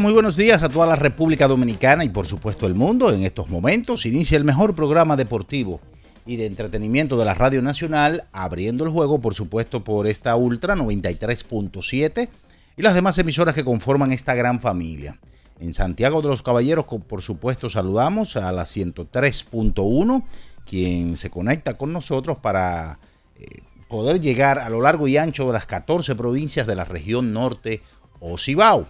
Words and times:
Muy 0.00 0.14
buenos 0.14 0.36
días 0.36 0.62
a 0.62 0.70
toda 0.70 0.86
la 0.86 0.96
República 0.96 1.46
Dominicana 1.46 2.02
y 2.02 2.08
por 2.08 2.26
supuesto 2.26 2.66
el 2.66 2.74
mundo. 2.74 3.12
En 3.12 3.24
estos 3.24 3.50
momentos 3.50 4.06
inicia 4.06 4.38
el 4.38 4.44
mejor 4.44 4.74
programa 4.74 5.16
deportivo 5.16 5.80
y 6.24 6.36
de 6.36 6.46
entretenimiento 6.46 7.18
de 7.18 7.26
la 7.26 7.34
Radio 7.34 7.60
Nacional, 7.60 8.24
abriendo 8.32 8.84
el 8.84 8.90
juego 8.90 9.20
por 9.20 9.34
supuesto 9.34 9.84
por 9.84 10.06
esta 10.06 10.34
Ultra 10.36 10.76
93.7 10.76 12.28
y 12.76 12.82
las 12.82 12.94
demás 12.94 13.18
emisoras 13.18 13.54
que 13.54 13.64
conforman 13.64 14.12
esta 14.12 14.34
gran 14.34 14.60
familia. 14.60 15.18
En 15.60 15.74
Santiago 15.74 16.22
de 16.22 16.28
los 16.28 16.42
Caballeros, 16.42 16.86
por 16.86 17.20
supuesto, 17.20 17.68
saludamos 17.68 18.36
a 18.36 18.50
la 18.50 18.62
103.1, 18.62 20.24
quien 20.64 21.16
se 21.18 21.28
conecta 21.28 21.76
con 21.76 21.92
nosotros 21.92 22.38
para 22.38 22.98
eh, 23.38 23.60
poder 23.88 24.20
llegar 24.20 24.58
a 24.58 24.70
lo 24.70 24.80
largo 24.80 25.06
y 25.06 25.18
ancho 25.18 25.46
de 25.46 25.52
las 25.52 25.66
14 25.66 26.14
provincias 26.14 26.66
de 26.66 26.76
la 26.76 26.86
región 26.86 27.34
norte 27.34 27.82
o 28.20 28.38
Cibao. 28.38 28.88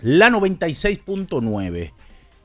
La 0.00 0.30
96.9. 0.30 1.92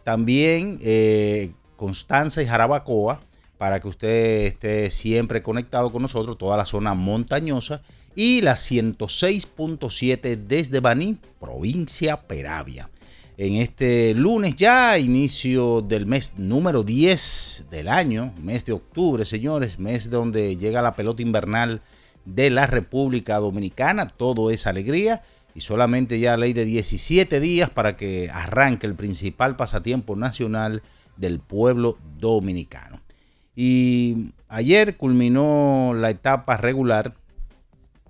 También 0.03 0.79
eh, 0.81 1.51
Constanza 1.75 2.41
y 2.41 2.47
Jarabacoa, 2.47 3.19
para 3.57 3.79
que 3.79 3.87
usted 3.87 4.45
esté 4.47 4.89
siempre 4.91 5.43
conectado 5.43 5.91
con 5.91 6.01
nosotros, 6.01 6.37
toda 6.37 6.57
la 6.57 6.65
zona 6.65 6.93
montañosa. 6.93 7.81
Y 8.15 8.41
la 8.41 8.53
106.7 8.53 10.37
desde 10.37 10.79
Baní, 10.79 11.17
provincia 11.39 12.21
Peravia. 12.21 12.89
En 13.37 13.55
este 13.55 14.13
lunes 14.13 14.55
ya, 14.55 14.99
inicio 14.99 15.81
del 15.81 16.05
mes 16.05 16.33
número 16.37 16.83
10 16.83 17.65
del 17.71 17.87
año, 17.87 18.31
mes 18.39 18.65
de 18.65 18.73
octubre, 18.73 19.25
señores, 19.25 19.79
mes 19.79 20.11
donde 20.11 20.55
llega 20.57 20.83
la 20.83 20.95
pelota 20.95 21.23
invernal 21.23 21.81
de 22.25 22.51
la 22.51 22.67
República 22.67 23.39
Dominicana, 23.39 24.07
todo 24.07 24.51
es 24.51 24.67
alegría 24.67 25.23
y 25.55 25.61
solamente 25.61 26.19
ya 26.19 26.37
ley 26.37 26.53
de 26.53 26.65
17 26.65 27.39
días 27.39 27.69
para 27.69 27.95
que 27.95 28.29
arranque 28.31 28.87
el 28.87 28.95
principal 28.95 29.55
pasatiempo 29.55 30.15
nacional 30.15 30.83
del 31.17 31.39
pueblo 31.39 31.97
dominicano. 32.17 33.01
Y 33.55 34.31
ayer 34.49 34.97
culminó 34.97 35.93
la 35.95 36.09
etapa 36.09 36.57
regular 36.57 37.13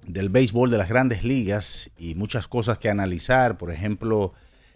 del 0.08 0.30
béisbol 0.30 0.70
de 0.70 0.78
las 0.78 0.90
grandes 0.90 1.24
ligas 1.24 1.92
y 1.98 2.16
muchas 2.16 2.48
cosas 2.48 2.78
que 2.78 2.90
analizar, 2.90 3.58
por 3.58 3.72
ejemplo, 3.72 4.34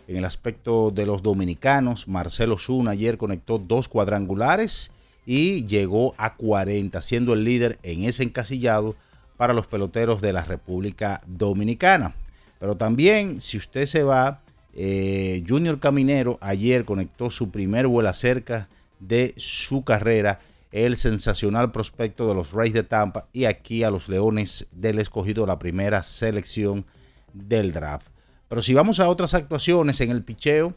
en 0.08 0.18
el 0.18 0.26
aspecto 0.26 0.92
de 0.92 1.06
los 1.06 1.22
dominicanos, 1.22 2.08
Marcelo 2.08 2.58
Zuna 2.58 2.92
ayer 2.92 3.18
conectó 3.18 3.58
dos 3.58 3.90
cuadrangulares 3.90 4.92
y 5.26 5.66
llegó 5.66 6.16
a 6.18 6.36
40, 6.36 7.02
siendo 7.02 7.34
el 7.34 7.44
líder 7.44 7.78
en 7.84 8.06
ese 8.06 8.24
encasillado 8.24 8.96
para 9.36 9.54
los 9.54 9.68
peloteros 9.68 10.22
de 10.22 10.32
la 10.32 10.46
República 10.46 11.22
Dominicana. 11.28 12.16
Pero 12.60 12.78
también, 12.78 13.40
si 13.42 13.58
usted 13.58 13.86
se 13.86 14.04
va, 14.04 14.42
eh, 14.74 15.44
Junior 15.48 15.80
Caminero 15.80 16.38
ayer 16.42 16.86
conectó 16.86 17.30
su 17.30 17.52
primer 17.52 17.88
vuelo 17.88 18.14
cerca 18.14 18.68
de 19.00 19.34
su 19.38 19.84
carrera, 19.84 20.40
el 20.72 20.98
sensacional 20.98 21.72
prospecto 21.72 22.28
de 22.28 22.36
los 22.36 22.52
Rays 22.52 22.74
de 22.74 22.84
Tampa 22.84 23.28
y 23.34 23.46
aquí 23.46 23.84
a 23.84 23.92
los 23.92 24.10
Leones 24.10 24.68
del 24.72 25.00
Escogido, 25.00 25.46
la 25.46 25.60
primera 25.60 26.04
selección 26.04 26.86
del 27.34 27.74
draft. 27.74 28.08
Pero 28.50 28.62
si 28.62 28.74
vamos 28.74 29.00
a 29.00 29.10
otras 29.10 29.34
actuaciones 29.34 30.02
en 30.02 30.12
el 30.12 30.24
picheo, 30.24 30.76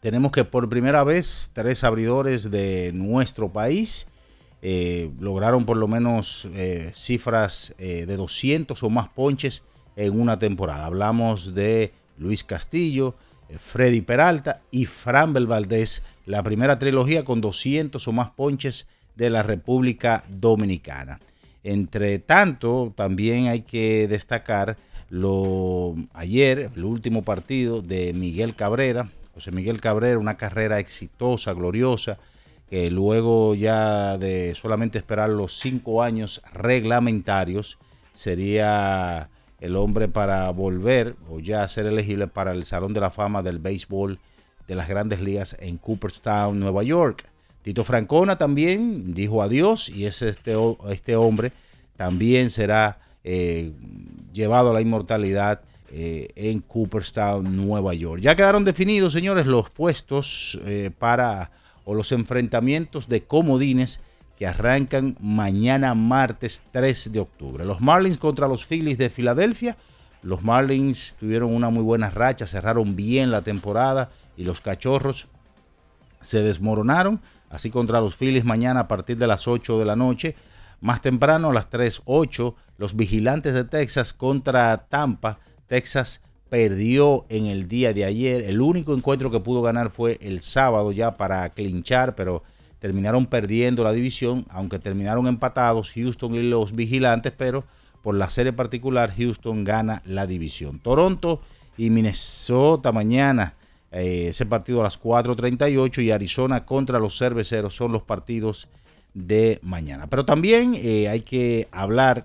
tenemos 0.00 0.32
que 0.32 0.44
por 0.44 0.68
primera 0.68 1.04
vez 1.04 1.50
tres 1.52 1.84
abridores 1.84 2.50
de 2.50 2.92
nuestro 2.92 3.52
país 3.52 4.08
eh, 4.62 5.10
lograron 5.20 5.66
por 5.66 5.76
lo 5.76 5.86
menos 5.86 6.48
eh, 6.54 6.90
cifras 6.94 7.74
de 7.78 8.16
200 8.16 8.82
o 8.82 8.90
más 8.90 9.08
ponches 9.08 9.62
en 9.98 10.18
una 10.18 10.38
temporada. 10.38 10.86
Hablamos 10.86 11.54
de 11.54 11.92
Luis 12.18 12.44
Castillo, 12.44 13.16
eh, 13.48 13.56
Freddy 13.58 14.00
Peralta 14.00 14.62
y 14.70 14.86
Framber 14.86 15.46
Valdés, 15.46 16.04
la 16.24 16.42
primera 16.42 16.78
trilogía 16.78 17.24
con 17.24 17.40
200 17.40 18.06
o 18.06 18.12
más 18.12 18.30
ponches 18.30 18.86
de 19.16 19.28
la 19.28 19.42
República 19.42 20.24
Dominicana. 20.28 21.18
Entre 21.64 22.20
tanto, 22.20 22.92
también 22.96 23.48
hay 23.48 23.62
que 23.62 24.06
destacar 24.06 24.76
lo 25.10 25.96
ayer, 26.12 26.70
el 26.76 26.84
último 26.84 27.22
partido 27.22 27.82
de 27.82 28.12
Miguel 28.14 28.54
Cabrera. 28.54 29.10
José 29.34 29.50
Miguel 29.50 29.80
Cabrera, 29.80 30.18
una 30.18 30.36
carrera 30.36 30.78
exitosa, 30.78 31.52
gloriosa, 31.54 32.18
que 32.70 32.90
luego 32.90 33.54
ya 33.56 34.16
de 34.16 34.54
solamente 34.54 34.98
esperar 34.98 35.30
los 35.30 35.58
cinco 35.58 36.02
años 36.02 36.42
reglamentarios, 36.52 37.78
sería 38.14 39.30
el 39.60 39.76
hombre 39.76 40.08
para 40.08 40.48
volver 40.50 41.16
o 41.28 41.40
ya 41.40 41.66
ser 41.68 41.86
elegible 41.86 42.26
para 42.26 42.52
el 42.52 42.64
Salón 42.64 42.92
de 42.92 43.00
la 43.00 43.10
Fama 43.10 43.42
del 43.42 43.58
Béisbol 43.58 44.18
de 44.66 44.74
las 44.74 44.88
Grandes 44.88 45.20
Ligas 45.20 45.56
en 45.60 45.78
Cooperstown, 45.78 46.58
Nueva 46.58 46.82
York. 46.82 47.24
Tito 47.62 47.84
Francona 47.84 48.38
también 48.38 49.14
dijo 49.14 49.42
adiós 49.42 49.88
y 49.88 50.06
es 50.06 50.22
este, 50.22 50.54
este 50.90 51.16
hombre 51.16 51.52
también 51.96 52.50
será 52.50 53.00
eh, 53.24 53.72
llevado 54.32 54.70
a 54.70 54.74
la 54.74 54.80
inmortalidad 54.80 55.62
eh, 55.90 56.28
en 56.36 56.60
Cooperstown, 56.60 57.56
Nueva 57.56 57.94
York. 57.94 58.20
Ya 58.22 58.36
quedaron 58.36 58.64
definidos, 58.64 59.12
señores, 59.12 59.46
los 59.46 59.70
puestos 59.70 60.58
eh, 60.64 60.90
para 60.96 61.50
o 61.84 61.94
los 61.94 62.12
enfrentamientos 62.12 63.08
de 63.08 63.22
comodines 63.22 64.00
que 64.38 64.46
arrancan 64.46 65.16
mañana 65.20 65.94
martes 65.94 66.62
3 66.70 67.12
de 67.12 67.18
octubre. 67.18 67.64
Los 67.64 67.80
Marlins 67.80 68.18
contra 68.18 68.46
los 68.46 68.64
Phillies 68.64 68.96
de 68.96 69.10
Filadelfia. 69.10 69.76
Los 70.22 70.44
Marlins 70.44 71.16
tuvieron 71.18 71.52
una 71.52 71.70
muy 71.70 71.82
buena 71.82 72.08
racha, 72.08 72.46
cerraron 72.46 72.94
bien 72.94 73.32
la 73.32 73.42
temporada 73.42 74.10
y 74.36 74.44
los 74.44 74.60
Cachorros 74.60 75.26
se 76.20 76.40
desmoronaron. 76.40 77.20
Así 77.50 77.70
contra 77.70 78.00
los 78.00 78.14
Phillies 78.14 78.44
mañana 78.44 78.80
a 78.80 78.88
partir 78.88 79.16
de 79.16 79.26
las 79.26 79.48
8 79.48 79.76
de 79.76 79.84
la 79.84 79.96
noche. 79.96 80.36
Más 80.80 81.02
temprano 81.02 81.50
a 81.50 81.54
las 81.54 81.68
3.8 81.68 82.54
los 82.76 82.94
Vigilantes 82.94 83.54
de 83.54 83.64
Texas 83.64 84.12
contra 84.12 84.86
Tampa. 84.88 85.40
Texas 85.66 86.22
perdió 86.48 87.26
en 87.28 87.46
el 87.46 87.66
día 87.66 87.92
de 87.92 88.04
ayer. 88.04 88.42
El 88.42 88.60
único 88.60 88.94
encuentro 88.94 89.32
que 89.32 89.40
pudo 89.40 89.62
ganar 89.62 89.90
fue 89.90 90.16
el 90.22 90.42
sábado 90.42 90.92
ya 90.92 91.16
para 91.16 91.48
clinchar, 91.48 92.14
pero 92.14 92.44
terminaron 92.78 93.26
perdiendo 93.26 93.84
la 93.84 93.92
división, 93.92 94.46
aunque 94.50 94.78
terminaron 94.78 95.26
empatados 95.26 95.92
Houston 95.92 96.34
y 96.34 96.42
los 96.42 96.74
vigilantes, 96.74 97.32
pero 97.36 97.64
por 98.02 98.14
la 98.14 98.30
serie 98.30 98.52
particular 98.52 99.12
Houston 99.16 99.64
gana 99.64 100.02
la 100.04 100.26
división. 100.26 100.78
Toronto 100.78 101.40
y 101.76 101.90
Minnesota 101.90 102.92
mañana, 102.92 103.54
eh, 103.90 104.28
ese 104.28 104.46
partido 104.46 104.80
a 104.80 104.84
las 104.84 105.00
4.38 105.00 106.02
y 106.02 106.10
Arizona 106.10 106.64
contra 106.64 106.98
los 106.98 107.18
cerveceros 107.18 107.74
son 107.74 107.92
los 107.92 108.02
partidos 108.02 108.68
de 109.14 109.58
mañana. 109.62 110.06
Pero 110.06 110.24
también 110.24 110.74
eh, 110.76 111.08
hay 111.08 111.20
que 111.20 111.68
hablar 111.72 112.24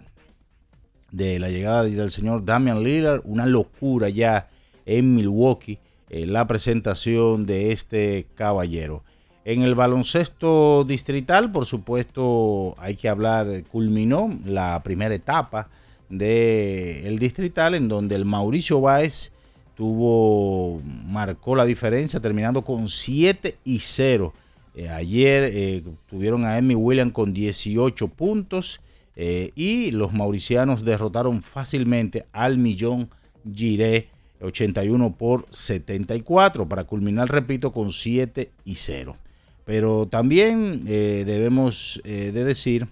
de 1.12 1.40
la 1.40 1.50
llegada 1.50 1.84
del 1.84 2.12
señor 2.12 2.44
Damian 2.44 2.84
Lillard, 2.84 3.22
una 3.24 3.46
locura 3.46 4.10
ya 4.10 4.50
en 4.86 5.16
Milwaukee, 5.16 5.80
eh, 6.10 6.26
la 6.26 6.48
presentación 6.48 7.46
de 7.46 7.72
este 7.72 8.28
caballero. 8.36 9.04
En 9.46 9.62
el 9.62 9.76
baloncesto 9.76 10.86
distrital, 10.86 11.52
por 11.52 11.66
supuesto, 11.66 12.76
hay 12.78 12.96
que 12.96 13.10
hablar, 13.10 13.64
culminó 13.66 14.30
la 14.46 14.82
primera 14.84 15.14
etapa 15.14 15.70
del 16.10 17.20
distrital 17.20 17.76
en 17.76 17.90
donde 17.90 18.16
el 18.16 18.24
Mauricio 18.24 18.80
Báez 18.80 19.34
tuvo, 19.76 20.82
marcó 21.06 21.56
la 21.56 21.66
diferencia 21.66 22.22
terminando 22.22 22.64
con 22.64 22.88
7 22.88 23.58
y 23.66 23.80
0. 23.80 24.34
Eh, 24.76 24.90
ayer 24.90 25.50
eh, 25.54 25.84
tuvieron 26.10 26.46
a 26.46 26.58
Emmy 26.58 26.76
Williams 26.76 27.12
con 27.12 27.34
18 27.34 28.08
puntos 28.08 28.80
eh, 29.18 29.52
y 29.56 29.92
los 29.92 30.14
mauricianos 30.14 30.86
derrotaron 30.86 31.42
fácilmente 31.42 32.26
al 32.32 32.58
Millón 32.58 33.10
Giré 33.54 34.08
81 34.42 35.16
por 35.16 35.46
74 35.52 36.68
para 36.68 36.86
culminar, 36.86 37.30
repito, 37.30 37.74
con 37.74 37.92
7 37.92 38.50
y 38.64 38.76
0. 38.76 39.18
Pero 39.66 40.08
también 40.08 40.84
eh, 40.88 41.24
debemos 41.26 42.02
eh, 42.04 42.32
de 42.34 42.44
decir 42.44 42.88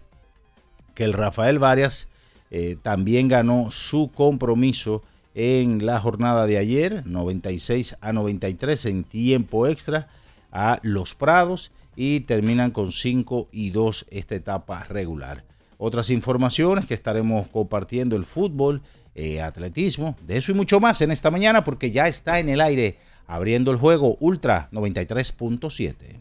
que 0.93 1.03
el 1.03 1.13
Rafael 1.13 1.59
Varias 1.59 2.07
también 2.81 3.29
ganó 3.29 3.71
su 3.71 4.11
compromiso 4.13 5.03
en 5.35 5.85
la 5.85 6.01
jornada 6.01 6.47
de 6.47 6.57
ayer, 6.57 7.01
96 7.05 7.95
a 8.01 8.11
93 8.11 8.87
en 8.87 9.05
tiempo 9.05 9.67
extra 9.67 10.09
a 10.51 10.77
Los 10.83 11.15
Prados 11.15 11.71
y 11.95 12.19
terminan 12.19 12.71
con 12.71 12.91
5 12.91 13.47
y 13.53 13.69
2 13.69 14.07
esta 14.11 14.35
etapa 14.35 14.83
regular 14.89 15.45
otras 15.83 16.11
informaciones 16.11 16.85
que 16.85 16.93
estaremos 16.93 17.47
compartiendo, 17.47 18.15
el 18.15 18.23
fútbol, 18.23 18.83
eh, 19.15 19.41
atletismo, 19.41 20.15
de 20.27 20.37
eso 20.37 20.51
y 20.51 20.53
mucho 20.53 20.79
más 20.79 21.01
en 21.01 21.09
esta 21.09 21.31
mañana 21.31 21.63
porque 21.63 21.89
ya 21.89 22.07
está 22.07 22.39
en 22.39 22.49
el 22.49 22.61
aire 22.61 22.97
abriendo 23.25 23.71
el 23.71 23.77
juego 23.77 24.15
Ultra 24.19 24.69
93.7. 24.71 26.20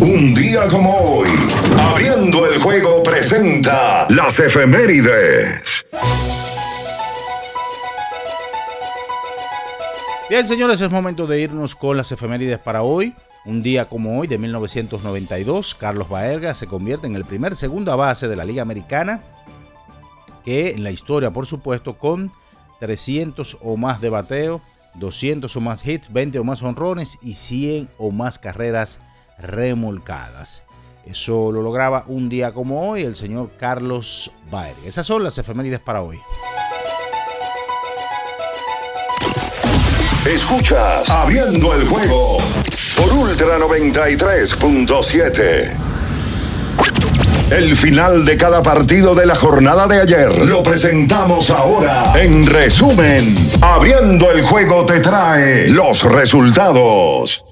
un 0.00 0.34
día 0.34 0.66
como 0.68 0.94
hoy. 0.96 1.28
Abriendo 1.78 2.46
el 2.46 2.60
juego 2.60 3.02
presenta 3.02 4.06
las 4.10 4.38
efemérides. 4.40 5.84
Bien, 10.28 10.46
señores, 10.46 10.80
es 10.80 10.90
momento 10.90 11.26
de 11.26 11.40
irnos 11.40 11.74
con 11.74 11.96
las 11.96 12.10
efemérides 12.12 12.58
para 12.58 12.82
hoy. 12.82 13.14
Un 13.44 13.62
día 13.62 13.88
como 13.88 14.18
hoy, 14.18 14.28
de 14.28 14.38
1992, 14.38 15.74
Carlos 15.74 16.08
Baerga 16.08 16.54
se 16.54 16.66
convierte 16.66 17.06
en 17.06 17.16
el 17.16 17.24
primer 17.24 17.56
segunda 17.56 17.96
base 17.96 18.28
de 18.28 18.36
la 18.36 18.44
Liga 18.44 18.62
Americana, 18.62 19.22
que 20.44 20.70
en 20.70 20.84
la 20.84 20.90
historia, 20.90 21.32
por 21.32 21.46
supuesto, 21.46 21.98
con 21.98 22.32
300 22.80 23.58
o 23.60 23.76
más 23.76 24.00
de 24.00 24.10
bateo 24.10 24.62
200 24.94 25.54
o 25.56 25.60
más 25.60 25.86
hits, 25.86 26.12
20 26.12 26.38
o 26.38 26.44
más 26.44 26.62
honrones 26.62 27.18
y 27.22 27.34
100 27.34 27.88
o 27.98 28.10
más 28.10 28.38
carreras 28.38 28.98
remolcadas. 29.42 30.62
Eso 31.04 31.50
lo 31.50 31.62
lograba 31.62 32.04
un 32.06 32.28
día 32.28 32.52
como 32.52 32.88
hoy 32.88 33.02
el 33.02 33.16
señor 33.16 33.50
Carlos 33.58 34.30
Baer. 34.50 34.76
Esas 34.84 35.04
son 35.06 35.24
las 35.24 35.36
efemérides 35.38 35.80
para 35.80 36.02
hoy. 36.02 36.20
Escuchas 40.26 41.08
Abriendo 41.10 41.74
el 41.74 41.88
juego 41.88 42.38
por 42.96 43.12
Ultra 43.12 43.58
93.7. 43.58 45.72
El 47.50 47.74
final 47.76 48.24
de 48.24 48.36
cada 48.36 48.62
partido 48.62 49.16
de 49.16 49.26
la 49.26 49.34
jornada 49.34 49.88
de 49.88 50.00
ayer 50.00 50.46
lo 50.46 50.62
presentamos 50.62 51.50
ahora. 51.50 52.12
En 52.18 52.46
resumen, 52.46 53.36
abriendo 53.60 54.30
el 54.30 54.42
juego 54.42 54.86
te 54.86 55.00
trae 55.00 55.68
los 55.68 56.04
resultados. 56.04 57.44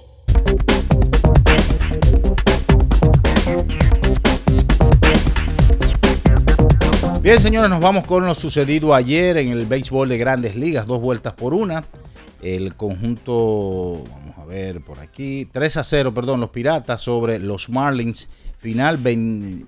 Bien, 7.31 7.41
señores, 7.41 7.71
nos 7.71 7.79
vamos 7.79 8.07
con 8.07 8.27
lo 8.27 8.35
sucedido 8.35 8.93
ayer 8.93 9.37
en 9.37 9.51
el 9.51 9.65
béisbol 9.65 10.09
de 10.09 10.19
grandes 10.19 10.57
ligas, 10.57 10.85
dos 10.89 11.01
vueltas 11.01 11.33
por 11.35 11.55
una. 11.55 11.85
El 12.43 12.75
conjunto, 12.75 14.03
vamos 14.11 14.37
a 14.37 14.45
ver 14.47 14.81
por 14.81 14.99
aquí, 14.99 15.47
3 15.53 15.77
a 15.77 15.85
0, 15.85 16.13
perdón, 16.13 16.41
los 16.41 16.51
Piratas 16.51 17.03
sobre 17.03 17.39
los 17.39 17.69
Marlins 17.69 18.29
final. 18.59 18.99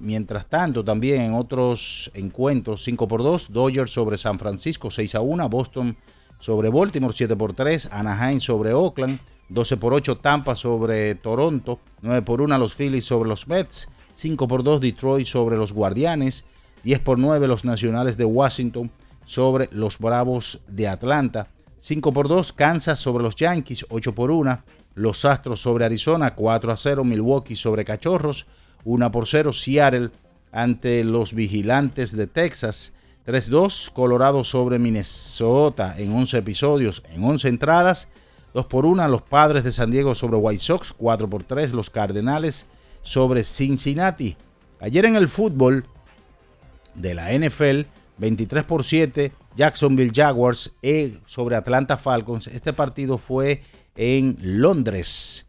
Mientras 0.00 0.47
tanto, 0.47 0.85
también 0.85 1.23
en 1.23 1.35
otros 1.35 2.11
encuentros, 2.14 2.83
5 2.83 3.07
por 3.07 3.23
2, 3.23 3.52
Dodgers 3.52 3.92
sobre 3.92 4.19
San 4.19 4.40
Francisco, 4.40 4.90
6 4.90 5.14
a 5.14 5.21
1, 5.21 5.49
Boston 5.49 5.97
sobre 6.40 6.69
Baltimore, 6.69 7.14
7 7.16 7.37
por 7.37 7.52
3, 7.52 7.90
Anaheim 7.92 8.40
sobre 8.40 8.73
Oakland, 8.75 9.21
12 9.50 9.76
por 9.76 9.95
8, 9.95 10.16
Tampa 10.16 10.57
sobre 10.57 11.14
Toronto, 11.14 11.78
9 12.00 12.23
por 12.23 12.40
1, 12.40 12.59
los 12.59 12.75
Phillies 12.75 13.04
sobre 13.04 13.28
los 13.28 13.47
Mets, 13.47 13.88
5 14.14 14.49
por 14.49 14.64
2, 14.64 14.81
Detroit 14.81 15.28
sobre 15.28 15.57
los 15.57 15.73
Guardianes, 15.73 16.45
10 16.85 17.01
por 17.01 17.19
9, 17.19 17.49
los 17.49 17.65
Nacionales 17.65 18.17
de 18.17 18.25
Washington 18.25 18.91
sobre 19.25 19.69
los 19.73 19.99
Bravos 19.99 20.61
de 20.67 20.89
Atlanta, 20.89 21.49
5 21.79 22.12
por 22.12 22.29
2, 22.29 22.53
Kansas 22.53 22.99
sobre 22.99 23.25
los 23.25 23.37
Yankees, 23.37 23.87
8 23.89 24.15
por 24.15 24.31
1, 24.31 24.62
los 24.95 25.25
Astros 25.25 25.61
sobre 25.61 25.85
Arizona, 25.85 26.35
4 26.35 26.73
a 26.73 26.77
0, 26.77 27.05
Milwaukee 27.05 27.57
sobre 27.57 27.85
Cachorros, 27.85 28.47
1 28.85 29.11
por 29.11 29.27
0 29.27 29.53
Seattle 29.53 30.11
ante 30.53 31.03
los 31.03 31.33
Vigilantes 31.33 32.17
de 32.17 32.27
Texas. 32.27 32.93
3-2 33.27 33.93
Colorado 33.93 34.43
sobre 34.43 34.79
Minnesota 34.81 35.95
en 35.97 36.12
11 36.12 36.39
episodios, 36.39 37.03
en 37.11 37.25
11 37.25 37.49
entradas. 37.49 38.09
2 38.55 38.67
por 38.67 38.85
1 38.85 39.09
los 39.09 39.23
Padres 39.23 39.65
de 39.65 39.73
San 39.73 39.91
Diego 39.91 40.15
sobre 40.15 40.37
White 40.37 40.62
Sox. 40.62 40.93
4 40.93 41.31
por 41.31 41.45
3 41.45 41.73
los 41.73 41.89
Cardenales 41.89 42.67
sobre 43.03 43.45
Cincinnati. 43.45 44.37
Ayer 44.81 45.05
en 45.05 45.17
el 45.17 45.29
fútbol 45.29 45.87
de 46.94 47.14
la 47.14 47.32
NFL, 47.32 47.82
23 48.18 48.64
por 48.64 48.84
7 48.84 49.32
Jacksonville 49.56 50.12
Jaguars 50.14 50.72
eh, 50.82 51.18
sobre 51.26 51.56
Atlanta 51.56 51.96
Falcons. 51.96 52.46
Este 52.46 52.72
partido 52.72 53.18
fue 53.18 53.62
en 53.96 54.37
Londres. 54.40 55.46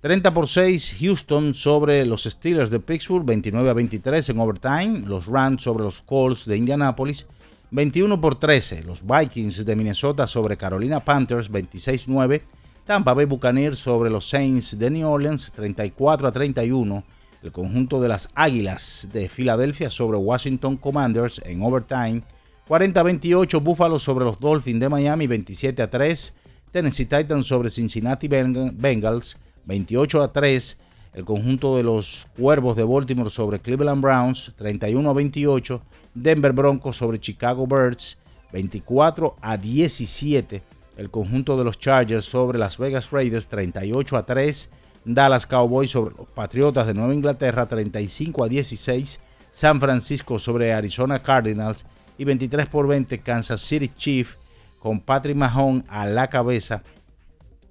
30 0.00 0.32
por 0.32 0.48
6 0.48 0.96
Houston 1.00 1.54
sobre 1.54 2.06
los 2.06 2.24
Steelers 2.24 2.70
de 2.70 2.80
Pittsburgh, 2.80 3.24
29 3.24 3.68
a 3.68 3.74
23 3.74 4.30
en 4.30 4.38
overtime, 4.38 5.00
los 5.06 5.26
Rams 5.26 5.62
sobre 5.62 5.84
los 5.84 6.00
Colts 6.00 6.46
de 6.46 6.56
Indianapolis, 6.56 7.26
21 7.70 8.20
por 8.20 8.38
13 8.38 8.82
los 8.84 9.02
Vikings 9.06 9.64
de 9.64 9.76
Minnesota 9.76 10.26
sobre 10.26 10.56
Carolina 10.56 11.04
Panthers, 11.04 11.50
26-9, 11.50 12.42
Tampa 12.86 13.12
Bay 13.12 13.26
Buccaneers 13.26 13.78
sobre 13.78 14.10
los 14.10 14.26
Saints 14.28 14.78
de 14.78 14.90
New 14.90 15.08
Orleans 15.08 15.52
34 15.52 16.28
a 16.28 16.32
31. 16.32 17.04
El 17.42 17.52
conjunto 17.52 18.00
de 18.02 18.08
las 18.08 18.28
Águilas 18.34 19.08
de 19.12 19.28
Filadelfia 19.28 19.88
sobre 19.88 20.18
Washington 20.18 20.76
Commanders 20.76 21.40
en 21.44 21.62
overtime 21.62 22.22
40 22.68 23.00
a 23.00 23.02
28. 23.02 23.60
Buffalo 23.60 23.98
sobre 23.98 24.26
los 24.26 24.38
Dolphins 24.38 24.78
de 24.78 24.88
Miami 24.88 25.26
27 25.26 25.82
a 25.82 25.90
3. 25.90 26.34
Tennessee 26.70 27.06
Titans 27.06 27.46
sobre 27.46 27.70
Cincinnati 27.70 28.28
Bengals 28.28 29.38
28 29.64 30.22
a 30.22 30.32
3. 30.32 30.78
El 31.14 31.24
conjunto 31.24 31.76
de 31.76 31.82
los 31.82 32.28
Cuervos 32.36 32.76
de 32.76 32.84
Baltimore 32.84 33.30
sobre 33.30 33.58
Cleveland 33.58 34.02
Browns 34.02 34.52
31 34.56 35.08
a 35.10 35.12
28. 35.14 35.82
Denver 36.14 36.52
Broncos 36.52 36.98
sobre 36.98 37.18
Chicago 37.18 37.66
Birds 37.66 38.18
24 38.52 39.36
a 39.40 39.56
17. 39.56 40.62
El 40.98 41.10
conjunto 41.10 41.56
de 41.56 41.64
los 41.64 41.78
Chargers 41.78 42.26
sobre 42.26 42.58
Las 42.58 42.76
Vegas 42.76 43.10
Raiders 43.10 43.48
38 43.48 44.16
a 44.16 44.26
3. 44.26 44.70
Dallas 45.04 45.46
Cowboys 45.46 45.90
sobre 45.90 46.14
Patriotas 46.34 46.86
de 46.86 46.94
Nueva 46.94 47.14
Inglaterra 47.14 47.66
35 47.66 48.44
a 48.44 48.48
16. 48.48 49.20
San 49.50 49.80
Francisco 49.80 50.38
sobre 50.38 50.72
Arizona 50.72 51.22
Cardinals 51.22 51.84
y 52.18 52.24
23 52.24 52.68
por 52.68 52.86
20 52.86 53.18
Kansas 53.18 53.60
City 53.60 53.90
Chiefs 53.96 54.36
con 54.78 55.00
Patrick 55.00 55.36
Mahon 55.36 55.84
a 55.88 56.06
la 56.06 56.28
cabeza 56.28 56.82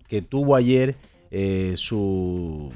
que 0.08 0.22
tuvo 0.22 0.56
ayer 0.56 0.96
eh, 1.32 1.74
su 1.78 2.72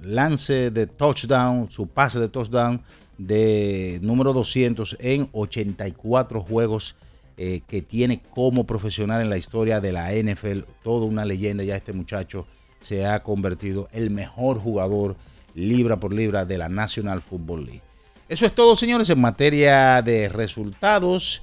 lance 0.00 0.70
de 0.70 0.86
touchdown, 0.86 1.70
su 1.70 1.86
pase 1.86 2.18
de 2.18 2.28
touchdown 2.28 2.82
de 3.18 4.00
número 4.02 4.32
200 4.32 4.96
en 5.00 5.28
84 5.32 6.40
juegos 6.42 6.96
eh, 7.36 7.60
que 7.66 7.82
tiene 7.82 8.20
como 8.20 8.64
profesional 8.64 9.22
en 9.22 9.30
la 9.30 9.36
historia 9.36 9.80
de 9.80 9.92
la 9.92 10.12
NFL. 10.12 10.60
Toda 10.82 11.06
una 11.06 11.24
leyenda, 11.24 11.62
ya 11.62 11.76
este 11.76 11.92
muchacho 11.92 12.46
se 12.82 13.06
ha 13.06 13.22
convertido 13.22 13.88
el 13.92 14.10
mejor 14.10 14.58
jugador 14.58 15.16
libra 15.54 15.98
por 15.98 16.12
libra 16.12 16.44
de 16.44 16.58
la 16.58 16.68
National 16.68 17.22
Football 17.22 17.64
League. 17.64 17.82
Eso 18.28 18.46
es 18.46 18.52
todo, 18.52 18.76
señores, 18.76 19.10
en 19.10 19.20
materia 19.20 20.02
de 20.02 20.28
resultados. 20.28 21.42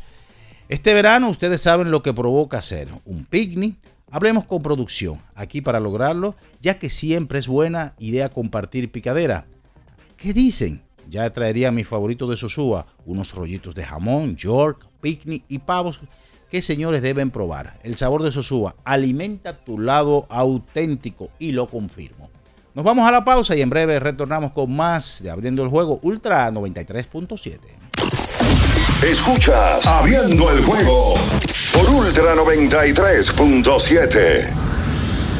Este 0.69 0.93
verano 0.93 1.29
ustedes 1.29 1.61
saben 1.61 1.91
lo 1.91 2.03
que 2.03 2.13
provoca 2.13 2.59
hacer 2.59 2.89
un 3.05 3.25
picnic. 3.25 3.75
Hablemos 4.11 4.45
con 4.45 4.61
producción 4.61 5.19
aquí 5.35 5.61
para 5.61 5.79
lograrlo, 5.79 6.35
ya 6.61 6.79
que 6.79 6.89
siempre 6.89 7.39
es 7.39 7.47
buena 7.47 7.93
idea 7.99 8.29
compartir 8.29 8.91
picadera. 8.91 9.45
¿Qué 10.17 10.33
dicen? 10.33 10.81
Ya 11.07 11.31
traería 11.31 11.71
mi 11.71 11.83
favorito 11.83 12.27
de 12.27 12.37
Sosúa, 12.37 12.87
unos 13.05 13.33
rollitos 13.33 13.73
de 13.75 13.83
jamón, 13.83 14.35
York, 14.35 14.87
picnic 15.01 15.43
y 15.47 15.59
pavos 15.59 15.99
que 16.49 16.61
señores 16.61 17.01
deben 17.01 17.31
probar. 17.31 17.79
El 17.83 17.95
sabor 17.95 18.23
de 18.23 18.31
Sosúa 18.31 18.75
alimenta 18.83 19.63
tu 19.63 19.79
lado 19.79 20.25
auténtico 20.29 21.29
y 21.39 21.51
lo 21.51 21.67
confirmo. 21.67 22.29
Nos 22.73 22.85
vamos 22.85 23.07
a 23.07 23.11
la 23.11 23.25
pausa 23.25 23.55
y 23.55 23.61
en 23.61 23.69
breve 23.69 23.99
retornamos 23.99 24.51
con 24.51 24.75
más 24.75 25.21
de 25.23 25.29
Abriendo 25.29 25.63
el 25.63 25.69
Juego 25.69 25.99
Ultra 26.03 26.51
93.7. 26.51 27.59
Escuchas 29.03 29.87
Abriendo 29.87 30.51
el 30.51 30.63
Juego 30.63 31.15
por 31.73 31.89
Ultra 31.89 32.35
93.7. 32.35 34.49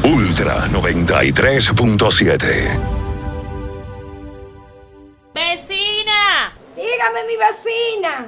Ultra 0.04 0.56
93.7. 0.68 2.82
¡Vecina! 5.34 6.54
Dígame, 6.76 7.24
mi 7.28 7.38
vecina. 7.38 8.28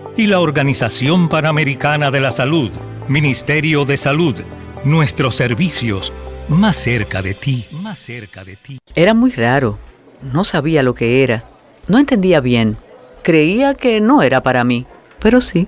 y 0.17 0.27
la 0.27 0.39
Organización 0.39 1.29
Panamericana 1.29 2.11
de 2.11 2.19
la 2.19 2.31
Salud. 2.31 2.71
Ministerio 3.07 3.85
de 3.85 3.97
Salud, 3.97 4.35
nuestros 4.83 5.35
servicios 5.35 6.11
más 6.47 6.75
cerca 6.75 7.21
de 7.21 7.33
ti, 7.33 7.65
más 7.81 7.99
cerca 7.99 8.43
de 8.43 8.55
ti. 8.55 8.79
Era 8.95 9.13
muy 9.13 9.31
raro. 9.31 9.77
No 10.21 10.43
sabía 10.43 10.83
lo 10.83 10.93
que 10.93 11.23
era. 11.23 11.45
No 11.87 11.97
entendía 11.97 12.41
bien. 12.41 12.77
Creía 13.23 13.73
que 13.73 14.01
no 14.01 14.21
era 14.21 14.43
para 14.43 14.63
mí, 14.63 14.85
pero 15.19 15.41
sí. 15.41 15.67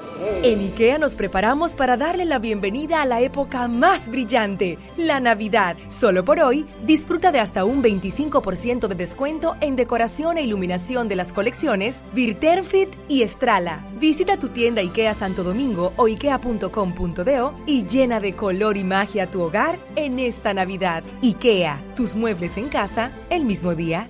En 0.43 0.59
IKEA 0.59 0.97
nos 0.97 1.15
preparamos 1.15 1.75
para 1.75 1.97
darle 1.97 2.25
la 2.25 2.39
bienvenida 2.39 3.03
a 3.03 3.05
la 3.05 3.21
época 3.21 3.67
más 3.67 4.09
brillante, 4.09 4.79
la 4.97 5.19
Navidad. 5.19 5.77
Solo 5.87 6.25
por 6.25 6.39
hoy, 6.39 6.65
disfruta 6.83 7.31
de 7.31 7.39
hasta 7.39 7.63
un 7.63 7.83
25% 7.83 8.87
de 8.87 8.95
descuento 8.95 9.55
en 9.61 9.75
decoración 9.75 10.39
e 10.39 10.41
iluminación 10.41 11.07
de 11.07 11.15
las 11.15 11.31
colecciones 11.31 12.03
Virterfit 12.13 12.89
y 13.07 13.21
Estrala. 13.21 13.85
Visita 13.99 14.37
tu 14.37 14.49
tienda 14.49 14.81
IKEA 14.81 15.13
Santo 15.13 15.43
Domingo 15.43 15.93
o 15.95 16.07
ikea.com.do 16.07 17.53
y 17.67 17.83
llena 17.85 18.19
de 18.19 18.33
color 18.33 18.77
y 18.77 18.83
magia 18.83 19.29
tu 19.29 19.43
hogar 19.43 19.77
en 19.95 20.17
esta 20.17 20.55
Navidad. 20.55 21.03
IKEA, 21.21 21.79
tus 21.95 22.15
muebles 22.15 22.57
en 22.57 22.69
casa 22.69 23.11
el 23.29 23.45
mismo 23.45 23.75
día. 23.75 24.09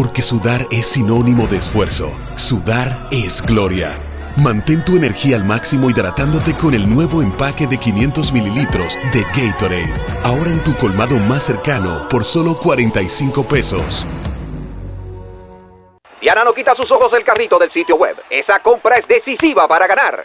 porque 0.00 0.22
sudar 0.22 0.66
es 0.70 0.86
sinónimo 0.86 1.46
de 1.46 1.58
esfuerzo, 1.58 2.10
sudar 2.34 3.06
es 3.10 3.42
gloria. 3.42 3.94
Mantén 4.38 4.82
tu 4.82 4.96
energía 4.96 5.36
al 5.36 5.44
máximo 5.44 5.90
hidratándote 5.90 6.56
con 6.56 6.72
el 6.72 6.88
nuevo 6.88 7.20
empaque 7.20 7.66
de 7.66 7.76
500 7.76 8.32
mililitros 8.32 8.98
de 9.12 9.24
Gatorade, 9.24 9.92
ahora 10.22 10.52
en 10.52 10.64
tu 10.64 10.74
colmado 10.78 11.16
más 11.16 11.42
cercano 11.42 12.08
por 12.08 12.24
solo 12.24 12.56
45 12.56 13.44
pesos. 13.44 14.06
Diana 16.18 16.44
no 16.44 16.54
quita 16.54 16.74
sus 16.74 16.90
ojos 16.90 17.12
del 17.12 17.22
carrito 17.22 17.58
del 17.58 17.70
sitio 17.70 17.96
web. 17.96 18.16
Esa 18.30 18.60
compra 18.60 18.94
es 18.94 19.06
decisiva 19.06 19.68
para 19.68 19.86
ganar. 19.86 20.24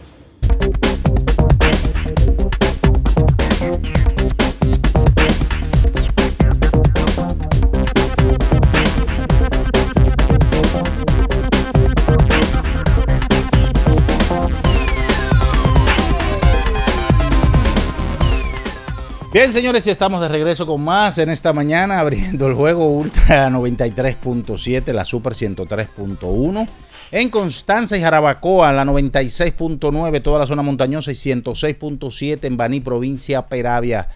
Bien, 19.33 19.53
señores, 19.53 19.87
y 19.87 19.89
estamos 19.89 20.19
de 20.19 20.27
regreso 20.27 20.65
con 20.65 20.81
más 20.81 21.17
en 21.17 21.29
esta 21.29 21.53
mañana, 21.53 22.01
abriendo 22.01 22.47
el 22.47 22.53
juego 22.53 22.87
Ultra 22.87 23.49
93.7, 23.49 24.91
la 24.91 25.05
Super 25.05 25.31
103.1. 25.31 26.67
En 27.11 27.29
Constanza 27.29 27.95
y 27.95 28.01
Jarabacoa, 28.01 28.73
la 28.73 28.83
96.9, 28.83 30.21
toda 30.21 30.39
la 30.39 30.45
zona 30.45 30.63
montañosa 30.63 31.11
y 31.11 31.13
106.7 31.13 32.39
en 32.43 32.57
Baní, 32.57 32.81
provincia 32.81 33.47
Peravia. 33.47 34.09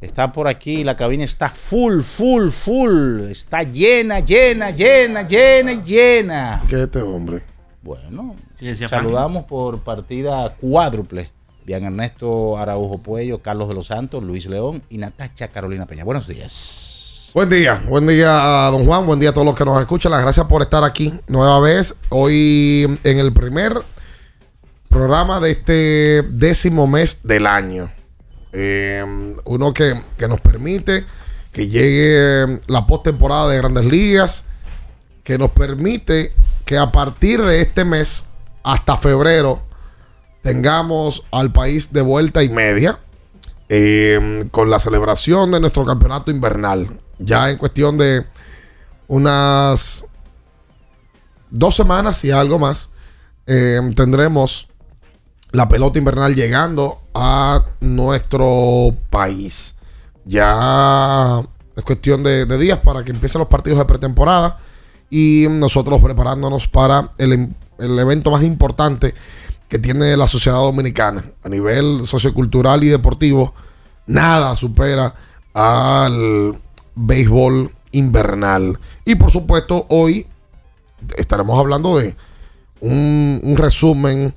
Está 0.00 0.32
por 0.32 0.46
aquí, 0.46 0.84
la 0.84 0.96
cabina 0.96 1.24
está 1.24 1.48
full, 1.48 2.02
full, 2.02 2.50
full. 2.50 3.22
Está 3.22 3.64
llena, 3.64 4.20
llena, 4.20 4.70
llena, 4.70 5.26
llena, 5.26 5.82
llena. 5.82 6.62
¿Qué 6.68 6.76
es 6.76 6.82
este 6.82 7.02
hombre? 7.02 7.42
Bueno, 7.82 8.36
saludamos 8.88 9.44
por 9.44 9.80
partida 9.80 10.54
cuádruple. 10.60 11.32
Bien 11.64 11.84
Ernesto 11.84 12.58
Araujo 12.58 12.98
Puello, 12.98 13.40
Carlos 13.40 13.68
de 13.68 13.74
los 13.74 13.86
Santos, 13.86 14.22
Luis 14.22 14.46
León 14.46 14.82
y 14.90 14.98
Natacha 14.98 15.48
Carolina 15.48 15.86
Peña. 15.86 16.02
Buenos 16.02 16.26
días. 16.26 17.30
Buen 17.34 17.48
día, 17.48 17.80
buen 17.88 18.06
día 18.06 18.30
don 18.70 18.84
Juan, 18.84 19.06
buen 19.06 19.20
día 19.20 19.30
a 19.30 19.32
todos 19.32 19.46
los 19.46 19.54
que 19.54 19.64
nos 19.64 19.80
escuchan. 19.80 20.10
Las 20.10 20.22
gracias 20.22 20.46
por 20.46 20.62
estar 20.62 20.82
aquí 20.82 21.14
nueva 21.28 21.60
vez. 21.60 21.94
Hoy 22.08 22.98
en 23.04 23.18
el 23.18 23.32
primer 23.32 23.80
programa 24.88 25.38
de 25.38 25.52
este 25.52 26.22
décimo 26.22 26.86
mes 26.86 27.20
del 27.22 27.46
año. 27.46 27.90
Eh, 28.52 29.04
uno 29.44 29.72
que, 29.72 29.94
que 30.18 30.28
nos 30.28 30.40
permite 30.40 31.04
que 31.52 31.68
llegue 31.68 32.60
la 32.66 32.86
postemporada 32.86 33.48
de 33.48 33.58
grandes 33.58 33.84
ligas, 33.84 34.46
que 35.22 35.38
nos 35.38 35.50
permite 35.50 36.32
que 36.64 36.76
a 36.76 36.90
partir 36.90 37.40
de 37.40 37.60
este 37.60 37.84
mes 37.84 38.26
hasta 38.64 38.96
febrero 38.96 39.62
tengamos 40.42 41.24
al 41.30 41.52
país 41.52 41.92
de 41.92 42.02
vuelta 42.02 42.42
y 42.42 42.48
media 42.48 42.98
eh, 43.68 44.46
con 44.50 44.68
la 44.68 44.78
celebración 44.78 45.50
de 45.52 45.60
nuestro 45.60 45.86
campeonato 45.86 46.30
invernal. 46.30 47.00
Ya 47.18 47.48
en 47.48 47.56
cuestión 47.56 47.96
de 47.96 48.26
unas 49.06 50.06
dos 51.50 51.76
semanas 51.76 52.24
y 52.24 52.30
algo 52.32 52.58
más, 52.58 52.90
eh, 53.46 53.80
tendremos 53.94 54.68
la 55.52 55.68
pelota 55.68 55.98
invernal 55.98 56.34
llegando 56.34 57.00
a 57.14 57.64
nuestro 57.80 58.94
país. 59.10 59.76
Ya 60.24 61.42
es 61.76 61.82
cuestión 61.84 62.22
de, 62.22 62.46
de 62.46 62.58
días 62.58 62.78
para 62.78 63.04
que 63.04 63.10
empiecen 63.10 63.38
los 63.38 63.48
partidos 63.48 63.78
de 63.78 63.84
pretemporada 63.84 64.58
y 65.10 65.46
nosotros 65.50 66.00
preparándonos 66.00 66.68
para 66.68 67.10
el, 67.18 67.54
el 67.78 67.98
evento 67.98 68.30
más 68.30 68.42
importante 68.42 69.14
que 69.72 69.78
tiene 69.78 70.18
la 70.18 70.28
sociedad 70.28 70.58
dominicana 70.58 71.24
a 71.42 71.48
nivel 71.48 72.06
sociocultural 72.06 72.84
y 72.84 72.88
deportivo, 72.88 73.54
nada 74.06 74.54
supera 74.54 75.14
al 75.54 76.60
béisbol 76.94 77.70
invernal. 77.92 78.78
Y 79.06 79.14
por 79.14 79.30
supuesto, 79.30 79.86
hoy 79.88 80.26
estaremos 81.16 81.58
hablando 81.58 81.96
de 81.96 82.14
un, 82.80 83.54
resumen 83.56 84.34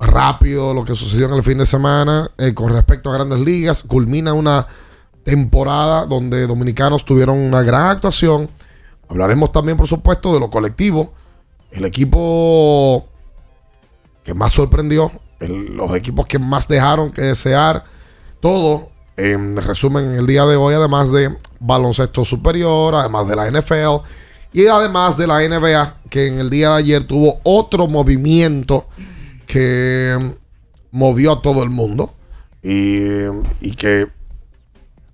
rápido 0.00 0.70
de 0.70 0.74
lo 0.74 0.84
que 0.84 0.96
sucedió 0.96 1.26
en 1.26 1.34
el 1.34 1.44
fin 1.44 1.58
de 1.58 1.66
semana 1.66 2.32
eh, 2.36 2.52
con 2.52 2.72
respecto 2.72 3.10
a 3.10 3.14
grandes 3.14 3.38
ligas. 3.38 3.84
Culmina 3.84 4.32
una 4.32 4.66
temporada 5.22 6.04
donde 6.06 6.48
dominicanos 6.48 7.04
tuvieron 7.04 7.38
una 7.38 7.62
gran 7.62 7.90
actuación. 7.90 8.50
Hablaremos 9.08 9.52
también, 9.52 9.76
por 9.76 9.86
supuesto, 9.86 10.34
de 10.34 10.40
lo 10.40 10.50
colectivo. 10.50 11.12
El 11.70 11.84
equipo 11.84 13.06
que 14.24 14.34
más 14.34 14.52
sorprendió, 14.52 15.12
los 15.40 15.94
equipos 15.94 16.26
que 16.26 16.38
más 16.38 16.66
dejaron 16.66 17.12
que 17.12 17.22
desear, 17.22 17.84
todo 18.40 18.90
en 19.16 19.56
resumen 19.56 20.06
en 20.06 20.14
el 20.14 20.26
día 20.26 20.44
de 20.46 20.56
hoy, 20.56 20.74
además 20.74 21.12
de 21.12 21.36
baloncesto 21.60 22.24
superior, 22.24 22.94
además 22.94 23.28
de 23.28 23.36
la 23.36 23.50
NFL 23.50 24.06
y 24.52 24.66
además 24.66 25.16
de 25.16 25.26
la 25.26 25.46
NBA, 25.46 25.96
que 26.10 26.26
en 26.26 26.38
el 26.40 26.50
día 26.50 26.70
de 26.70 26.76
ayer 26.76 27.06
tuvo 27.06 27.40
otro 27.42 27.86
movimiento 27.86 28.86
que 29.46 30.16
movió 30.90 31.32
a 31.32 31.42
todo 31.42 31.62
el 31.62 31.70
mundo 31.70 32.14
y 32.62 33.72
que 33.76 34.08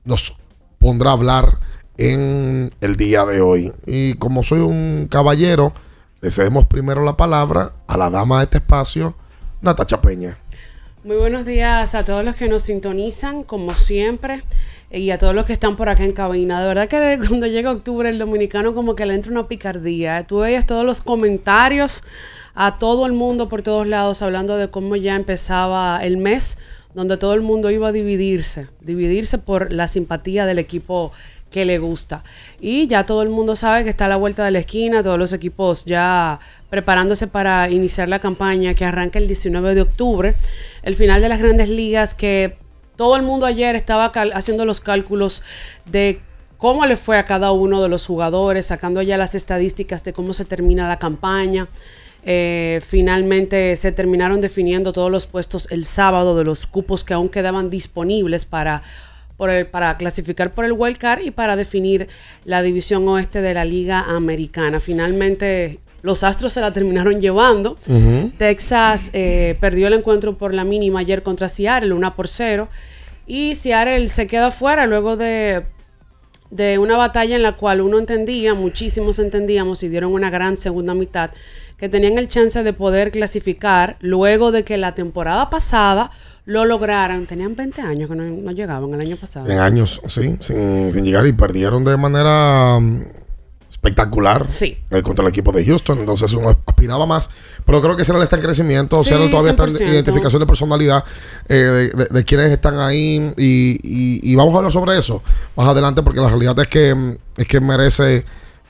nos 0.05 0.37
pondrá 0.79 1.11
a 1.11 1.15
hablar 1.15 1.59
en 1.97 2.73
el 2.81 2.97
día 2.97 3.27
de 3.27 3.41
hoy. 3.41 3.73
Y 3.87 4.15
como 4.15 4.43
soy 4.43 4.61
un 4.61 5.09
caballero, 5.11 5.75
le 6.21 6.31
cedemos 6.31 6.67
primero 6.67 7.03
la 7.03 7.17
palabra 7.17 7.73
a 7.87 7.97
la 7.97 8.11
dama 8.11 8.39
de 8.39 8.45
este 8.45 8.59
espacio, 8.59 9.15
Natacha 9.63 10.01
Peña. 10.01 10.37
Muy 11.03 11.17
buenos 11.17 11.47
días 11.47 11.95
a 11.95 12.05
todos 12.05 12.23
los 12.23 12.35
que 12.35 12.47
nos 12.47 12.61
sintonizan, 12.63 13.43
como 13.43 13.75
siempre, 13.75 14.43
y 14.91 15.11
a 15.13 15.19
todos 15.19 15.35
los 15.35 15.47
que 15.47 15.55
están 15.55 15.77
por 15.77 15.89
acá 15.89 16.05
en 16.05 16.13
cabina. 16.13 16.61
De 16.61 16.69
verdad 16.69 16.89
que 16.89 17.19
cuando 17.27 17.47
llega 17.47 17.71
octubre 17.71 18.11
el 18.11 18.19
dominicano 18.19 18.75
como 18.75 18.95
que 18.95 19.07
le 19.07 19.15
entra 19.15 19.33
una 19.33 19.49
picardía. 19.49 20.27
Tú 20.27 20.41
veías 20.41 20.67
todos 20.67 20.85
los 20.85 21.01
comentarios 21.01 22.05
a 22.55 22.77
todo 22.77 23.07
el 23.07 23.15
mundo 23.15 23.49
por 23.49 23.63
todos 23.63 23.87
lados 23.87 24.21
hablando 24.21 24.59
de 24.59 24.69
cómo 24.69 24.97
ya 24.97 25.17
empezaba 25.17 26.05
el 26.05 26.19
mes, 26.19 26.59
donde 26.93 27.17
todo 27.17 27.33
el 27.33 27.41
mundo 27.41 27.71
iba 27.71 27.89
a 27.89 27.93
dividirse, 27.93 28.67
dividirse 28.83 29.39
por 29.39 29.73
la 29.73 29.89
simpatía 29.89 30.45
del 30.45 30.59
equipo 30.59 31.13
que 31.51 31.65
le 31.65 31.79
gusta. 31.79 32.23
Y 32.61 32.87
ya 32.87 33.05
todo 33.05 33.23
el 33.23 33.29
mundo 33.29 33.57
sabe 33.57 33.85
que 33.85 33.91
está 33.91 34.07
a 34.07 34.09
la 34.09 34.17
vuelta 34.17 34.45
de 34.45 34.53
la 34.53 34.61
esquina, 34.61 35.03
todos 35.03 35.19
los 35.19 35.33
equipos 35.33 35.85
ya 35.85 36.39
preparándose 36.71 37.27
para 37.27 37.69
iniciar 37.69 38.09
la 38.09 38.21
campaña 38.21 38.75
que 38.75 38.85
arranca 38.85 39.19
el 39.19 39.27
19 39.27 39.75
de 39.75 39.83
octubre, 39.83 40.37
el 40.83 40.95
final 40.95 41.21
de 41.21 41.29
las 41.29 41.41
grandes 41.41 41.69
ligas 41.69 42.15
que 42.15 42.57
todo 42.97 43.17
el 43.17 43.23
mundo 43.23 43.47
ayer 43.47 43.77
estaba 43.77 44.07
haciendo 44.35 44.65
los 44.65 44.81
cálculos 44.81 45.43
de 45.87 46.21
cómo 46.59 46.85
le 46.87 46.97
fue 46.97 47.19
a 47.19 47.25
cada 47.25 47.51
uno 47.53 47.83
de 47.83 47.89
los 47.89 48.07
jugadores, 48.07 48.67
sacando 48.67 49.03
ya 49.03 49.17
las 49.17 49.35
estadísticas 49.35 50.05
de 50.05 50.13
cómo 50.13 50.33
se 50.35 50.45
termina 50.45 50.87
la 50.87 50.99
campaña. 50.99 51.69
Eh, 52.23 52.81
finalmente 52.87 53.75
se 53.77 53.93
terminaron 53.93 54.43
definiendo 54.43 54.93
todos 54.93 55.11
los 55.11 55.25
puestos 55.25 55.67
el 55.71 55.87
sábado 55.87 56.37
de 56.37 56.45
los 56.45 56.67
cupos 56.67 57.03
que 57.03 57.15
aún 57.15 57.31
quedaban 57.31 57.71
disponibles 57.71 58.45
para, 58.45 58.83
para 59.71 59.97
clasificar 59.97 60.53
por 60.53 60.65
el 60.65 60.73
Wild 60.73 60.99
Card 60.99 61.23
y 61.23 61.31
para 61.31 61.57
definir 61.57 62.09
la 62.45 62.63
división 62.63 63.07
oeste 63.09 63.41
de 63.41 63.55
la 63.55 63.65
Liga 63.65 64.01
Americana. 64.01 64.81
Finalmente 64.81 65.81
los 66.03 66.25
Astros 66.25 66.53
se 66.53 66.61
la 66.61 66.73
terminaron 66.73 67.21
llevando. 67.21 67.77
Texas 68.39 69.11
eh, 69.13 69.57
perdió 69.61 69.87
el 69.89 69.95
encuentro 69.95 70.37
por 70.37 70.55
la 70.55 70.65
mínima 70.65 71.01
ayer 71.01 71.23
contra 71.23 71.49
Seattle, 71.49 71.93
1 71.93 72.17
por 72.17 72.29
0. 72.29 72.69
Y 73.27 73.55
Seattle 73.55 74.09
se 74.09 74.27
queda 74.27 74.51
fuera 74.51 74.87
luego 74.87 75.17
de, 75.17 75.65
de 76.51 76.79
una 76.79 76.97
batalla 76.97 77.37
en 77.37 77.43
la 77.43 77.53
cual 77.53 77.81
uno 77.81 77.99
entendía, 77.99 78.55
muchísimos 78.55 79.19
entendíamos 79.19 79.83
y 79.83 79.89
dieron 79.89 80.13
una 80.13 80.31
gran 80.31 80.57
segunda 80.57 80.95
mitad, 80.95 81.31
que 81.77 81.89
tenían 81.89 82.19
el 82.19 82.29
chance 82.29 82.63
de 82.63 82.73
poder 82.73 83.11
clasificar 83.11 83.97
luego 84.01 84.53
de 84.53 84.65
que 84.65 84.77
la 84.77 84.95
temporada 84.95 85.49
pasada 85.49 86.11
lo 86.51 86.65
lograran. 86.65 87.27
Tenían 87.27 87.55
20 87.55 87.81
años 87.81 88.11
que 88.11 88.17
no, 88.17 88.51
llegaban 88.51 88.93
el 88.93 89.01
año 89.01 89.17
pasado. 89.17 89.49
En 89.49 89.59
años, 89.59 90.01
sí, 90.09 90.37
sin, 90.41 90.93
sin 90.93 91.05
llegar 91.05 91.27
y 91.27 91.33
perdieron 91.33 91.85
de 91.85 91.97
manera 91.97 92.79
espectacular 93.69 94.47
sí. 94.49 94.77
Eh, 94.91 95.01
contra 95.01 95.23
el 95.23 95.29
equipo 95.29 95.53
de 95.53 95.65
Houston. 95.65 96.01
Entonces 96.01 96.33
uno 96.33 96.61
aspiraba 96.67 97.07
más. 97.07 97.31
Pero 97.65 97.81
creo 97.81 97.97
que 97.97 98.05
Seattle 98.05 98.25
está 98.25 98.37
en 98.37 98.43
crecimiento. 98.43 98.99
o 98.99 99.05
Seattle 99.05 99.29
todavía 99.29 99.53
está 99.53 99.65
en 99.65 99.95
identificación 99.95 100.41
de 100.41 100.47
personalidad 100.47 101.05
eh, 101.49 101.91
de, 102.11 102.25
quienes 102.25 102.51
están 102.51 102.79
ahí. 102.81 103.33
Y, 103.37 104.35
vamos 104.35 104.55
a 104.55 104.59
hablar 104.59 104.73
sobre 104.73 104.99
eso 104.99 105.23
más 105.57 105.69
adelante 105.69 106.03
porque 106.03 106.21
la 106.21 106.29
realidad 106.29 106.59
es 106.59 106.69
que, 106.69 107.17
es 107.37 107.47
que 107.47 107.61
merece 107.61 108.25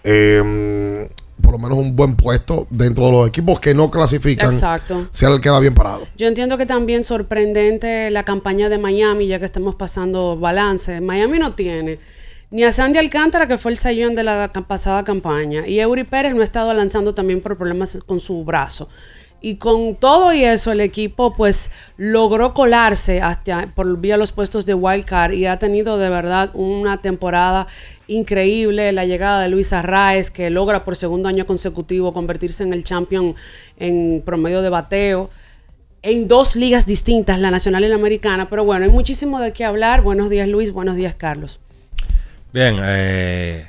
eh, 0.04 0.99
por 1.40 1.53
lo 1.53 1.59
menos 1.59 1.79
un 1.79 1.96
buen 1.96 2.16
puesto 2.16 2.66
dentro 2.70 3.07
de 3.07 3.12
los 3.12 3.29
equipos 3.29 3.61
que 3.61 3.74
no 3.74 3.90
clasifican. 3.90 4.53
Exacto. 4.53 5.09
Seattle 5.11 5.40
queda 5.40 5.59
bien 5.61 5.74
parado. 5.74 6.07
Yo 6.16 6.26
entiendo 6.26 6.59
que 6.59 6.66
también 6.66 7.05
sorprendente 7.05 8.11
la 8.11 8.24
campaña 8.24 8.68
de 8.68 8.79
Miami, 8.79 9.26
ya 9.26 9.38
que 9.38 9.44
estamos 9.44 9.74
pasando 9.74 10.37
balance. 10.38 11.00
Miami 11.00 11.38
no 11.38 11.55
tiene 11.55 11.98
ni 12.50 12.64
a 12.64 12.72
Sandy 12.72 12.98
Alcántara, 12.98 13.46
que 13.46 13.57
fue 13.57 13.70
el 13.70 13.79
sayón 13.79 14.14
de 14.14 14.24
la 14.24 14.50
pasada 14.66 15.05
campaña, 15.05 15.66
y 15.66 15.79
Eury 15.79 16.05
Pérez 16.05 16.35
no 16.35 16.40
ha 16.40 16.44
estado 16.44 16.74
lanzando 16.74 17.14
también 17.14 17.40
por 17.40 17.57
problemas 17.57 17.98
con 18.07 18.18
su 18.18 18.44
brazo. 18.44 18.88
Y 19.42 19.57
con 19.57 19.94
todo 19.94 20.33
y 20.35 20.44
eso, 20.44 20.70
el 20.72 20.81
equipo 20.81 21.33
pues 21.33 21.70
logró 21.96 22.53
colarse 22.53 23.22
hasta 23.22 23.68
por 23.74 23.98
vía 23.98 24.16
los 24.16 24.33
puestos 24.33 24.66
de 24.66 24.74
wild 24.74 25.05
card 25.07 25.33
y 25.33 25.46
ha 25.46 25.59
tenido 25.59 25.96
de 25.96 26.11
verdad 26.11 26.50
una 26.53 27.00
temporada 27.00 27.66
increíble. 28.07 28.92
La 28.92 29.07
llegada 29.07 29.42
de 29.42 29.48
Luis 29.48 29.72
Arraez, 29.72 30.31
que 30.31 30.50
logra 30.50 30.85
por 30.85 30.96
segundo 30.96 31.29
año 31.29 31.46
consecutivo 31.46 32.12
convertirse 32.12 32.64
en 32.64 32.74
el 32.74 32.85
champion 32.85 33.35
en 33.79 34.22
promedio 34.24 34.61
de 34.61 34.68
bateo 34.68 35.31
en 36.03 36.29
dos 36.29 36.57
ligas 36.57 36.87
distintas, 36.87 37.38
la 37.38 37.50
nacional 37.50 37.85
y 37.85 37.88
la 37.88 37.94
americana. 37.94 38.48
Pero 38.48 38.64
bueno, 38.64 38.85
hay 38.85 38.90
muchísimo 38.90 39.40
de 39.40 39.53
qué 39.53 39.64
hablar. 39.64 40.03
Buenos 40.03 40.31
días 40.31 40.48
Luis, 40.48 40.72
buenos 40.72 40.96
días 40.96 41.14
Carlos. 41.14 41.61
Bien, 42.53 42.76
eh, 42.83 43.68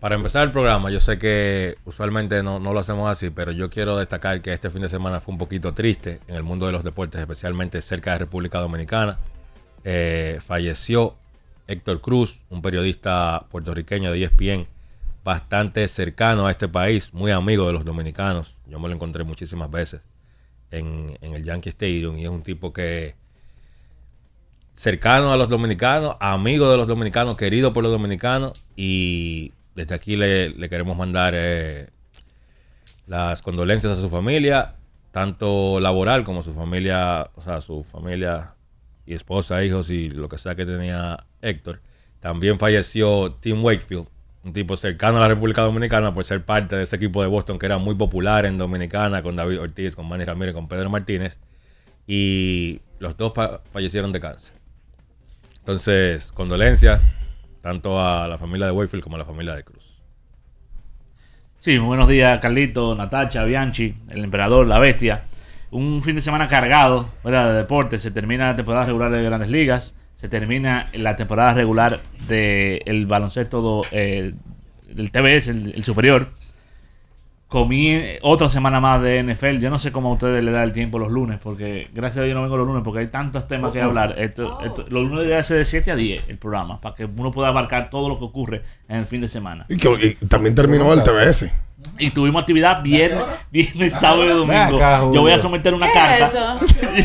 para 0.00 0.14
empezar 0.14 0.44
el 0.44 0.50
programa, 0.50 0.90
yo 0.90 0.98
sé 0.98 1.18
que 1.18 1.76
usualmente 1.84 2.42
no, 2.42 2.58
lo 2.58 2.78
hacemos 2.78 3.10
así, 3.10 3.28
pero 3.28 3.52
yo 3.52 3.68
quiero 3.68 3.98
destacar 3.98 4.40
que 4.40 4.52
este 4.52 4.70
fin 4.70 4.80
de 4.80 4.88
semana 4.88 5.20
fue 5.20 5.32
un 5.32 5.38
poquito 5.38 5.74
triste 5.74 6.20
en 6.26 6.36
el 6.36 6.42
mundo 6.42 6.64
de 6.64 6.72
los 6.72 6.82
deportes, 6.82 7.20
especialmente 7.20 7.82
cerca 7.82 8.12
de 8.12 8.18
República 8.20 8.60
Dominicana. 8.60 9.18
Eh, 9.84 10.38
falleció 10.40 11.16
Héctor 11.66 12.00
Cruz, 12.00 12.38
un 12.48 12.62
periodista 12.62 13.44
puertorriqueño 13.50 14.10
de 14.10 14.24
ESPN, 14.24 14.66
bastante 15.22 15.86
cercano 15.86 16.46
a 16.46 16.50
este 16.50 16.66
país, 16.66 17.12
muy 17.12 17.30
amigo 17.30 17.66
de 17.66 17.74
los 17.74 17.84
dominicanos. 17.84 18.58
Yo 18.66 18.78
me 18.78 18.88
lo 18.88 18.94
encontré 18.94 19.22
muchísimas 19.24 19.70
veces 19.70 20.00
en, 20.70 21.18
en 21.20 21.34
el 21.34 21.44
Yankee 21.44 21.68
Stadium 21.68 22.18
y 22.18 22.24
es 22.24 22.30
un 22.30 22.42
tipo 22.42 22.72
que 22.72 23.16
cercano 24.74 25.30
a 25.30 25.36
los 25.36 25.50
dominicanos, 25.50 26.16
amigo 26.20 26.70
de 26.70 26.78
los 26.78 26.88
dominicanos, 26.88 27.36
querido 27.36 27.74
por 27.74 27.82
los 27.82 27.92
dominicanos 27.92 28.64
y 28.76 29.52
desde 29.74 29.94
aquí 29.94 30.16
le, 30.16 30.68
queremos 30.68 30.96
mandar 30.96 31.34
eh, 31.36 31.88
las 33.06 33.42
condolencias 33.42 33.98
a 33.98 34.00
su 34.00 34.08
familia, 34.08 34.76
tanto 35.12 35.80
laboral 35.80 36.24
como 36.24 36.42
su 36.42 36.52
familia, 36.52 37.30
o 37.34 37.40
sea, 37.40 37.60
su 37.60 37.82
familia 37.82 38.54
y 39.06 39.14
esposa, 39.14 39.64
hijos 39.64 39.90
y 39.90 40.10
lo 40.10 40.28
que 40.28 40.38
sea 40.38 40.54
que 40.54 40.66
tenía 40.66 41.26
Héctor. 41.42 41.80
También 42.20 42.58
falleció 42.58 43.32
Tim 43.40 43.64
Wakefield, 43.64 44.06
un 44.44 44.52
tipo 44.52 44.76
cercano 44.76 45.18
a 45.18 45.20
la 45.20 45.28
República 45.28 45.62
Dominicana 45.62 46.12
por 46.12 46.24
ser 46.24 46.44
parte 46.44 46.76
de 46.76 46.82
ese 46.82 46.96
equipo 46.96 47.22
de 47.22 47.28
Boston 47.28 47.58
que 47.58 47.66
era 47.66 47.78
muy 47.78 47.94
popular 47.94 48.46
en 48.46 48.58
Dominicana, 48.58 49.22
con 49.22 49.36
David 49.36 49.60
Ortiz, 49.60 49.96
con 49.96 50.08
Manny 50.08 50.24
Ramírez, 50.24 50.54
con 50.54 50.68
Pedro 50.68 50.90
Martínez. 50.90 51.38
Y 52.06 52.80
los 52.98 53.16
dos 53.16 53.32
fallecieron 53.70 54.12
de 54.12 54.20
cáncer. 54.20 54.54
Entonces, 55.58 56.32
condolencias 56.32 57.02
tanto 57.60 58.00
a 58.00 58.26
la 58.28 58.38
familia 58.38 58.66
de 58.66 58.72
Wayfield 58.72 59.02
como 59.02 59.16
a 59.16 59.18
la 59.18 59.24
familia 59.24 59.54
de 59.54 59.64
Cruz. 59.64 60.00
Sí, 61.58 61.78
muy 61.78 61.88
buenos 61.88 62.08
días, 62.08 62.40
Carlito, 62.40 62.94
Natacha, 62.94 63.44
Bianchi, 63.44 63.94
el 64.08 64.24
emperador, 64.24 64.66
la 64.66 64.78
bestia. 64.78 65.24
Un 65.70 66.02
fin 66.02 66.16
de 66.16 66.22
semana 66.22 66.48
cargado 66.48 67.08
de 67.22 67.52
deporte. 67.52 67.98
Se 67.98 68.10
termina 68.10 68.46
la 68.46 68.56
temporada 68.56 68.86
regular 68.86 69.10
de 69.10 69.22
Grandes 69.22 69.50
Ligas. 69.50 69.94
Se 70.16 70.28
termina 70.28 70.90
la 70.94 71.16
temporada 71.16 71.54
regular 71.54 72.00
del 72.26 73.06
baloncesto 73.06 73.82
eh, 73.92 74.32
del 74.88 75.12
TBS, 75.12 75.48
el 75.48 75.84
superior 75.84 76.28
comí 77.50 78.00
otra 78.22 78.48
semana 78.48 78.80
más 78.80 79.02
de 79.02 79.22
NFL. 79.22 79.58
Yo 79.58 79.70
no 79.70 79.78
sé 79.78 79.90
cómo 79.92 80.10
a 80.10 80.12
ustedes 80.12 80.42
les 80.42 80.54
da 80.54 80.62
el 80.62 80.72
tiempo 80.72 80.98
los 80.98 81.10
lunes, 81.10 81.40
porque 81.42 81.88
gracias 81.92 82.22
a 82.22 82.24
Dios 82.24 82.36
no 82.36 82.42
vengo 82.42 82.56
los 82.56 82.66
lunes, 82.66 82.82
porque 82.84 83.00
hay 83.00 83.08
tantos 83.08 83.46
temas 83.48 83.72
que 83.72 83.82
hablar. 83.82 84.14
Esto, 84.18 84.58
los 84.88 85.02
lunes 85.02 85.26
debe 85.26 85.42
ser 85.42 85.58
de 85.58 85.64
7 85.64 85.90
a 85.90 85.96
10 85.96 86.28
el 86.28 86.38
programa, 86.38 86.80
para 86.80 86.94
que 86.94 87.04
uno 87.04 87.32
pueda 87.32 87.48
abarcar 87.48 87.90
todo 87.90 88.08
lo 88.08 88.18
que 88.18 88.24
ocurre 88.24 88.62
en 88.88 88.98
el 88.98 89.06
fin 89.06 89.20
de 89.20 89.28
semana. 89.28 89.66
Y, 89.68 89.76
que, 89.76 90.16
también 90.28 90.54
terminó 90.54 90.92
el 90.92 91.02
TBS. 91.02 91.50
Y 91.98 92.10
tuvimos 92.10 92.42
actividad 92.42 92.82
viernes, 92.82 93.24
viernes 93.50 93.94
sábado 93.94 94.24
y 94.24 94.28
domingo. 94.28 94.78
yo 95.12 95.20
voy 95.20 95.32
a 95.32 95.38
someter 95.38 95.74
una 95.74 95.90
carta. 95.90 96.30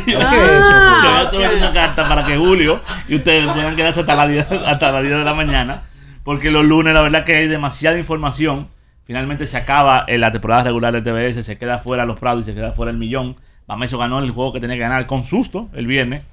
yo, 0.05 0.19
voy 0.19 0.27
a 0.27 1.31
someter 1.31 1.57
una 1.57 1.73
carta 1.73 2.07
para 2.07 2.23
que 2.23 2.37
Julio 2.37 2.79
y 3.07 3.15
ustedes 3.15 3.51
puedan 3.51 3.75
quedarse 3.75 4.01
hasta 4.01 4.13
la 4.13 4.41
hasta 4.67 4.91
la 4.91 5.01
10 5.01 5.17
de 5.17 5.23
la 5.23 5.33
mañana. 5.33 5.83
Porque 6.23 6.51
los 6.51 6.65
lunes, 6.65 6.93
la 6.93 7.01
verdad 7.01 7.23
que 7.23 7.35
hay 7.35 7.47
demasiada 7.47 7.97
información 7.97 8.67
Finalmente 9.05 9.45
se 9.45 9.57
acaba 9.57 10.03
en 10.07 10.19
la 10.19 10.31
temporada 10.31 10.63
regular 10.63 10.91
del 10.91 11.03
TBS, 11.03 11.45
se 11.45 11.57
queda 11.57 11.77
fuera 11.77 12.05
los 12.05 12.19
Prados 12.19 12.41
y 12.41 12.45
se 12.45 12.55
queda 12.55 12.71
fuera 12.71 12.91
el 12.91 12.97
millón. 12.97 13.35
Bameso 13.67 13.97
ganó 13.97 14.19
el 14.19 14.31
juego 14.31 14.51
que 14.51 14.59
tenía 14.59 14.75
que 14.75 14.81
ganar 14.81 15.05
con 15.05 15.23
susto 15.23 15.69
el 15.73 15.87
viernes, 15.87 16.23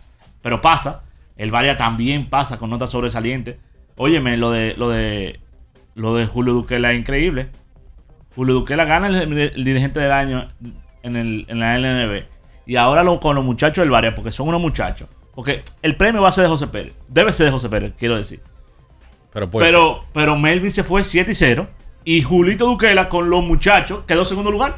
pero 0.41 0.61
pasa. 0.61 1.03
El 1.37 1.51
Varia 1.51 1.77
también 1.77 2.29
pasa 2.29 2.59
con 2.59 2.71
notas 2.71 2.91
sobresalientes. 2.91 3.57
Óyeme, 3.97 4.37
lo 4.37 4.51
de, 4.51 4.75
lo 4.77 4.89
de, 4.89 5.41
lo 5.95 6.15
de 6.15 6.27
Julio 6.27 6.55
Duquela 6.55 6.93
es 6.93 6.99
increíble. 6.99 7.49
Julio 8.35 8.55
Duquela 8.55 8.85
gana 8.85 9.09
el, 9.09 9.65
dirigente 9.65 10.01
del 10.01 10.13
año 10.13 10.49
en, 11.03 11.17
el, 11.17 11.47
en 11.49 11.61
la 11.61 11.79
LNB. 11.79 12.25
Y 12.67 12.77
ahora 12.77 13.03
lo, 13.03 13.21
con 13.21 13.37
los 13.37 13.45
muchachos 13.45 13.83
del 13.83 13.91
Varia, 13.91 14.15
porque 14.15 14.33
son 14.33 14.49
unos 14.49 14.61
muchachos. 14.61 15.09
Porque 15.35 15.63
el 15.83 15.97
premio 15.97 16.23
va 16.23 16.29
a 16.29 16.33
ser 16.33 16.45
de 16.45 16.51
José 16.51 16.67
Pérez. 16.69 16.95
Debe 17.09 17.33
ser 17.33 17.47
de 17.47 17.53
José 17.53 17.69
Pérez, 17.69 17.93
quiero 17.99 18.17
decir. 18.17 18.41
Pero, 19.33 19.51
pero, 19.51 20.05
pero 20.13 20.37
Melvin 20.37 20.71
se 20.71 20.83
fue 20.83 21.05
7 21.05 21.33
y 21.33 21.35
0. 21.35 21.67
Y 22.05 22.23
Julito 22.23 22.67
Duquela 22.67 23.09
con 23.09 23.31
los 23.31 23.45
muchachos 23.45 24.05
quedó 24.07 24.25
segundo 24.25 24.51
lugar. 24.51 24.75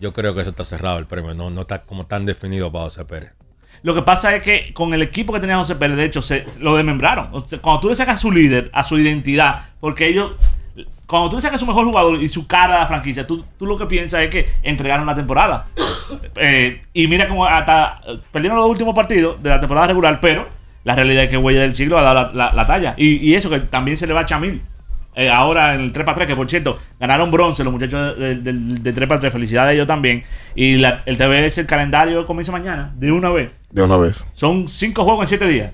Yo 0.00 0.12
creo 0.12 0.34
que 0.34 0.40
eso 0.40 0.50
está 0.50 0.64
cerrado 0.64 0.98
el 0.98 1.06
premio, 1.06 1.34
no, 1.34 1.50
no 1.50 1.62
está 1.62 1.82
como 1.82 2.06
tan 2.06 2.26
definido 2.26 2.70
para 2.70 2.84
José 2.84 3.04
Pérez. 3.04 3.32
Lo 3.82 3.94
que 3.94 4.02
pasa 4.02 4.34
es 4.34 4.42
que 4.42 4.72
con 4.72 4.94
el 4.94 5.02
equipo 5.02 5.32
que 5.32 5.40
tenía 5.40 5.56
José 5.56 5.76
Pérez, 5.76 5.96
de 5.96 6.04
hecho, 6.04 6.22
se 6.22 6.46
lo 6.58 6.74
desmembraron. 6.74 7.28
cuando 7.60 7.80
tú 7.80 7.88
le 7.90 7.96
sacas 7.96 8.16
a 8.16 8.18
su 8.18 8.32
líder, 8.32 8.70
a 8.72 8.82
su 8.82 8.98
identidad, 8.98 9.60
porque 9.78 10.08
ellos, 10.08 10.32
cuando 11.06 11.28
tú 11.30 11.36
le 11.36 11.42
sacas 11.42 11.56
a 11.56 11.60
su 11.60 11.66
mejor 11.66 11.84
jugador 11.84 12.20
y 12.22 12.28
su 12.28 12.46
cara 12.46 12.76
a 12.76 12.80
la 12.80 12.86
franquicia, 12.86 13.26
tú, 13.26 13.44
tú 13.58 13.66
lo 13.66 13.76
que 13.76 13.86
piensas 13.86 14.22
es 14.22 14.30
que 14.30 14.48
entregaron 14.62 15.06
la 15.06 15.14
temporada. 15.14 15.66
Eh, 16.36 16.82
y 16.92 17.06
mira 17.06 17.26
cómo 17.28 17.46
hasta 17.46 17.98
perdieron 18.30 18.58
los 18.58 18.68
últimos 18.68 18.94
partidos 18.94 19.42
de 19.42 19.48
la 19.48 19.58
temporada 19.58 19.86
regular, 19.86 20.20
pero 20.20 20.46
la 20.84 20.94
realidad 20.94 21.24
es 21.24 21.30
que 21.30 21.38
Huella 21.38 21.62
del 21.62 21.74
Siglo 21.74 21.98
ha 21.98 22.02
dado 22.02 22.30
la, 22.34 22.66
talla. 22.66 22.94
Y, 22.98 23.26
y, 23.26 23.34
eso 23.34 23.48
que 23.48 23.60
también 23.60 23.96
se 23.96 24.06
le 24.06 24.12
va 24.12 24.20
a 24.20 24.26
Chamil. 24.26 24.60
Eh, 25.16 25.30
ahora 25.30 25.74
en 25.74 25.80
el 25.80 25.92
3x3, 25.92 26.26
que 26.26 26.36
por 26.36 26.50
cierto, 26.50 26.78
ganaron 26.98 27.30
bronce 27.30 27.62
los 27.62 27.72
muchachos 27.72 28.18
de, 28.18 28.34
de, 28.34 28.94
3x3. 28.94 29.30
Felicidades 29.30 29.70
a 29.70 29.72
ellos 29.72 29.86
también. 29.86 30.24
Y 30.54 30.76
la, 30.76 31.02
el 31.06 31.16
TBS, 31.16 31.58
el 31.58 31.66
calendario 31.66 32.26
comienza 32.26 32.50
mañana, 32.50 32.92
de 32.96 33.12
una 33.12 33.30
vez. 33.30 33.52
De 33.70 33.82
una 33.82 33.96
vez. 33.96 34.24
Son 34.32 34.66
cinco 34.66 35.04
juegos 35.04 35.22
en 35.24 35.28
siete 35.28 35.46
días. 35.46 35.72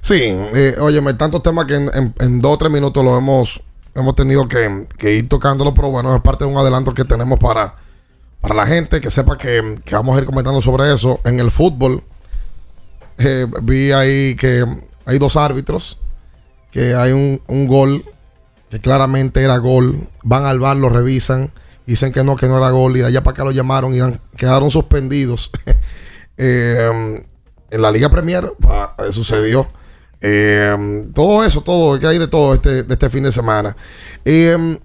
Sí, 0.00 0.20
eh, 0.22 0.76
óyeme, 0.80 1.14
tantos 1.14 1.42
temas 1.42 1.66
que 1.66 1.74
en, 1.74 2.40
dos 2.40 2.52
o 2.52 2.58
tres 2.58 2.70
minutos 2.70 3.04
lo 3.04 3.16
hemos, 3.16 3.60
hemos 3.94 4.14
tenido 4.14 4.46
que, 4.46 5.14
ir 5.14 5.28
tocándolo, 5.28 5.74
pero 5.74 5.90
bueno, 5.90 6.14
es 6.14 6.22
parte 6.22 6.44
de 6.44 6.50
un 6.50 6.56
adelanto 6.56 6.94
que 6.94 7.04
tenemos 7.04 7.38
para, 7.38 7.74
para 8.40 8.54
la 8.54 8.66
gente, 8.66 9.00
que 9.00 9.10
sepa 9.10 9.36
que, 9.38 9.78
vamos 9.90 10.16
a 10.16 10.20
ir 10.20 10.26
comentando 10.26 10.60
sobre 10.62 10.92
eso. 10.92 11.20
En 11.24 11.40
el 11.40 11.50
fútbol, 11.50 12.02
eh, 13.18 13.46
vi 13.62 13.92
ahí 13.92 14.36
que 14.36 14.64
hay 15.06 15.18
dos 15.18 15.36
árbitros, 15.36 15.98
que 16.70 16.94
hay 16.94 17.12
un, 17.12 17.40
un 17.46 17.66
gol 17.66 18.04
claramente 18.80 19.42
era 19.42 19.58
gol. 19.58 20.08
Van 20.22 20.44
al 20.44 20.58
bar, 20.58 20.76
lo 20.76 20.88
revisan, 20.88 21.52
dicen 21.86 22.12
que 22.12 22.24
no, 22.24 22.36
que 22.36 22.46
no 22.46 22.58
era 22.58 22.70
gol. 22.70 22.96
Y 22.96 23.00
de 23.00 23.06
allá 23.06 23.22
para 23.22 23.34
acá 23.34 23.44
lo 23.44 23.50
llamaron 23.50 23.94
y 23.94 23.98
quedaron 24.36 24.70
suspendidos. 24.70 25.50
Eh, 26.36 27.24
en 27.70 27.80
la 27.80 27.92
Liga 27.92 28.08
Premier 28.08 28.52
pa, 28.60 28.96
eh, 28.98 29.12
sucedió. 29.12 29.68
Eh, 30.20 31.06
todo 31.14 31.44
eso, 31.44 31.60
todo, 31.60 32.00
que 32.00 32.08
hay 32.08 32.18
de 32.18 32.26
todo 32.26 32.54
este, 32.54 32.80
este 32.80 33.08
fin 33.08 33.22
de 33.22 33.30
semana. 33.30 33.76
Eh, 34.24 34.78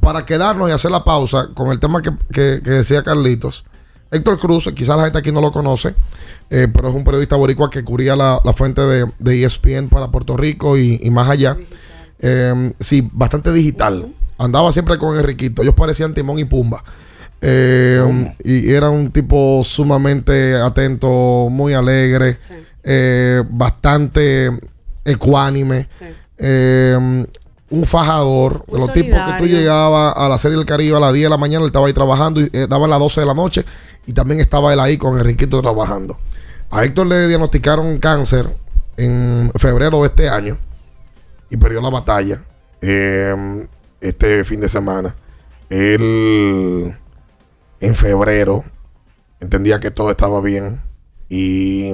para 0.00 0.24
quedarnos 0.24 0.68
y 0.68 0.72
hacer 0.72 0.90
la 0.90 1.04
pausa 1.04 1.50
con 1.54 1.70
el 1.70 1.80
tema 1.80 2.02
que, 2.02 2.12
que- 2.32 2.60
decía 2.60 3.02
Carlitos, 3.02 3.64
Héctor 4.10 4.38
Cruz, 4.38 4.70
quizás 4.74 4.96
la 4.96 5.04
gente 5.04 5.18
aquí 5.18 5.32
no 5.32 5.40
lo 5.40 5.52
conoce, 5.52 5.94
eh, 6.50 6.68
pero 6.72 6.88
es 6.88 6.94
un 6.94 7.04
periodista 7.04 7.36
boricua 7.36 7.68
que 7.68 7.84
cubría 7.84 8.16
la, 8.16 8.40
fuente 8.54 8.80
de, 8.80 9.44
ESPN 9.44 9.88
para 9.88 10.10
Puerto 10.10 10.36
Rico 10.36 10.78
y, 10.78 10.98
y 11.02 11.10
más 11.10 11.28
allá. 11.28 11.58
Eh, 12.20 12.72
sí, 12.80 13.08
bastante 13.12 13.52
digital. 13.52 14.12
Andaba 14.38 14.72
siempre 14.72 14.98
con 14.98 15.16
Enriquito. 15.16 15.62
Ellos 15.62 15.74
parecían 15.74 16.14
Timón 16.14 16.38
y 16.38 16.44
Pumba. 16.44 16.82
Eh, 17.40 18.34
y, 18.42 18.70
y 18.70 18.72
era 18.72 18.90
un 18.90 19.10
tipo 19.10 19.62
sumamente 19.64 20.56
atento, 20.56 21.48
muy 21.50 21.72
alegre, 21.72 22.38
eh, 22.82 23.42
bastante 23.48 24.50
ecuánime. 25.04 25.88
Eh, 26.36 27.26
un 27.70 27.84
fajador 27.84 28.64
de 28.66 28.78
los 28.78 28.92
tipos 28.92 29.20
que 29.20 29.38
tú 29.38 29.46
llegabas 29.46 30.14
a 30.16 30.28
la 30.28 30.38
serie 30.38 30.56
del 30.56 30.66
Caribe 30.66 30.96
a 30.96 31.00
las 31.00 31.12
10 31.12 31.26
de 31.26 31.30
la 31.30 31.36
mañana, 31.36 31.62
él 31.62 31.68
estaba 31.68 31.86
ahí 31.86 31.92
trabajando 31.92 32.40
y 32.40 32.48
eh, 32.52 32.66
daban 32.68 32.88
las 32.88 32.98
12 32.98 33.20
de 33.20 33.26
la 33.26 33.34
noche 33.34 33.64
y 34.06 34.12
también 34.14 34.40
estaba 34.40 34.72
él 34.72 34.80
ahí 34.80 34.96
con 34.96 35.18
Enriquito 35.18 35.60
trabajando. 35.60 36.18
A 36.70 36.84
Héctor 36.84 37.06
le 37.06 37.28
diagnosticaron 37.28 37.98
cáncer 37.98 38.48
en 38.96 39.52
febrero 39.56 40.00
de 40.00 40.08
este 40.08 40.28
año 40.28 40.58
y 41.50 41.56
perdió 41.56 41.80
la 41.80 41.90
batalla 41.90 42.42
eh, 42.80 43.66
este 44.00 44.44
fin 44.44 44.60
de 44.60 44.68
semana. 44.68 45.14
Él 45.70 46.96
en 47.80 47.94
febrero 47.94 48.64
entendía 49.40 49.80
que 49.80 49.90
todo 49.90 50.10
estaba 50.10 50.40
bien 50.40 50.80
y 51.28 51.92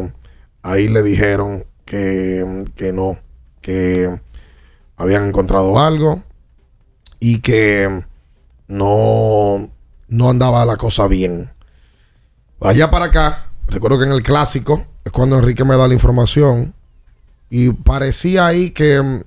ahí 0.63 0.89
le 0.89 1.03
dijeron 1.03 1.65
que, 1.85 2.65
que 2.75 2.93
no, 2.93 3.19
que 3.61 4.21
habían 4.97 5.27
encontrado 5.27 5.79
algo 5.79 6.23
y 7.21 7.41
que 7.41 8.05
no, 8.69 9.71
no 10.09 10.31
andaba 10.31 10.65
la 10.65 10.77
cosa 10.77 11.07
bien. 11.07 11.51
Allá 12.61 12.91
para 12.91 13.07
acá, 13.07 13.47
recuerdo 13.67 13.99
que 13.99 14.07
en 14.07 14.13
el 14.13 14.23
clásico 14.23 14.83
es 15.05 15.13
cuando 15.13 15.37
Enrique 15.39 15.65
me 15.65 15.77
da 15.77 15.87
la 15.89 15.95
información 15.95 16.75
y 17.51 17.71
parecía 17.71 18.47
ahí 18.47 18.71
que 18.71 19.01
mm, 19.03 19.21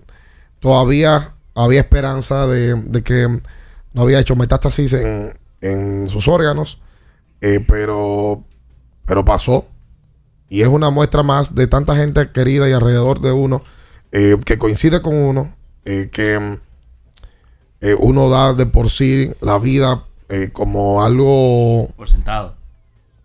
todavía 0.60 1.36
había 1.56 1.82
esperanza 1.82 2.48
de, 2.48 2.76
de 2.76 3.02
que 3.04 3.28
no 3.94 4.02
había 4.02 4.20
hecho 4.20 4.36
metástasis 4.36 4.94
en, 4.94 5.34
en 5.62 6.10
sus 6.10 6.28
órganos, 6.28 6.80
eh, 7.42 7.64
pero, 7.68 8.44
pero 9.06 9.26
pasó. 9.26 9.66
Y 10.50 10.62
es 10.62 10.68
una 10.68 10.90
muestra 10.90 11.24
más 11.24 11.56
de 11.56 11.68
tanta 11.68 11.96
gente 11.96 12.32
querida 12.32 12.70
y 12.70 12.74
alrededor 12.74 13.20
de 13.20 13.32
uno 13.32 13.64
eh, 14.12 14.38
que 14.46 14.58
coincide 14.58 15.02
con 15.02 15.16
uno, 15.16 15.54
eh, 15.84 16.10
que 16.12 16.60
uno 18.00 18.30
da 18.30 18.54
de 18.54 18.66
por 18.66 18.90
sí 18.90 19.32
la 19.40 19.60
vida 19.60 20.04
como 20.52 21.04
algo 21.04 21.88
Por 21.96 22.10
sentado. 22.10 22.56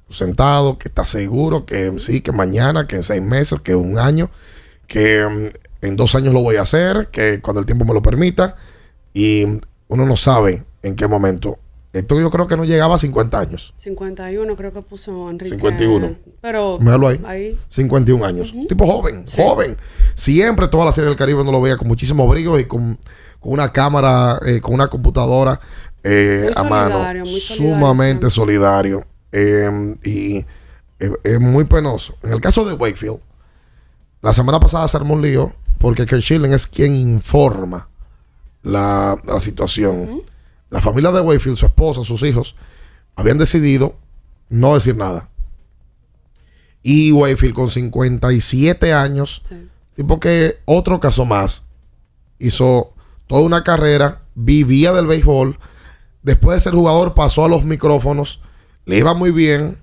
sentado, 0.08 0.78
que 0.78 0.88
está 0.88 1.04
seguro, 1.04 1.64
que 1.64 1.98
sí, 1.98 2.20
que 2.20 2.32
mañana, 2.32 2.86
que 2.86 2.96
en 2.96 3.02
seis 3.02 3.22
meses, 3.22 3.60
que 3.60 3.74
un 3.74 3.98
año, 3.98 4.30
que 4.86 5.52
en 5.82 5.96
dos 5.96 6.14
años 6.14 6.32
lo 6.32 6.40
voy 6.40 6.56
a 6.56 6.62
hacer, 6.62 7.08
que 7.10 7.40
cuando 7.40 7.60
el 7.60 7.66
tiempo 7.66 7.84
me 7.84 7.92
lo 7.92 8.00
permita. 8.00 8.56
Y 9.12 9.44
uno 9.88 10.06
no 10.06 10.16
sabe 10.16 10.64
en 10.82 10.96
qué 10.96 11.06
momento. 11.06 11.58
Esto 11.92 12.18
yo 12.18 12.30
creo 12.30 12.46
que 12.46 12.56
no 12.56 12.64
llegaba 12.64 12.94
a 12.94 12.98
50 12.98 13.38
años. 13.38 13.74
51 13.76 14.56
creo 14.56 14.72
que 14.72 14.80
puso 14.80 15.28
Enrique. 15.28 15.56
51. 15.56 16.16
Pero 16.40 16.78
Míralo 16.80 17.08
ahí. 17.08 17.58
51 17.68 18.24
años. 18.24 18.54
Tipo 18.66 18.86
joven, 18.86 19.26
joven. 19.36 19.76
Siempre 20.14 20.68
toda 20.68 20.86
la 20.86 20.92
serie 20.92 21.08
del 21.08 21.18
Caribe 21.18 21.42
uno 21.42 21.52
lo 21.52 21.60
veía 21.60 21.76
con 21.76 21.88
muchísimo 21.88 22.26
brillo 22.26 22.58
y 22.58 22.64
con, 22.64 22.98
con 23.40 23.52
una 23.52 23.70
cámara, 23.72 24.38
eh, 24.46 24.60
con 24.62 24.72
una 24.72 24.86
computadora 24.88 25.60
eh, 26.02 26.44
Muy 26.44 26.52
a 26.56 26.62
mano. 26.68 26.90
solidario, 26.94 27.24
muy 27.26 27.40
solidario 27.40 27.74
Sumamente 27.74 28.30
solidario. 28.30 29.04
Eh, 29.32 29.96
y 30.04 30.46
es 30.98 31.40
muy 31.40 31.64
penoso. 31.64 32.14
En 32.22 32.32
el 32.32 32.40
caso 32.40 32.64
de 32.64 32.72
Wakefield, 32.74 33.18
la 34.22 34.32
semana 34.32 34.60
pasada 34.60 34.88
se 34.88 34.96
armó 34.96 35.14
un 35.14 35.22
lío 35.22 35.52
porque 35.78 36.06
Kerr 36.06 36.22
Schilling 36.22 36.52
es 36.52 36.66
quien 36.66 36.94
informa 36.94 37.88
la, 38.62 39.16
la 39.26 39.40
situación. 39.40 40.22
La 40.70 40.80
familia 40.80 41.10
de 41.10 41.20
Wakefield, 41.20 41.56
su 41.56 41.66
esposa, 41.66 42.04
sus 42.04 42.22
hijos, 42.22 42.54
habían 43.16 43.36
decidido 43.36 43.96
no 44.48 44.74
decir 44.74 44.96
nada. 44.96 45.28
Y 46.82 47.12
Wakefield 47.12 47.54
con 47.54 47.68
57 47.68 48.92
años, 48.92 49.42
tipo 49.96 50.18
que 50.18 50.58
otro 50.64 51.00
caso 51.00 51.24
más, 51.24 51.64
hizo 52.38 52.92
toda 53.26 53.42
una 53.42 53.64
carrera, 53.64 54.22
vivía 54.34 54.92
del 54.92 55.06
béisbol, 55.06 55.58
después 56.22 56.56
de 56.56 56.60
ser 56.60 56.74
jugador 56.74 57.14
pasó 57.14 57.44
a 57.44 57.48
los 57.48 57.64
micrófonos, 57.64 58.40
le 58.84 58.98
iba 58.98 59.14
muy 59.14 59.30
bien, 59.30 59.78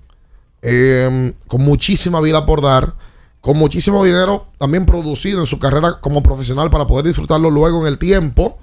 eh, 0.62 1.32
con 1.46 1.62
muchísima 1.62 2.20
vida 2.20 2.44
por 2.44 2.62
dar, 2.62 2.94
con 3.40 3.56
muchísimo 3.56 4.04
dinero 4.04 4.48
también 4.58 4.84
producido 4.84 5.40
en 5.40 5.46
su 5.46 5.58
carrera 5.58 5.98
como 6.00 6.22
profesional 6.22 6.70
para 6.70 6.86
poder 6.86 7.06
disfrutarlo 7.06 7.50
luego 7.50 7.80
en 7.80 7.86
el 7.86 7.98
tiempo. 7.98 8.58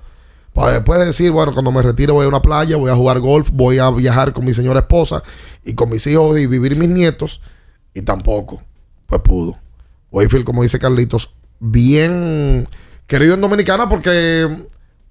Para 0.53 0.73
después 0.73 0.99
decir, 0.99 1.31
bueno, 1.31 1.53
cuando 1.53 1.71
me 1.71 1.81
retire 1.81 2.11
voy 2.11 2.25
a 2.25 2.29
una 2.29 2.41
playa, 2.41 2.77
voy 2.77 2.89
a 2.89 2.95
jugar 2.95 3.19
golf, 3.19 3.49
voy 3.51 3.77
a 3.79 3.89
viajar 3.91 4.33
con 4.33 4.45
mi 4.45 4.53
señora 4.53 4.81
esposa 4.81 5.21
y 5.63 5.73
con 5.73 5.89
mis 5.89 6.05
hijos 6.07 6.37
y 6.37 6.47
vivir 6.47 6.75
mis 6.75 6.89
nietos. 6.89 7.41
Y 7.93 8.01
tampoco, 8.01 8.61
pues 9.05 9.21
pudo. 9.21 9.57
Wayfield, 10.11 10.45
como 10.45 10.63
dice 10.63 10.79
Carlitos, 10.79 11.33
bien 11.59 12.67
querido 13.05 13.33
en 13.35 13.41
Dominicana 13.41 13.89
porque 13.89 14.47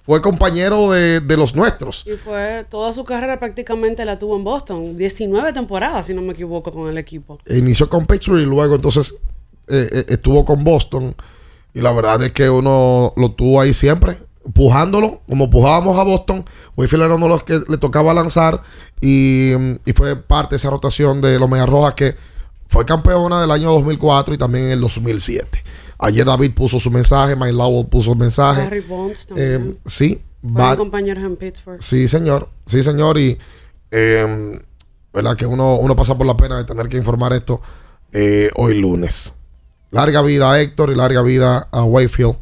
fue 0.03 0.23
compañero 0.23 0.91
de, 0.91 1.21
de 1.21 1.37
los 1.37 1.55
nuestros. 1.55 2.07
Y 2.07 2.17
fue 2.17 2.65
toda 2.69 2.93
su 2.93 3.05
carrera 3.05 3.39
prácticamente 3.39 4.05
la 4.05 4.19
tuvo 4.19 4.37
en 4.37 4.45
Boston. 4.45 4.97
19 4.97 5.53
temporadas, 5.53 6.07
si 6.07 6.15
no 6.15 6.23
me 6.23 6.33
equivoco, 6.33 6.73
con 6.73 6.89
el 6.89 6.99
equipo. 6.99 7.39
Inició 7.49 7.89
con 7.89 8.07
Patriot 8.07 8.41
y 8.41 8.47
luego 8.47 8.77
entonces 8.77 9.17
eh, 9.69 9.89
eh, 9.93 10.05
estuvo 10.09 10.45
con 10.45 10.65
Boston. 10.65 11.15
Y 11.75 11.81
la 11.81 11.93
verdad 11.93 12.23
es 12.23 12.33
que 12.33 12.49
uno 12.49 13.13
lo 13.17 13.33
tuvo 13.33 13.61
ahí 13.61 13.75
siempre, 13.75 14.17
empujándolo, 14.45 15.21
como 15.29 15.45
empujábamos 15.45 15.99
a 15.99 16.05
Boston. 16.05 16.45
Wayfield 16.77 17.05
era 17.05 17.15
uno 17.17 17.27
de 17.27 17.31
los 17.31 17.43
que 17.43 17.61
le 17.69 17.77
tocaba 17.79 18.15
lanzar 18.15 18.63
y, 19.01 19.53
y 19.85 19.93
fue 19.95 20.17
parte 20.17 20.55
de 20.55 20.57
esa 20.57 20.71
rotación 20.71 21.21
de 21.21 21.39
los 21.39 21.49
Medias 21.51 21.69
Rojas 21.69 21.95
que 21.95 22.15
fue 22.69 22.85
campeona 22.87 23.41
del 23.41 23.51
año 23.51 23.71
2004 23.73 24.35
y 24.35 24.39
también 24.39 24.65
en 24.67 24.71
el 24.73 24.81
2007. 24.81 25.63
Ayer 25.99 26.25
David 26.27 26.53
puso 26.55 26.79
su 26.81 26.91
mensaje, 26.91 27.37
Mike 27.37 27.53
Lowell 27.53 27.87
puso 27.87 28.13
el 28.13 28.19
mensaje. 28.19 28.63
Barry 28.65 28.81
Bonds 28.81 29.27
también. 29.27 29.71
Eh, 29.75 29.79
sí, 29.85 30.21
Bar- 30.43 30.77
compañeros 30.79 31.25
en 31.25 31.37
Pittsburgh. 31.37 31.81
Sí, 31.81 32.07
señor. 32.09 32.49
Sí, 32.67 32.83
señor. 32.83 33.19
Y, 33.19 33.39
eh, 33.91 34.59
¿verdad? 35.13 35.37
Que 35.37 35.47
uno, 35.47 35.77
uno 35.77 35.95
pasa 35.97 36.17
por 36.17 36.27
la 36.27 36.37
pena 36.37 36.57
de 36.59 36.65
tener 36.65 36.89
que 36.89 36.97
informar 36.97 37.33
esto 37.33 37.61
eh, 38.13 38.51
hoy 38.57 38.79
lunes. 38.79 39.35
Larga 39.91 40.23
vida 40.23 40.53
a 40.53 40.61
Héctor 40.61 40.91
y 40.91 40.95
larga 40.95 41.23
vida 41.23 41.69
a 41.71 41.85
Wayfield. 41.85 42.37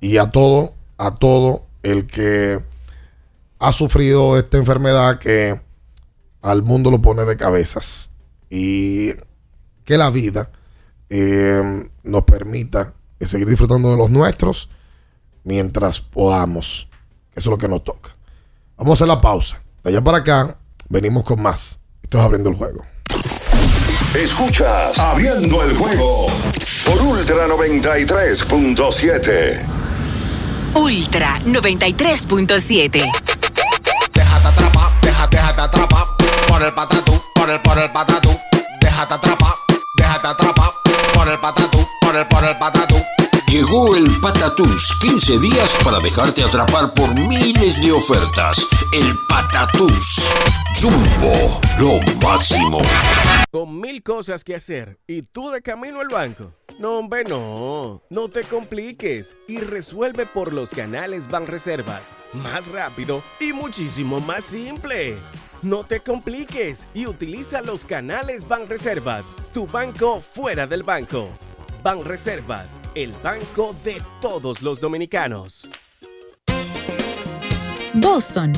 Y 0.00 0.18
a 0.18 0.30
todo, 0.30 0.74
a 0.96 1.14
todo 1.14 1.64
el 1.82 2.06
que 2.06 2.60
ha 3.58 3.72
sufrido 3.72 4.38
esta 4.38 4.58
enfermedad 4.58 5.18
que 5.18 5.60
al 6.42 6.62
mundo 6.62 6.90
lo 6.90 7.00
pone 7.00 7.24
de 7.24 7.36
cabezas. 7.36 8.10
Y 8.50 9.12
que 9.84 9.98
la 9.98 10.10
vida 10.10 10.50
eh, 11.10 11.88
nos 12.02 12.24
permita 12.24 12.94
seguir 13.20 13.48
disfrutando 13.48 13.90
de 13.90 13.96
los 13.96 14.10
nuestros 14.10 14.68
mientras 15.44 16.00
podamos. 16.00 16.88
Eso 17.34 17.50
es 17.50 17.52
lo 17.52 17.58
que 17.58 17.68
nos 17.68 17.84
toca. 17.84 18.14
Vamos 18.76 18.92
a 18.92 18.94
hacer 18.94 19.08
la 19.08 19.20
pausa. 19.20 19.62
De 19.82 19.90
allá 19.90 20.02
para 20.02 20.18
acá, 20.18 20.56
venimos 20.88 21.24
con 21.24 21.42
más. 21.42 21.80
Esto 22.02 22.18
es 22.18 22.24
abriendo 22.24 22.50
el 22.50 22.56
juego. 22.56 22.84
Escuchas 24.14 24.98
Abriendo 24.98 25.62
el 25.62 25.76
juego 25.76 26.28
por 26.88 27.00
Ultra 27.02 27.46
93.7. 27.46 29.60
Ultra 30.74 31.38
93.7. 31.44 33.04
Déjate 34.14 34.48
atrapar, 34.48 34.90
déjate, 35.02 35.36
déjate 35.36 35.60
atrapar 35.60 36.06
por 36.46 36.62
el 36.62 36.72
patatú, 36.72 37.22
por 37.34 37.50
el, 37.50 37.60
por 37.60 37.76
el 37.78 37.92
patatú. 37.92 38.34
Déjate 38.80 39.14
atrapar, 39.14 39.52
déjate 39.96 40.28
atrapar 40.28 40.70
por 41.12 41.28
el 41.28 41.38
patatú, 41.38 41.86
por 42.00 42.16
el, 42.16 42.26
por 42.26 42.44
el 42.44 42.56
patatú. 42.56 42.87
Llegó 43.50 43.96
el 43.96 44.04
Patatús, 44.20 44.98
15 45.00 45.38
días 45.38 45.78
para 45.82 46.00
dejarte 46.00 46.44
atrapar 46.44 46.92
por 46.92 47.18
miles 47.18 47.82
de 47.82 47.92
ofertas. 47.92 48.58
El 48.92 49.16
Patatús. 49.26 50.30
Jumbo, 50.78 51.58
lo 51.78 51.98
máximo. 52.20 52.82
Con 53.50 53.80
mil 53.80 54.02
cosas 54.02 54.44
que 54.44 54.54
hacer 54.54 54.98
y 55.06 55.22
tú 55.22 55.48
de 55.48 55.62
camino 55.62 56.00
al 56.00 56.08
banco. 56.08 56.52
No, 56.78 56.98
hombre, 56.98 57.24
no. 57.24 58.02
No 58.10 58.28
te 58.28 58.42
compliques 58.42 59.34
y 59.48 59.60
resuelve 59.60 60.26
por 60.26 60.52
los 60.52 60.68
canales 60.68 61.26
Banreservas. 61.26 62.14
Más 62.34 62.68
rápido 62.68 63.22
y 63.40 63.54
muchísimo 63.54 64.20
más 64.20 64.44
simple. 64.44 65.16
No 65.62 65.84
te 65.84 66.00
compliques 66.00 66.84
y 66.92 67.06
utiliza 67.06 67.62
los 67.62 67.86
canales 67.86 68.46
Banreservas, 68.46 69.24
tu 69.54 69.66
banco 69.66 70.20
fuera 70.20 70.66
del 70.66 70.82
banco. 70.82 71.30
Banreservas, 71.82 72.76
el 72.94 73.12
banco 73.22 73.74
de 73.84 74.02
todos 74.20 74.62
los 74.62 74.80
dominicanos. 74.80 75.68
Boston, 77.94 78.52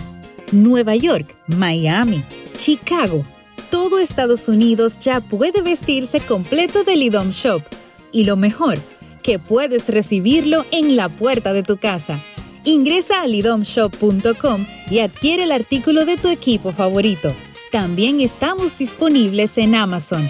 Nueva 0.53 0.97
York, 0.97 1.37
Miami, 1.47 2.25
Chicago. 2.57 3.25
Todo 3.71 3.99
Estados 3.99 4.49
Unidos 4.49 4.99
ya 4.99 5.21
puede 5.21 5.63
vestirse 5.63 6.21
completo 6.21 6.83
del 6.83 7.03
IDOM 7.03 7.31
Shop. 7.31 7.63
Y 8.11 8.25
lo 8.25 8.37
mejor, 8.37 8.79
que 9.23 9.39
puedes 9.39 9.89
recibirlo 9.89 10.65
en 10.71 10.97
la 10.97 11.09
puerta 11.09 11.53
de 11.53 11.63
tu 11.63 11.77
casa. 11.77 12.19
Ingresa 12.65 13.23
a 13.23 13.27
lidomshop.com 13.27 14.67
y 14.91 14.99
adquiere 14.99 15.45
el 15.45 15.53
artículo 15.53 16.05
de 16.05 16.17
tu 16.17 16.29
equipo 16.29 16.73
favorito. 16.73 17.31
También 17.71 18.21
estamos 18.21 18.77
disponibles 18.77 19.57
en 19.57 19.75
Amazon. 19.75 20.29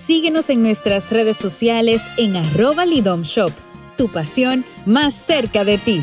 Síguenos 0.00 0.48
en 0.48 0.62
nuestras 0.62 1.10
redes 1.10 1.36
sociales 1.36 2.00
en 2.16 2.34
arroba 2.34 2.86
lidomshop. 2.86 3.52
Tu 3.98 4.08
pasión 4.08 4.64
más 4.86 5.14
cerca 5.14 5.62
de 5.62 5.76
ti. 5.76 6.02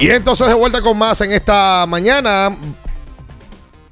Y 0.00 0.10
entonces 0.10 0.46
de 0.46 0.54
vuelta 0.54 0.80
con 0.80 0.96
más 0.96 1.20
en 1.22 1.32
esta 1.32 1.84
mañana. 1.88 2.56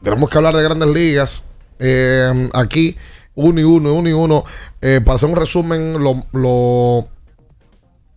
Tenemos 0.04 0.30
que 0.30 0.36
hablar 0.36 0.54
de 0.54 0.62
grandes 0.62 0.88
ligas. 0.88 1.44
Eh, 1.80 2.48
aquí, 2.54 2.96
uno 3.34 3.60
y 3.60 3.64
uno, 3.64 3.92
uno 3.92 4.08
y 4.08 4.12
uno. 4.12 4.44
Eh, 4.80 5.00
para 5.04 5.16
hacer 5.16 5.28
un 5.28 5.34
resumen 5.34 5.96
lo, 6.00 7.08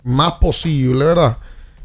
más 0.04 0.34
posible, 0.34 1.04
¿verdad? 1.04 1.39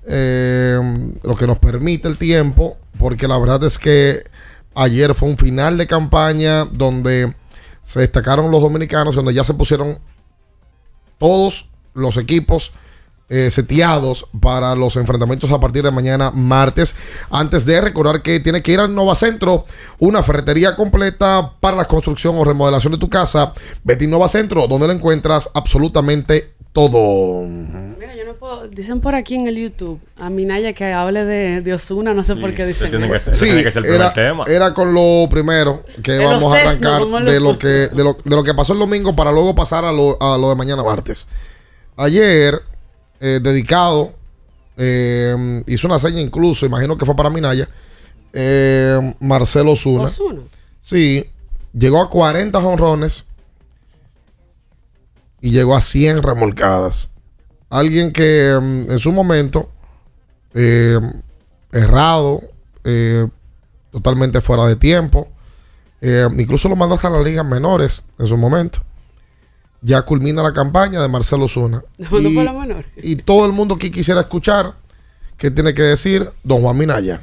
Eh, 0.07 0.79
lo 1.23 1.35
que 1.37 1.47
nos 1.47 1.59
permite 1.59 2.07
el 2.07 2.19
tiempo. 2.19 2.77
Porque 2.99 3.27
la 3.27 3.39
verdad 3.39 3.65
es 3.65 3.79
que 3.79 4.25
ayer 4.75 5.15
fue 5.15 5.31
un 5.31 5.39
final 5.39 5.79
de 5.79 5.87
campaña 5.87 6.67
donde 6.67 7.35
se 7.83 8.01
destacaron 8.01 8.51
los 8.51 8.61
dominicanos, 8.61 9.15
donde 9.15 9.33
ya 9.33 9.43
se 9.43 9.55
pusieron 9.55 9.99
todos 11.19 11.71
los 11.95 12.19
equipos 12.19 12.73
eh, 13.29 13.51
seteados 13.51 14.27
para 14.41 14.75
los 14.75 14.97
enfrentamientos 14.97 15.51
a 15.51 15.59
partir 15.61 15.83
de 15.83 15.91
mañana 15.91 16.31
martes. 16.31 16.95
Antes 17.31 17.65
de 17.67 17.81
recordar 17.81 18.23
que 18.23 18.41
tiene 18.41 18.63
que 18.63 18.73
ir 18.73 18.81
al 18.81 18.95
Nova 18.95 19.15
Centro, 19.15 19.65
una 19.99 20.23
ferretería 20.23 20.77
completa 20.77 21.53
para 21.61 21.77
la 21.77 21.87
construcción 21.87 22.37
o 22.39 22.45
remodelación 22.45 22.93
de 22.93 22.99
tu 22.99 23.09
casa. 23.09 23.53
Vete 23.83 24.05
a 24.05 24.09
Nova 24.09 24.29
Centro, 24.29 24.67
donde 24.69 24.87
lo 24.87 24.93
encuentras 24.93 25.49
absolutamente 25.55 26.53
todo. 26.73 27.43
Mira, 27.47 28.15
yo 28.17 28.25
no 28.27 28.35
puedo. 28.35 28.69
Dicen 28.69 29.01
por 29.01 29.15
aquí 29.15 29.37
en 29.37 29.47
el 29.47 29.57
YouTube 29.57 30.01
a 30.19 30.29
Minaya 30.29 30.73
que 30.73 30.93
hable 30.93 31.25
de, 31.25 31.61
de 31.61 31.73
Osuna, 31.75 32.13
no 32.15 32.25
sé 32.25 32.35
por 32.37 32.53
qué 32.53 32.67
dicen 32.67 32.91
tiene 32.91 33.09
que 33.09 33.17
eso. 33.17 33.27
ser- 33.27 33.37
Sí, 33.37 33.45
tiene 33.47 33.63
que 33.63 33.71
ser 33.71 33.79
el 33.79 33.83
primer 33.85 34.01
era, 34.01 34.13
tema. 34.13 34.45
era 34.49 34.75
con 34.75 34.93
lo 34.93 35.29
primero 35.31 35.83
que 36.03 36.19
vamos 36.19 36.53
a 36.53 36.57
arrancar 36.61 37.03
de 37.25 37.41
lo 37.41 37.57
que 37.59 37.69
de 37.69 38.03
lo, 38.05 38.19
de 38.25 38.37
lo 38.37 38.43
que 38.43 38.53
pasó 38.55 38.73
el 38.73 38.81
domingo 38.81 39.15
para 39.15 39.31
luego 39.33 39.55
pasar 39.55 39.85
a 39.85 39.93
lo, 39.93 40.21
a 40.21 40.37
lo 40.37 40.49
de 40.51 40.57
mañana 40.57 40.83
martes. 40.83 41.29
Ayer, 41.97 42.61
eh, 43.21 43.41
dedicado, 43.43 44.13
eh, 44.77 45.63
hizo 45.67 45.87
una 45.87 45.99
seña 45.99 46.21
incluso, 46.21 46.67
imagino 46.67 46.99
que 46.99 47.07
fue 47.07 47.15
para 47.15 47.31
Minaya, 47.31 47.69
eh, 48.33 49.15
Marcelo 49.21 49.73
Osuna. 49.73 50.05
Ozuna. 50.05 50.43
Sí, 50.81 51.31
llegó 51.73 52.03
a 52.03 52.11
40 52.11 52.61
jonrones 52.61 53.27
y 55.41 55.51
llegó 55.51 55.77
a 55.77 55.81
100 55.81 56.23
remolcadas. 56.23 57.11
Alguien 57.71 58.13
que 58.13 58.59
mm, 58.61 58.91
en 58.91 58.99
su 58.99 59.13
momento, 59.13 59.71
eh, 60.53 60.99
errado, 61.71 62.43
eh, 62.83 63.27
totalmente 63.93 64.41
fuera 64.41 64.67
de 64.67 64.77
tiempo, 64.77 65.29
incluso 66.37 66.69
lo 66.69 66.77
mandó 66.77 66.97
hasta 66.97 67.09
las 67.09 67.25
ligas 67.25 67.47
menores 67.47 68.05
en 68.19 68.27
su 68.27 68.37
momento. 68.37 68.81
Ya 69.85 70.03
culmina 70.03 70.43
la 70.43 70.53
campaña 70.53 71.01
de 71.03 71.09
Marcelo 71.09 71.47
Zuna. 71.47 71.83
No, 71.99 72.21
no 72.21 72.31
fue 72.31 72.45
la 72.45 72.53
menor. 72.53 72.85
y 73.03 73.17
todo 73.17 73.45
el 73.47 73.53
mundo 73.53 73.75
aquí 73.75 73.91
quisiera 73.91 74.21
escuchar 74.23 74.73
qué 75.37 75.51
tiene 75.51 75.75
que 75.75 75.83
decir 75.83 76.29
don 76.43 76.63
Juan 76.63 76.77
Minaya. 76.79 77.21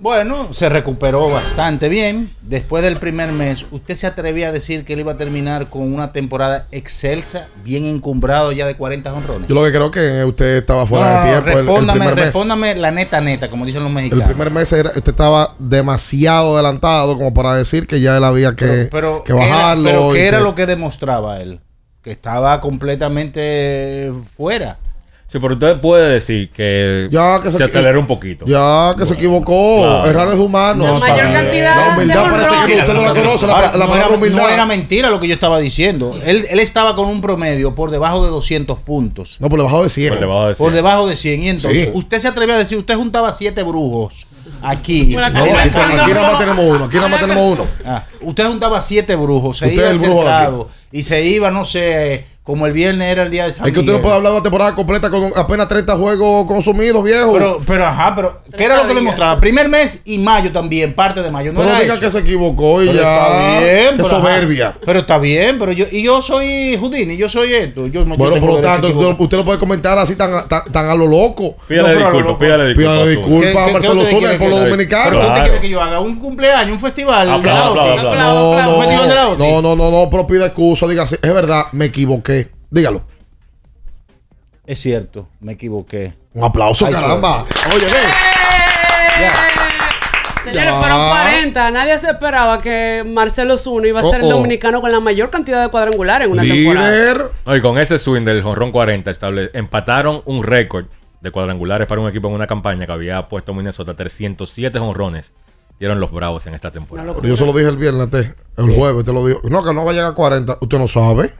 Bueno, 0.00 0.52
se 0.52 0.68
recuperó 0.68 1.30
bastante 1.30 1.88
bien. 1.88 2.34
Después 2.42 2.82
del 2.82 2.96
primer 2.96 3.30
mes, 3.32 3.64
¿usted 3.70 3.94
se 3.94 4.06
atrevía 4.06 4.48
a 4.48 4.52
decir 4.52 4.84
que 4.84 4.92
él 4.94 5.00
iba 5.00 5.12
a 5.12 5.16
terminar 5.16 5.70
con 5.70 5.82
una 5.94 6.10
temporada 6.12 6.66
excelsa, 6.72 7.46
bien 7.64 7.84
encumbrado 7.84 8.50
ya 8.52 8.66
de 8.66 8.76
40 8.76 9.14
honrones? 9.14 9.48
Yo 9.48 9.54
lo 9.54 9.62
que 9.64 9.70
creo 9.70 9.90
que 9.92 10.24
usted 10.24 10.56
estaba 10.58 10.84
fuera 10.86 11.06
No, 11.06 11.12
no, 11.12 11.20
de 11.20 11.26
no, 11.26 11.32
tiempo. 11.32 11.48
el- 11.50 11.56
el 11.58 11.66
respóndame, 11.66 11.98
primer 12.00 12.14
mes. 12.16 12.24
respóndame 12.24 12.74
la 12.74 12.90
neta 12.90 13.20
neta, 13.20 13.48
como 13.48 13.64
dicen 13.64 13.80
los 13.82 13.90
El 13.90 13.94
mexicanos. 13.94 14.26
primer 14.26 14.50
mes 14.50 14.72
era- 14.72 14.90
usted 14.90 15.08
estaba 15.12 15.54
demasiado 15.60 16.54
adelantado 16.54 17.16
como 17.16 17.32
para 17.32 17.54
decir 17.54 17.86
que 17.86 18.00
ya 18.00 18.16
él 18.16 18.24
había 18.24 18.54
que, 18.56 18.88
pero, 18.90 19.22
que 19.22 19.32
¿qué 19.32 19.38
era- 19.38 19.48
bajarlo. 19.56 19.84
pero 19.84 20.10
y 20.10 20.18
¿qué 20.18 20.26
era 20.26 20.38
que- 20.38 20.44
lo 20.44 20.54
que 20.56 20.66
demostraba 20.66 21.40
él? 21.40 21.60
Que 22.04 22.10
estaba 22.12 22.60
completamente 22.60 24.12
fuera. 24.36 24.78
Sí, 25.26 25.38
pero 25.40 25.54
usted 25.54 25.80
puede 25.80 26.12
decir 26.12 26.50
que, 26.50 27.08
Ya 27.10 27.40
que 27.42 27.50
se, 27.50 27.56
se- 27.56 27.64
aceleró 27.64 27.98
un 27.98 28.06
poquito. 28.06 28.44
Ya 28.46 28.94
que 28.96 29.04
se 29.06 29.14
equivocó. 29.14 29.82
Claro. 29.82 30.06
Errar 30.06 30.28
es 30.28 30.38
humano. 30.38 30.84
La 30.84 30.98
mayor 31.00 31.32
cantidad 31.32 31.76
La 31.88 31.94
humildad 31.96 32.24
de 32.24 32.30
parece 32.30 32.54
que 32.72 32.80
usted 32.82 32.94
no 32.94 33.02
la 33.02 33.14
conoce. 33.14 33.46
La, 33.48 33.52
Ahora, 33.54 33.66
la 33.72 33.78
no, 33.78 33.90
palabra 33.90 34.06
era, 34.06 34.14
humildad. 34.16 34.42
no 34.42 34.48
era 34.48 34.66
mentira 34.66 35.10
lo 35.10 35.18
que 35.18 35.26
yo 35.26 35.34
estaba 35.34 35.58
diciendo. 35.58 36.20
Él, 36.24 36.46
él 36.48 36.60
estaba 36.60 36.94
con 36.94 37.08
un 37.08 37.20
promedio 37.20 37.74
por 37.74 37.90
debajo 37.90 38.22
de 38.22 38.30
200 38.30 38.78
puntos. 38.80 39.38
No, 39.40 39.48
por 39.48 39.58
debajo 39.58 39.82
de 39.82 39.88
100. 39.88 40.10
Por 40.10 40.20
debajo 40.20 40.46
de 40.48 40.54
Por 40.54 40.66
100. 40.68 40.74
debajo 40.74 41.06
de 41.08 41.16
100. 41.16 41.42
Y 41.42 41.48
entonces, 41.48 41.84
Sí. 41.86 41.90
usted 41.94 42.18
se 42.20 42.28
atrevía 42.28 42.54
a 42.54 42.58
decir, 42.58 42.78
usted 42.78 42.94
juntaba 42.94 43.32
siete 43.32 43.62
brujos 43.64 44.26
aquí. 44.62 45.14
No, 45.14 45.24
aquí, 45.24 45.38
aquí 45.38 46.12
nada 46.12 46.32
más 46.32 46.38
tenemos 46.38 46.64
uno. 46.64 46.84
Aquí 46.84 46.96
nada 46.96 47.08
más 47.08 47.20
tenemos 47.20 47.52
uno. 47.52 47.66
Ah, 47.84 48.04
usted 48.20 48.46
juntaba 48.46 48.80
siete 48.82 49.16
brujos, 49.16 49.58
se 49.58 49.66
Usted 49.66 49.78
iba 49.78 49.90
el 49.90 49.98
brujo 49.98 50.24
de 50.24 50.98
y 50.98 51.02
se 51.02 51.24
iba, 51.24 51.50
no 51.50 51.64
sé, 51.64 52.26
como 52.44 52.66
el 52.66 52.74
viernes 52.74 53.10
era 53.10 53.22
el 53.22 53.30
día 53.30 53.46
de 53.46 53.54
San 53.54 53.66
Es 53.66 53.72
que 53.72 53.80
usted 53.80 53.92
no 53.94 54.02
puede 54.02 54.16
hablar 54.16 54.32
de 54.32 54.36
una 54.36 54.42
temporada 54.42 54.74
completa 54.74 55.08
con 55.08 55.32
apenas 55.34 55.66
30 55.66 55.96
juegos 55.96 56.46
consumidos, 56.46 57.02
viejo. 57.02 57.32
Pero, 57.32 57.62
pero, 57.66 57.86
ajá, 57.86 58.12
pero, 58.14 58.42
¿qué 58.54 58.64
era 58.64 58.76
lo 58.82 58.86
que 58.86 58.92
demostraba? 58.92 59.40
Primer 59.40 59.66
mes 59.70 60.02
y 60.04 60.18
mayo 60.18 60.52
también, 60.52 60.92
parte 60.92 61.22
de 61.22 61.30
mayo. 61.30 61.54
No 61.54 61.60
Pero 61.60 61.70
era 61.70 61.80
diga 61.80 61.94
eso. 61.94 62.02
que 62.02 62.10
se 62.10 62.18
equivocó 62.18 62.82
y 62.82 62.88
Pero 62.88 63.00
ya. 63.00 63.14
Está 63.16 63.60
bien, 63.60 63.86
Qué 63.88 63.92
pero, 63.96 64.08
soberbia. 64.10 64.68
ajá. 64.68 64.78
Pero 64.84 64.98
está 64.98 65.18
bien, 65.18 65.58
pero 65.58 65.72
yo, 65.72 65.86
y 65.90 66.02
yo 66.02 66.20
soy 66.20 66.76
Houdini, 66.76 67.16
yo 67.16 67.30
soy 67.30 67.54
esto. 67.54 67.86
Yo, 67.86 68.04
no- 68.04 68.10
yo 68.10 68.16
Bueno, 68.18 68.34
tengo 68.34 68.46
por 68.46 68.56
lo 68.56 68.60
tanto, 68.60 68.88
usted, 68.88 69.16
usted 69.24 69.36
no 69.38 69.44
puede 69.46 69.58
comentar 69.58 69.96
así 69.98 70.14
tan, 70.14 70.46
tan, 70.46 70.64
tan 70.70 70.86
a 70.90 70.94
lo 70.94 71.06
loco. 71.06 71.56
Pídale 71.66 71.94
No, 71.94 72.10
disculpas, 72.12 72.36
pídale 72.36 72.64
disculpas. 72.66 72.92
Pídale 72.94 73.10
disculpas 73.10 73.52
¿Qué- 73.52 73.58
a 73.58 73.72
Marcelo 73.72 74.04
Zuna, 74.04 74.32
el 74.32 74.38
pueblo 74.38 74.58
dominicano. 74.58 75.04
¿Pero 75.18 75.28
usted 75.28 75.42
quiere 75.44 75.60
que 75.60 75.68
yo 75.70 75.80
haga? 75.80 75.98
¿Un 75.98 76.16
cumpleaños, 76.16 76.72
un 76.74 76.78
festival? 76.80 77.26
de. 77.42 77.48
No, 77.48 77.70
¿Un 77.70 78.82
festival 78.82 79.08
de 79.08 79.14
la 79.14 79.24
no, 79.24 79.36
no, 79.36 79.62
no, 79.62 79.76
no, 79.76 79.90
no, 79.90 80.10
pero 80.10 80.26
pida 80.26 80.44
excusa, 80.44 80.86
diga 80.86 81.04
es 81.04 81.20
verdad, 81.34 81.64
me 81.72 81.86
equivoqué. 81.86 82.33
Dígalo. 82.74 83.02
Es 84.66 84.80
cierto, 84.80 85.28
me 85.40 85.52
equivoqué. 85.52 86.14
Un 86.32 86.42
aplauso, 86.42 86.86
Ay, 86.86 86.92
caramba. 86.94 87.44
Oye, 87.72 87.84
ve. 87.84 87.90
Señores, 90.42 90.64
Ya. 90.64 90.78
fueron 90.80 91.08
40. 91.08 91.70
Nadie 91.70 91.98
se 91.98 92.10
esperaba 92.10 92.60
que 92.60 93.04
Marcelo 93.06 93.56
Zuna 93.56 93.86
iba 93.86 94.00
a 94.00 94.02
ser 94.02 94.20
Oh, 94.22 94.24
el 94.24 94.30
dominicano 94.30 94.80
con 94.80 94.90
la 94.90 94.98
mayor 95.00 95.30
cantidad 95.30 95.62
de 95.62 95.68
cuadrangulares 95.70 96.26
en 96.26 96.32
una 96.32 96.42
temporada. 96.42 96.90
Líder. 96.90 97.22
No, 97.46 97.56
y 97.56 97.62
con 97.62 97.78
ese 97.78 97.96
swing 97.98 98.22
del 98.24 98.42
jonrón 98.42 98.72
40 98.72 99.10
estable, 99.10 99.50
empataron 99.54 100.22
un 100.26 100.42
récord 100.42 100.86
de 101.20 101.30
cuadrangulares 101.30 101.86
para 101.86 102.00
un 102.00 102.08
equipo 102.08 102.26
en 102.28 102.34
una 102.34 102.46
campaña 102.48 102.84
que 102.86 102.92
había 102.92 103.28
puesto 103.28 103.54
Minnesota 103.54 103.94
307 103.94 104.78
jonrones. 104.80 105.32
Y 105.78 105.84
eran 105.84 105.98
los 106.00 106.10
Bravos 106.12 106.46
en 106.46 106.54
esta 106.54 106.70
temporada. 106.70 107.14
Yo 107.22 107.36
se 107.36 107.46
lo 107.46 107.52
dije 107.52 107.68
el 107.68 107.76
viernes, 107.76 108.10
te, 108.10 108.34
el 108.58 108.74
jueves, 108.74 109.04
te 109.04 109.12
lo 109.12 109.26
digo. 109.26 109.40
No, 109.44 109.64
que 109.64 109.72
no 109.72 109.84
va 109.84 109.92
a 109.92 109.94
llegar 109.94 110.10
a 110.12 110.14
40. 110.14 110.58
Usted 110.60 110.78
no 110.78 110.86
sabe. 110.88 111.32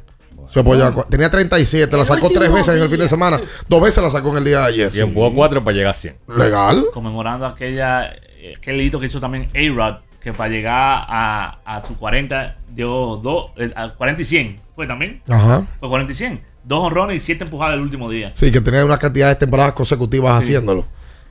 Se 0.54 0.64
puede 0.64 0.78
llegar 0.80 0.92
a 0.92 0.96
cua- 0.96 1.06
Tenía 1.08 1.30
37, 1.30 1.96
la 1.96 2.04
sacó 2.04 2.30
tres 2.30 2.50
veces 2.52 2.76
en 2.76 2.82
el 2.82 2.88
fin 2.88 3.00
de 3.00 3.08
semana. 3.08 3.40
Dos 3.68 3.80
veces 3.82 4.02
la 4.02 4.10
sacó 4.10 4.30
en 4.30 4.38
el 4.38 4.44
día 4.44 4.60
de 4.60 4.66
ayer. 4.66 4.90
Y 4.94 5.00
empujó 5.00 5.34
cuatro 5.34 5.62
para 5.64 5.74
llegar 5.76 5.90
a 5.90 5.94
100. 5.94 6.16
Legal. 6.36 6.84
Conmemorando 6.94 7.44
aquella, 7.46 8.12
aquel 8.56 8.80
hito 8.80 8.98
que 9.00 9.06
hizo 9.06 9.20
también 9.20 9.48
A-Rod, 9.54 9.96
que 10.22 10.32
para 10.32 10.48
llegar 10.48 11.04
a, 11.08 11.58
a 11.64 11.84
su 11.84 11.96
40 11.96 12.56
dio 12.72 13.16
dos, 13.22 13.50
eh, 13.56 13.72
a 13.76 13.90
40 13.94 14.22
y 14.22 14.24
100. 14.24 14.60
¿Fue 14.74 14.86
también? 14.86 15.20
Ajá. 15.28 15.66
Fue 15.80 15.88
40 15.88 16.12
y 16.12 16.16
100. 16.16 16.40
Dos 16.64 16.80
honrones 16.84 17.16
y 17.16 17.20
siete 17.20 17.44
empujadas 17.44 17.74
el 17.74 17.80
último 17.80 18.08
día. 18.08 18.30
Sí, 18.32 18.50
que 18.50 18.60
tenía 18.60 18.84
una 18.84 18.96
cantidad 18.98 19.28
de 19.28 19.34
temporadas 19.34 19.72
consecutivas 19.72 20.42
Sí. 20.42 20.52
haciéndolo. 20.52 20.86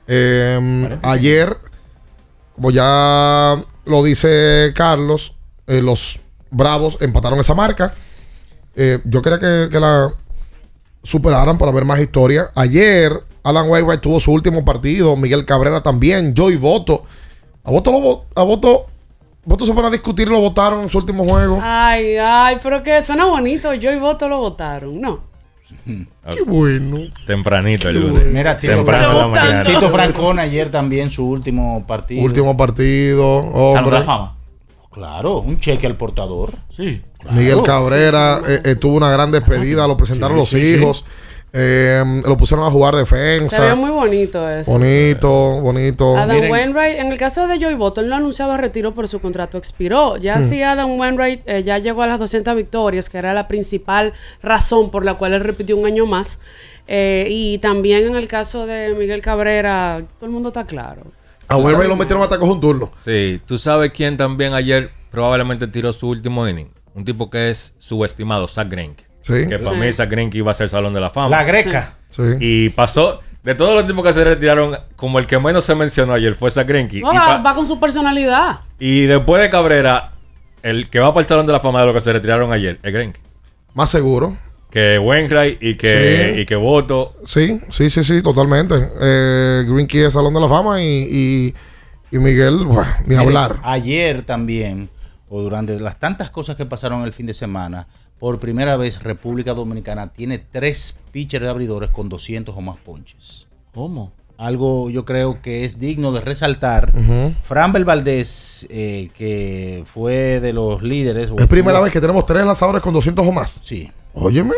Eh, 0.06 0.96
ayer, 1.02 1.56
como 2.54 2.70
ya 2.70 3.56
lo 3.86 4.04
dice 4.04 4.72
Carlos, 4.76 5.34
eh, 5.66 5.82
los 5.82 6.20
Bravos 6.50 6.98
empataron 7.00 7.40
esa 7.40 7.54
marca. 7.54 7.94
Eh, 8.76 8.98
yo 9.04 9.22
quería 9.22 9.38
que, 9.38 9.68
que 9.70 9.80
la 9.80 10.12
superaran 11.02 11.58
para 11.58 11.72
ver 11.72 11.84
más 11.84 12.00
historia. 12.00 12.50
Ayer, 12.54 13.12
Alan 13.42 13.68
Wainwright 13.68 14.00
tuvo 14.00 14.18
su 14.20 14.32
último 14.32 14.64
partido. 14.64 15.16
Miguel 15.16 15.44
Cabrera 15.44 15.82
también. 15.82 16.34
Joey 16.36 16.56
Voto. 16.56 17.04
A 17.62 17.70
Voto, 17.70 17.92
lo, 17.92 18.24
a 18.40 18.44
Voto, 18.44 18.86
Voto 19.44 19.64
se 19.66 19.72
van 19.72 19.86
a 19.86 19.90
discutir, 19.90 20.28
lo 20.28 20.40
votaron 20.40 20.82
en 20.82 20.88
su 20.88 20.98
último 20.98 21.26
juego. 21.26 21.60
Ay, 21.62 22.16
ay, 22.16 22.58
pero 22.62 22.82
que 22.82 23.00
suena 23.02 23.26
bonito. 23.26 23.72
Yo 23.74 23.92
y 23.92 23.98
Voto 23.98 24.28
lo 24.28 24.38
votaron, 24.38 25.00
¿no? 25.00 25.20
Qué 26.30 26.42
bueno. 26.46 26.98
Tempranito 27.26 27.88
el 27.88 28.00
lunes. 28.00 28.26
Mira, 28.26 28.58
Tito, 28.58 28.74
Temprano. 28.74 29.32
Tito 29.64 29.90
Francona 29.90 30.42
ayer 30.42 30.70
también 30.70 31.10
su 31.10 31.26
último 31.26 31.86
partido. 31.86 32.22
Último 32.22 32.56
partido. 32.56 33.42
Salud 33.42 33.76
Hombre. 33.78 33.92
de 33.92 33.98
la 34.00 34.04
fama. 34.04 34.34
Claro, 34.90 35.40
un 35.40 35.58
cheque 35.58 35.86
al 35.86 35.96
portador. 35.96 36.52
Sí. 36.74 37.02
Miguel 37.30 37.62
Claro. 37.62 37.62
Cabrera 37.64 38.40
eh, 38.46 38.60
eh, 38.64 38.74
tuvo 38.76 38.96
una 38.96 39.10
gran 39.10 39.30
despedida, 39.32 39.86
lo 39.86 39.96
presentaron 39.96 40.36
Sí, 40.36 40.40
los 40.40 40.48
sí, 40.50 40.60
sí. 40.62 40.74
hijos, 40.80 41.04
eh, 41.56 42.02
lo 42.26 42.36
pusieron 42.36 42.66
a 42.66 42.70
jugar 42.70 42.94
Se 42.94 43.00
defensa. 43.00 43.60
ve 43.64 43.74
muy 43.76 43.90
bonito 43.90 44.48
eso. 44.50 44.72
bonito, 44.72 45.60
bonito. 45.60 46.16
Adam 46.18 46.34
Miren. 46.36 46.50
Wainwright, 46.50 46.98
en 46.98 47.12
el 47.12 47.18
caso 47.18 47.46
de 47.46 47.58
Joey 47.60 47.76
no 47.76 48.14
ha 48.14 48.18
anunciado 48.18 48.56
retiro, 48.56 48.92
pero 48.92 49.06
su 49.06 49.20
contrato 49.20 49.56
expiró. 49.56 50.16
Ya 50.16 50.38
Hmm. 50.38 50.42
si 50.42 50.62
Adam 50.62 50.98
Wainwright 50.98 51.42
eh, 51.46 51.62
ya 51.62 51.78
llegó 51.78 52.02
a 52.02 52.06
las 52.08 52.18
200 52.18 52.56
victorias, 52.56 53.08
que 53.08 53.18
era 53.18 53.32
la 53.32 53.46
principal 53.48 54.12
razón 54.42 54.90
por 54.90 55.04
la 55.04 55.14
cual 55.14 55.32
él 55.34 55.40
repitió 55.40 55.76
un 55.76 55.86
año 55.86 56.06
más. 56.06 56.40
Eh, 56.86 57.26
y 57.30 57.58
también 57.58 58.04
en 58.06 58.16
el 58.16 58.26
caso 58.28 58.66
de 58.66 58.94
Miguel 58.98 59.22
Cabrera, 59.22 60.02
todo 60.18 60.26
el 60.26 60.32
mundo 60.32 60.48
está 60.50 60.66
claro. 60.66 61.02
A 61.48 61.56
Wainwright 61.56 61.88
lo 61.88 61.96
metieron 61.96 62.22
hasta 62.22 62.38
con 62.38 62.50
un 62.50 62.60
turno. 62.60 62.90
Sí, 63.04 63.40
tú 63.46 63.58
sabes 63.58 63.92
quién 63.92 64.16
también 64.16 64.54
ayer 64.54 64.90
probablemente 65.10 65.66
tiró 65.68 65.92
su 65.92 66.08
último 66.08 66.48
inning. 66.48 66.68
Un 66.94 67.04
tipo 67.04 67.28
que 67.30 67.50
es 67.50 67.74
subestimado, 67.78 68.46
Zach 68.48 68.68
Greinke. 68.68 69.04
Sí. 69.20 69.46
Que 69.48 69.58
para 69.58 69.74
Sí. 69.74 69.80
mí 69.80 69.92
Zach 69.92 70.08
Greinke 70.08 70.38
iba 70.38 70.50
a 70.50 70.54
ser 70.54 70.68
Salón 70.68 70.94
de 70.94 71.00
la 71.00 71.10
Fama. 71.10 71.28
La 71.30 71.44
greca. 71.44 71.94
Sí. 72.08 72.22
Y 72.40 72.68
pasó, 72.70 73.20
de 73.42 73.54
todos 73.54 73.74
los 73.74 73.86
tipos 73.86 74.04
que 74.04 74.12
se 74.12 74.22
retiraron, 74.22 74.76
como 74.96 75.18
el 75.18 75.26
que 75.26 75.38
menos 75.38 75.64
se 75.64 75.74
mencionó 75.74 76.12
ayer 76.14 76.34
fue 76.34 76.50
Zach 76.50 76.66
Greinke. 76.66 77.00
No, 77.00 77.12
y, 77.12 77.16
va, 77.16 77.54
con 77.54 77.66
su 77.66 77.80
personalidad. 77.80 78.60
y 78.78 79.02
después 79.06 79.42
de 79.42 79.50
Cabrera, 79.50 80.12
el 80.62 80.88
que 80.88 80.98
va 81.00 81.12
para 81.12 81.22
el 81.22 81.28
Salón 81.28 81.46
de 81.46 81.52
la 81.52 81.60
Fama 81.60 81.80
de 81.80 81.86
los 81.86 81.94
que 81.94 82.00
se 82.00 82.12
retiraron 82.12 82.52
ayer 82.52 82.78
es 82.82 82.92
Greinke. 82.92 83.20
Más 83.74 83.90
seguro. 83.90 84.36
Que 84.70 84.98
Wainwright 84.98 85.62
y 85.62 85.74
que, 85.76 86.32
Sí. 86.34 86.40
y 86.40 86.46
que 86.46 86.56
Voto. 86.56 87.14
Sí, 87.24 87.60
sí, 87.70 87.90
sí, 87.90 88.02
sí, 88.04 88.22
totalmente. 88.22 88.74
Eh, 89.00 89.64
Green 89.68 89.86
Key 89.86 90.00
es 90.02 90.12
Salón 90.12 90.34
de 90.34 90.40
la 90.40 90.48
Fama 90.48 90.82
y, 90.82 90.86
y, 91.10 91.54
y 92.10 92.18
Miguel, 92.18 92.64
bueno, 92.64 92.90
ni 93.06 93.14
hablar. 93.14 93.56
Ayer 93.62 94.22
también, 94.22 94.88
o 95.34 95.42
durante 95.42 95.80
las 95.80 95.98
tantas 95.98 96.30
cosas 96.30 96.54
que 96.54 96.64
pasaron 96.64 97.02
el 97.02 97.12
fin 97.12 97.26
de 97.26 97.34
semana, 97.34 97.88
por 98.20 98.38
primera 98.38 98.76
vez 98.76 99.02
República 99.02 99.52
Dominicana 99.52 100.12
tiene 100.12 100.38
tres 100.38 101.00
pitchers 101.10 101.42
de 101.42 101.50
abridores 101.50 101.90
con 101.90 102.08
200 102.08 102.56
o 102.56 102.60
más 102.60 102.76
ponches. 102.78 103.48
¿Cómo? 103.72 104.12
Algo 104.38 104.90
yo 104.90 105.04
creo 105.04 105.42
que 105.42 105.64
es 105.64 105.80
digno 105.80 106.12
de 106.12 106.20
resaltar. 106.20 106.92
Ujú. 106.94 107.32
Framber 107.42 107.84
Valdés, 107.84 108.64
eh, 108.70 109.10
que 109.12 109.82
fue 109.92 110.38
de 110.38 110.52
los 110.52 110.84
líderes. 110.84 111.32
Es 111.36 111.46
primera 111.48 111.80
vez 111.80 111.92
que 111.92 112.00
tenemos 112.00 112.24
tres 112.26 112.46
lanzadores 112.46 112.80
con 112.80 112.94
200 112.94 113.26
o 113.26 113.32
más. 113.32 113.58
Sí. 113.60 113.90
Óyeme. 114.14 114.54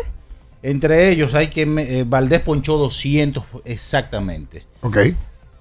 Entre 0.63 1.09
ellos 1.09 1.33
hay 1.33 1.49
que... 1.49 1.63
eh, 1.63 2.05
Valdés 2.07 2.41
ponchó 2.41 2.77
200 2.77 3.43
exactamente. 3.65 4.67
Ok. 4.83 4.99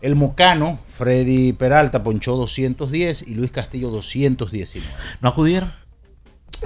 El 0.05 0.15
Mocano, 0.15 0.77
Freddy 0.97 1.51
Peralta, 1.53 2.03
ponchó 2.03 2.35
210 2.35 3.23
y 3.27 3.33
Luis 3.33 3.51
Castillo 3.51 3.89
219. 3.89 4.87
¿No 5.19 5.29
acudieron? 5.29 5.73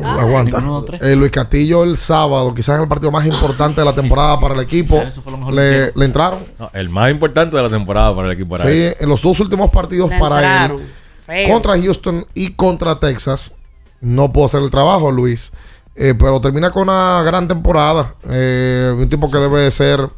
Aguanta. 0.04 0.58
de 0.60 0.66
los 0.66 0.84
tres. 0.86 1.02
Eh, 1.02 1.16
Luis 1.16 1.32
Castillo 1.32 1.84
el 1.86 1.96
sábado, 1.96 2.54
quizás 2.54 2.76
en 2.76 2.82
el 2.84 2.90
partido 2.90 3.12
más 3.12 3.26
importante 3.26 3.80
de 3.80 3.86
la 3.86 3.94
temporada 3.96 4.42
para 4.42 4.56
el 4.56 4.60
equipo, 4.60 4.98
Eso 5.02 5.22
fue 5.22 5.32
lo 5.32 5.38
mejor 5.38 5.54
que 5.56 5.60
le, 5.62 5.92
le 5.96 6.06
entraron. 6.06 6.40
No, 6.60 6.70
el 6.74 6.90
más 6.90 7.12
importante 7.12 7.56
de 7.56 7.64
la 7.64 7.70
temporada 7.70 8.14
para 8.14 8.28
el 8.28 8.34
equipo 8.34 8.56
era 8.58 8.66
Sí, 8.70 8.90
en 9.00 9.08
los 9.08 9.22
dos 9.22 9.40
últimos 9.40 9.72
partidos 9.72 10.10
Le 10.10 10.20
para 10.20 10.36
entraron. 10.42 10.82
él, 10.82 10.94
Feo. 11.26 11.54
contra 11.54 11.80
Houston 11.82 12.26
y 12.34 12.52
contra 12.52 13.00
Texas, 13.00 13.56
no 14.02 14.34
pudo 14.34 14.46
hacer 14.48 14.62
el 14.62 14.70
trabajo, 14.70 15.12
Luis. 15.14 15.54
Eh, 15.96 16.14
pero 16.18 16.42
termina 16.42 16.72
con 16.72 16.84
una 16.84 17.24
gran 17.24 17.48
temporada. 17.48 18.16
Eh, 18.30 18.94
un 18.98 19.08
tipo 19.10 19.32
que 19.32 19.38
debe 19.38 19.62
de 19.62 19.72
ser 19.72 20.10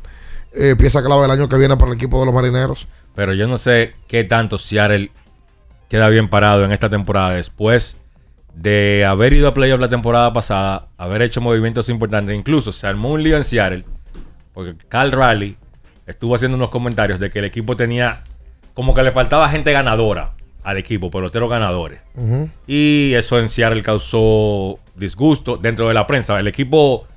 eh, 0.54 0.76
pieza 0.78 1.04
clave 1.04 1.26
el 1.26 1.32
año 1.32 1.50
que 1.50 1.58
viene 1.58 1.78
para 1.78 1.92
el 1.92 1.98
equipo 1.98 2.20
de 2.20 2.26
los 2.26 2.36
marineros. 2.36 2.88
Pero 3.16 3.34
yo 3.34 3.48
no 3.48 3.58
sé 3.58 3.94
qué 4.08 4.24
tanto 4.24 4.58
Seattle 4.58 5.12
queda 5.90 6.10
bien 6.10 6.30
parado 6.30 6.64
en 6.64 6.72
esta 6.72 6.90
temporada 6.90 7.32
después 7.32 7.98
de 8.54 9.06
haber 9.06 9.34
ido 9.34 9.48
a 9.48 9.54
playoff 9.54 9.80
la 9.80 9.90
temporada 9.90 10.32
pasada, 10.34 10.88
haber 10.98 11.22
hecho 11.22 11.42
movimientos 11.42 11.90
importantes. 11.90 12.36
Incluso 12.36 12.72
se 12.72 12.88
armó 12.88 13.12
un 13.12 13.24
lío 13.24 13.38
en 13.38 13.44
Seattle, 13.44 13.86
porque 14.54 14.76
Carl 14.88 15.12
Raleigh 15.12 15.58
estuvo 16.06 16.36
haciendo 16.36 16.58
unos 16.58 16.70
comentarios 16.70 17.20
de 17.20 17.30
que 17.30 17.40
el 17.40 17.46
equipo 17.46 17.76
tenía 17.76 18.24
como 18.74 18.94
que 18.94 19.04
le 19.04 19.12
faltaba 19.12 19.50
gente 19.50 19.72
ganadora 19.72 20.32
al 20.64 20.78
equipo, 20.78 21.10
peloteros 21.10 21.50
ganadores. 21.50 22.00
Y 22.68 23.14
eso 23.16 23.40
en 23.40 23.50
Seattle 23.50 23.82
causó 23.82 24.80
disgusto 24.96 25.58
dentro 25.58 25.88
de 25.88 25.94
la 25.94 26.08
prensa. 26.08 26.40
El 26.40 26.48
equipo 26.48 27.08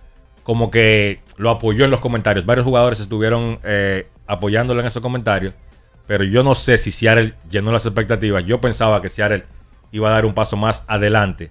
como 0.43 0.71
que 0.71 1.21
lo 1.37 1.51
apoyó 1.51 1.85
en 1.85 1.91
los 1.91 2.01
comentarios. 2.01 2.47
Varios 2.47 2.65
jugadores 2.65 3.01
estuvieron 3.01 3.59
eh, 3.65 4.09
apoyándolo 4.27 4.81
en 4.81 4.87
esos 4.87 5.03
comentarios. 5.03 5.55
Pero 6.07 6.25
yo 6.25 6.43
no 6.43 6.55
sé 6.55 6.77
si 6.77 6.91
Seattle 6.91 7.35
llenó 7.51 7.73
las 7.73 7.87
expectativas. 7.87 8.45
Yo 8.45 8.61
pensaba 8.61 9.01
que 9.01 9.09
Seattle 9.09 9.45
iba 9.93 10.09
a 10.09 10.13
dar 10.13 10.27
un 10.27 10.35
paso 10.35 10.57
más 10.57 10.85
adelante 10.87 11.51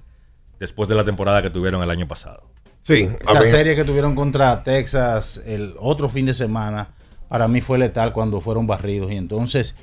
después 0.59 0.87
de 0.89 0.95
la 0.95 1.03
temporada 1.03 1.41
que 1.41 1.49
tuvieron 1.49 1.81
el 1.81 1.89
año 1.89 2.07
pasado. 2.07 2.43
Sí, 2.81 3.09
Esa 3.21 3.45
serie 3.45 3.75
que 3.75 3.85
tuvieron 3.85 4.13
contra 4.13 4.63
Texas 4.63 5.41
el 5.45 5.73
otro 5.79 6.09
fin 6.09 6.25
de 6.25 6.33
semana, 6.33 6.89
para 7.29 7.47
mí 7.47 7.61
fue 7.61 7.77
letal 7.79 8.11
cuando 8.13 8.41
fueron 8.41 8.67
barridos. 8.67 9.11
Y 9.11 9.15
entonces, 9.15 9.77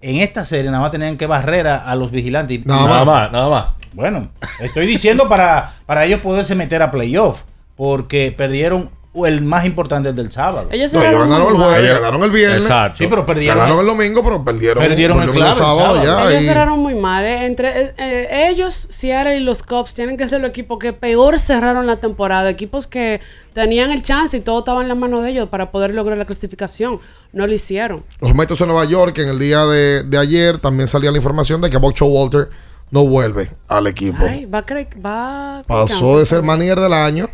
en 0.00 0.16
esta 0.16 0.44
serie 0.44 0.70
nada 0.70 0.82
más 0.82 0.90
tenían 0.90 1.16
que 1.16 1.26
barrer 1.26 1.68
a, 1.68 1.76
a 1.88 1.94
los 1.94 2.10
vigilantes. 2.10 2.66
Nada 2.66 2.82
Nada 2.82 3.04
más. 3.04 3.06
más, 3.06 3.32
nada 3.32 3.48
más. 3.48 3.66
Bueno, 3.92 4.30
estoy 4.60 4.86
diciendo 4.86 5.28
para, 5.28 5.76
para 5.86 6.04
ellos 6.04 6.20
poderse 6.20 6.54
meter 6.54 6.82
a 6.82 6.90
playoff, 6.90 7.42
porque 7.76 8.34
perdieron 8.36 8.90
el 9.12 9.40
más 9.42 9.64
importante 9.64 10.12
del 10.12 10.30
sábado. 10.30 10.68
Ellos 10.70 10.92
No, 10.92 11.00
ellos 11.02 11.20
ganaron 11.20 11.48
el 11.48 11.54
jueves, 11.56 11.90
ganaron 12.00 12.22
el 12.22 12.30
viernes. 12.30 12.64
Sí, 12.94 13.06
pero 13.08 13.26
perdieron. 13.26 13.58
Ganaron 13.58 13.80
el 13.80 13.86
domingo, 13.86 14.22
pero 14.22 14.44
perdieron, 14.44 14.82
Perdieron 14.84 15.20
el 15.20 15.26
volvieron 15.28 15.52
clave 15.52 15.70
el 15.70 15.76
sábado. 15.76 16.04
ya. 16.04 16.30
Ellos 16.30 16.42
y- 16.42 16.46
cerraron 16.46 16.78
muy 16.78 16.94
mal. 16.94 17.24
eh. 17.24 17.44
Entre 17.46 17.68
eh, 17.86 17.94
eh, 17.98 18.48
ellos, 18.50 18.86
Seattle 18.88 19.36
y 19.36 19.40
los 19.40 19.64
Cubs 19.64 19.94
tienen 19.94 20.16
que 20.16 20.28
ser 20.28 20.40
los 20.40 20.50
equipos 20.50 20.78
que 20.78 20.92
peor 20.92 21.40
cerraron 21.40 21.86
la 21.88 21.96
temporada. 21.96 22.48
Equipos 22.50 22.86
que 22.86 23.20
tenían 23.52 23.90
el 23.90 24.02
chance 24.02 24.36
y 24.36 24.40
todo 24.40 24.60
estaba 24.60 24.80
en 24.80 24.86
la 24.88 24.94
mano 24.94 25.20
de 25.22 25.30
ellos 25.30 25.48
para 25.48 25.72
poder 25.72 25.92
lograr 25.92 26.16
la 26.16 26.24
clasificación. 26.24 27.00
No 27.32 27.46
lo 27.48 27.52
hicieron. 27.52 28.04
Los 28.20 28.34
Mets 28.34 28.56
de 28.58 28.66
Nueva 28.66 28.84
York, 28.84 29.18
en 29.18 29.28
el 29.28 29.38
día 29.40 29.64
de, 29.66 30.04
de 30.04 30.18
ayer, 30.18 30.58
también 30.58 30.86
salía 30.86 31.10
la 31.10 31.16
información 31.16 31.60
de 31.60 31.68
que 31.68 31.78
Bob 31.78 31.94
Walter 32.00 32.48
no 32.92 33.04
vuelve 33.06 33.50
al 33.66 33.88
equipo. 33.88 34.18
Ay, 34.24 34.46
va 34.46 34.58
a 34.58 34.62
creer, 34.66 34.88
va 35.04 35.62
Pasó 35.66 36.18
de 36.18 36.26
ser 36.26 36.42
manager 36.42 36.78
del 36.78 36.92
año 36.92 37.28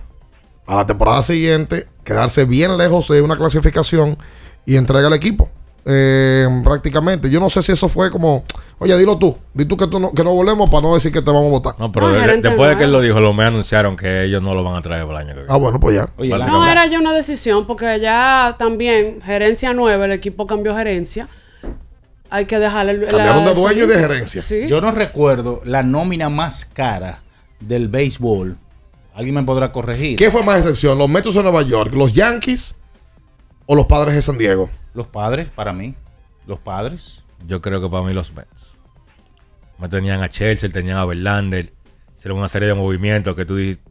a 0.67 0.75
la 0.77 0.87
temporada 0.87 1.23
siguiente, 1.23 1.87
quedarse 2.05 2.45
bien 2.45 2.77
lejos 2.77 3.09
de 3.09 3.21
una 3.23 3.37
clasificación 3.37 4.17
y 4.65 4.77
entrega 4.77 5.07
al 5.07 5.15
equipo. 5.15 5.49
Eh, 5.89 6.49
prácticamente. 6.65 7.31
Yo 7.31 7.39
no 7.39 7.49
sé 7.49 7.63
si 7.63 7.71
eso 7.71 7.89
fue 7.89 8.11
como, 8.11 8.43
oye, 8.81 8.99
dilo 8.99 9.17
tú, 9.19 9.37
di 9.55 9.65
tú 9.67 9.77
que, 9.77 9.87
tú 9.87 10.01
no, 10.01 10.13
que 10.13 10.25
no 10.25 10.33
volvemos 10.35 10.69
para 10.69 10.83
no 10.83 10.95
decir 10.95 11.13
que 11.13 11.21
te 11.23 11.27
vamos 11.31 11.47
a 11.47 11.51
votar. 11.51 11.75
No, 11.79 11.93
pero 11.93 12.09
de- 12.09 12.19
después 12.43 12.71
de 12.71 12.77
que 12.77 12.83
él 12.85 12.91
lo 12.91 13.01
dijo, 13.01 13.21
los 13.21 13.33
me 13.37 13.45
anunciaron 13.45 13.95
que 13.97 14.25
ellos 14.25 14.43
no 14.43 14.53
lo 14.57 14.65
van 14.65 14.75
a 14.75 14.83
traer 14.83 15.07
para 15.07 15.21
el 15.21 15.27
año 15.27 15.35
que 15.37 15.41
viene. 15.43 15.53
Ah, 15.55 15.57
bueno, 15.59 15.79
pues 15.79 15.95
ya. 15.95 16.09
No 16.49 16.67
era 16.67 16.87
ya 16.87 16.99
una 16.99 17.13
decisión 17.13 17.69
porque 17.69 18.01
ya 18.01 18.57
también 18.59 19.21
gerencia 19.25 19.73
nueva, 19.75 20.07
el 20.07 20.13
equipo 20.13 20.49
cambió 20.49 20.75
gerencia. 20.75 21.29
Hay 22.31 22.47
que 22.47 22.59
dejarle 22.59 22.91
el- 22.93 23.07
Cambiaron 23.07 23.45
la- 23.45 23.51
de 23.51 23.55
dueño 23.61 23.85
y 23.85 23.87
de 23.87 23.95
gerencia. 24.01 24.43
Sí. 24.43 24.67
Yo 24.67 24.81
no 24.81 24.91
recuerdo 24.91 25.61
la 25.65 25.85
nómina 25.85 26.29
más 26.29 26.65
cara 26.65 27.21
del 27.61 27.87
béisbol. 27.87 28.57
Alguien 29.17 29.35
me 29.35 29.43
podrá 29.43 29.73
corregir. 29.73 30.17
¿Qué 30.17 30.31
fue 30.31 30.45
más 30.45 30.59
excepción? 30.59 30.99
¿Los 30.99 31.09
Mets 31.09 31.33
de 31.35 31.43
Nueva 31.43 31.63
York, 31.63 31.93
los 31.95 32.13
Yankees 32.13 32.77
o 33.65 33.75
los 33.75 33.87
Padres 33.87 34.15
de 34.15 34.21
San 34.23 34.37
Diego? 34.39 34.69
Los 34.93 35.07
padres, 35.09 35.49
para 35.55 35.73
mí. 35.73 35.95
Los 36.47 36.59
padres. 36.59 37.25
Yo 37.47 37.61
creo 37.61 37.81
que 37.81 37.89
para 37.89 38.03
mí 38.03 38.13
los 38.15 38.33
Mets. 38.35 38.77
Me 39.79 39.89
tenían 39.89 40.23
a 40.23 40.29
Chelsea, 40.29 40.71
tenían 40.71 40.99
a 40.99 41.05
Verlander. 41.07 41.73
Hicieron 42.17 42.39
una 42.39 42.49
serie 42.49 42.69
de 42.69 42.75
movimientos 42.75 43.35
que 43.35 43.45
tú 43.45 43.57
dices. 43.57 43.83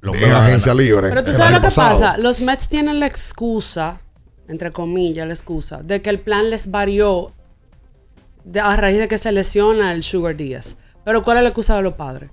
Los 0.00 0.16
agencia 0.16 0.72
libre. 0.74 1.08
Pero 1.08 1.24
tú 1.24 1.32
sabes 1.32 1.52
lo 1.52 1.58
que 1.60 1.64
pasado. 1.66 1.90
pasa. 2.00 2.16
Los 2.18 2.40
Mets 2.40 2.68
tienen 2.68 3.00
la 3.00 3.06
excusa, 3.08 4.00
entre 4.48 4.70
comillas, 4.70 5.26
la 5.26 5.34
excusa, 5.34 5.82
de 5.82 6.00
que 6.02 6.10
el 6.10 6.20
plan 6.20 6.50
les 6.50 6.70
varió 6.70 7.32
de- 8.44 8.60
a 8.60 8.76
raíz 8.76 8.98
de 8.98 9.08
que 9.08 9.18
se 9.18 9.32
lesiona 9.32 9.92
el 9.92 10.04
Sugar 10.04 10.36
Díaz. 10.36 10.76
Pero 11.04 11.24
¿cuál 11.24 11.38
es 11.38 11.42
la 11.42 11.48
excusa 11.48 11.74
de 11.76 11.82
los 11.82 11.94
padres? 11.94 12.30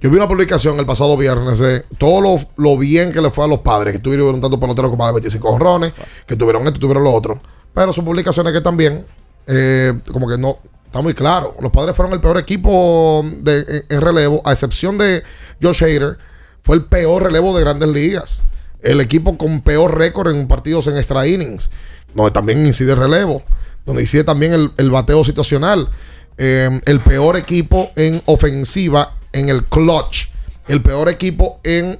Yo 0.00 0.10
vi 0.10 0.16
una 0.16 0.28
publicación 0.28 0.78
el 0.78 0.86
pasado 0.86 1.16
viernes 1.16 1.58
de 1.58 1.80
todo 1.98 2.20
lo, 2.20 2.36
lo 2.56 2.78
bien 2.78 3.12
que 3.12 3.20
le 3.20 3.30
fue 3.30 3.44
a 3.44 3.48
los 3.48 3.60
padres, 3.60 3.94
que 3.94 3.98
tuvieron 3.98 4.40
tanto 4.40 4.58
pelotero 4.58 4.90
como 4.90 5.06
de 5.06 5.12
25 5.12 5.48
honrones, 5.48 5.92
que 6.26 6.36
tuvieron 6.36 6.64
esto, 6.64 6.78
tuvieron 6.78 7.04
lo 7.04 7.12
otro. 7.12 7.40
Pero 7.72 7.92
son 7.92 8.04
publicaciones 8.04 8.52
que 8.52 8.60
también, 8.60 9.04
eh, 9.46 9.92
como 10.12 10.28
que 10.28 10.38
no, 10.38 10.58
está 10.86 11.02
muy 11.02 11.14
claro. 11.14 11.56
Los 11.60 11.72
padres 11.72 11.96
fueron 11.96 12.12
el 12.12 12.20
peor 12.20 12.38
equipo 12.38 13.24
de, 13.38 13.84
en, 13.88 14.00
relevo, 14.00 14.42
a 14.44 14.52
excepción 14.52 14.96
de 14.96 15.22
Josh 15.60 15.82
Hader, 15.82 16.18
fue 16.62 16.76
el 16.76 16.84
peor 16.84 17.24
relevo 17.24 17.56
de 17.56 17.64
grandes 17.64 17.88
ligas. 17.88 18.42
El 18.80 19.00
equipo 19.00 19.36
con 19.36 19.62
peor 19.62 19.98
récord 19.98 20.30
en 20.30 20.46
partidos 20.46 20.86
en 20.86 20.96
extra 20.96 21.26
innings, 21.26 21.70
donde 22.14 22.30
también 22.30 22.64
incide 22.64 22.94
relevo, 22.94 23.42
donde 23.84 24.02
incide 24.02 24.22
también 24.22 24.52
el, 24.52 24.70
el 24.76 24.90
bateo 24.90 25.24
situacional. 25.24 25.88
Eh, 26.36 26.80
el 26.84 27.00
peor 27.00 27.36
equipo 27.36 27.90
en 27.96 28.22
ofensiva 28.26 29.14
en 29.34 29.48
el 29.50 29.64
clutch. 29.66 30.28
El 30.66 30.80
peor 30.80 31.10
equipo 31.10 31.60
en 31.62 31.98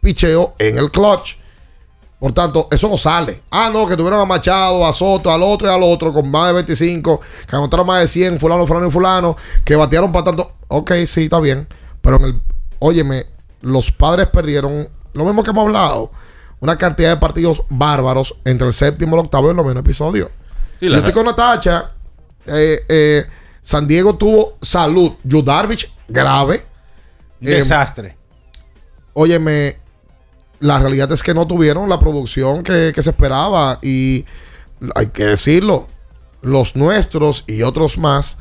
picheo 0.00 0.54
en 0.58 0.78
el 0.78 0.90
clutch. 0.90 1.36
Por 2.18 2.32
tanto, 2.32 2.68
eso 2.70 2.88
no 2.88 2.98
sale. 2.98 3.42
Ah, 3.50 3.70
no, 3.72 3.86
que 3.86 3.96
tuvieron 3.96 4.20
a 4.20 4.24
Machado, 4.26 4.84
a 4.84 4.92
Soto, 4.92 5.30
al 5.30 5.42
otro 5.42 5.68
y 5.68 5.70
al 5.70 5.82
otro 5.82 6.12
con 6.12 6.30
más 6.30 6.48
de 6.48 6.52
25, 6.54 7.20
que 7.48 7.56
anotaron 7.56 7.86
más 7.86 8.00
de 8.00 8.08
100, 8.08 8.38
fulano, 8.40 8.66
fulano 8.66 8.88
y 8.88 8.90
fulano, 8.90 9.36
que 9.64 9.74
batearon 9.76 10.12
para 10.12 10.24
tanto. 10.26 10.52
Ok, 10.68 10.92
sí, 11.06 11.24
está 11.24 11.40
bien. 11.40 11.66
Pero 12.02 12.16
en 12.16 12.24
el, 12.24 12.40
óyeme, 12.78 13.24
los 13.62 13.90
padres 13.90 14.26
perdieron, 14.26 14.88
lo 15.14 15.24
mismo 15.24 15.42
que 15.42 15.50
hemos 15.50 15.64
hablado, 15.64 16.10
una 16.60 16.76
cantidad 16.76 17.10
de 17.10 17.16
partidos 17.16 17.62
bárbaros 17.70 18.34
entre 18.44 18.66
el 18.66 18.72
séptimo, 18.74 19.16
el 19.16 19.20
octavo 19.24 19.46
y 19.46 19.50
el 19.50 19.56
noveno 19.56 19.80
episodio. 19.80 20.30
Sí, 20.78 20.88
Yo 20.88 20.96
estoy 20.96 21.12
con 21.12 21.24
Natacha. 21.24 21.92
eh, 22.46 22.80
eh, 22.88 23.24
San 23.62 23.86
Diego 23.86 24.16
tuvo 24.16 24.58
salud. 24.60 25.12
Yu 25.24 25.42
Darvish, 25.42 25.90
grave. 26.08 26.66
Eh, 27.42 27.50
desastre. 27.56 28.16
Óyeme, 29.12 29.76
la 30.60 30.78
realidad 30.78 31.10
es 31.12 31.22
que 31.22 31.34
no 31.34 31.46
tuvieron 31.46 31.88
la 31.88 31.98
producción 31.98 32.62
que, 32.62 32.92
que 32.94 33.02
se 33.02 33.10
esperaba 33.10 33.78
y 33.82 34.24
hay 34.94 35.06
que 35.08 35.24
decirlo, 35.24 35.86
los 36.42 36.76
nuestros 36.76 37.44
y 37.46 37.62
otros 37.62 37.98
más, 37.98 38.38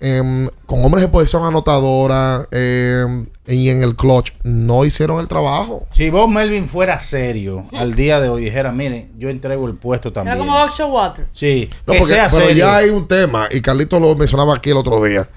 em, 0.00 0.48
con 0.66 0.82
hombres 0.84 1.02
de 1.02 1.08
posición 1.08 1.44
anotadora 1.44 2.48
em, 2.50 3.26
y 3.46 3.68
en 3.68 3.82
el 3.82 3.94
clutch, 3.94 4.32
no 4.42 4.84
hicieron 4.84 5.20
el 5.20 5.28
trabajo. 5.28 5.86
Si 5.90 6.08
vos, 6.08 6.28
Melvin, 6.28 6.66
fuera 6.66 6.98
serio 6.98 7.68
al 7.72 7.94
día 7.94 8.20
de 8.20 8.28
hoy, 8.30 8.44
dijera, 8.44 8.72
miren, 8.72 9.12
yo 9.18 9.28
entrego 9.28 9.66
el 9.68 9.74
puesto 9.74 10.12
también. 10.12 10.36
Era 10.36 10.44
como 10.46 10.56
Oxo 10.62 10.86
Water. 10.88 11.26
Sí, 11.32 11.68
No, 11.86 11.92
que 11.92 11.98
porque- 12.00 12.14
sea 12.14 12.28
pero 12.30 12.46
serio. 12.46 12.64
ya 12.64 12.76
hay 12.76 12.88
un 12.90 13.06
tema, 13.06 13.48
y 13.50 13.60
Carlito 13.60 14.00
lo 14.00 14.14
mencionaba 14.16 14.54
aquí 14.56 14.70
el 14.70 14.76
otro 14.78 15.02
día. 15.04 15.28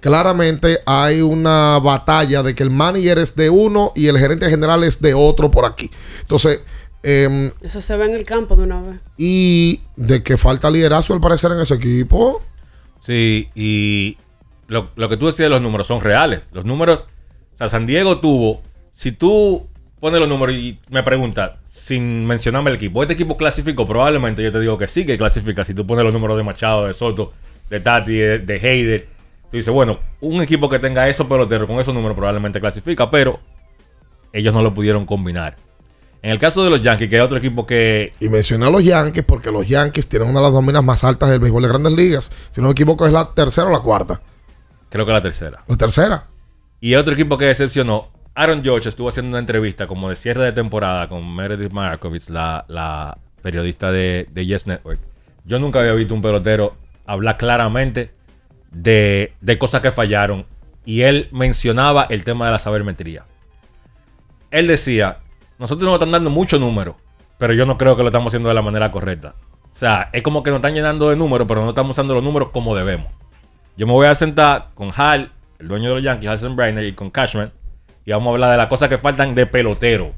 Claramente 0.00 0.78
hay 0.86 1.20
una 1.20 1.78
batalla 1.78 2.42
de 2.42 2.54
que 2.54 2.62
el 2.62 2.70
manager 2.70 3.18
es 3.18 3.36
de 3.36 3.50
uno 3.50 3.92
y 3.94 4.06
el 4.08 4.18
gerente 4.18 4.48
general 4.48 4.82
es 4.84 5.00
de 5.00 5.14
otro 5.14 5.50
por 5.50 5.64
aquí. 5.66 5.90
Entonces, 6.22 6.64
em, 7.02 7.50
Eso 7.60 7.80
se 7.80 7.96
ve 7.96 8.06
en 8.06 8.12
el 8.14 8.24
campo 8.24 8.56
de 8.56 8.62
una 8.64 8.80
vez. 8.82 9.00
y 9.18 9.82
de 9.96 10.22
que 10.22 10.36
falta 10.36 10.70
liderazgo 10.70 11.14
al 11.14 11.20
parecer 11.20 11.52
en 11.52 11.60
ese 11.60 11.74
equipo. 11.74 12.42
Sí, 12.98 13.48
y 13.54 14.16
lo, 14.68 14.90
lo 14.96 15.08
que 15.08 15.16
tú 15.16 15.26
decías 15.26 15.46
de 15.46 15.50
los 15.50 15.62
números 15.62 15.86
son 15.86 16.00
reales. 16.00 16.40
Los 16.52 16.64
números, 16.64 17.06
o 17.54 17.56
sea, 17.56 17.68
San 17.68 17.86
Diego 17.86 18.20
tuvo, 18.20 18.62
si 18.92 19.12
tú 19.12 19.66
pones 20.00 20.18
los 20.20 20.28
números 20.28 20.54
y 20.56 20.78
me 20.88 21.02
preguntas, 21.02 21.52
sin 21.62 22.24
mencionarme 22.26 22.70
el 22.70 22.76
equipo, 22.76 23.02
¿este 23.02 23.12
equipo 23.14 23.36
clasificó? 23.36 23.86
Probablemente 23.86 24.42
yo 24.42 24.50
te 24.50 24.60
digo 24.60 24.78
que 24.78 24.86
sí 24.88 25.04
que 25.04 25.18
clasifica. 25.18 25.62
Si 25.64 25.74
tú 25.74 25.86
pones 25.86 26.04
los 26.04 26.12
números 26.14 26.36
de 26.38 26.42
Machado, 26.42 26.86
de 26.86 26.94
Soto, 26.94 27.32
de 27.68 27.80
Tati, 27.80 28.14
de, 28.14 28.38
de 28.38 28.56
Heider, 28.56 29.08
tú 29.50 29.56
dices, 29.56 29.72
bueno, 29.72 29.98
un 30.20 30.40
equipo 30.40 30.68
que 30.68 30.78
tenga 30.78 31.08
esos 31.08 31.26
peloteros 31.26 31.66
con 31.66 31.78
esos 31.80 31.92
números 31.94 32.16
probablemente 32.16 32.60
clasifica, 32.60 33.10
pero 33.10 33.40
ellos 34.32 34.54
no 34.54 34.62
lo 34.62 34.72
pudieron 34.72 35.06
combinar. 35.06 35.56
En 36.22 36.30
el 36.30 36.38
caso 36.38 36.62
de 36.62 36.70
los 36.70 36.82
Yankees, 36.82 37.08
que 37.08 37.16
es 37.16 37.22
otro 37.22 37.38
equipo 37.38 37.64
que 37.66 38.10
Y 38.20 38.28
mencioné 38.28 38.66
a 38.66 38.70
los 38.70 38.84
Yankees 38.84 39.24
porque 39.24 39.50
los 39.50 39.66
Yankees 39.66 40.06
tienen 40.08 40.28
una 40.28 40.40
de 40.40 40.44
las 40.46 40.52
dominas 40.52 40.84
más 40.84 41.02
altas 41.02 41.30
del 41.30 41.40
béisbol 41.40 41.62
de 41.62 41.68
grandes 41.68 41.92
ligas. 41.94 42.30
Si 42.50 42.60
no 42.60 42.68
me 42.68 42.72
equivoco, 42.72 43.06
es 43.06 43.12
la 43.12 43.32
tercera 43.32 43.68
o 43.68 43.70
la 43.70 43.80
cuarta. 43.80 44.20
creo 44.90 45.06
que 45.06 45.12
la 45.12 45.22
tercera. 45.22 45.64
La 45.66 45.76
tercera. 45.76 46.24
Y 46.80 46.94
otro 46.94 47.14
equipo 47.14 47.38
que 47.38 47.46
decepcionó, 47.46 48.10
Aaron 48.34 48.62
George 48.62 48.88
estuvo 48.88 49.08
haciendo 49.08 49.30
una 49.30 49.38
entrevista 49.38 49.86
como 49.86 50.10
de 50.10 50.16
cierre 50.16 50.44
de 50.44 50.52
temporada 50.52 51.08
con 51.08 51.34
Meredith 51.34 51.72
Markovitz, 51.72 52.28
la, 52.28 52.64
la 52.68 53.16
periodista 53.42 53.90
de, 53.90 54.28
de 54.30 54.46
Yes 54.46 54.66
Network. 54.66 55.00
Yo 55.46 55.58
nunca 55.58 55.80
había 55.80 55.92
visto 55.92 56.14
un 56.14 56.20
pelotero 56.22 56.74
hablar 57.06 57.38
claramente 57.38 58.10
de, 58.70 59.34
de 59.40 59.58
cosas 59.58 59.82
que 59.82 59.90
fallaron. 59.90 60.46
Y 60.84 61.02
él 61.02 61.28
mencionaba 61.30 62.06
el 62.08 62.24
tema 62.24 62.46
de 62.46 62.52
la 62.52 62.58
sabermetría. 62.58 63.24
Él 64.50 64.66
decía, 64.66 65.18
nosotros 65.58 65.84
nos 65.84 65.94
están 65.94 66.10
dando 66.10 66.30
mucho 66.30 66.58
número, 66.58 66.96
pero 67.38 67.54
yo 67.54 67.66
no 67.66 67.78
creo 67.78 67.96
que 67.96 68.02
lo 68.02 68.08
estamos 68.08 68.30
haciendo 68.30 68.48
de 68.48 68.54
la 68.54 68.62
manera 68.62 68.90
correcta. 68.90 69.34
O 69.64 69.74
sea, 69.74 70.08
es 70.12 70.22
como 70.22 70.42
que 70.42 70.50
nos 70.50 70.58
están 70.58 70.74
llenando 70.74 71.10
de 71.10 71.16
números, 71.16 71.46
pero 71.46 71.62
no 71.62 71.68
estamos 71.68 71.90
usando 71.90 72.14
los 72.14 72.24
números 72.24 72.50
como 72.50 72.74
debemos. 72.74 73.06
Yo 73.76 73.86
me 73.86 73.92
voy 73.92 74.06
a 74.06 74.14
sentar 74.14 74.70
con 74.74 74.90
Hal 74.96 75.30
el 75.60 75.68
dueño 75.68 75.90
de 75.90 75.94
los 75.96 76.04
Yankees, 76.04 76.28
Alison 76.28 76.56
Brainer, 76.56 76.84
y 76.84 76.92
con 76.92 77.10
Cashman. 77.10 77.52
Y 78.04 78.10
vamos 78.12 78.28
a 78.28 78.30
hablar 78.32 78.50
de 78.50 78.56
las 78.56 78.66
cosas 78.66 78.88
que 78.88 78.98
faltan 78.98 79.34
de 79.34 79.46
pelotero. 79.46 80.12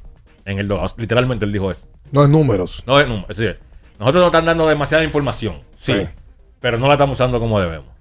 En 0.45 0.59
el. 0.59 0.73
Literalmente 0.97 1.45
él 1.45 1.53
dijo 1.53 1.71
eso. 1.71 1.87
No 2.11 2.23
es 2.23 2.29
números. 2.29 2.83
No 2.87 2.99
es 2.99 3.07
números. 3.07 3.31
Es 3.31 3.37
decir, 3.37 3.61
nosotros 3.99 4.23
nos 4.23 4.29
están 4.29 4.47
dando 4.47 4.67
demasiada 4.67 5.05
información. 5.05 5.61
Sí. 5.75 5.95
Sí. 5.95 6.07
Pero 6.61 6.79
no 6.79 6.87
la 6.87 6.95
estamos 6.95 7.15
usando 7.15 7.41
como 7.41 7.61
debemos. 7.61 7.92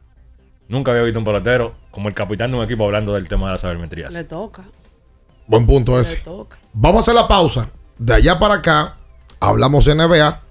Nunca 0.72 0.92
había 0.92 1.04
visto 1.04 1.20
un 1.20 1.26
pelotero 1.26 1.76
como 1.92 2.08
el 2.08 2.16
capitán 2.16 2.50
de 2.52 2.58
un 2.58 2.64
equipo 2.64 2.86
hablando 2.86 3.14
del 3.14 3.28
tema 3.28 3.48
de 3.48 3.52
la 3.54 3.58
sabermetría. 3.58 4.10
Le 4.10 4.24
toca. 4.24 4.64
Buen 5.46 5.66
punto 5.68 6.00
ese. 6.00 6.18
toca. 6.18 6.58
Vamos 6.72 7.00
a 7.00 7.02
hacer 7.02 7.14
la 7.14 7.28
pausa. 7.28 7.70
De 7.98 8.14
allá 8.14 8.40
para 8.40 8.54
acá, 8.56 8.96
hablamos 9.40 9.84
de 9.86 9.96
NBA. 9.96 10.42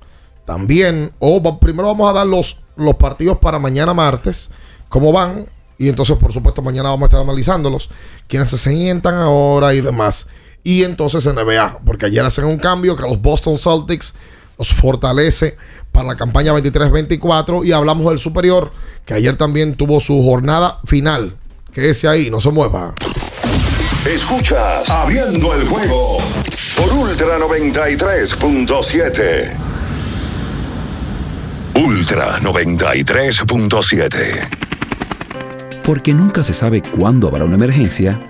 También, 0.44 1.10
o 1.20 1.42
va- 1.42 1.58
primero 1.58 1.88
vamos 1.88 2.10
a 2.10 2.12
dar 2.12 2.26
los, 2.26 2.58
los 2.76 2.94
partidos 2.96 3.38
para 3.38 3.58
mañana 3.58 3.94
martes, 3.94 4.50
cómo 4.90 5.10
van. 5.10 5.46
Y 5.78 5.88
entonces, 5.88 6.16
por 6.18 6.32
supuesto, 6.32 6.60
mañana 6.60 6.90
vamos 6.90 7.04
a 7.04 7.06
estar 7.06 7.20
analizándolos. 7.22 7.88
Quienes 8.28 8.50
se 8.50 8.58
sientan 8.58 9.14
ahora 9.14 9.72
y 9.72 9.80
demás. 9.80 10.26
Y 10.62 10.84
entonces 10.84 11.24
NBA, 11.26 11.80
porque 11.86 12.04
ayer 12.06 12.22
hacen 12.22 12.44
un 12.44 12.58
cambio 12.58 12.94
que 12.94 13.02
a 13.04 13.08
los 13.08 13.22
Boston 13.22 13.56
Celtics 13.56 14.14
los 14.58 14.74
fortalece 14.74 15.56
para 15.92 16.08
la 16.08 16.16
campaña 16.16 16.52
23-24. 16.54 17.64
Y 17.64 17.70
hablamos 17.72 18.08
del 18.08 18.18
superior, 18.18 18.72
que 19.04 19.14
ayer 19.14 19.36
también 19.36 19.76
tuvo 19.76 20.00
su 20.00 20.20
jornada 20.22 20.80
final. 20.84 21.36
Quédese 21.72 22.08
ahí, 22.08 22.28
no 22.30 22.40
se 22.40 22.50
mueva. 22.50 22.96
Escuchas 24.06 24.88
Abriendo 24.88 25.54
el 25.54 25.66
juego 25.66 26.18
por 26.76 26.92
Ultra 26.92 27.38
93.7. 27.38 29.52
Ultra 31.74 32.38
93.7. 32.38 34.48
Porque 35.84 36.14
nunca 36.14 36.42
se 36.44 36.54
sabe 36.54 36.80
cuándo 36.82 37.28
habrá 37.28 37.44
una 37.44 37.56
emergencia, 37.56 38.29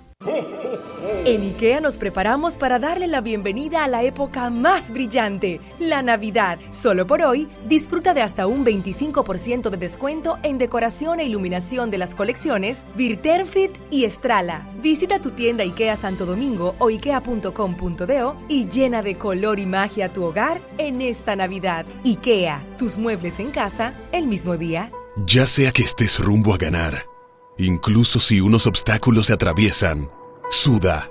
En 1.23 1.43
IKEA 1.43 1.81
nos 1.81 1.99
preparamos 1.99 2.57
para 2.57 2.79
darle 2.79 3.05
la 3.05 3.21
bienvenida 3.21 3.83
a 3.83 3.87
la 3.87 4.01
época 4.01 4.49
más 4.49 4.89
brillante, 4.89 5.61
la 5.77 6.01
Navidad. 6.01 6.57
Solo 6.71 7.05
por 7.05 7.21
hoy, 7.21 7.47
disfruta 7.69 8.15
de 8.15 8.23
hasta 8.23 8.47
un 8.47 8.65
25% 8.65 9.69
de 9.69 9.77
descuento 9.77 10.39
en 10.41 10.57
decoración 10.57 11.19
e 11.19 11.25
iluminación 11.25 11.91
de 11.91 11.99
las 11.99 12.15
colecciones 12.15 12.87
Virterfit 12.95 13.69
y 13.91 14.05
Estrala. 14.05 14.67
Visita 14.81 15.21
tu 15.21 15.29
tienda 15.29 15.63
IKEA 15.63 15.95
Santo 15.95 16.25
Domingo 16.25 16.73
o 16.79 16.89
ikea.com.do 16.89 18.35
y 18.49 18.67
llena 18.67 19.03
de 19.03 19.15
color 19.15 19.59
y 19.59 19.67
magia 19.67 20.11
tu 20.11 20.23
hogar 20.23 20.59
en 20.79 21.03
esta 21.03 21.35
Navidad. 21.35 21.85
IKEA, 22.03 22.65
tus 22.79 22.97
muebles 22.97 23.39
en 23.39 23.51
casa 23.51 23.93
el 24.11 24.25
mismo 24.25 24.57
día. 24.57 24.91
Ya 25.27 25.45
sea 25.45 25.71
que 25.71 25.83
estés 25.83 26.17
rumbo 26.17 26.51
a 26.51 26.57
ganar, 26.57 27.05
incluso 27.59 28.19
si 28.19 28.41
unos 28.41 28.65
obstáculos 28.65 29.27
se 29.27 29.33
atraviesan, 29.33 30.09
suda, 30.49 31.10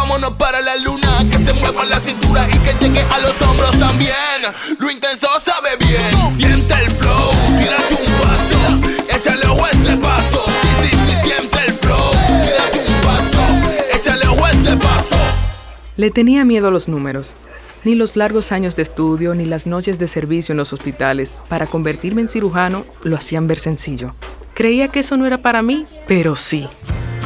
Vámonos 0.00 0.30
para 0.38 0.62
la 0.62 0.76
luna. 0.78 1.08
Que 1.30 1.36
se 1.36 1.52
mueva 1.52 1.84
la 1.84 2.00
cintura 2.00 2.48
y 2.48 2.58
que 2.60 2.72
llegue 2.80 3.02
a 3.02 3.18
los 3.18 3.34
hombros 3.42 3.78
también. 3.78 4.14
Lo 4.78 4.90
intenso 4.90 5.28
sabe 5.44 5.76
bien. 5.78 6.38
Siente 6.38 6.72
el 6.72 6.90
flow. 6.92 7.30
Tírate 7.58 7.94
un 7.94 8.12
paso. 8.22 9.14
Échale 9.14 9.44
a 9.44 9.70
este 9.70 9.96
paso. 9.98 10.44
Sí, 10.62 10.88
sí, 10.88 10.96
sí, 11.06 11.16
siente 11.22 11.58
el 11.66 11.72
flow. 11.74 12.10
Tírate 12.26 12.78
un 12.78 13.00
paso. 13.02 13.94
Échale 13.94 14.24
a 14.24 14.50
este 14.50 14.76
paso. 14.78 15.16
Le 15.98 16.10
tenía 16.10 16.46
miedo 16.46 16.68
a 16.68 16.70
los 16.70 16.88
números. 16.88 17.34
Ni 17.84 17.94
los 17.94 18.16
largos 18.16 18.52
años 18.52 18.76
de 18.76 18.82
estudio 18.82 19.34
ni 19.34 19.44
las 19.44 19.66
noches 19.66 19.98
de 19.98 20.08
servicio 20.08 20.54
en 20.54 20.58
los 20.58 20.72
hospitales 20.72 21.36
para 21.50 21.66
convertirme 21.66 22.22
en 22.22 22.28
cirujano 22.28 22.86
lo 23.02 23.16
hacían 23.16 23.46
ver 23.46 23.58
sencillo. 23.58 24.14
Creía 24.54 24.88
que 24.88 25.00
eso 25.00 25.18
no 25.18 25.26
era 25.26 25.42
para 25.42 25.60
mí, 25.60 25.84
pero 26.08 26.36
sí. 26.36 26.68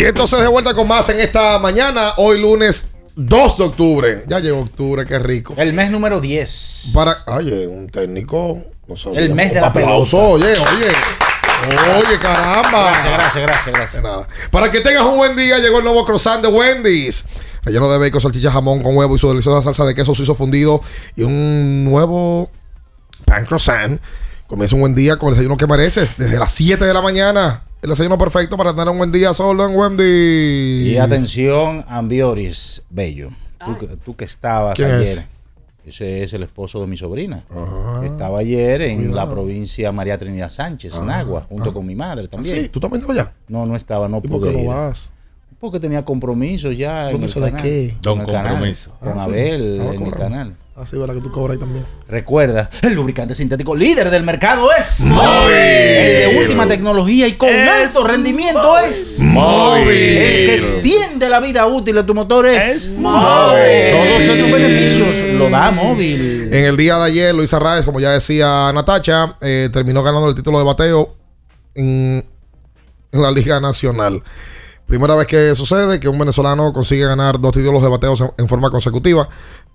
Y 0.00 0.04
entonces 0.06 0.40
de 0.40 0.48
vuelta 0.48 0.72
con 0.72 0.88
más 0.88 1.10
en 1.10 1.20
esta 1.20 1.58
mañana, 1.58 2.14
hoy 2.16 2.40
lunes 2.40 2.86
2 3.16 3.58
de 3.58 3.64
octubre. 3.64 4.24
Ya 4.28 4.38
llegó 4.38 4.60
octubre, 4.60 5.04
qué 5.04 5.18
rico. 5.18 5.52
El 5.58 5.74
mes 5.74 5.90
número 5.90 6.22
10. 6.22 6.92
Para, 6.94 7.14
oye, 7.26 7.66
un 7.66 7.86
técnico. 7.90 8.62
no 8.88 8.96
sabía. 8.96 9.20
El 9.20 9.34
mes 9.34 9.52
de 9.52 9.60
la 9.60 9.66
Aplauso, 9.66 10.38
pelota. 10.38 10.46
Oye, 10.46 10.52
oye. 10.56 11.98
Oye, 11.98 12.18
caramba. 12.18 12.92
Gracias, 12.92 13.12
gracias, 13.12 13.42
gracias, 13.42 13.74
gracias. 13.74 14.02
Nada. 14.02 14.26
Para 14.50 14.72
que 14.72 14.80
tengas 14.80 15.02
un 15.02 15.18
buen 15.18 15.36
día, 15.36 15.58
llegó 15.58 15.80
el 15.80 15.84
nuevo 15.84 16.02
croissant 16.06 16.42
de 16.42 16.48
Wendy's. 16.48 17.26
Relleno 17.64 17.90
de 17.90 17.98
bacon, 17.98 18.22
salchicha, 18.22 18.50
jamón 18.50 18.82
con 18.82 18.96
huevo 18.96 19.16
y 19.16 19.18
su 19.18 19.28
deliciosa 19.28 19.62
salsa 19.62 19.84
de 19.84 19.94
queso 19.94 20.14
suizo 20.14 20.34
fundido. 20.34 20.80
Y 21.14 21.24
un 21.24 21.84
nuevo 21.84 22.50
pan 23.26 23.44
croissant. 23.44 24.00
Comienza 24.50 24.74
un 24.74 24.80
buen 24.80 24.96
día 24.96 25.16
con 25.16 25.28
el 25.28 25.34
desayuno 25.34 25.56
que 25.56 25.66
mereces. 25.68 26.16
Desde 26.18 26.36
las 26.36 26.50
7 26.50 26.84
de 26.84 26.92
la 26.92 27.00
mañana. 27.00 27.62
El 27.82 27.90
desayuno 27.90 28.18
perfecto 28.18 28.56
para 28.56 28.72
tener 28.72 28.88
un 28.88 28.98
buen 28.98 29.12
día 29.12 29.32
solo 29.32 29.64
en 29.64 29.76
Wendy's. 29.76 30.86
Y 30.88 30.98
atención, 30.98 31.84
Ambioris 31.88 32.82
Bello. 32.90 33.30
Tú, 33.64 33.78
que- 33.78 33.86
tú 34.04 34.16
que 34.16 34.24
estabas 34.24 34.74
¿Quién 34.74 34.90
ayer. 34.90 35.02
es? 35.02 35.22
Ese 35.86 36.24
es 36.24 36.32
el 36.32 36.42
esposo 36.42 36.80
de 36.80 36.88
mi 36.88 36.96
sobrina. 36.96 37.44
Estaba 38.04 38.40
ayer 38.40 38.82
en 38.82 39.14
la 39.14 39.30
provincia 39.30 39.92
María 39.92 40.18
Trinidad 40.18 40.50
Sánchez, 40.50 40.94
Ah, 40.96 41.04
Nagua, 41.04 41.46
junto 41.48 41.70
ah. 41.70 41.72
con 41.72 41.86
mi 41.86 41.94
madre 41.94 42.26
también. 42.28 42.54
Ah, 42.54 42.62
sí? 42.64 42.68
¿Tú 42.68 42.80
también 42.80 43.00
estabas 43.02 43.18
allá? 43.22 43.32
No, 43.46 43.64
no 43.66 43.76
estaba, 43.76 44.08
no 44.08 44.18
¿Y 44.18 44.28
pude 44.28 44.30
por 44.40 44.48
qué 44.48 44.52
no 44.56 44.62
ir. 44.62 44.68
vas? 44.68 45.10
Porque 45.60 45.78
tenía 45.78 46.04
compromisos 46.04 46.76
ya. 46.76 47.04
¿Compromiso 47.10 47.38
de 47.40 47.50
canal. 47.50 47.62
qué? 47.62 47.94
Con 48.02 48.18
Don 48.18 48.26
canal, 48.26 48.48
compromiso. 48.52 48.92
Con 48.98 49.18
Ah. 49.18 49.22
Abel 49.24 49.80
en 49.94 50.06
el 50.06 50.12
canal. 50.14 50.56
Así, 50.74 50.96
¿verdad? 50.96 51.14
Que 51.14 51.20
tú 51.20 51.30
cobras 51.30 51.56
ahí 51.56 51.60
también. 51.60 51.84
Recuerda, 52.08 52.70
el 52.80 52.94
lubricante 52.94 53.34
sintético 53.34 53.76
líder 53.76 54.08
del 54.10 54.22
mercado 54.22 54.66
es 54.78 55.00
Móvil. 55.00 55.52
El 55.52 56.30
de 56.32 56.38
última 56.42 56.66
tecnología 56.66 57.28
y 57.28 57.34
con 57.34 57.50
alto 57.50 58.02
rendimiento 58.06 58.78
es 58.78 59.18
Móvil. 59.20 59.88
El 59.90 60.46
que 60.46 60.54
extiende 60.54 61.28
la 61.28 61.40
vida 61.40 61.66
útil 61.66 61.96
de 61.96 62.04
tu 62.04 62.14
motor 62.14 62.46
es, 62.46 62.98
Móvil. 62.98 63.12
Todos 63.92 64.20
esos 64.22 64.50
beneficios 64.50 65.20
lo 65.34 65.50
da 65.50 65.70
móvil. 65.70 66.48
En 66.50 66.64
el 66.64 66.76
día 66.78 66.96
de 66.96 67.04
ayer, 67.04 67.34
Luis 67.34 67.52
Arraez, 67.52 67.84
como 67.84 68.00
ya 68.00 68.12
decía 68.12 68.72
Natacha, 68.72 69.36
eh, 69.42 69.68
terminó 69.70 70.02
ganando 70.02 70.30
el 70.30 70.34
título 70.34 70.58
de 70.58 70.64
bateo 70.64 71.14
en, 71.74 72.24
en 73.12 73.20
la 73.22 73.30
Liga 73.30 73.60
Nacional. 73.60 74.22
Primera 74.90 75.14
vez 75.14 75.26
que 75.26 75.54
sucede 75.54 75.98
que 75.98 76.08
un 76.08 76.18
venezolano 76.18 76.72
consigue 76.72 77.06
ganar 77.06 77.40
dos 77.40 77.52
títulos 77.52 77.82
de 77.82 77.88
bateo 77.88 78.14
en, 78.18 78.30
en 78.36 78.48
forma 78.48 78.70
consecutiva. 78.70 79.28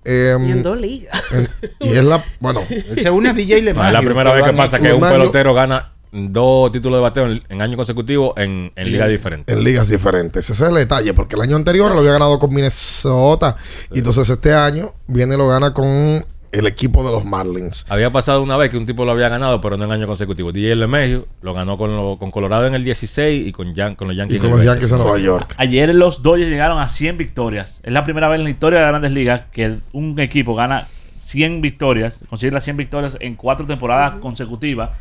Eh, 0.03 0.36
Y 0.39 0.51
en 0.51 0.61
dos 0.61 0.80
ligas. 0.80 1.20
en- 1.32 1.49
y 1.80 1.93
es 1.93 2.03
la, 2.03 2.24
bueno, 2.39 2.59
Él 2.70 2.99
se 2.99 3.09
une 3.09 3.30
a 3.30 3.34
DJ 3.34 3.59
No, 3.61 3.66
Lemagio. 3.66 3.88
es 3.88 3.93
la 3.93 4.01
primera 4.01 4.34
vez 4.34 4.43
que 4.45 4.53
pasa 4.53 4.80
que 4.80 4.93
un 4.93 5.01
pelotero 5.01 5.53
gana 5.55 5.93
dos 6.11 6.72
títulos 6.72 6.99
de 6.99 7.01
bateo 7.01 7.26
en, 7.28 7.43
en 7.49 7.61
años 7.61 7.76
consecutivos 7.76 8.34
en, 8.38 8.72
en 8.76 8.91
ligas 8.91 9.09
diferentes. 9.09 9.53
en 9.55 9.63
ligas 9.63 9.89
diferentes. 9.89 10.49
Ese 10.49 10.63
es 10.63 10.70
el 10.70 10.76
detalle, 10.76 11.13
porque 11.13 11.36
el 11.36 11.41
año 11.41 11.55
anterior 11.55 11.91
lo 11.93 11.99
había 11.99 12.11
ganado 12.13 12.38
con 12.39 12.53
Minnesota. 12.53 13.55
Y 13.91 13.97
entonces 13.99 14.30
este 14.30 14.53
año 14.53 14.93
viene 15.07 15.36
y 15.36 15.38
lo 15.38 15.47
gana 15.47 15.74
con 15.74 16.24
el 16.59 16.67
equipo 16.67 17.03
de 17.05 17.11
los 17.11 17.25
Marlins. 17.25 17.85
Había 17.89 18.09
pasado 18.11 18.41
una 18.41 18.57
vez 18.57 18.69
que 18.69 18.77
un 18.77 18.85
tipo 18.85 19.05
lo 19.05 19.11
había 19.11 19.29
ganado, 19.29 19.59
pero 19.61 19.77
no 19.77 19.83
en 19.85 19.91
años 19.91 20.07
consecutivos. 20.07 20.53
DJ 20.53 20.75
LeMahieu 20.75 21.25
lo 21.41 21.53
ganó 21.53 21.77
con, 21.77 21.95
lo- 21.95 22.17
con 22.17 22.31
Colorado 22.31 22.65
en 22.67 22.75
el 22.75 22.83
16 22.83 23.47
y 23.47 23.51
con, 23.51 23.73
Yan- 23.73 23.95
con 23.95 24.07
los 24.07 24.15
Yankees 24.17 24.35
Y 24.35 24.37
en 24.37 24.41
con 24.41 24.51
el 24.51 24.51
los 24.51 24.59
20. 24.65 24.73
Yankees 24.73 24.91
de 24.91 24.97
Nueva 24.97 25.17
York. 25.19 25.53
Ayer 25.57 25.93
los 25.95 26.21
Dodgers 26.23 26.49
llegaron 26.49 26.79
a 26.79 26.87
100 26.89 27.17
victorias. 27.17 27.81
Es 27.83 27.91
la 27.91 28.03
primera 28.03 28.27
vez 28.29 28.39
en 28.39 28.45
la 28.45 28.49
historia 28.49 28.79
de 28.79 28.85
las 28.85 28.91
grandes 28.91 29.11
ligas 29.11 29.41
que 29.51 29.77
un 29.93 30.19
equipo 30.19 30.55
gana 30.55 30.87
100 31.19 31.61
victorias, 31.61 32.23
consigue 32.29 32.51
las 32.51 32.63
100 32.63 32.77
victorias 32.77 33.17
en 33.19 33.35
cuatro 33.35 33.65
temporadas 33.65 34.13
consecutivas, 34.21 34.91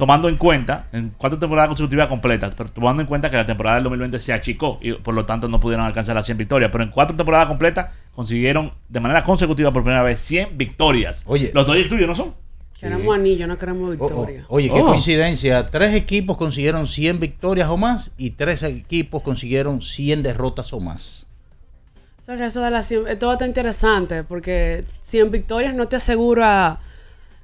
tomando 0.00 0.28
en 0.28 0.36
cuenta, 0.36 0.86
en 0.92 1.12
cuatro 1.16 1.38
temporadas 1.38 1.68
consecutivas 1.68 2.08
completas, 2.08 2.52
pero 2.56 2.68
tomando 2.70 3.02
en 3.02 3.06
cuenta 3.06 3.30
que 3.30 3.36
la 3.36 3.46
temporada 3.46 3.76
del 3.76 3.84
2020 3.84 4.18
se 4.18 4.32
achicó 4.32 4.78
y 4.82 4.94
por 4.94 5.14
lo 5.14 5.24
tanto 5.26 5.46
no 5.46 5.60
pudieron 5.60 5.86
alcanzar 5.86 6.16
las 6.16 6.26
100 6.26 6.38
victorias. 6.38 6.70
Pero 6.72 6.82
en 6.82 6.90
cuatro 6.90 7.14
temporadas 7.16 7.46
completas 7.46 7.92
consiguieron 8.14 8.72
de 8.88 8.98
manera 8.98 9.22
consecutiva 9.22 9.72
por 9.72 9.84
primera 9.84 10.02
vez 10.02 10.20
100 10.22 10.58
victorias. 10.58 11.22
Oye. 11.26 11.52
los 11.54 11.66
Dodgers 11.66 11.88
tuyos 11.88 12.08
no 12.08 12.14
son. 12.16 12.34
Queremos 12.80 13.14
anillo, 13.14 13.46
no 13.46 13.58
queremos 13.58 13.82
Oh, 13.82 14.04
oh, 14.04 14.08
victoria. 14.08 14.44
Oye, 14.48 14.70
qué 14.70 14.80
Oh. 14.80 14.86
coincidencia. 14.86 15.66
Tres 15.66 15.94
equipos 15.94 16.38
consiguieron 16.38 16.86
100 16.86 17.20
victorias 17.20 17.68
o 17.68 17.76
más 17.76 18.10
y 18.16 18.30
tres 18.30 18.62
equipos 18.62 19.22
consiguieron 19.22 19.82
100 19.82 20.22
derrotas 20.22 20.72
o 20.72 20.80
más. 20.80 21.26
O 22.22 22.24
sea, 22.24 22.36
que 22.38 22.46
eso 22.46 22.62
de 22.62 22.70
las 22.70 22.86
100 22.88 23.06
esto 23.06 23.30
está 23.30 23.46
interesante 23.46 24.24
porque 24.24 24.84
100 25.02 25.30
victorias 25.30 25.74
no 25.74 25.88
te 25.88 25.96
asegura 25.96 26.78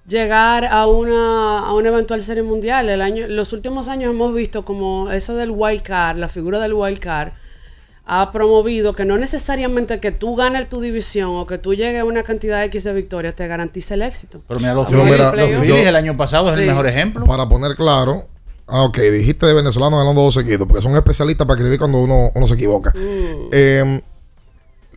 llegar 0.07 0.65
a 0.67 0.87
una, 0.87 1.61
a 1.61 1.75
una 1.75 1.89
eventual 1.89 2.23
serie 2.23 2.43
mundial. 2.43 2.89
El 2.89 3.03
año, 3.03 3.27
los 3.29 3.53
últimos 3.53 3.89
años 3.89 4.11
hemos 4.11 4.33
visto 4.33 4.65
como 4.65 5.11
eso 5.11 5.35
del 5.35 5.51
wild 5.51 5.83
card, 5.83 6.19
la 6.19 6.29
figura 6.29 6.61
del 6.61 6.75
wild 6.75 6.99
card, 6.99 7.33
ha 8.09 8.31
promovido 8.31 8.93
que 8.93 9.05
no 9.05 9.19
necesariamente 9.19 9.99
que 9.99 10.13
tú 10.13 10.37
ganes 10.37 10.69
tu 10.69 10.81
división 10.81 11.31
o 11.31 11.47
que 11.47 11.59
tú 11.59 11.75
llegues 11.75 12.01
a 12.01 12.05
una 12.05 12.23
cantidad 12.23 12.63
X 12.65 12.85
de 12.85 12.93
victorias 12.93 13.35
te 13.35 13.47
garantice 13.49 13.95
el 13.95 14.03
éxito. 14.03 14.41
Pero 14.47 14.61
mira, 14.61 14.75
los 14.75 14.87
Phillies, 14.87 15.19
los 15.69 15.87
el 15.87 15.97
año 15.97 16.17
pasado 16.17 16.53
es 16.53 16.59
el 16.59 16.67
mejor 16.67 16.87
ejemplo. 16.87 17.25
Para 17.25 17.49
poner 17.49 17.75
claro, 17.75 18.29
ah, 18.69 18.85
ok, 18.85 18.97
dijiste 18.99 19.47
de 19.47 19.55
venezolano 19.55 19.99
ganando 19.99 20.23
dos 20.23 20.35
seguidos, 20.35 20.69
porque 20.69 20.83
son 20.83 20.95
especialistas 20.95 21.49
para 21.49 21.59
escribir 21.59 21.81
cuando 21.81 21.99
uno, 21.99 22.31
uno 22.33 22.47
se 22.47 22.55
equivoca. 22.55 22.93
Mm. 22.95 23.49
Eh, 23.51 24.01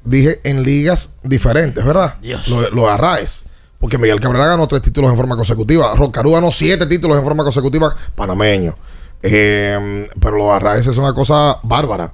dije 0.03 0.39
en 0.43 0.61
ligas 0.61 1.15
diferentes, 1.23 1.83
¿verdad? 1.83 2.13
Dios. 2.21 2.47
Lo, 2.47 2.69
lo 2.69 2.89
Arraez. 2.89 3.45
Porque 3.79 3.97
Miguel 3.97 4.19
Cabrera 4.19 4.47
ganó 4.47 4.67
tres 4.67 4.81
títulos 4.81 5.09
en 5.09 5.17
forma 5.17 5.35
consecutiva. 5.35 5.95
Rocarú 5.95 6.33
ganó 6.33 6.51
siete 6.51 6.85
títulos 6.85 7.17
en 7.17 7.23
forma 7.23 7.43
consecutiva 7.43 7.95
panameño. 8.15 8.75
Eh, 9.21 10.07
pero 10.19 10.37
lo 10.37 10.53
Arraez 10.53 10.87
es 10.87 10.97
una 10.97 11.13
cosa 11.13 11.57
bárbara. 11.63 12.11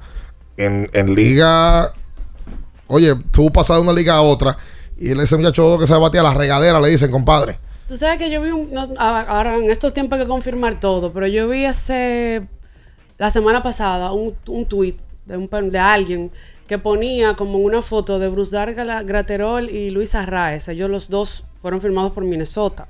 En, 0.57 0.89
en 0.93 1.13
liga, 1.15 1.91
oye, 2.87 3.15
tú 3.31 3.51
pasas 3.51 3.77
de 3.77 3.81
una 3.81 3.93
liga 3.93 4.15
a 4.15 4.21
otra 4.21 4.57
y 4.97 5.11
ese 5.11 5.35
muchacho 5.37 5.77
que 5.77 5.87
se 5.87 5.93
batía 5.93 6.21
a 6.21 6.23
la 6.23 6.33
regadera, 6.33 6.79
le 6.79 6.89
dicen, 6.89 7.11
compadre. 7.11 7.59
Tú 7.87 7.97
sabes 7.97 8.17
que 8.17 8.31
yo 8.31 8.41
vi 8.41 8.51
un. 8.51 8.71
ahora 8.97 9.57
en 9.57 9.69
estos 9.69 9.93
tiempos 9.93 10.17
hay 10.17 10.25
que 10.25 10.29
confirmar 10.29 10.79
todo, 10.79 11.11
pero 11.11 11.27
yo 11.27 11.47
vi 11.47 11.65
hace. 11.65 12.47
La 13.17 13.29
semana 13.29 13.63
pasada 13.63 14.11
un, 14.11 14.35
un 14.47 14.65
tweet 14.65 14.97
de, 15.25 15.37
un, 15.37 15.49
de 15.71 15.79
alguien 15.79 16.31
que 16.67 16.77
ponía 16.79 17.35
como 17.35 17.59
una 17.59 17.81
foto 17.81 18.19
de 18.19 18.27
Bruce 18.27 18.55
Darga 18.55 19.03
Graterol 19.03 19.69
y 19.69 19.91
Luis 19.91 20.15
Arraez. 20.15 20.67
Ellos 20.67 20.89
los 20.89 21.09
dos 21.09 21.43
fueron 21.61 21.81
firmados 21.81 22.11
por 22.11 22.23
Minnesota. 22.23 22.87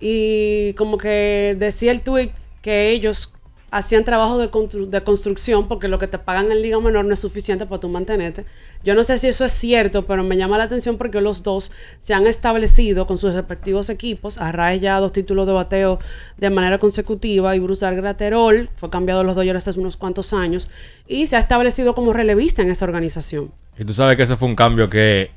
Y 0.00 0.72
como 0.74 0.98
que 0.98 1.56
decía 1.58 1.92
el 1.92 2.02
tweet 2.02 2.30
que 2.62 2.90
ellos 2.90 3.32
hacían 3.70 4.04
trabajo 4.04 4.38
de, 4.38 4.50
constru- 4.50 4.86
de 4.86 5.02
construcción 5.02 5.68
porque 5.68 5.88
lo 5.88 5.98
que 5.98 6.06
te 6.06 6.18
pagan 6.18 6.50
en 6.50 6.62
Liga 6.62 6.80
Menor 6.80 7.04
no 7.04 7.12
es 7.12 7.20
suficiente 7.20 7.66
para 7.66 7.80
tu 7.80 7.88
mantenerte. 7.88 8.46
Yo 8.82 8.94
no 8.94 9.04
sé 9.04 9.18
si 9.18 9.28
eso 9.28 9.44
es 9.44 9.52
cierto, 9.52 10.06
pero 10.06 10.22
me 10.22 10.36
llama 10.36 10.56
la 10.56 10.64
atención 10.64 10.96
porque 10.96 11.20
los 11.20 11.42
dos 11.42 11.72
se 11.98 12.14
han 12.14 12.26
establecido 12.26 13.06
con 13.06 13.18
sus 13.18 13.34
respectivos 13.34 13.90
equipos. 13.90 14.38
Arraez 14.38 14.80
ya 14.80 14.98
dos 15.00 15.12
títulos 15.12 15.46
de 15.46 15.52
bateo 15.52 15.98
de 16.36 16.50
manera 16.50 16.78
consecutiva 16.78 17.54
y 17.54 17.58
Bruce 17.58 17.90
Graterol 17.94 18.70
fue 18.76 18.90
cambiado 18.90 19.20
a 19.20 19.24
los 19.24 19.34
Dodgers 19.34 19.68
hace 19.68 19.78
unos 19.78 19.96
cuantos 19.96 20.32
años 20.32 20.68
y 21.06 21.26
se 21.26 21.36
ha 21.36 21.40
establecido 21.40 21.94
como 21.94 22.12
relevista 22.12 22.62
en 22.62 22.70
esa 22.70 22.84
organización. 22.84 23.52
Y 23.78 23.84
tú 23.84 23.92
sabes 23.92 24.16
que 24.16 24.22
ese 24.22 24.36
fue 24.36 24.48
un 24.48 24.56
cambio 24.56 24.88
que, 24.88 25.30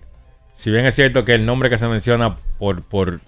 si 0.54 0.72
bien 0.72 0.86
es 0.86 0.96
cierto 0.96 1.26
que 1.26 1.36
el 1.36 1.46
nombre 1.46 1.70
que 1.70 1.78
se 1.78 1.88
menciona 1.88 2.38
por, 2.58 2.82
por, 2.84 3.22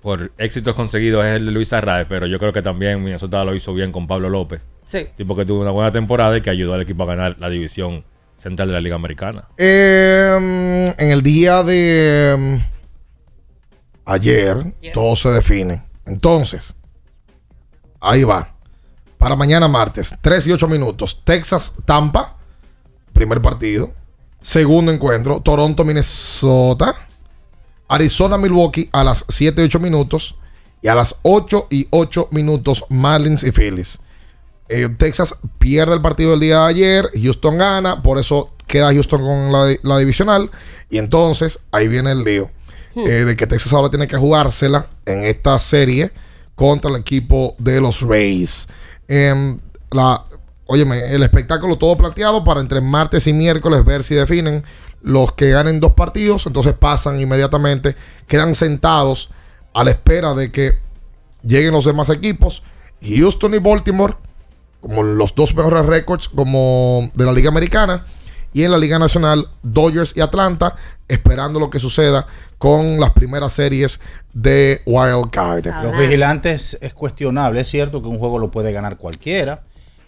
por 0.00 0.32
éxitos 0.38 0.74
conseguidos 0.74 1.24
es 1.24 1.36
el 1.36 1.46
de 1.46 1.52
Luis 1.52 1.72
Arraez, 1.72 2.06
pero 2.08 2.26
yo 2.26 2.38
creo 2.38 2.52
que 2.52 2.62
también 2.62 3.02
Minnesota 3.02 3.44
lo 3.44 3.54
hizo 3.54 3.74
bien 3.74 3.92
con 3.92 4.06
Pablo 4.06 4.30
López. 4.30 4.62
Sí. 4.84 5.06
Tipo 5.16 5.36
que 5.36 5.44
tuvo 5.44 5.62
una 5.62 5.70
buena 5.70 5.92
temporada 5.92 6.36
y 6.36 6.40
que 6.40 6.50
ayudó 6.50 6.74
al 6.74 6.82
equipo 6.82 7.02
a 7.02 7.06
ganar 7.06 7.36
la 7.38 7.48
división 7.48 8.04
central 8.36 8.68
de 8.68 8.74
la 8.74 8.80
Liga 8.80 8.94
Americana. 8.94 9.48
Eh, 9.56 10.94
en 10.96 11.10
el 11.10 11.22
día 11.22 11.62
de 11.62 12.34
mm, 12.38 12.56
ayer, 14.06 14.74
todo 14.94 15.16
se 15.16 15.30
define. 15.30 15.82
Entonces, 16.06 16.76
ahí 18.00 18.24
va. 18.24 18.54
Para 19.18 19.34
mañana 19.34 19.66
martes, 19.66 20.14
3 20.20 20.46
y 20.46 20.52
8 20.52 20.68
minutos. 20.68 21.22
Texas, 21.24 21.74
Tampa, 21.84 22.36
primer 23.12 23.42
partido. 23.42 23.92
Segundo 24.40 24.92
encuentro, 24.92 25.40
Toronto, 25.40 25.84
Minnesota. 25.84 26.94
Arizona, 27.88 28.36
Milwaukee 28.38 28.88
a 28.92 29.02
las 29.04 29.24
7 29.28 29.62
y 29.62 29.64
8 29.64 29.80
minutos. 29.80 30.34
Y 30.80 30.88
a 30.88 30.94
las 30.94 31.16
8 31.22 31.66
y 31.70 31.88
8 31.90 32.28
minutos, 32.30 32.84
Marlins 32.88 33.42
y 33.42 33.50
Phillies. 33.50 33.98
Eh, 34.68 34.88
Texas 34.96 35.34
pierde 35.58 35.94
el 35.94 36.00
partido 36.02 36.32
del 36.32 36.40
día 36.40 36.60
de 36.60 36.66
ayer. 36.66 37.10
Houston 37.20 37.58
gana. 37.58 38.02
Por 38.02 38.18
eso 38.18 38.50
queda 38.66 38.92
Houston 38.92 39.20
con 39.20 39.50
la, 39.52 39.74
la 39.82 39.98
divisional. 39.98 40.50
Y 40.90 40.98
entonces 40.98 41.60
ahí 41.72 41.88
viene 41.88 42.12
el 42.12 42.22
lío. 42.22 42.50
eh, 42.94 43.24
de 43.24 43.36
que 43.36 43.46
Texas 43.46 43.72
ahora 43.72 43.90
tiene 43.90 44.08
que 44.08 44.16
jugársela 44.16 44.88
en 45.06 45.22
esta 45.22 45.56
serie 45.58 46.10
contra 46.56 46.90
el 46.90 46.96
equipo 46.96 47.54
de 47.58 47.80
los 47.80 48.00
Rays. 48.00 48.66
Em, 49.06 49.58
la, 49.92 50.24
óyeme, 50.66 50.98
el 51.14 51.22
espectáculo 51.22 51.78
todo 51.78 51.96
planteado 51.96 52.42
para 52.42 52.60
entre 52.60 52.80
martes 52.80 53.26
y 53.28 53.32
miércoles 53.32 53.84
ver 53.84 54.02
si 54.02 54.14
definen 54.16 54.64
los 55.02 55.32
que 55.32 55.50
ganen 55.50 55.80
dos 55.80 55.92
partidos. 55.92 56.46
Entonces 56.46 56.74
pasan 56.74 57.20
inmediatamente. 57.20 57.96
Quedan 58.26 58.54
sentados 58.54 59.30
a 59.74 59.84
la 59.84 59.90
espera 59.90 60.34
de 60.34 60.50
que 60.50 60.78
lleguen 61.42 61.72
los 61.72 61.84
demás 61.84 62.10
equipos. 62.10 62.62
Houston 63.02 63.54
y 63.54 63.58
Baltimore 63.58 64.14
como 64.80 65.02
los 65.02 65.34
dos 65.34 65.54
mejores 65.54 65.86
récords 65.86 66.28
como 66.28 67.10
de 67.14 67.24
la 67.24 67.32
Liga 67.32 67.48
Americana. 67.48 68.04
Y 68.52 68.64
en 68.64 68.70
la 68.70 68.78
Liga 68.78 68.98
Nacional, 68.98 69.46
Dodgers 69.62 70.16
y 70.16 70.22
Atlanta, 70.22 70.74
esperando 71.06 71.60
lo 71.60 71.68
que 71.68 71.78
suceda 71.78 72.26
con 72.56 72.98
las 72.98 73.10
primeras 73.10 73.52
series 73.52 74.00
de 74.32 74.80
Wild 74.86 75.30
Card. 75.30 75.66
Los 75.82 75.96
vigilantes 75.98 76.78
es 76.80 76.94
cuestionable. 76.94 77.60
Es 77.60 77.68
cierto 77.68 78.00
que 78.00 78.08
un 78.08 78.18
juego 78.18 78.38
lo 78.38 78.50
puede 78.50 78.72
ganar 78.72 78.96
cualquiera, 78.96 79.64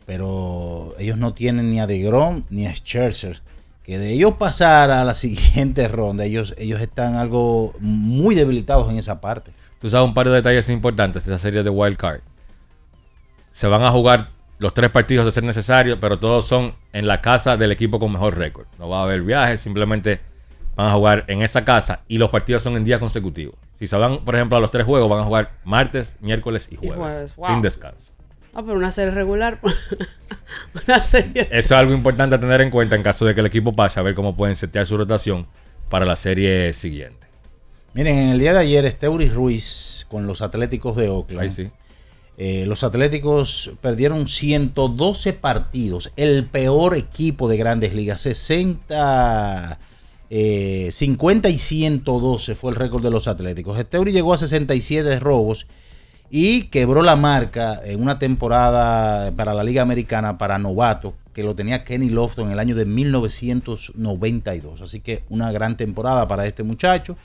pero 0.07 0.95
ellos 0.99 1.19
no 1.19 1.35
tienen 1.35 1.69
ni 1.69 1.81
a 1.81 1.87
DeGrom 1.87 2.45
ni 2.49 2.67
a 2.67 2.75
Scherzer. 2.75 3.43
Que 3.91 3.99
de 3.99 4.13
ellos 4.13 4.35
pasar 4.35 4.93
a 4.93 5.03
la 5.03 5.15
siguiente 5.15 5.89
ronda, 5.89 6.25
ellos, 6.25 6.55
ellos 6.59 6.81
están 6.81 7.17
algo 7.17 7.75
muy 7.81 8.37
debilitados 8.37 8.89
en 8.89 8.99
esa 8.99 9.21
parte. 9.21 9.51
Tú 9.81 9.91
sabes 9.91 10.07
un 10.07 10.15
par 10.15 10.29
de 10.29 10.35
detalles 10.37 10.69
importantes 10.69 11.25
de 11.25 11.35
esa 11.35 11.43
serie 11.43 11.65
de 11.65 11.71
Wild 11.71 11.97
Card. 11.97 12.21
Se 13.51 13.67
van 13.67 13.83
a 13.83 13.91
jugar 13.91 14.29
los 14.59 14.75
tres 14.75 14.91
partidos 14.91 15.27
de 15.27 15.33
ser 15.33 15.43
necesario, 15.43 15.99
pero 15.99 16.21
todos 16.21 16.47
son 16.47 16.73
en 16.93 17.09
la 17.09 17.21
casa 17.21 17.57
del 17.57 17.73
equipo 17.73 17.99
con 17.99 18.13
mejor 18.13 18.39
récord. 18.39 18.69
No 18.79 18.89
va 18.89 19.01
a 19.01 19.03
haber 19.03 19.23
viajes, 19.23 19.61
simplemente 19.61 20.21
van 20.77 20.87
a 20.87 20.93
jugar 20.93 21.25
en 21.27 21.43
esa 21.43 21.65
casa 21.65 22.03
y 22.07 22.19
los 22.19 22.31
partidos 22.31 22.63
son 22.63 22.77
en 22.77 22.85
días 22.85 23.01
consecutivos. 23.01 23.57
Si 23.77 23.89
se 23.89 23.97
van, 23.97 24.19
por 24.19 24.37
ejemplo, 24.37 24.57
a 24.57 24.61
los 24.61 24.71
tres 24.71 24.87
juegos, 24.87 25.11
van 25.11 25.19
a 25.19 25.25
jugar 25.25 25.51
martes, 25.65 26.17
miércoles 26.21 26.69
y 26.71 26.77
jueves, 26.77 26.97
jueves, 26.97 27.35
wow. 27.35 27.47
sin 27.49 27.61
descanso. 27.61 28.13
Ah, 28.53 28.63
pero 28.63 28.77
una 28.77 28.91
serie 28.91 29.13
regular. 29.13 29.61
una 30.87 30.99
serie. 31.01 31.43
Eso 31.51 31.59
es 31.59 31.73
algo 31.73 31.93
importante 31.93 32.35
a 32.35 32.41
tener 32.41 32.61
en 32.61 32.71
cuenta 32.71 32.97
en 32.97 33.03
caso 33.03 33.25
de 33.25 33.35
que 33.35 33.41
el 33.41 33.47
equipo 33.47 33.73
pase 33.75 34.01
a 34.01 34.03
ver 34.03 34.15
cómo 34.15 34.35
pueden 34.35 34.57
setear 34.57 34.87
su 34.87 34.97
rotación 34.97 35.47
para 35.89 36.05
la 36.05 36.17
serie 36.17 36.73
siguiente. 36.73 37.27
Miren, 37.95 38.19
en 38.19 38.29
el 38.31 38.39
día 38.39 38.53
de 38.53 38.61
ayer, 38.61 38.85
Esteuris 38.85 39.33
Ruiz 39.33 40.07
con 40.09 40.27
los 40.27 40.43
Atléticos 40.43 40.97
de 40.97 41.09
Oakland. 41.09 41.43
Ahí 41.43 41.51
sí. 41.51 41.71
Eh, 42.43 42.65
los 42.67 42.85
Atléticos 42.85 43.73
perdieron 43.83 44.27
112 44.27 45.35
partidos, 45.35 46.11
el 46.17 46.47
peor 46.47 46.97
equipo 46.97 47.51
de 47.51 47.59
grandes 47.59 47.93
ligas, 47.93 48.23
60, 48.23 49.79
eh, 50.31 50.89
50 50.91 51.51
y 51.51 51.59
112 51.59 52.55
fue 52.55 52.71
el 52.71 52.77
récord 52.77 53.03
de 53.03 53.11
los 53.11 53.29
Atléticos. 53.29 53.79
Esteuri 53.79 54.13
llegó 54.13 54.33
a 54.33 54.39
67 54.39 55.21
robos 55.21 55.67
y 56.31 56.65
quebró 56.65 57.03
la 57.03 57.17
marca 57.17 57.81
en 57.85 58.01
una 58.01 58.19
temporada 58.19 59.33
para 59.33 59.53
la 59.53 59.65
Liga 59.65 59.83
Americana 59.83 60.39
para 60.39 60.59
novato 60.59 61.15
que 61.33 61.43
lo 61.43 61.55
tenía 61.55 61.85
Kenny 61.85 62.09
Lofton 62.09 62.47
en 62.47 62.53
el 62.53 62.59
año 62.59 62.75
de 62.75 62.85
1992. 62.85 64.81
Así 64.81 65.01
que 65.01 65.25
una 65.29 65.51
gran 65.53 65.77
temporada 65.77 66.29
para 66.29 66.47
este 66.47 66.63
muchacho 66.63 67.17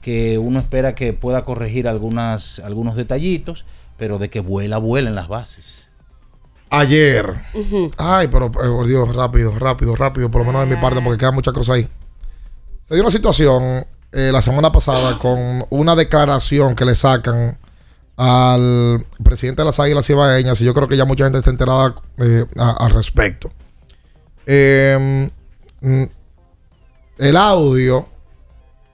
que 0.00 0.38
uno 0.38 0.58
espera 0.58 0.94
que 0.94 1.12
pueda 1.12 1.44
corregir 1.44 1.88
algunas, 1.88 2.58
algunos 2.60 2.96
detallitos 2.96 3.64
pero 3.96 4.18
de 4.18 4.30
que 4.30 4.40
vuela, 4.40 4.78
vuela 4.78 5.08
en 5.08 5.14
las 5.14 5.28
bases. 5.28 5.84
Ayer. 6.70 7.34
Ay, 7.96 8.28
pero 8.28 8.46
eh, 8.46 8.50
por 8.50 8.86
Dios, 8.86 9.14
rápido, 9.14 9.58
rápido, 9.58 9.96
rápido, 9.96 10.30
por 10.30 10.42
lo 10.42 10.46
menos 10.46 10.68
de 10.68 10.74
mi 10.74 10.80
parte, 10.80 11.00
porque 11.00 11.18
quedan 11.18 11.34
muchas 11.34 11.54
cosas 11.54 11.76
ahí. 11.76 11.88
Se 12.82 12.94
dio 12.94 13.02
una 13.02 13.10
situación 13.10 13.86
eh, 14.12 14.30
la 14.32 14.42
semana 14.42 14.70
pasada 14.70 15.18
con 15.18 15.38
una 15.70 15.94
declaración 15.94 16.74
que 16.74 16.84
le 16.84 16.94
sacan 16.94 17.58
al 18.16 19.04
presidente 19.22 19.62
de 19.62 19.66
las 19.66 19.78
Águilas 19.78 20.08
Ibaeñas, 20.08 20.60
y 20.60 20.64
yo 20.64 20.74
creo 20.74 20.88
que 20.88 20.96
ya 20.96 21.04
mucha 21.04 21.24
gente 21.24 21.38
está 21.38 21.50
enterada 21.50 21.94
eh, 22.18 22.46
al 22.56 22.90
respecto. 22.90 23.50
Eh, 24.46 25.30
mm, 25.80 26.02
el 27.18 27.36
audio, 27.36 28.08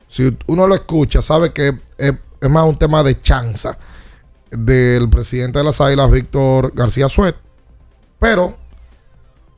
si 0.08 0.36
uno 0.46 0.66
lo 0.66 0.74
escucha, 0.74 1.22
sabe 1.22 1.52
que 1.52 1.72
es, 1.98 2.12
más 2.50 2.64
un 2.64 2.78
tema 2.78 3.02
de 3.04 3.20
chanza 3.20 3.78
del 4.50 5.08
presidente 5.08 5.58
de 5.58 5.64
las 5.64 5.80
Águilas, 5.80 6.10
Víctor 6.10 6.72
García 6.74 7.08
Suet. 7.08 7.36
Pero 8.18 8.56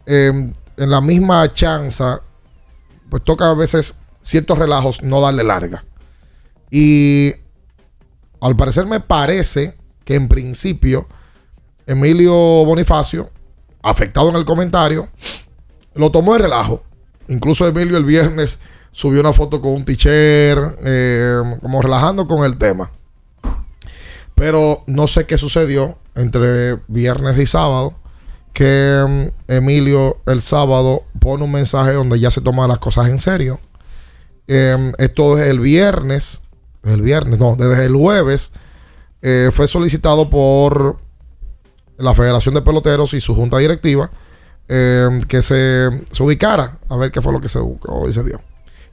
eh, 0.06 0.52
en 0.76 0.90
la 0.90 1.00
misma 1.00 1.50
chanza, 1.52 2.20
pues 3.08 3.22
toca 3.24 3.50
a 3.50 3.54
veces 3.54 3.96
ciertos 4.20 4.58
relajos 4.58 5.02
no 5.02 5.20
darle 5.20 5.44
larga. 5.44 5.84
Y 6.70 7.32
al 8.40 8.56
parecer 8.56 8.86
me 8.86 9.00
parece 9.00 9.76
que 10.04 10.14
en 10.14 10.28
principio 10.28 11.06
Emilio 11.86 12.32
Bonifacio, 12.32 13.30
afectado 13.82 14.30
en 14.30 14.36
el 14.36 14.44
comentario, 14.44 15.08
lo 15.94 16.10
tomó 16.10 16.34
de 16.34 16.40
relajo. 16.40 16.82
Incluso 17.28 17.66
Emilio 17.66 17.96
el 17.96 18.04
viernes 18.04 18.60
subió 18.90 19.20
una 19.20 19.32
foto 19.32 19.60
con 19.60 19.72
un 19.72 19.84
teacher, 19.84 20.58
eh, 20.84 21.42
como 21.60 21.82
relajando 21.82 22.26
con 22.26 22.44
el 22.44 22.56
tema. 22.58 22.90
Pero 24.34 24.82
no 24.86 25.06
sé 25.06 25.26
qué 25.26 25.38
sucedió 25.38 25.98
entre 26.14 26.76
viernes 26.88 27.38
y 27.38 27.46
sábado. 27.46 27.94
Que 28.52 29.04
mm, 29.48 29.52
Emilio 29.52 30.18
el 30.26 30.40
sábado 30.40 31.02
pone 31.18 31.44
un 31.44 31.52
mensaje 31.52 31.92
donde 31.92 32.20
ya 32.20 32.30
se 32.30 32.40
toma 32.40 32.68
las 32.68 32.78
cosas 32.78 33.08
en 33.08 33.20
serio. 33.20 33.58
Eh, 34.46 34.92
esto 34.98 35.36
desde 35.36 35.50
el 35.50 35.60
viernes, 35.60 36.42
el 36.84 37.02
viernes, 37.02 37.38
no, 37.38 37.56
desde 37.56 37.86
el 37.86 37.94
jueves, 37.94 38.52
eh, 39.22 39.50
fue 39.52 39.66
solicitado 39.66 40.28
por 40.28 40.98
la 41.96 42.14
Federación 42.14 42.54
de 42.54 42.62
Peloteros 42.62 43.14
y 43.14 43.20
su 43.20 43.34
junta 43.34 43.58
directiva 43.58 44.10
eh, 44.68 45.20
que 45.28 45.42
se, 45.42 45.90
ubicara 46.20 46.78
a 46.88 46.96
ver 46.96 47.10
qué 47.10 47.20
fue 47.20 47.32
lo 47.32 47.40
que 47.40 47.48
se 47.48 47.58
buscó 47.58 48.08
y 48.08 48.12
se 48.12 48.22
dio. 48.22 48.40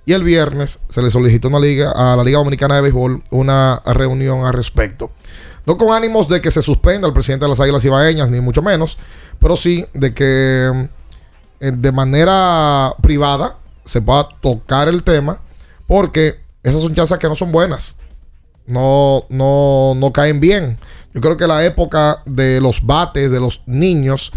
Y 0.05 0.13
el 0.13 0.23
viernes 0.23 0.79
se 0.89 1.01
le 1.01 1.09
solicitó 1.09 1.47
una 1.47 1.59
liga, 1.59 1.91
a 1.91 2.15
la 2.15 2.23
Liga 2.23 2.39
Dominicana 2.39 2.75
de 2.75 2.81
Béisbol 2.81 3.23
una 3.31 3.81
reunión 3.85 4.45
al 4.45 4.53
respecto. 4.53 5.11
No 5.65 5.77
con 5.77 5.91
ánimos 5.91 6.27
de 6.27 6.41
que 6.41 6.51
se 6.51 6.61
suspenda 6.61 7.07
el 7.07 7.13
presidente 7.13 7.45
de 7.45 7.49
las 7.49 7.59
Águilas 7.59 7.85
Ibaeñas, 7.85 8.29
ni 8.29 8.41
mucho 8.41 8.61
menos, 8.61 8.97
pero 9.39 9.55
sí 9.55 9.85
de 9.93 10.13
que 10.13 10.89
eh, 11.59 11.71
de 11.71 11.91
manera 11.91 12.93
privada 13.01 13.57
se 13.85 14.01
pueda 14.01 14.27
tocar 14.41 14.87
el 14.87 15.03
tema, 15.03 15.39
porque 15.87 16.40
esas 16.63 16.81
son 16.81 16.93
chanzas 16.93 17.17
que 17.17 17.27
no 17.27 17.35
son 17.35 17.51
buenas. 17.51 17.95
No, 18.67 19.25
no, 19.29 19.93
no 19.95 20.13
caen 20.13 20.39
bien. 20.39 20.77
Yo 21.13 21.21
creo 21.21 21.37
que 21.37 21.47
la 21.47 21.65
época 21.65 22.21
de 22.25 22.61
los 22.61 22.85
bates, 22.85 23.31
de 23.31 23.39
los 23.39 23.63
niños, 23.67 24.31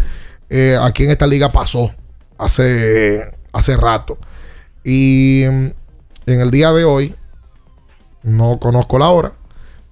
eh, 0.49 0.77
aquí 0.81 1.03
en 1.03 1.11
esta 1.11 1.27
liga 1.27 1.51
pasó 1.51 1.93
hace, 2.37 3.31
hace 3.53 3.77
rato. 3.77 4.17
Y 4.83 5.45
mm, 5.49 5.67
en 6.27 6.41
el 6.41 6.51
día 6.51 6.71
de 6.73 6.83
hoy, 6.83 7.15
no 8.23 8.59
conozco 8.59 8.99
la 8.99 9.09
hora, 9.09 9.33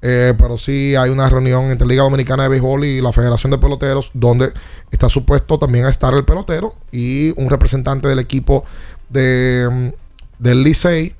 eh, 0.01 0.33
pero 0.37 0.57
sí 0.57 0.95
hay 0.95 1.09
una 1.09 1.29
reunión 1.29 1.65
entre 1.65 1.87
Liga 1.87 2.03
Dominicana 2.03 2.43
de 2.43 2.49
Béisbol 2.49 2.83
y 2.83 2.99
la 2.99 3.13
Federación 3.13 3.51
de 3.51 3.57
Peloteros, 3.57 4.11
donde 4.13 4.51
está 4.91 5.07
supuesto 5.07 5.59
también 5.59 5.85
a 5.85 5.89
estar 5.89 6.13
el 6.13 6.25
pelotero 6.25 6.75
y 6.91 7.33
un 7.39 7.49
representante 7.49 8.07
del 8.07 8.19
equipo 8.19 8.65
de, 9.09 9.69
mm, 9.71 10.43
del 10.43 10.63
Licey, 10.63 11.15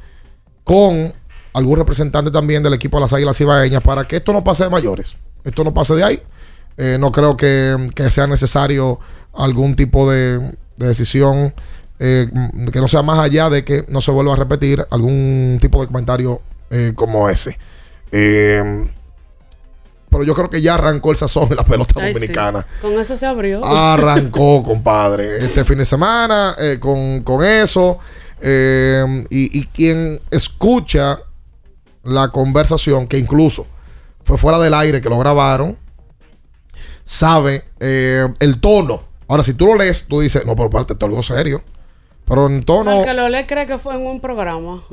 con 0.64 1.14
algún 1.54 1.78
representante 1.78 2.32
también 2.32 2.64
del 2.64 2.74
equipo 2.74 2.98
de 2.98 3.02
las 3.02 3.14
Águilas 3.14 3.40
Ibaeñas, 3.40 3.84
para 3.84 4.06
que 4.06 4.18
esto 4.18 4.34
no 4.34 4.44
pase 4.44 4.64
de 4.64 4.70
mayores. 4.70 5.16
Esto 5.44 5.64
no 5.64 5.74
pase 5.74 5.96
de 5.96 6.04
ahí. 6.04 6.22
Eh, 6.78 6.98
no 7.00 7.12
creo 7.12 7.38
que, 7.38 7.76
que 7.96 8.10
sea 8.10 8.28
necesario 8.28 9.00
algún 9.34 9.76
tipo 9.76 10.10
de, 10.10 10.40
de 10.40 10.88
decisión 10.88 11.54
eh, 12.00 12.28
que 12.72 12.82
no 12.82 12.88
sea 12.88 13.04
más 13.04 13.20
allá 13.20 13.50
de 13.50 13.64
que 13.64 13.86
no 13.90 14.02
se 14.02 14.12
vuelva 14.12 14.34
a 14.34 14.36
repetir 14.36 14.86
algún 14.90 15.60
tipo 15.62 15.82
de 15.82 15.88
comentario 15.88 16.42
eh, 16.72 16.94
como 16.96 17.30
ese. 17.30 17.58
Pero 18.10 20.24
yo 20.24 20.36
creo 20.36 20.50
que 20.50 20.62
ya 20.62 20.76
arrancó 20.76 21.12
el 21.12 21.18
sazón 21.18 21.50
de 21.50 21.56
la 21.56 21.66
pelota 21.66 21.96
Ay, 22.00 22.14
sí. 22.14 22.20
dominicana. 22.20 22.66
Con 22.82 23.00
eso 23.00 23.16
se 23.16 23.26
abrió. 23.26 23.64
Arrancó, 23.66 24.64
compadre. 24.64 25.44
Este 25.44 25.66
fin 25.66 25.78
de 25.78 25.86
semana 25.86 26.56
con, 26.80 27.22
con 27.22 27.46
eso. 27.46 28.00
Eh, 28.42 29.24
y, 29.30 29.60
y 29.60 29.66
quien 29.68 30.22
escucha 30.32 31.20
la 32.04 32.30
conversación, 32.30 33.08
que 33.08 33.18
incluso 33.18 33.66
fue 34.26 34.38
fuera 34.38 34.60
del 34.60 34.74
aire 34.74 35.02
que 35.02 35.10
lo 35.10 35.18
grabaron, 35.18 35.78
sabe 37.04 37.64
eh, 37.80 38.28
el 38.40 38.60
tono. 38.60 39.04
Ahora, 39.28 39.44
si 39.44 39.54
tú 39.54 39.68
lo 39.68 39.76
lees, 39.76 40.08
tú 40.08 40.20
dices, 40.20 40.46
no, 40.46 40.56
por 40.56 40.70
parte, 40.70 40.94
esto 40.94 41.06
es 41.06 41.10
algo 41.10 41.24
serio. 41.24 41.64
Pero 42.26 42.48
en 42.48 42.64
tono. 42.64 43.00
El 43.00 43.06
que 43.06 43.14
lo 43.14 43.28
lee 43.30 43.46
cree 43.46 43.66
que 43.66 43.78
fue 43.78 43.96
en 43.96 44.06
un 44.06 44.22
programa. 44.22 44.84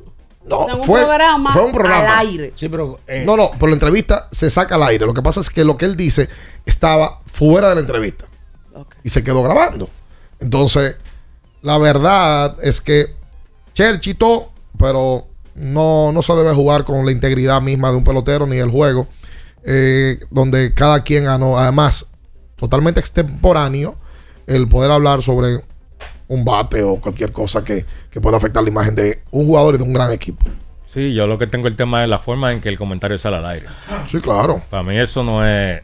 No, 0.45 0.59
O 0.61 0.65
sea, 0.65 0.75
en 0.75 0.81
un 0.81 0.87
fue, 0.87 1.01
programa 1.05 1.53
fue 1.53 1.65
un 1.65 1.73
programa. 1.73 2.19
al 2.19 2.27
aire. 2.27 2.53
Sí, 2.57 2.69
pero. 2.69 2.99
eh, 3.07 3.25
No, 3.27 3.37
no, 3.37 3.51
por 3.53 3.69
la 3.69 3.75
entrevista 3.75 4.29
se 4.33 4.51
saca 4.51 4.77
al 4.77 4.83
aire. 4.85 5.07
Lo 5.07 5.15
que 5.15 5.23
pasa 5.23 5.41
es 5.41 5.51
que 5.51 5.65
lo 5.65 5.77
que 5.77 5.85
él 5.85 5.97
dice 5.97 6.29
estaba 6.65 7.21
fuera 7.27 7.69
de 7.69 7.75
la 7.77 7.81
entrevista. 7.83 8.25
Y 9.05 9.11
se 9.11 9.23
quedó 9.23 9.43
grabando. 9.43 9.89
Entonces, 10.41 10.97
la 11.63 11.77
verdad 11.79 12.57
es 12.63 12.81
que 12.81 13.15
Cherchito, 13.81 14.53
pero 14.79 15.27
no, 15.55 16.13
no 16.13 16.21
se 16.21 16.35
debe 16.35 16.53
jugar 16.53 16.85
con 16.85 17.03
la 17.07 17.13
integridad 17.13 17.63
misma 17.63 17.91
de 17.91 17.97
un 17.97 18.05
pelotero 18.05 18.47
ni 18.47 18.59
el 18.59 18.69
juego. 18.71 19.07
eh, 19.65 20.19
donde 20.31 20.75
cada 20.75 21.03
quien 21.03 21.25
ganó. 21.25 21.57
Además, 21.59 22.11
totalmente 22.57 23.01
extemporáneo 23.01 23.97
el 24.47 24.69
poder 24.69 24.91
hablar 24.91 25.23
sobre 25.23 25.65
un 26.29 26.45
bate 26.45 26.83
o 26.83 27.01
cualquier 27.01 27.33
cosa 27.33 27.65
que, 27.65 27.87
que 28.11 28.21
pueda 28.21 28.37
afectar 28.37 28.63
la 28.63 28.69
imagen 28.69 28.95
de 28.95 29.23
un 29.31 29.47
jugador 29.47 29.77
y 29.77 29.79
de 29.79 29.85
un 29.85 29.95
gran 29.95 30.13
equipo. 30.13 30.45
Sí, 30.87 31.15
yo 31.15 31.27
lo 31.27 31.39
que 31.39 31.47
tengo 31.47 31.67
el 31.67 31.77
tema 31.77 32.03
es 32.03 32.09
la 32.11 32.19
forma 32.19 32.53
en 32.53 32.61
que 32.61 32.69
el 32.69 32.77
comentario 32.77 33.17
sale 33.17 33.37
al 33.37 33.47
aire. 33.47 33.67
Sí, 34.09 34.21
claro. 34.21 34.61
Para 34.69 34.83
mí 34.83 34.99
eso 34.99 35.25
no 35.25 35.47
es, 35.47 35.81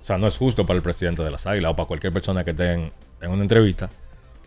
o 0.00 0.02
sea, 0.02 0.18
no 0.18 0.26
es 0.26 0.36
justo 0.36 0.66
para 0.66 0.76
el 0.78 0.82
presidente 0.82 1.22
de 1.22 1.30
las 1.30 1.46
Águilas 1.46 1.70
o 1.72 1.76
para 1.76 1.86
cualquier 1.86 2.12
persona 2.12 2.42
que 2.42 2.50
esté 2.50 2.72
en, 2.72 2.92
en 3.20 3.30
una 3.30 3.42
entrevista 3.42 3.88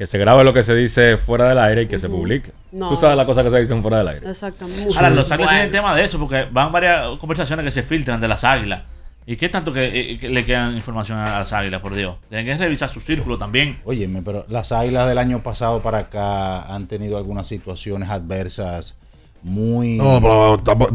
que 0.04 0.08
se 0.08 0.18
grabe 0.18 0.43
lo 0.43 0.51
que 0.51 0.64
se 0.64 0.76
dice 0.76 1.16
fuera 1.16 1.47
del 1.47 1.58
aire 1.60 1.84
y 1.84 1.88
que 1.88 1.97
se 1.97 2.10
publique. 2.10 2.51
No. 2.74 2.89
Tú 2.89 2.97
sabes 2.97 3.16
las 3.16 3.26
cosas 3.26 3.45
que 3.45 3.51
se 3.51 3.62
dicen 3.62 3.82
fuera 3.82 3.99
del 3.99 4.10
aire. 4.10 4.30
Exactamente. 4.30 4.93
Ahora, 4.97 5.10
los 5.12 5.32
águilas 5.32 5.51
tienen 5.51 5.72
tema 5.72 5.95
de 5.95 6.04
eso, 6.04 6.20
porque 6.20 6.45
van 6.51 6.74
varias 6.74 7.18
conversaciones 7.20 7.64
que 7.64 7.72
se 7.72 7.84
filtran 7.84 8.20
de 8.20 8.28
las 8.28 8.43
águilas. 8.43 8.82
¿Y 9.26 9.38
qué 9.38 9.47
tanto 9.47 9.72
que, 9.72 9.86
eh, 9.86 10.20
que 10.20 10.28
le 10.28 10.45
quedan 10.45 10.76
información 10.76 11.20
a 11.20 11.39
las 11.39 11.54
águilas, 11.54 11.80
por 11.80 11.95
Dios? 11.95 12.18
Tienen 12.28 12.45
que 12.45 12.58
revisar 12.62 12.89
su 12.89 12.99
círculo 12.99 13.38
también. 13.38 13.78
Óyeme, 13.86 14.22
pero 14.24 14.45
las 14.49 14.74
águilas 14.74 15.08
del 15.08 15.20
año 15.20 15.41
pasado 15.41 15.82
para 15.82 15.99
acá 15.99 16.64
han 16.64 16.88
tenido 16.88 17.16
algunas 17.16 17.47
situaciones 17.47 18.10
adversas 18.10 18.95
muy. 19.43 19.97
No, 19.97 20.20
pero 20.22 20.58
tampoco, 20.64 20.91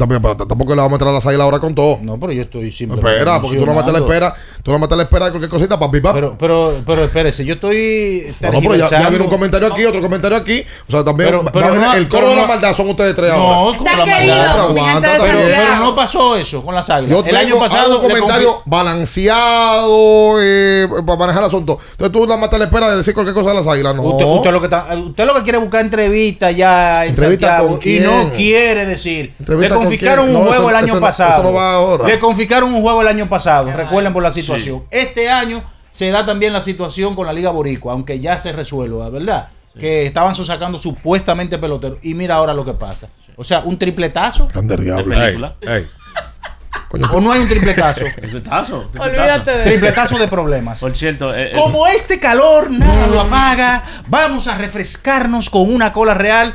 tampoco, 0.47 0.75
le 0.75 0.81
vamos 0.81 0.93
a 0.93 0.97
meter 0.97 1.09
a 1.09 1.13
las 1.13 1.27
águilas 1.27 1.45
ahora 1.45 1.61
con 1.61 1.75
todo. 1.75 1.99
No, 2.03 2.19
pero 2.19 2.33
yo 2.33 2.43
estoy 2.43 2.71
simplemente. 2.73 3.11
Espera, 3.11 3.41
porque 3.41 3.59
tú 3.59 3.67
no 3.67 3.75
matas 3.75 3.93
la 3.93 3.99
espera, 3.99 4.35
tú 4.69 4.73
no 4.75 4.79
matas 4.79 4.99
la 4.99 5.05
espera 5.05 5.25
de 5.27 5.31
cualquier 5.33 5.51
cosita 5.51 5.79
para 5.79 5.91
pipa. 5.91 6.13
Pero, 6.13 6.37
pero, 6.39 6.75
pero 6.87 7.05
espérese, 7.05 7.45
yo 7.45 7.55
estoy. 7.55 8.35
No, 8.41 8.53
no, 8.53 8.61
pero 8.61 8.75
ya, 8.77 8.89
ya 8.91 9.09
viene 9.09 9.25
un 9.25 9.31
comentario 9.31 9.73
aquí, 9.73 9.85
otro 9.87 10.01
comentario 10.03 10.37
aquí. 10.37 10.63
O 10.89 10.93
sea, 10.93 11.03
también 11.05 11.29
Pero- 11.31 11.45
va- 11.45 11.51
pero 11.53 11.65
va 11.67 11.71
a 11.71 11.75
venir- 11.75 11.87
no- 11.89 11.95
el 11.95 12.09
coro 12.09 12.29
de 12.29 12.37
la 12.37 12.43
no- 12.43 12.49
maldad 12.49 12.75
son 12.77 12.89
ustedes 12.91 13.17
tres 13.17 13.33
No, 13.33 13.37
ahora. 13.39 13.79
como 13.79 13.91
la 13.91 13.97
maldad. 14.07 14.17
No, 14.19 14.53
pero 14.53 14.63
aguanta 14.81 15.09
Pero, 15.13 15.25
también. 15.25 15.49
pero 15.57 15.77
no 15.77 15.95
pasó 15.97 16.37
eso 16.37 16.63
con 16.63 16.75
las 16.75 16.91
águilas. 16.91 17.11
Yo 17.19 17.25
el 17.25 17.37
año 17.37 17.59
pasado. 17.59 17.95
le 18.03 18.09
comentario 18.09 18.59
confi- 18.59 18.63
balanceado 18.67 20.37
eh, 20.41 20.87
para 21.07 21.19
manejar 21.19 21.43
el 21.43 21.47
asunto. 21.49 21.79
Entonces 21.93 22.13
tú 22.13 22.27
la 22.27 22.37
matas 22.37 22.59
la 22.59 22.67
espera 22.67 22.91
de 22.91 22.97
decir 22.99 23.15
cualquier 23.15 23.35
cosa 23.35 23.51
de 23.51 23.55
las 23.57 23.67
águilas. 23.67 23.95
No. 23.95 24.03
Usted, 24.03 24.25
usted 24.25 24.51
lo 24.53 24.61
que 24.61 24.67
está- 24.67 24.87
usted 24.97 25.25
lo 25.27 25.35
que 25.35 25.43
quiere 25.43 25.59
es 25.59 25.65
buscar 25.65 25.81
entrevistas 25.81 26.55
ya 26.57 27.05
en 27.05 27.11
¿Entrevista 27.11 27.47
Santiago 27.59 27.79
con 27.81 27.89
y 27.89 28.01
no 28.01 28.31
quiere 28.37 28.87
decir. 28.87 29.27
Le 29.27 29.35
¿Entrevista 29.41 29.75
con 29.75 29.85
confiscaron 29.85 30.27
un 30.29 30.33
No, 30.35 30.41
juego 30.41 30.71
el 30.71 30.77
año 30.77 30.95
no- 30.95 31.01
pasado. 31.01 31.33
eso 31.33 31.43
no 31.43 31.53
va 31.53 31.75
ahora. 31.75 32.07
Le 32.07 32.19
confiscaron 32.19 32.73
un 32.73 32.83
juego 32.83 33.01
el 33.03 33.09
año 33.09 33.29
pasado. 33.29 33.71
Recuerden 33.73 34.13
por 34.13 34.23
la 34.23 34.33
situación. 34.33 34.58
Este 34.91 35.29
año 35.31 35.63
se 35.91 36.11
da 36.11 36.25
también 36.27 36.53
la 36.53 36.61
situación 36.61 37.15
con 37.15 37.27
la 37.27 37.33
Liga 37.33 37.51
Boricua, 37.51 37.93
aunque 37.93 38.19
ya 38.21 38.39
se 38.39 38.53
resuelva, 38.53 39.09
¿verdad? 39.11 39.49
Que 39.79 40.07
estaban 40.07 40.35
sacando 40.35 40.77
supuestamente 40.79 41.57
peloteros. 41.59 41.99
Y 42.03 42.15
mira 42.15 42.35
ahora 42.35 42.53
lo 42.53 42.65
que 42.65 42.75
pasa. 42.75 43.09
O 43.37 43.45
sea, 43.45 43.61
un 43.61 43.79
tripletazo. 43.79 44.49
Grande 44.49 44.77
diablo. 44.77 45.55
O 47.13 47.21
no 47.21 47.33
hay 47.33 47.41
un 47.41 47.49
tripletazo. 47.49 48.05
Tripletazo. 48.17 48.89
Olvídate 48.99 49.51
de- 49.51 49.65
Tripletazo 49.65 50.19
de 50.19 50.27
problemas. 50.27 50.81
Por 50.81 50.97
cierto, 50.97 51.35
eh, 51.35 51.49
eh, 51.49 51.53
Como 51.55 51.87
este 51.87 52.19
calor 52.19 52.71
nada 52.71 53.07
lo 53.09 53.21
apaga, 53.21 53.85
vamos 54.09 54.49
a 54.49 54.57
refrescarnos 54.57 55.51
con 55.51 55.73
una 55.73 55.93
cola 55.93 56.15
real 56.15 56.55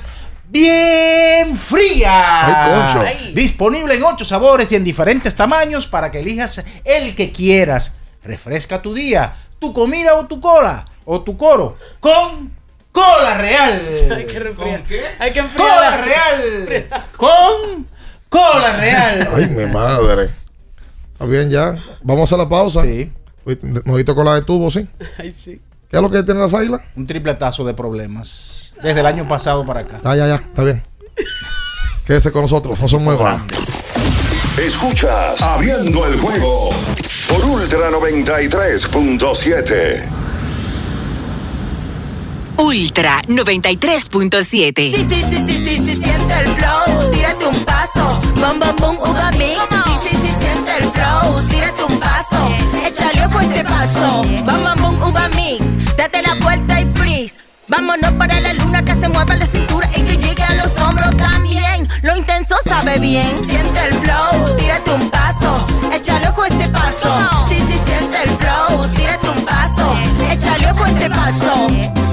bien 0.49 1.55
fría. 1.55 2.45
Ay, 2.45 2.71
concho. 2.83 3.01
Ay. 3.07 3.33
Disponible 3.33 3.95
en 3.95 4.03
ocho 4.03 4.25
sabores 4.25 4.71
y 4.71 4.75
en 4.75 4.83
diferentes 4.83 5.35
tamaños 5.35 5.87
para 5.87 6.11
que 6.11 6.19
elijas 6.19 6.63
el 6.83 7.15
que 7.15 7.31
quieras. 7.31 7.93
Refresca 8.23 8.81
tu 8.81 8.93
día, 8.93 9.35
tu 9.59 9.73
comida 9.73 10.15
o 10.15 10.25
tu 10.27 10.39
cola 10.39 10.85
o 11.05 11.21
tu 11.21 11.35
coro 11.35 11.77
con 11.99 12.53
cola 12.91 13.37
real. 13.37 13.81
Hay 14.15 14.25
que 14.25 14.39
refriar. 14.39 14.83
Hay 15.19 15.33
que 15.33 15.41
Cola 15.57 15.95
enfriar. 15.95 16.05
real. 16.67 17.03
Con 17.17 17.87
cola 18.29 18.73
real. 18.77 19.29
Ay, 19.35 19.47
mi 19.47 19.65
madre. 19.65 20.29
Está 21.11 21.25
bien, 21.25 21.49
ya. 21.49 21.75
Vamos 22.01 22.31
a 22.31 22.37
la 22.37 22.47
pausa. 22.47 22.83
Sí. 22.83 23.11
Nodito 23.85 24.15
con 24.15 24.25
la 24.25 24.35
de 24.35 24.41
tubo, 24.43 24.71
sí. 24.71 24.87
Ay, 25.17 25.31
sí. 25.31 25.59
¿Qué 25.93 25.97
es 25.97 26.01
lo 26.01 26.09
que 26.09 26.23
tienen 26.23 26.41
las 26.41 26.55
águilas? 26.55 26.81
Un 26.95 27.05
tripletazo 27.05 27.63
de 27.63 27.75
problemas. 27.75 28.73
Desde 28.81 29.01
el 29.01 29.05
año 29.05 29.27
pasado 29.27 29.63
para 29.63 29.81
acá. 29.81 30.01
Ya, 30.03 30.15
ya, 30.15 30.27
ya. 30.27 30.35
Está 30.37 30.63
bien. 30.63 30.81
Quédese 32.07 32.31
con 32.31 32.41
nosotros. 32.41 32.81
No 32.81 32.87
se 32.87 32.97
muevan. 32.97 33.45
Escuchas 34.57 35.39
Abriendo 35.39 36.07
el 36.07 36.19
juego 36.19 36.71
por 37.29 37.45
Ultra 37.45 37.91
93.7. 37.91 40.03
Ultra 42.57 43.21
93.7. 43.27 44.41
Sí, 44.41 44.65
sí, 44.95 45.07
sí, 45.07 45.23
sí, 45.29 45.45
sí, 45.45 45.77
sí, 45.77 45.95
siente 46.01 46.33
el 46.39 46.47
flow, 46.55 47.11
tírate 47.11 47.45
un 47.45 47.63
paso, 47.65 48.19
bom, 48.33 48.59
bom, 48.59 48.75
bom, 48.77 48.97
uva 48.97 49.29
mix. 49.33 49.59
Sí, 49.85 49.91
sí, 50.01 50.09
sí, 50.09 50.33
siente 50.39 50.71
el 50.79 50.89
flow, 50.89 51.39
tírate 51.51 51.83
un 51.83 51.99
paso, 51.99 52.47
échale 52.83 53.27
ojo 53.27 53.37
a 53.37 53.43
este 53.43 53.63
paso, 53.63 54.23
bom, 54.23 54.63
bom, 54.63 54.81
bom, 54.81 55.03
uva 55.09 55.27
mix. 55.29 55.82
Date 55.97 56.21
la 56.21 56.35
vuelta 56.41 56.81
y 56.81 56.85
freeze. 56.85 57.37
Vámonos 57.67 58.11
para 58.13 58.39
la 58.41 58.53
luna 58.53 58.83
que 58.83 58.93
se 58.95 59.07
mueva 59.07 59.35
la 59.35 59.45
cintura 59.45 59.87
y 59.95 60.01
que 60.01 60.17
llegue 60.17 60.43
a 60.43 60.55
los 60.55 60.77
hombros 60.79 61.15
también. 61.17 61.87
Lo 62.01 62.15
intenso 62.15 62.55
sabe 62.65 62.99
bien. 62.99 63.29
Siente 63.45 63.87
el 63.87 63.93
flow, 63.95 64.55
tírate 64.57 64.91
un 64.91 65.09
paso, 65.09 65.65
échale 65.93 66.27
ojo 66.29 66.45
este 66.45 66.67
paso. 66.69 67.45
Sí, 67.47 67.55
sí, 67.55 67.79
siente 67.85 68.23
el 68.23 68.29
flow, 68.37 68.87
tírate 68.89 69.29
un 69.29 69.45
paso, 69.45 69.97
échale 70.29 70.71
ojo 70.71 70.85
este 70.85 71.09
paso. 71.09 72.12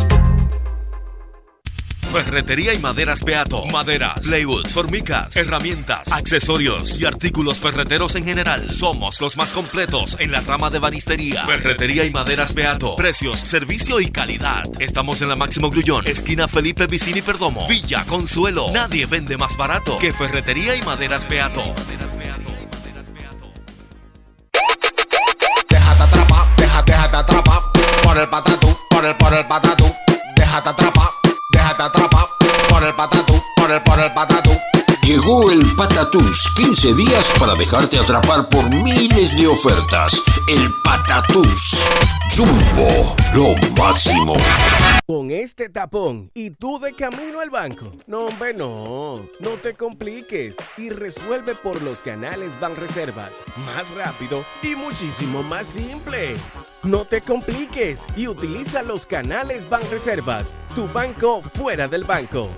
Ferretería 2.12 2.74
y 2.74 2.78
maderas 2.78 3.22
Beato. 3.22 3.64
Maderas, 3.66 4.20
plywood, 4.20 4.66
formicas, 4.68 5.36
herramientas, 5.36 6.11
accesorios 6.11 7.00
y 7.00 7.06
artículos 7.06 7.61
ferreteros 7.61 8.16
en 8.16 8.24
general. 8.24 8.68
Somos 8.70 9.20
los 9.20 9.36
más 9.36 9.52
completos 9.52 10.16
en 10.18 10.32
la 10.32 10.40
rama 10.40 10.70
de 10.70 10.80
banistería. 10.80 11.46
Ferretería 11.46 12.04
y 12.04 12.11
maderas 12.11 12.52
Beato. 12.52 12.96
Precios, 12.96 13.38
servicio 13.38 14.00
y 14.00 14.11
calidad. 14.11 14.64
Estamos 14.80 15.22
en 15.22 15.28
la 15.28 15.36
Máximo 15.36 15.70
Grullón, 15.70 16.08
esquina 16.08 16.48
Felipe 16.48 16.88
Vicini 16.88 17.22
Perdomo, 17.22 17.68
Villa 17.68 18.04
Consuelo. 18.06 18.66
Nadie 18.72 19.06
vende 19.06 19.36
más 19.36 19.56
barato 19.56 19.96
que 19.98 20.12
Ferretería 20.12 20.74
y 20.74 20.82
maderas 20.82 21.28
Beato. 21.28 21.62
Déjate 25.68 26.02
atrapar, 26.02 26.56
déjate, 26.56 26.92
déjate 26.92 27.16
atrapar 27.16 27.61
por 28.02 28.18
el 28.18 28.28
patatú, 28.28 28.76
por 28.90 29.04
el, 29.04 29.16
por 29.16 29.32
el 29.32 29.46
patatú. 29.46 29.94
Déjate 30.36 30.70
atrapar, 30.70 31.08
déjate 31.70 31.82
atrapar 31.82 32.28
por 32.68 32.82
el 32.82 32.94
patatú, 32.94 33.42
por 33.56 33.70
el, 33.70 33.82
por 33.82 34.00
el 34.00 34.12
patatú. 34.12 34.80
Llegó 35.11 35.50
el 35.50 35.74
Patatús, 35.74 36.54
15 36.54 36.94
días 36.94 37.32
para 37.36 37.56
dejarte 37.56 37.98
atrapar 37.98 38.48
por 38.48 38.72
miles 38.72 39.36
de 39.36 39.48
ofertas. 39.48 40.22
El 40.46 40.70
Patatús. 40.84 41.84
Jumbo, 42.36 43.16
lo 43.34 43.56
máximo. 43.76 44.36
Con 45.08 45.32
este 45.32 45.68
tapón 45.68 46.30
y 46.32 46.50
tú 46.50 46.78
de 46.78 46.94
camino 46.94 47.40
al 47.40 47.50
banco. 47.50 47.90
No, 48.06 48.26
hombre, 48.26 48.54
no. 48.54 49.16
No 49.40 49.50
te 49.61 49.74
compliques 49.74 50.56
y 50.78 50.90
resuelve 50.90 51.56
por 51.56 51.82
los 51.82 52.02
canales 52.02 52.61
Banreservas. 52.61 53.32
Más 53.66 53.90
rápido 53.96 54.44
y 54.62 54.76
muchísimo 54.76 55.42
más 55.42 55.66
simple. 55.66 56.34
No 56.84 57.04
te 57.04 57.20
compliques 57.20 58.02
y 58.16 58.28
utiliza 58.28 58.84
los 58.84 59.06
canales 59.06 59.68
Banreservas. 59.68 60.54
Tu 60.76 60.86
banco 60.86 61.42
fuera 61.42 61.88
del 61.88 62.04
banco. 62.04 62.48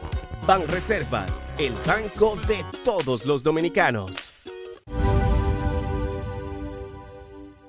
Banreservas, 0.47 1.41
el 1.57 1.73
banco 1.87 2.37
de 2.49 2.65
todos 2.85 3.25
los 3.27 3.43
dominicanos. 3.45 4.33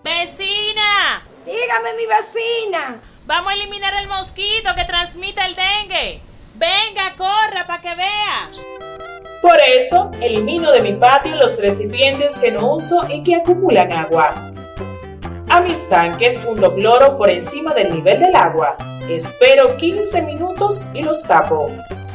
¡Vecina! 0.04 1.22
Dígame, 1.46 1.94
mi 1.98 2.06
vecina. 2.08 3.00
Vamos 3.26 3.52
a 3.52 3.56
eliminar 3.56 3.94
el 4.02 4.08
mosquito 4.08 4.74
que 4.76 4.86
transmite 4.86 5.42
el 5.46 5.56
dengue. 5.56 6.22
Venga, 6.56 7.16
corra 7.16 7.68
para 7.68 7.82
que 7.82 7.96
vea. 7.96 8.48
Por 9.42 9.58
eso, 9.60 10.10
elimino 10.20 10.72
de 10.72 10.82
mi 10.82 10.94
patio 10.94 11.36
los 11.36 11.60
recipientes 11.60 12.40
que 12.40 12.52
no 12.52 12.76
uso 12.76 13.06
y 13.10 13.24
que 13.24 13.36
acumulan 13.36 13.92
agua. 13.92 14.52
A 15.50 15.62
mis 15.62 15.88
tanques 15.90 16.42
junto 16.44 16.74
cloro 16.74 17.18
por 17.18 17.30
encima 17.30 17.74
del 17.74 17.94
nivel 17.94 18.20
del 18.20 18.36
agua. 18.36 18.78
Espero 19.08 19.78
15 19.78 20.22
minutos 20.24 20.88
y 20.94 21.04
los 21.04 21.22
tapo. 21.24 21.70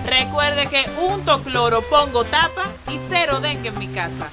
Recuerde 0.08 0.68
que 0.68 0.84
unto 0.98 1.42
cloro, 1.42 1.82
pongo 1.82 2.24
tapa 2.24 2.72
y 2.90 2.98
cero 2.98 3.40
dengue 3.40 3.68
en 3.68 3.78
mi 3.78 3.88
casa. 3.88 4.30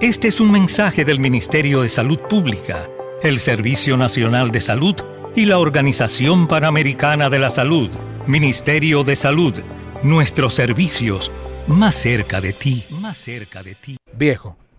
Este 0.00 0.28
es 0.28 0.40
un 0.40 0.52
mensaje 0.52 1.04
del 1.04 1.18
Ministerio 1.18 1.82
de 1.82 1.88
Salud 1.88 2.18
Pública, 2.18 2.88
el 3.22 3.38
Servicio 3.38 3.96
Nacional 3.96 4.50
de 4.50 4.60
Salud 4.60 4.96
y 5.34 5.46
la 5.46 5.58
Organización 5.58 6.46
Panamericana 6.46 7.30
de 7.30 7.38
la 7.38 7.50
Salud. 7.50 7.90
Ministerio 8.26 9.02
de 9.02 9.16
Salud, 9.16 9.54
nuestros 10.02 10.54
servicios 10.54 11.32
más 11.66 11.94
cerca 11.94 12.40
de 12.40 12.52
ti, 12.52 12.84
más 13.00 13.16
cerca 13.18 13.62
de 13.62 13.74
ti. 13.74 13.96
Viejo, 14.12 14.56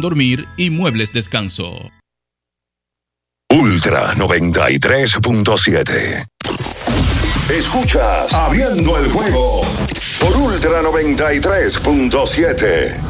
dormir 0.00 0.46
y 0.56 0.70
muebles 0.70 1.12
descanso. 1.12 1.90
Ultra 3.52 4.14
93.7. 4.14 6.24
Escuchas 7.50 8.32
Abriendo 8.32 8.96
el 8.96 9.10
juego 9.10 9.66
por 10.20 10.36
Ultra 10.36 10.82
93.7. 10.82 13.09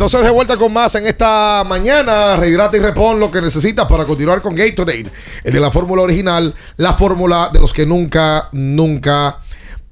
Entonces 0.00 0.22
de 0.22 0.30
vuelta 0.30 0.56
con 0.56 0.72
más 0.72 0.94
en 0.94 1.06
esta 1.06 1.62
mañana. 1.68 2.34
Rehidrata 2.34 2.74
y 2.74 2.80
repon 2.80 3.20
lo 3.20 3.30
que 3.30 3.42
necesitas 3.42 3.84
para 3.84 4.06
continuar 4.06 4.40
con 4.40 4.54
Gatorade. 4.54 5.10
El 5.44 5.52
de 5.52 5.60
la 5.60 5.70
fórmula 5.70 6.00
original, 6.00 6.54
la 6.78 6.94
fórmula 6.94 7.50
de 7.52 7.60
los 7.60 7.74
que 7.74 7.84
nunca, 7.84 8.48
nunca 8.52 9.40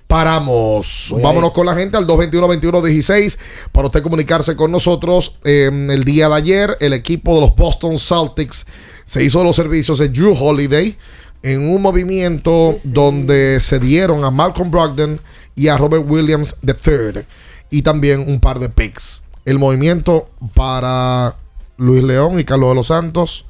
paramos. 0.06 1.08
Muy 1.12 1.22
Vámonos 1.22 1.52
con 1.52 1.66
la 1.66 1.74
gente 1.74 1.98
al 1.98 2.06
221-2116 2.06 3.36
para 3.70 3.88
usted 3.88 4.02
comunicarse 4.02 4.56
con 4.56 4.72
nosotros. 4.72 5.36
Eh, 5.44 5.66
el 5.90 6.04
día 6.04 6.30
de 6.30 6.36
ayer, 6.36 6.78
el 6.80 6.94
equipo 6.94 7.34
de 7.34 7.42
los 7.42 7.54
Boston 7.54 7.98
Celtics 7.98 8.64
se 9.04 9.22
hizo 9.22 9.44
los 9.44 9.56
servicios 9.56 9.98
de 9.98 10.08
Drew 10.08 10.32
Holiday 10.32 10.96
en 11.42 11.68
un 11.68 11.82
movimiento 11.82 12.78
donde 12.82 13.60
se 13.60 13.78
dieron 13.78 14.24
a 14.24 14.30
Malcolm 14.30 14.70
Brogdon 14.70 15.20
y 15.54 15.68
a 15.68 15.76
Robert 15.76 16.06
Williams 16.08 16.56
III 16.66 17.24
y 17.68 17.82
también 17.82 18.20
un 18.26 18.40
par 18.40 18.58
de 18.58 18.70
picks. 18.70 19.27
El 19.48 19.58
movimiento 19.58 20.28
para 20.52 21.36
Luis 21.78 22.04
León 22.04 22.38
y 22.38 22.44
Carlos 22.44 22.68
de 22.68 22.74
los 22.74 22.88
Santos, 22.88 23.46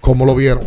¿cómo 0.00 0.26
lo 0.26 0.34
vieron? 0.34 0.64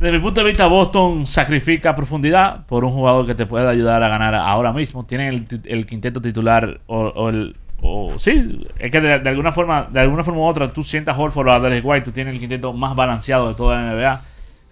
Desde 0.00 0.18
mi 0.18 0.18
punto 0.18 0.40
de 0.40 0.48
vista, 0.48 0.66
Boston 0.66 1.24
sacrifica 1.24 1.94
profundidad 1.94 2.66
por 2.66 2.84
un 2.84 2.92
jugador 2.92 3.26
que 3.26 3.36
te 3.36 3.46
puede 3.46 3.68
ayudar 3.68 4.02
a 4.02 4.08
ganar 4.08 4.34
ahora 4.34 4.72
mismo. 4.72 5.06
Tienen 5.06 5.46
el, 5.66 5.86
quinteto 5.86 6.20
titular 6.20 6.80
o, 6.88 6.96
o 6.96 7.28
el 7.28 7.54
o 7.80 8.18
sí, 8.18 8.66
es 8.76 8.90
que 8.90 9.00
de, 9.00 9.28
alguna 9.28 9.52
forma, 9.52 9.86
de 9.88 10.00
alguna 10.00 10.24
forma 10.24 10.40
u 10.40 10.44
otra, 10.46 10.72
tú 10.72 10.82
sientas 10.82 11.16
Horford 11.16 11.46
o 11.46 11.52
a 11.52 11.60
Derrick 11.60 11.86
White, 11.86 12.06
tú 12.06 12.10
tienes 12.10 12.34
el 12.34 12.40
quinteto 12.40 12.72
más 12.72 12.96
balanceado 12.96 13.50
de 13.50 13.54
toda 13.54 13.80
la 13.80 13.94
NBA. 13.94 14.22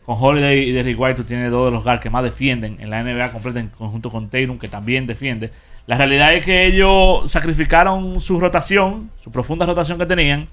Con 0.04 0.16
Holiday 0.18 0.68
y 0.68 0.72
Derrick 0.72 0.98
White, 0.98 1.14
tú 1.14 1.24
tienes 1.24 1.50
dos 1.50 1.66
de 1.66 1.70
los 1.70 1.84
guards 1.84 2.02
que 2.02 2.10
más 2.10 2.24
defienden 2.24 2.76
en 2.80 2.90
la 2.90 3.02
NBA 3.02 3.30
completa 3.30 3.60
en 3.60 3.68
conjunto 3.68 4.10
con 4.10 4.28
Tatum, 4.28 4.58
que 4.58 4.68
también 4.68 5.06
defiende. 5.06 5.52
La 5.86 5.96
realidad 5.96 6.34
es 6.34 6.44
que 6.44 6.66
ellos 6.66 7.30
sacrificaron 7.30 8.18
su 8.20 8.40
rotación, 8.40 9.10
su 9.20 9.30
profunda 9.30 9.64
rotación 9.64 9.98
que 9.98 10.06
tenían, 10.06 10.48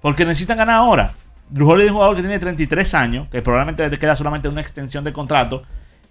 porque 0.00 0.24
necesitan 0.24 0.56
ganar 0.56 0.76
ahora. 0.76 1.12
Drew 1.50 1.68
Holiday 1.68 1.86
es 1.86 1.90
un 1.90 1.96
jugador 1.96 2.16
que 2.16 2.22
tiene 2.22 2.38
33 2.38 2.94
años, 2.94 3.28
que 3.28 3.42
probablemente 3.42 3.88
le 3.88 3.98
queda 3.98 4.16
solamente 4.16 4.48
una 4.48 4.60
extensión 4.60 5.04
de 5.04 5.12
contrato. 5.12 5.62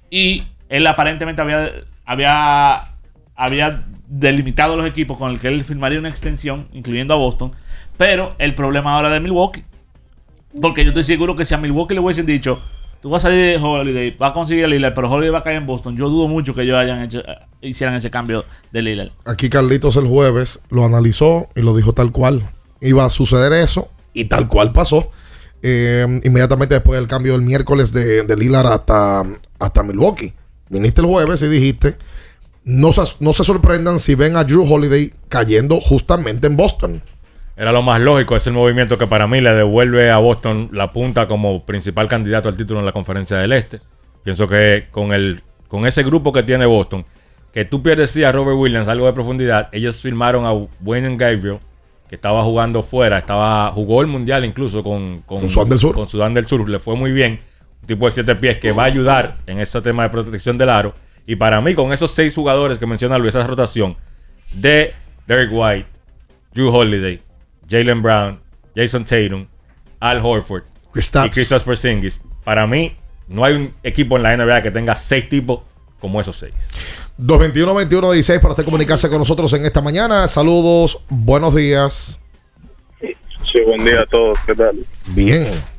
Y 0.10 0.44
él 0.70 0.86
aparentemente 0.86 1.42
había, 1.42 1.72
había, 2.06 2.94
había 3.36 3.84
delimitado 4.08 4.78
los 4.78 4.88
equipos 4.88 5.18
con 5.18 5.32
el 5.32 5.40
que 5.40 5.48
él 5.48 5.64
firmaría 5.64 6.00
una 6.00 6.10
extensión, 6.10 6.68
incluyendo 6.74 7.14
a 7.14 7.18
Boston. 7.18 7.52
Pero 7.98 8.36
el 8.38 8.54
problema 8.56 8.96
ahora 8.96 9.10
de 9.10 9.20
Milwaukee. 9.20 9.64
Porque 10.62 10.84
yo 10.84 10.90
estoy 10.90 11.04
seguro 11.04 11.36
que 11.36 11.46
si 11.46 11.56
a 11.56 11.58
Milwaukee 11.58 11.96
le 11.96 12.00
hubiesen 12.00 12.28
dicho, 12.28 12.62
tú 13.04 13.10
vas 13.10 13.26
a 13.26 13.28
salir 13.28 13.60
de 13.60 13.64
Holiday, 13.64 14.16
vas 14.18 14.32
a 14.32 14.34
conseguir 14.34 14.64
a 14.64 14.68
Lillard, 14.70 14.94
pero 14.94 15.12
Holiday 15.12 15.30
va 15.30 15.40
a 15.40 15.44
caer 15.44 15.58
en 15.58 15.66
Boston. 15.66 15.98
Yo 15.98 16.08
dudo 16.08 16.30
mucho 16.30 16.56
que 16.56 16.62
ellos 16.62 16.78
hayan 16.78 17.02
hecho, 17.04 17.20
eh, 17.20 17.38
hicieran 17.62 17.96
ese 17.96 18.10
cambio 18.10 18.46
de 18.72 18.82
Lillard. 18.82 19.12
Aquí 19.26 19.50
Carlitos 19.50 19.98
el 19.98 20.08
jueves 20.08 20.62
lo 20.70 20.86
analizó 20.86 21.50
y 21.54 21.62
lo 21.62 21.76
dijo 21.76 21.92
tal 21.92 22.14
cual. 22.14 22.42
Iba 22.80 23.04
a 23.04 23.10
suceder 23.10 23.52
eso 23.52 23.90
y 24.14 24.26
tal 24.26 24.48
cual 24.48 24.72
pasó. 24.72 25.12
Eh, 25.62 26.22
inmediatamente 26.24 26.76
después 26.76 26.98
del 26.98 27.10
cambio 27.10 27.34
del 27.34 27.42
miércoles 27.42 27.92
de, 27.92 28.24
de 28.24 28.38
Lillard 28.38 28.68
hasta, 28.68 29.24
hasta 29.60 29.84
Milwaukee. 29.84 30.34
Viniste 30.70 31.02
el 31.02 31.08
jueves 31.08 31.42
y 31.42 31.48
dijiste, 31.48 31.98
no 32.64 32.94
se, 32.94 33.02
no 33.20 33.34
se 33.34 33.44
sorprendan 33.44 34.00
si 34.00 34.16
ven 34.16 34.38
a 34.38 34.46
Drew 34.46 34.64
Holiday 34.64 35.14
cayendo 35.28 35.82
justamente 35.82 36.48
en 36.48 36.56
Boston. 36.56 37.04
Era 37.56 37.72
lo 37.72 37.84
más 37.84 38.02
lógico, 38.02 38.36
es 38.36 38.48
el 38.48 38.54
movimiento 38.54 38.98
que 38.98 39.06
para 39.06 39.28
mí 39.28 39.40
le 39.40 39.54
devuelve 39.54 40.10
a 40.10 40.18
Boston 40.18 40.70
la 40.72 40.92
punta 40.92 41.28
como 41.28 41.64
principal 41.66 42.08
candidato 42.08 42.50
al 42.50 42.58
título 42.58 42.80
en 42.80 42.86
la 42.86 42.92
conferencia 42.92 43.38
del 43.38 43.54
Este. 43.54 43.80
Pienso 44.24 44.48
que 44.48 44.88
con 44.92 45.14
el 45.14 45.44
con 45.68 45.88
ese 45.88 46.04
grupo 46.04 46.32
que 46.32 46.44
tiene 46.44 46.68
Boston, 46.68 47.04
que 47.52 47.66
tú 47.66 47.82
pierdes 47.82 48.12
sí 48.12 48.24
a 48.24 48.32
Robert 48.32 48.58
Williams 48.58 48.88
algo 48.88 49.08
de 49.08 49.14
profundidad, 49.14 49.70
ellos 49.72 49.98
firmaron 49.98 50.46
a 50.46 50.54
Wayne 50.84 51.18
Gabriel, 51.18 51.58
que 52.08 52.16
estaba 52.16 52.44
jugando 52.44 52.84
fuera, 52.84 53.18
estaba 53.18 53.72
jugó 53.72 54.02
el 54.02 54.08
mundial 54.08 54.46
incluso 54.46 54.84
con, 54.84 55.22
Con 55.22 55.50
Sudán 55.50 55.70
del 55.70 55.80
Sur. 55.80 55.96
con 55.96 56.08
Sudán 56.08 56.34
del 56.34 56.46
Sur, 56.48 56.68
le 56.70 56.80
fue 56.80 56.96
muy 56.96 57.12
bien. 57.12 57.40
Un 57.82 57.88
tipo 57.88 58.06
de 58.06 58.12
siete 58.12 58.36
pies 58.36 58.60
que 58.60 58.72
va 58.72 58.84
a 58.84 58.86
ayudar 58.86 59.38
en 59.46 59.60
ese 59.60 59.82
tema 59.82 60.04
de 60.04 60.10
protección 60.10 60.58
del 60.58 60.70
aro. 60.70 60.94
Y 61.26 61.36
para 61.36 61.60
mí, 61.60 61.74
con 61.74 61.92
esos 61.92 62.12
seis 62.12 62.34
jugadores 62.36 62.78
que 62.78 62.86
menciona 62.86 63.18
Luis, 63.18 63.36
esa 63.36 63.46
rotación 63.46 63.98
de 64.54 64.94
Derek 65.28 65.50
White, 65.52 65.88
Drew 66.54 66.70
Holiday, 66.74 67.20
Jalen 67.74 68.04
Brown, 68.04 68.40
Jason 68.76 69.04
Tatum, 69.04 69.48
Al 70.00 70.24
Horford 70.24 70.64
Kristaps. 70.92 71.26
y 71.28 71.30
Kristaps 71.32 71.64
Porzingis. 71.64 72.22
Para 72.44 72.68
mí, 72.68 72.96
no 73.28 73.44
hay 73.44 73.56
un 73.56 73.74
equipo 73.82 74.16
en 74.18 74.24
la 74.24 74.38
NBA 74.38 74.62
que 74.62 74.70
tenga 74.70 74.96
seis 74.96 75.28
tipos 75.28 75.62
como 76.00 76.22
esos 76.22 76.38
seis. 76.38 76.54
221-21-16 77.20 78.40
para 78.40 78.50
usted 78.52 78.66
comunicarse 78.66 79.10
con 79.10 79.18
nosotros 79.18 79.52
en 79.54 79.66
esta 79.66 79.82
mañana. 79.82 80.28
Saludos, 80.28 81.00
buenos 81.10 81.56
días. 81.56 82.20
Sí, 83.00 83.60
buen 83.66 83.84
día 83.86 84.02
a 84.02 84.06
todos, 84.06 84.38
¿qué 84.46 84.54
tal? 84.54 84.86
Bien. 85.08 85.73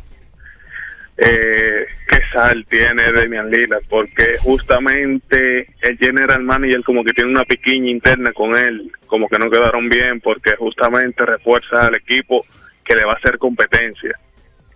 Eh, 1.16 1.86
¿Qué 2.09 2.19
sal 2.32 2.66
tiene 2.69 3.12
Damian 3.12 3.51
Lillard? 3.51 3.85
Porque 3.89 4.36
justamente 4.41 5.69
el 5.81 5.97
general 5.99 6.43
manager 6.43 6.82
como 6.82 7.05
que 7.05 7.12
tiene 7.12 7.31
una 7.31 7.45
piquiña 7.45 7.91
interna 7.91 8.32
con 8.32 8.57
él, 8.57 8.91
como 9.07 9.28
que 9.28 9.39
no 9.39 9.51
quedaron 9.51 9.89
bien 9.89 10.20
porque 10.20 10.57
justamente 10.57 11.24
refuerza 11.24 11.86
al 11.86 11.95
equipo 11.95 12.45
que 12.85 12.95
le 12.95 13.05
va 13.05 13.12
a 13.12 13.16
hacer 13.16 13.39
competencia. 13.39 14.19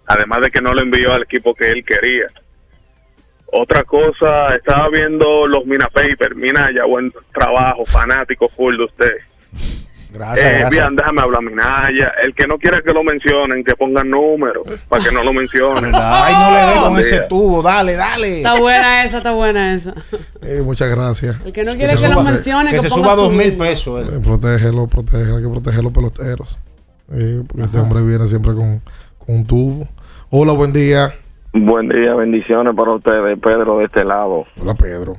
Además 0.06 0.40
de 0.43 0.51
que 0.51 0.62
no 0.62 0.73
le 0.73 0.82
envió 0.82 1.12
al 1.12 1.24
equipo 1.24 1.55
que 1.55 1.70
él 1.70 1.85
quería. 1.85 2.27
Otra 3.51 3.82
cosa, 3.85 4.55
estaba 4.55 4.89
viendo 4.90 5.47
los 5.47 5.65
Mina 5.66 5.89
Papers, 5.89 6.36
Mina 6.36 6.70
ya 6.74 6.85
buen 6.85 7.12
trabajo, 7.32 7.85
fanático 7.85 8.48
full 8.48 8.77
de 8.77 8.85
usted. 8.85 9.15
Gracias, 10.10 10.47
Eh, 10.47 10.59
gracias. 10.60 10.70
bien, 10.70 10.97
déjame 10.97 11.20
hablar, 11.20 11.43
Minaya. 11.43 12.12
El 12.22 12.35
que 12.35 12.47
no 12.47 12.56
quiera 12.59 12.80
que 12.82 12.93
lo 12.93 13.05
mencionen, 13.05 13.62
que 13.62 13.74
pongan 13.76 14.09
números 14.10 14.64
para 14.89 15.05
que 15.05 15.12
no 15.12 15.22
lo 15.22 15.32
mencionen. 15.32 15.93
Ay, 15.94 16.35
no 16.35 16.51
le 16.51 16.72
dé 16.74 16.80
con 16.89 16.98
ese 16.98 17.20
tubo, 17.28 17.62
dale, 17.62 17.94
dale. 17.97 18.39
Está 18.39 18.59
buena 18.59 19.05
esa, 19.05 19.18
está 19.18 19.32
buena 19.32 19.74
esa. 19.74 19.94
Eh, 20.43 20.62
muchas 20.64 20.89
gracias. 20.90 21.36
El 21.44 21.52
que 21.52 21.64
no 21.64 21.74
quiere 21.76 21.94
que 21.94 22.09
lo 22.09 22.22
mencione, 22.22 22.70
que, 22.70 22.80
se 22.80 22.89
ponga 22.89 23.10
suba 23.10 23.14
su 23.16 23.20
dos 23.22 23.30
mil 23.32 23.51
número. 23.52 23.59
pesos. 23.70 24.01
él. 24.09 24.14
Eh, 24.14 24.20
protégelo, 24.22 24.86
protégelo, 24.86 25.36
hay 25.36 25.43
que 25.43 25.51
proteger 25.51 25.82
los 25.85 25.93
peloteros. 25.93 26.59
Eh, 27.12 27.43
porque 27.47 27.62
este 27.64 27.78
hombre 27.78 28.02
viene 28.02 28.26
siempre 28.26 28.55
con, 28.55 28.80
con 29.18 29.36
un 29.36 29.47
tubo. 29.47 29.89
Hola, 30.30 30.52
buen 30.52 30.72
día. 30.72 31.10
Buen 31.52 31.89
día, 31.89 32.14
bendiciones 32.14 32.74
para 32.76 32.93
ustedes, 32.93 33.39
Pedro 33.43 33.78
de 33.78 33.85
este 33.86 34.05
lado. 34.05 34.44
Hola, 34.60 34.74
Pedro. 34.74 35.16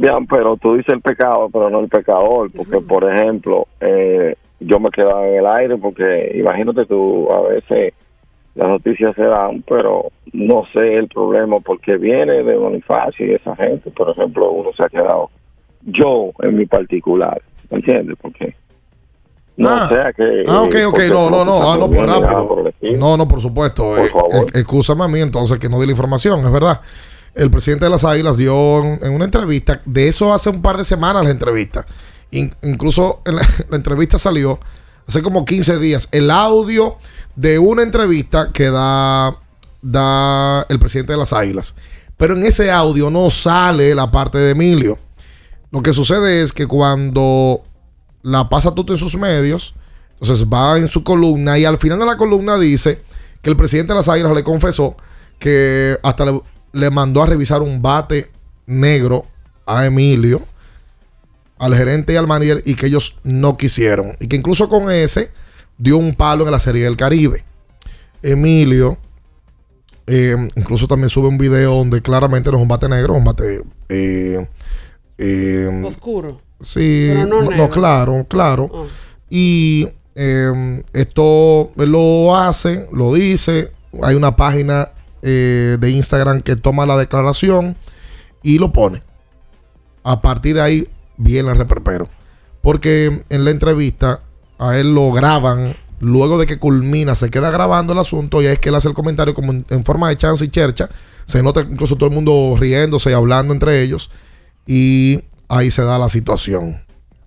Bien, 0.00 0.26
pero 0.28 0.56
tú 0.56 0.74
dices 0.76 0.94
el 0.94 1.00
pecado, 1.00 1.48
pero 1.52 1.70
no 1.70 1.80
el 1.80 1.88
pecador, 1.88 2.52
porque 2.56 2.80
por 2.80 3.02
ejemplo, 3.12 3.66
eh, 3.80 4.36
yo 4.60 4.78
me 4.78 4.90
quedaba 4.90 5.26
en 5.26 5.34
el 5.40 5.46
aire 5.46 5.76
porque 5.76 6.32
imagínate 6.36 6.86
tú, 6.86 7.28
a 7.32 7.40
veces 7.48 7.94
las 8.54 8.68
noticias 8.68 9.12
se 9.16 9.22
dan, 9.24 9.64
pero 9.68 10.04
no 10.32 10.62
sé 10.72 10.94
el 10.94 11.08
problema 11.08 11.58
porque 11.58 11.96
viene 11.96 12.44
de 12.44 12.56
Bonifacio 12.56 13.26
y 13.26 13.34
esa 13.34 13.56
gente, 13.56 13.90
por 13.90 14.10
ejemplo, 14.10 14.52
uno 14.52 14.70
se 14.76 14.84
ha 14.84 14.88
quedado, 14.88 15.30
yo 15.82 16.30
en 16.42 16.56
mi 16.56 16.66
particular, 16.66 17.42
¿me 17.68 17.78
entiendes? 17.78 18.16
Porque 18.22 18.54
no 19.56 19.68
Ah. 19.68 19.88
sea 19.88 20.12
que... 20.12 20.44
Ah, 20.46 20.62
ok, 20.62 20.74
eh, 20.76 20.84
ok, 20.86 20.92
porque 20.92 21.08
no, 21.08 21.28
no, 21.28 21.44
no, 21.44 21.72
ah, 21.72 21.76
no, 21.76 21.88
pues 21.90 22.06
rápido. 22.06 22.46
por 22.46 22.68
estilo. 22.68 22.98
No, 22.98 23.16
no, 23.16 23.26
por 23.26 23.40
supuesto. 23.40 23.82
Por 23.96 23.98
Eh, 23.98 24.08
favor. 24.10 24.30
eh, 24.32 24.60
excúsame 24.60 25.02
a 25.04 25.08
mí 25.08 25.18
entonces 25.20 25.58
que 25.58 25.68
no 25.68 25.80
di 25.80 25.86
la 25.86 25.92
información, 25.92 26.38
es 26.44 26.52
verdad. 26.52 26.80
El 27.38 27.50
presidente 27.50 27.84
de 27.86 27.90
las 27.90 28.04
Águilas 28.04 28.36
dio 28.36 28.82
en, 28.84 29.12
una 29.12 29.24
entrevista, 29.24 29.80
de 29.84 30.08
eso 30.08 30.34
hace 30.34 30.50
un 30.50 30.60
par 30.60 30.76
de 30.76 30.84
semanas 30.84 31.24
la 31.24 31.30
entrevista. 31.30 31.86
In- 32.30 32.54
incluso 32.62 33.22
la 33.70 33.76
entrevista 33.76 34.18
salió 34.18 34.58
hace 35.06 35.22
como 35.22 35.44
15 35.44 35.78
días 35.78 36.08
el 36.12 36.30
audio 36.30 36.98
de 37.36 37.58
una 37.58 37.82
entrevista 37.82 38.50
que 38.52 38.70
da, 38.70 39.38
da 39.80 40.66
el 40.68 40.78
presidente 40.78 41.12
de 41.12 41.18
las 41.18 41.32
Águilas. 41.32 41.74
Pero 42.16 42.34
en 42.34 42.42
ese 42.44 42.70
audio 42.72 43.10
no 43.10 43.30
sale 43.30 43.94
la 43.94 44.10
parte 44.10 44.38
de 44.38 44.50
Emilio. 44.50 44.98
Lo 45.70 45.82
que 45.82 45.92
sucede 45.92 46.42
es 46.42 46.52
que 46.52 46.66
cuando 46.66 47.62
la 48.22 48.48
pasa 48.48 48.74
todo 48.74 48.92
en 48.92 48.98
sus 48.98 49.16
medios, 49.16 49.74
entonces 50.20 50.44
va 50.46 50.76
en 50.76 50.88
su 50.88 51.04
columna 51.04 51.56
y 51.58 51.64
al 51.64 51.78
final 51.78 52.00
de 52.00 52.06
la 52.06 52.16
columna 52.16 52.58
dice 52.58 53.00
que 53.40 53.50
el 53.50 53.56
presidente 53.56 53.92
de 53.92 53.98
las 53.98 54.08
Águilas 54.08 54.34
le 54.34 54.42
confesó 54.42 54.96
que 55.38 55.96
hasta 56.02 56.24
le, 56.26 56.40
le 56.72 56.90
mandó 56.90 57.22
a 57.22 57.26
revisar 57.26 57.62
un 57.62 57.82
bate 57.82 58.30
negro 58.66 59.26
a 59.66 59.86
Emilio, 59.86 60.42
al 61.58 61.74
gerente 61.74 62.12
y 62.12 62.16
al 62.16 62.26
manager 62.26 62.62
y 62.64 62.74
que 62.74 62.86
ellos 62.86 63.16
no 63.24 63.56
quisieron. 63.56 64.12
Y 64.20 64.28
que 64.28 64.36
incluso 64.36 64.68
con 64.68 64.90
ese 64.90 65.30
dio 65.76 65.96
un 65.98 66.14
palo 66.14 66.44
en 66.44 66.52
la 66.52 66.60
Serie 66.60 66.84
del 66.84 66.96
Caribe. 66.96 67.44
Emilio 68.22 68.98
eh, 70.10 70.34
incluso 70.56 70.88
también 70.88 71.10
sube 71.10 71.28
un 71.28 71.36
video 71.36 71.74
donde 71.74 72.00
claramente 72.00 72.50
no 72.50 72.56
es 72.56 72.62
un 72.62 72.68
bate 72.68 72.88
negro, 72.88 73.12
es 73.12 73.18
un 73.18 73.24
bate... 73.24 73.62
eh, 73.90 74.48
eh, 75.18 75.82
Oscuro. 75.84 76.40
Sí, 76.60 77.10
no 77.28 77.42
no, 77.42 77.68
claro, 77.68 78.24
claro. 78.26 78.70
Ah. 78.74 78.84
Y 79.28 79.86
esto 80.14 81.70
lo 81.76 82.34
hace, 82.34 82.88
lo 82.92 83.12
dice. 83.12 83.70
Hay 84.02 84.16
una 84.16 84.34
página 84.34 84.92
eh, 85.22 85.76
de 85.80 85.90
Instagram 85.90 86.42
que 86.42 86.56
toma 86.56 86.86
la 86.86 86.96
declaración 86.96 87.76
y 88.42 88.58
lo 88.58 88.72
pone. 88.72 89.02
A 90.04 90.22
partir 90.22 90.56
de 90.56 90.62
ahí 90.62 90.88
viene 91.16 91.50
el 91.50 91.58
reperpero. 91.58 92.08
Porque 92.62 93.24
en 93.28 93.44
la 93.44 93.50
entrevista 93.50 94.22
a 94.58 94.78
él 94.78 94.94
lo 94.94 95.12
graban. 95.12 95.74
Luego 96.00 96.38
de 96.38 96.46
que 96.46 96.58
culmina, 96.58 97.16
se 97.16 97.30
queda 97.30 97.50
grabando 97.50 97.92
el 97.92 97.98
asunto 97.98 98.40
y 98.40 98.46
es 98.46 98.60
que 98.60 98.68
él 98.68 98.74
hace 98.76 98.88
el 98.88 98.94
comentario 98.94 99.34
como 99.34 99.50
en, 99.50 99.66
en 99.68 99.84
forma 99.84 100.08
de 100.08 100.16
chance 100.16 100.44
y 100.44 100.48
chercha. 100.48 100.88
Se 101.24 101.42
nota 101.42 101.60
incluso 101.60 101.96
todo 101.96 102.08
el 102.08 102.14
mundo 102.14 102.56
riéndose 102.58 103.10
y 103.10 103.14
hablando 103.14 103.52
entre 103.52 103.82
ellos. 103.82 104.10
Y 104.66 105.24
ahí 105.48 105.70
se 105.70 105.82
da 105.82 105.98
la 105.98 106.08
situación. 106.08 106.82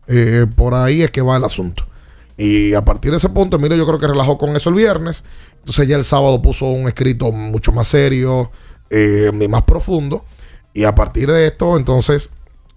Eh, 0.07 0.45
por 0.55 0.73
ahí 0.73 1.01
es 1.01 1.11
que 1.11 1.21
va 1.21 1.37
el 1.37 1.43
asunto. 1.43 1.85
Y 2.37 2.73
a 2.73 2.83
partir 2.83 3.11
de 3.11 3.17
ese 3.17 3.29
punto, 3.29 3.59
mire, 3.59 3.77
yo 3.77 3.85
creo 3.85 3.99
que 3.99 4.07
relajó 4.07 4.37
con 4.37 4.55
eso 4.55 4.69
el 4.69 4.75
viernes. 4.75 5.23
Entonces 5.61 5.87
ya 5.87 5.95
el 5.95 6.03
sábado 6.03 6.41
puso 6.41 6.65
un 6.65 6.87
escrito 6.87 7.31
mucho 7.31 7.71
más 7.71 7.87
serio 7.87 8.51
eh, 8.89 9.31
y 9.33 9.47
más 9.47 9.63
profundo. 9.63 10.25
Y 10.73 10.83
a 10.83 10.93
partir 10.95 11.29
de 11.31 11.47
esto, 11.47 11.77
entonces, 11.77 12.31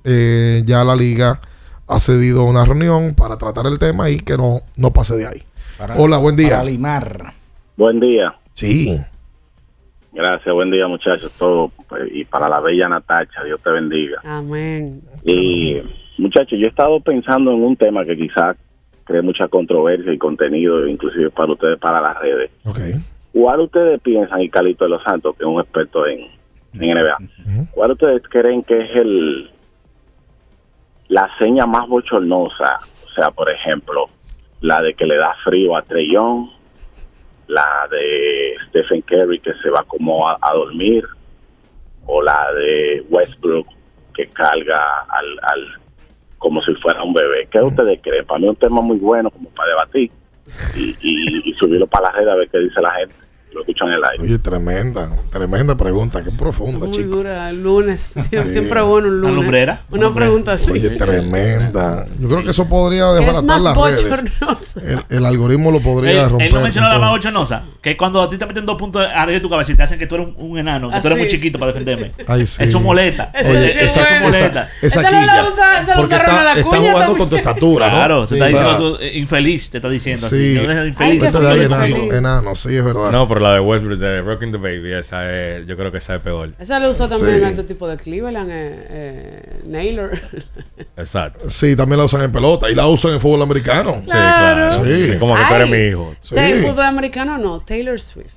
eh, 0.04 0.62
ya 0.66 0.84
la 0.84 0.94
liga 0.96 1.40
ha 1.86 2.00
cedido 2.00 2.44
una 2.44 2.64
reunión 2.64 3.14
para 3.14 3.36
tratar 3.36 3.66
el 3.66 3.78
tema 3.78 4.10
y 4.10 4.18
que 4.18 4.36
no, 4.36 4.62
no 4.76 4.92
pase 4.92 5.16
de 5.16 5.26
ahí. 5.26 5.42
Para- 5.78 5.94
Hola, 5.96 6.18
buen 6.18 6.36
día. 6.36 6.50
Para 6.50 6.64
limar. 6.64 7.32
Buen 7.76 8.00
día. 8.00 8.34
Sí. 8.52 9.00
Gracias, 10.12 10.54
buen 10.54 10.70
día 10.70 10.86
muchachos, 10.86 11.32
todo 11.36 11.72
y 12.12 12.24
para 12.24 12.48
la 12.48 12.60
bella 12.60 12.88
Natacha, 12.88 13.42
Dios 13.44 13.60
te 13.64 13.70
bendiga. 13.70 14.20
Amén. 14.22 15.02
Y 15.24 15.78
muchachos, 16.18 16.56
yo 16.60 16.66
he 16.66 16.68
estado 16.68 17.00
pensando 17.00 17.50
en 17.52 17.62
un 17.64 17.76
tema 17.76 18.04
que 18.04 18.16
quizás 18.16 18.56
cree 19.04 19.22
mucha 19.22 19.48
controversia 19.48 20.12
y 20.12 20.18
contenido, 20.18 20.86
inclusive 20.86 21.30
para 21.30 21.52
ustedes, 21.52 21.78
para 21.78 22.00
las 22.00 22.18
redes. 22.18 22.50
¿Cuál 23.32 23.60
ustedes 23.60 24.00
piensan, 24.00 24.40
y 24.42 24.48
Calito 24.48 24.84
de 24.84 24.90
los 24.90 25.02
Santos, 25.02 25.36
que 25.36 25.44
es 25.44 25.48
un 25.48 25.60
experto 25.60 26.06
en, 26.06 26.28
en 26.74 26.94
NBA, 26.94 27.16
cuál 27.72 27.92
ustedes 27.92 28.22
creen 28.28 28.62
que 28.62 28.80
es 28.80 28.96
el 28.96 29.50
la 31.08 31.28
seña 31.38 31.66
más 31.66 31.88
bochornosa? 31.88 32.78
O 33.06 33.10
sea, 33.14 33.30
por 33.30 33.50
ejemplo, 33.50 34.06
la 34.60 34.80
de 34.80 34.94
que 34.94 35.06
le 35.06 35.16
da 35.16 35.34
frío 35.44 35.76
a 35.76 35.82
Trellón, 35.82 36.50
la 37.48 37.86
de 37.90 38.54
Stephen 38.68 39.02
Curry 39.02 39.40
que 39.40 39.52
se 39.62 39.68
va 39.68 39.84
como 39.84 40.28
a, 40.28 40.38
a 40.40 40.54
dormir, 40.54 41.04
o 42.06 42.22
la 42.22 42.52
de 42.54 43.04
Westbrook 43.08 43.66
que 44.14 44.28
carga 44.28 45.04
al, 45.08 45.38
al 45.42 45.83
como 46.44 46.62
si 46.62 46.74
fuera 46.74 47.02
un 47.02 47.14
bebé. 47.14 47.48
¿Qué 47.50 47.58
ustedes 47.58 47.98
creen? 48.02 48.26
Para 48.26 48.38
mí 48.38 48.44
es 48.44 48.50
un 48.50 48.56
tema 48.56 48.82
muy 48.82 48.98
bueno 48.98 49.30
como 49.30 49.48
para 49.48 49.70
debatir 49.70 50.10
y, 50.76 50.94
y, 51.00 51.50
y 51.50 51.54
subirlo 51.54 51.86
para 51.86 52.10
la 52.10 52.12
red 52.12 52.28
a 52.28 52.36
ver 52.36 52.50
qué 52.50 52.58
dice 52.58 52.82
la 52.82 52.92
gente. 52.92 53.14
Lo 53.54 53.60
escuchan 53.60 53.88
en 53.88 53.94
el 53.94 54.04
aire. 54.04 54.24
Oye, 54.24 54.38
tremenda, 54.38 55.08
tremenda 55.30 55.76
pregunta, 55.76 56.22
qué 56.24 56.30
profunda, 56.32 56.86
Muy 56.86 56.90
chico. 56.96 57.08
dura, 57.16 57.48
el 57.50 57.62
lunes. 57.62 58.12
Siempre 58.48 58.80
bueno 58.82 59.08
un 59.08 59.20
lunes. 59.20 59.36
lumbrera? 59.36 59.82
Una 59.90 60.12
pregunta 60.12 60.52
así. 60.54 60.70
Oye, 60.72 60.90
tremenda. 60.90 62.06
Yo 62.18 62.28
creo 62.28 62.42
que 62.44 62.50
eso 62.50 62.68
podría 62.68 63.04
¿Qué 63.16 63.20
es 63.20 63.26
desbaratar 63.26 63.44
más 63.44 63.62
las 63.62 63.76
redes. 63.76 64.34
El, 65.08 65.16
el 65.18 65.24
algoritmo 65.26 65.70
lo 65.70 65.80
podría 65.80 66.24
Él, 66.24 66.30
romper. 66.30 66.48
él 66.48 66.54
no 66.54 66.60
mencionó 66.62 66.88
la 66.88 66.98
más 66.98 67.10
bochornosa, 67.12 67.62
que 67.80 67.96
cuando 67.96 68.20
a 68.20 68.28
ti 68.28 68.36
te 68.38 68.46
meten 68.46 68.66
dos 68.66 68.76
puntos 68.76 69.02
arriba 69.06 69.34
de 69.38 69.40
tu 69.40 69.48
cabeza 69.48 69.72
y 69.72 69.76
te 69.76 69.82
hacen 69.84 69.98
que 69.98 70.06
tú 70.08 70.16
eres 70.16 70.28
un, 70.28 70.34
un 70.50 70.58
enano, 70.58 70.90
que 70.90 71.00
tú 71.00 71.06
eres 71.06 71.12
Así. 71.16 71.20
muy 71.20 71.28
chiquito 71.28 71.58
para 71.60 71.70
defenderme. 71.72 72.12
Ay, 72.26 72.46
sí. 72.46 72.62
Eso 72.64 72.80
molesta. 72.80 73.30
Eso 73.34 73.50
Oye, 73.52 73.88
sí 73.88 73.98
es 74.00 74.20
molesta. 74.22 74.68
Esa 74.82 75.00
Esa 75.00 75.02
no 75.02 75.10
la 75.10 75.20
quilla. 75.20 75.48
usa- 75.52 75.80
esa 75.80 75.90
la 75.90 75.96
Porque 75.96 76.14
usaron 76.14 76.30
está, 76.30 76.44
la 76.44 76.52
está 76.54 76.62
cuña 76.64 76.78
jugando 76.80 76.98
también. 77.00 77.18
con 77.18 77.30
tu 77.30 77.36
estatura, 77.36 77.86
¿no? 77.88 77.94
Claro, 77.94 78.26
se 78.26 78.34
está 78.34 78.46
diciendo 78.48 78.98
eh, 79.00 79.18
infeliz, 79.18 79.70
te 79.70 79.78
está 79.78 79.88
diciendo 79.88 80.26
así. 80.26 80.56
Sí. 80.58 80.86
Infeliz. 80.88 81.22
Enano, 82.12 82.54
sí, 82.54 82.74
es 82.76 82.84
verdad. 82.84 83.10
No, 83.12 83.28
pero 83.28 83.40
la 83.44 83.54
de 83.54 83.60
Westbrook 83.60 83.98
de 83.98 84.22
Rocking 84.22 84.50
the 84.52 84.58
Baby, 84.58 84.92
esa 84.92 85.30
es, 85.32 85.66
yo 85.66 85.76
creo 85.76 85.92
que 85.92 85.98
esa 85.98 86.16
es 86.16 86.22
peor. 86.22 86.50
Esa 86.58 86.78
la 86.80 86.88
usó 86.88 87.08
también 87.08 87.38
Sí. 87.38 87.42
en 87.44 87.50
este 87.50 87.62
tipo 87.64 87.86
de 87.86 87.96
Cleveland, 87.96 88.50
eh, 88.50 88.86
eh, 88.90 89.60
Naylor. 89.66 90.18
Exacto. 90.96 91.48
Sí, 91.48 91.76
también 91.76 91.98
la 91.98 92.04
usan 92.04 92.22
en 92.22 92.32
pelota 92.32 92.70
y 92.70 92.74
la 92.74 92.86
usan 92.86 93.12
en 93.12 93.20
fútbol 93.20 93.42
americano. 93.42 94.02
Sí, 94.04 94.10
claro. 94.10 94.84
Sí. 94.84 95.16
Como 95.18 95.36
que 95.36 95.42
tú 95.48 95.54
eres 95.54 95.70
mi 95.70 95.78
hijo. 95.78 96.16
Sí. 96.20 96.34
¿De 96.34 96.54
fútbol 96.62 96.84
americano 96.84 97.38
no? 97.38 97.60
Taylor 97.60 98.00
Swift. 98.00 98.34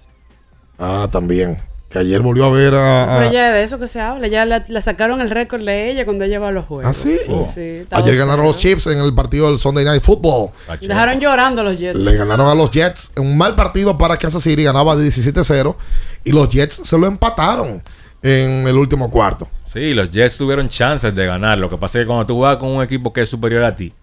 Ah, 0.78 1.08
también. 1.12 1.60
Que 1.98 2.04
ayer 2.04 2.22
volvió 2.22 2.46
a 2.46 2.52
ver 2.52 2.74
a. 2.76 3.16
a- 3.16 3.20
Pero 3.20 3.32
ya 3.32 3.52
de 3.52 3.64
eso 3.64 3.80
que 3.80 3.88
se 3.88 4.00
habla. 4.00 4.28
Ya 4.28 4.46
la, 4.46 4.64
la 4.68 4.82
sacaron 4.82 5.20
el 5.22 5.30
récord 5.30 5.64
de 5.64 5.90
ella 5.90 6.06
cuando 6.06 6.24
ella 6.26 6.40
va 6.40 6.50
a 6.50 6.52
los 6.52 6.66
juegos. 6.66 6.86
¿Ah, 6.86 6.94
sí? 6.94 7.18
Sí, 7.54 7.62
está 7.82 7.98
Ayer 7.98 8.16
ganaron 8.16 8.46
los 8.46 8.58
Chips 8.58 8.88
en 8.88 9.00
el 9.00 9.14
partido 9.16 9.48
del 9.50 9.58
Sunday 9.58 9.84
Night 9.86 10.02
Football. 10.04 10.52
Dejaron 10.82 11.20
llorando 11.20 11.62
a 11.62 11.64
los 11.64 11.78
Jets. 11.80 12.04
Le 12.04 12.16
ganaron 12.16 12.48
a 12.48 12.56
los 12.56 12.70
Jets. 12.72 13.14
Un 13.18 13.38
mal 13.38 13.56
partido 13.56 13.98
para 13.98 14.16
Kansas 14.18 14.44
City. 14.44 14.64
Ganaba 14.64 14.96
de 14.96 15.06
17-0. 15.08 15.76
Y 16.24 16.32
los 16.32 16.50
Jets 16.50 16.76
se 16.84 16.98
lo 16.98 17.08
empataron 17.08 17.82
en 18.22 18.68
el 18.68 18.78
último 18.78 19.10
cuarto. 19.10 19.48
Sí, 19.66 19.94
los 19.94 20.12
Jets 20.12 20.38
tuvieron 20.38 20.70
chances 20.70 21.14
de 21.16 21.26
ganar. 21.26 21.58
Lo 21.58 21.70
que 21.70 21.78
pasa 21.78 22.00
es 22.00 22.04
que 22.04 22.08
cuando 22.08 22.26
tú 22.26 22.36
juegas 22.38 22.58
con 22.58 22.70
un 22.70 22.84
equipo 22.84 23.12
que 23.14 23.22
es 23.22 23.30
superior 23.30 23.64
a 23.64 23.76
ti, 23.76 23.94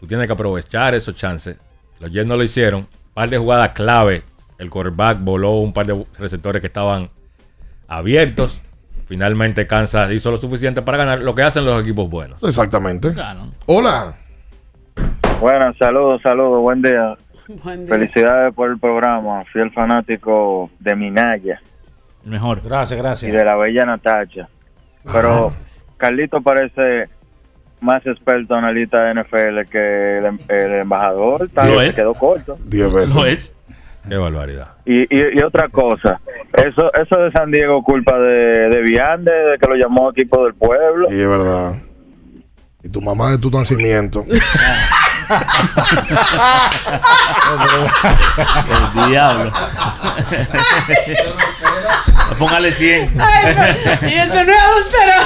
tú 0.00 0.06
tienes 0.06 0.26
que 0.26 0.32
aprovechar 0.32 0.94
esos 0.94 1.14
chances. 1.14 1.56
Los 2.00 2.10
Jets 2.10 2.26
no 2.26 2.36
lo 2.36 2.42
hicieron. 2.42 2.80
Un 2.80 2.88
par 3.14 3.28
de 3.30 3.38
jugadas 3.38 3.70
clave. 3.74 4.22
El 4.58 4.70
quarterback 4.70 5.18
voló 5.20 5.58
un 5.58 5.72
par 5.72 5.86
de 5.86 6.06
receptores 6.18 6.60
que 6.60 6.68
estaban 6.68 7.10
abiertos. 7.88 8.62
Finalmente 9.06 9.66
Kansas 9.66 10.10
hizo 10.12 10.30
lo 10.30 10.36
suficiente 10.36 10.82
para 10.82 10.98
ganar. 10.98 11.20
Lo 11.20 11.34
que 11.34 11.42
hacen 11.42 11.64
los 11.64 11.80
equipos 11.82 12.08
buenos. 12.08 12.42
Exactamente. 12.42 13.12
Hola. 13.66 14.14
Buenas, 15.40 15.76
saludos, 15.76 16.22
saludos, 16.22 16.62
buen 16.62 16.80
día. 16.82 17.16
Buen 17.62 17.84
día. 17.84 17.94
Felicidades 17.94 18.54
por 18.54 18.70
el 18.70 18.78
programa, 18.78 19.44
fiel 19.52 19.70
fanático 19.72 20.70
de 20.78 20.96
Minaya 20.96 21.60
Mejor. 22.24 22.62
Gracias, 22.62 22.98
y 22.98 23.02
gracias. 23.02 23.32
de 23.32 23.44
la 23.44 23.54
bella 23.56 23.84
Natacha. 23.84 24.48
Pero 25.12 25.52
Carlito 25.98 26.40
parece 26.40 27.10
más 27.82 28.06
experto 28.06 28.54
analista 28.54 29.02
de 29.04 29.22
NFL 29.22 29.70
que 29.70 30.18
el, 30.18 30.40
el 30.48 30.72
embajador. 30.80 31.50
Tal 31.52 31.70
Lo 31.72 31.78
vez 31.80 31.88
es. 31.88 31.94
se 31.96 32.00
quedó 32.00 32.14
corto. 32.14 32.56
Diez 32.64 32.90
veces. 32.90 33.14
Lo 33.14 33.26
es. 33.26 33.54
Qué 34.08 34.16
barbaridad. 34.16 34.68
Y, 34.84 35.02
y, 35.02 35.38
y 35.38 35.42
otra 35.42 35.68
cosa, 35.70 36.20
eso 36.52 36.92
eso 36.94 37.16
de 37.16 37.32
San 37.32 37.50
Diego 37.50 37.82
culpa 37.82 38.18
de, 38.18 38.68
de 38.68 38.82
Viande, 38.82 39.32
de 39.32 39.58
que 39.58 39.66
lo 39.66 39.74
llamó 39.76 40.10
equipo 40.10 40.44
del 40.44 40.54
pueblo. 40.54 41.06
Y 41.10 41.20
es 41.20 41.28
verdad. 41.28 41.72
Y 42.82 42.88
tu 42.90 43.00
mamá 43.00 43.30
de 43.30 43.38
tu 43.38 43.50
nacimiento. 43.50 44.24
El 48.94 49.10
diablo. 49.10 49.50
Póngale 52.38 52.72
100. 52.72 53.20
Ay, 53.20 53.54
pero- 53.56 54.08
y 54.10 54.14
eso 54.14 54.44
no 54.44 54.52
es 54.52 54.62
adulterar. 54.62 55.22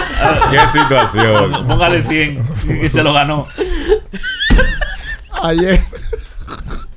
Qué 0.50 0.78
situación. 0.78 1.66
Póngale 1.68 2.02
100. 2.02 2.82
Y 2.84 2.88
se 2.88 3.02
lo 3.02 3.12
ganó. 3.12 3.46
Ayer. 5.42 5.80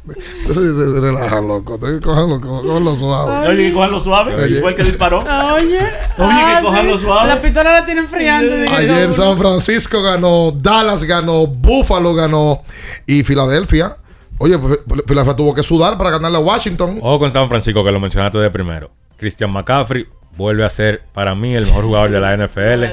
Entonces 0.07 0.75
se, 0.93 0.99
relajan, 0.99 1.47
loco. 1.47 1.77
Tengo 1.77 1.99
que 1.99 2.01
cogerlo, 2.01 2.41
co- 2.41 2.61
cogerlo 2.63 2.95
suave. 2.95 3.47
Oye, 3.47 3.73
que 3.73 3.99
suave. 3.99 4.35
Oye. 4.35 4.61
Fue 4.61 4.71
el 4.71 4.75
que 4.77 4.83
disparó. 4.83 5.19
Oye, 5.53 5.77
Oye, 5.77 5.77
que 5.77 5.87
ah, 6.17 6.59
cojan 6.63 6.81
sí. 6.81 6.87
lo 6.87 6.97
suave. 6.97 7.27
La 7.27 7.41
pistola 7.41 7.71
la 7.71 7.85
tienen 7.85 8.05
enfriando. 8.05 8.55
dije, 8.55 8.75
Ayer 8.75 9.13
San 9.13 9.37
Francisco 9.37 10.01
ganó, 10.01 10.51
Dallas 10.51 11.03
ganó, 11.03 11.45
Buffalo 11.45 12.15
ganó 12.15 12.63
y 13.05 13.23
Filadelfia. 13.23 13.97
Oye, 14.39 14.57
pues, 14.57 14.79
Filadelfia 15.05 15.35
tuvo 15.35 15.53
que 15.53 15.61
sudar 15.61 15.97
para 15.99 16.09
ganarle 16.09 16.39
a 16.39 16.41
Washington. 16.41 16.97
Ojo 17.01 17.19
con 17.19 17.31
San 17.31 17.47
Francisco, 17.47 17.83
que 17.83 17.91
lo 17.91 17.99
mencionaste 17.99 18.39
de 18.39 18.49
primero. 18.49 18.89
Christian 19.17 19.51
McCaffrey 19.51 20.07
vuelve 20.35 20.65
a 20.65 20.69
ser, 20.71 21.03
para 21.13 21.35
mí, 21.35 21.53
el 21.55 21.63
mejor 21.65 21.85
jugador 21.85 22.09
de 22.09 22.19
la 22.19 22.35
NFL. 22.35 22.85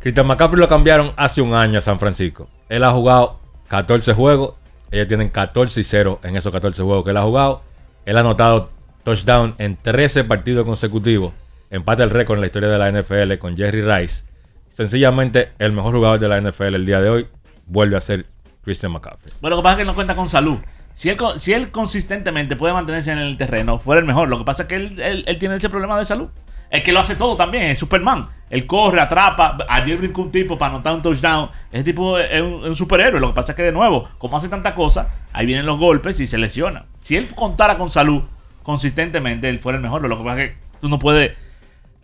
Christian 0.00 0.26
McCaffrey 0.26 0.60
lo 0.60 0.68
cambiaron 0.68 1.12
hace 1.16 1.40
un 1.40 1.54
año 1.54 1.78
a 1.78 1.82
San 1.82 1.98
Francisco. 1.98 2.46
Él 2.68 2.84
ha 2.84 2.90
jugado 2.90 3.38
14 3.68 4.12
juegos. 4.12 4.59
Ellos 4.90 5.06
tienen 5.08 5.28
14 5.28 5.80
y 5.80 5.84
0 5.84 6.20
en 6.24 6.36
esos 6.36 6.52
14 6.52 6.82
juegos 6.82 7.04
que 7.04 7.10
él 7.10 7.16
ha 7.16 7.22
jugado. 7.22 7.62
Él 8.06 8.16
ha 8.16 8.20
anotado 8.20 8.70
touchdown 9.04 9.54
en 9.58 9.76
13 9.76 10.24
partidos 10.24 10.64
consecutivos. 10.64 11.32
Empate 11.70 12.02
el 12.02 12.10
récord 12.10 12.36
en 12.36 12.40
la 12.40 12.46
historia 12.46 12.68
de 12.68 12.78
la 12.78 12.90
NFL 12.90 13.38
con 13.38 13.56
Jerry 13.56 13.82
Rice. 13.82 14.24
Sencillamente, 14.70 15.50
el 15.58 15.72
mejor 15.72 15.94
jugador 15.94 16.18
de 16.18 16.28
la 16.28 16.40
NFL 16.40 16.74
el 16.74 16.86
día 16.86 17.00
de 17.00 17.10
hoy 17.10 17.26
vuelve 17.66 17.96
a 17.96 18.00
ser 18.00 18.26
Christian 18.64 18.92
McCaffrey. 18.92 19.32
Bueno, 19.40 19.56
lo 19.56 19.62
que 19.62 19.64
pasa 19.64 19.72
es 19.72 19.76
que 19.76 19.82
él 19.82 19.86
no 19.88 19.94
cuenta 19.94 20.14
con 20.16 20.28
salud. 20.28 20.58
Si 20.94 21.08
él, 21.08 21.16
co- 21.16 21.38
si 21.38 21.52
él 21.52 21.70
consistentemente 21.70 22.56
puede 22.56 22.74
mantenerse 22.74 23.12
en 23.12 23.18
el 23.18 23.36
terreno, 23.36 23.78
fuera 23.78 24.00
el 24.00 24.06
mejor. 24.06 24.28
Lo 24.28 24.38
que 24.38 24.44
pasa 24.44 24.64
es 24.64 24.68
que 24.68 24.74
él 24.76 25.36
tiene 25.38 25.56
ese 25.56 25.68
problema 25.68 25.98
de 25.98 26.04
salud. 26.04 26.28
Es 26.70 26.82
que 26.84 26.92
lo 26.92 27.00
hace 27.00 27.16
todo 27.16 27.36
también, 27.36 27.64
es 27.64 27.78
Superman. 27.80 28.22
Él 28.48 28.66
corre, 28.66 29.00
atrapa. 29.00 29.58
Ayer 29.68 29.96
brincó 29.98 30.22
un 30.22 30.30
tipo 30.30 30.56
para 30.56 30.74
anotar 30.74 30.94
un 30.94 31.02
touchdown. 31.02 31.50
Ese 31.72 31.84
tipo 31.84 32.16
es 32.18 32.40
un, 32.42 32.62
es 32.62 32.68
un 32.68 32.76
superhéroe. 32.76 33.20
Lo 33.20 33.28
que 33.28 33.34
pasa 33.34 33.52
es 33.52 33.56
que, 33.56 33.62
de 33.64 33.72
nuevo, 33.72 34.08
como 34.18 34.36
hace 34.36 34.48
tanta 34.48 34.74
cosa, 34.74 35.12
ahí 35.32 35.46
vienen 35.46 35.66
los 35.66 35.78
golpes 35.78 36.18
y 36.20 36.26
se 36.26 36.38
lesiona. 36.38 36.84
Si 37.00 37.16
él 37.16 37.26
contara 37.34 37.76
con 37.76 37.90
salud 37.90 38.22
consistentemente, 38.62 39.48
él 39.48 39.58
fuera 39.58 39.76
el 39.76 39.82
mejor. 39.82 40.02
Lo 40.08 40.16
que 40.18 40.24
pasa 40.24 40.42
es 40.44 40.50
que 40.50 40.56
tú 40.80 40.88
no 40.88 40.98
puedes. 40.98 41.36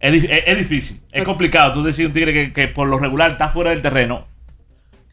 Es, 0.01 0.13
di- 0.13 0.27
es- 0.31 0.43
es 0.47 0.59
difícil, 0.59 1.01
es 1.13 1.25
complicado. 1.25 1.73
Tú 1.73 1.83
decir 1.85 2.07
un 2.07 2.13
tigre 2.13 2.33
que, 2.33 2.53
que 2.53 2.69
por 2.69 2.89
lo 2.89 2.99
regular 2.99 3.31
está 3.33 3.49
fuera 3.51 3.71
del 3.71 3.83
terreno. 3.83 4.27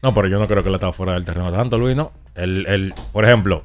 No, 0.02 0.12
pero 0.12 0.28
yo 0.28 0.38
no 0.38 0.46
creo 0.48 0.62
que 0.62 0.68
él 0.68 0.74
estaba 0.74 0.92
fuera 0.92 1.14
del 1.14 1.24
terreno 1.24 1.50
tanto, 1.52 1.78
Luis, 1.78 1.96
¿no? 1.96 2.12
Él, 2.34 2.66
él, 2.68 2.94
por 3.12 3.24
ejemplo, 3.24 3.64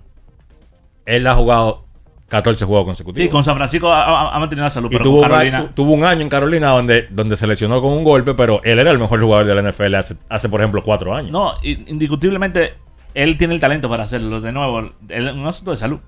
él 1.06 1.28
ha 1.28 1.36
jugado 1.36 1.86
14 2.30 2.64
juegos 2.66 2.86
consecutivos. 2.86 3.26
Sí, 3.26 3.30
con 3.30 3.44
San 3.44 3.56
Francisco 3.56 3.92
ha, 3.92 4.40
mantenido 4.40 4.64
la 4.66 4.70
salud, 4.70 4.88
Y 4.90 4.94
pero 4.94 5.04
tuvo, 5.04 5.18
con 5.22 5.26
un 5.26 5.32
a- 5.32 5.36
Carolina. 5.38 5.58
tu- 5.68 5.74
tuvo 5.74 5.94
un 5.94 6.04
año 6.04 6.22
en 6.22 6.30
Carolina 6.30 6.68
donde, 6.70 7.08
donde 7.10 7.36
se 7.36 7.46
lesionó 7.48 7.82
con 7.82 7.92
un 7.92 8.04
golpe, 8.04 8.34
pero 8.36 8.62
él 8.64 8.80
era 8.80 8.92
el 8.92 9.00
mejor 9.00 9.20
jugador 9.20 9.46
de 9.48 9.56
la 9.56 9.62
NFL 9.72 9.96
hace, 9.96 10.16
hace, 10.30 10.48
por 10.48 10.62
ejemplo, 10.62 10.82
cuatro 10.84 11.14
años. 11.14 11.32
No, 11.32 11.56
indiscutiblemente 11.64 12.76
él 13.14 13.38
tiene 13.38 13.54
el 13.56 13.60
talento 13.60 13.90
para 13.90 14.04
hacerlo. 14.04 14.40
De 14.42 14.52
nuevo, 14.52 14.80
él 14.80 15.28
es 15.28 15.34
un 15.34 15.46
asunto 15.48 15.72
de 15.72 15.78
salud. 15.78 16.00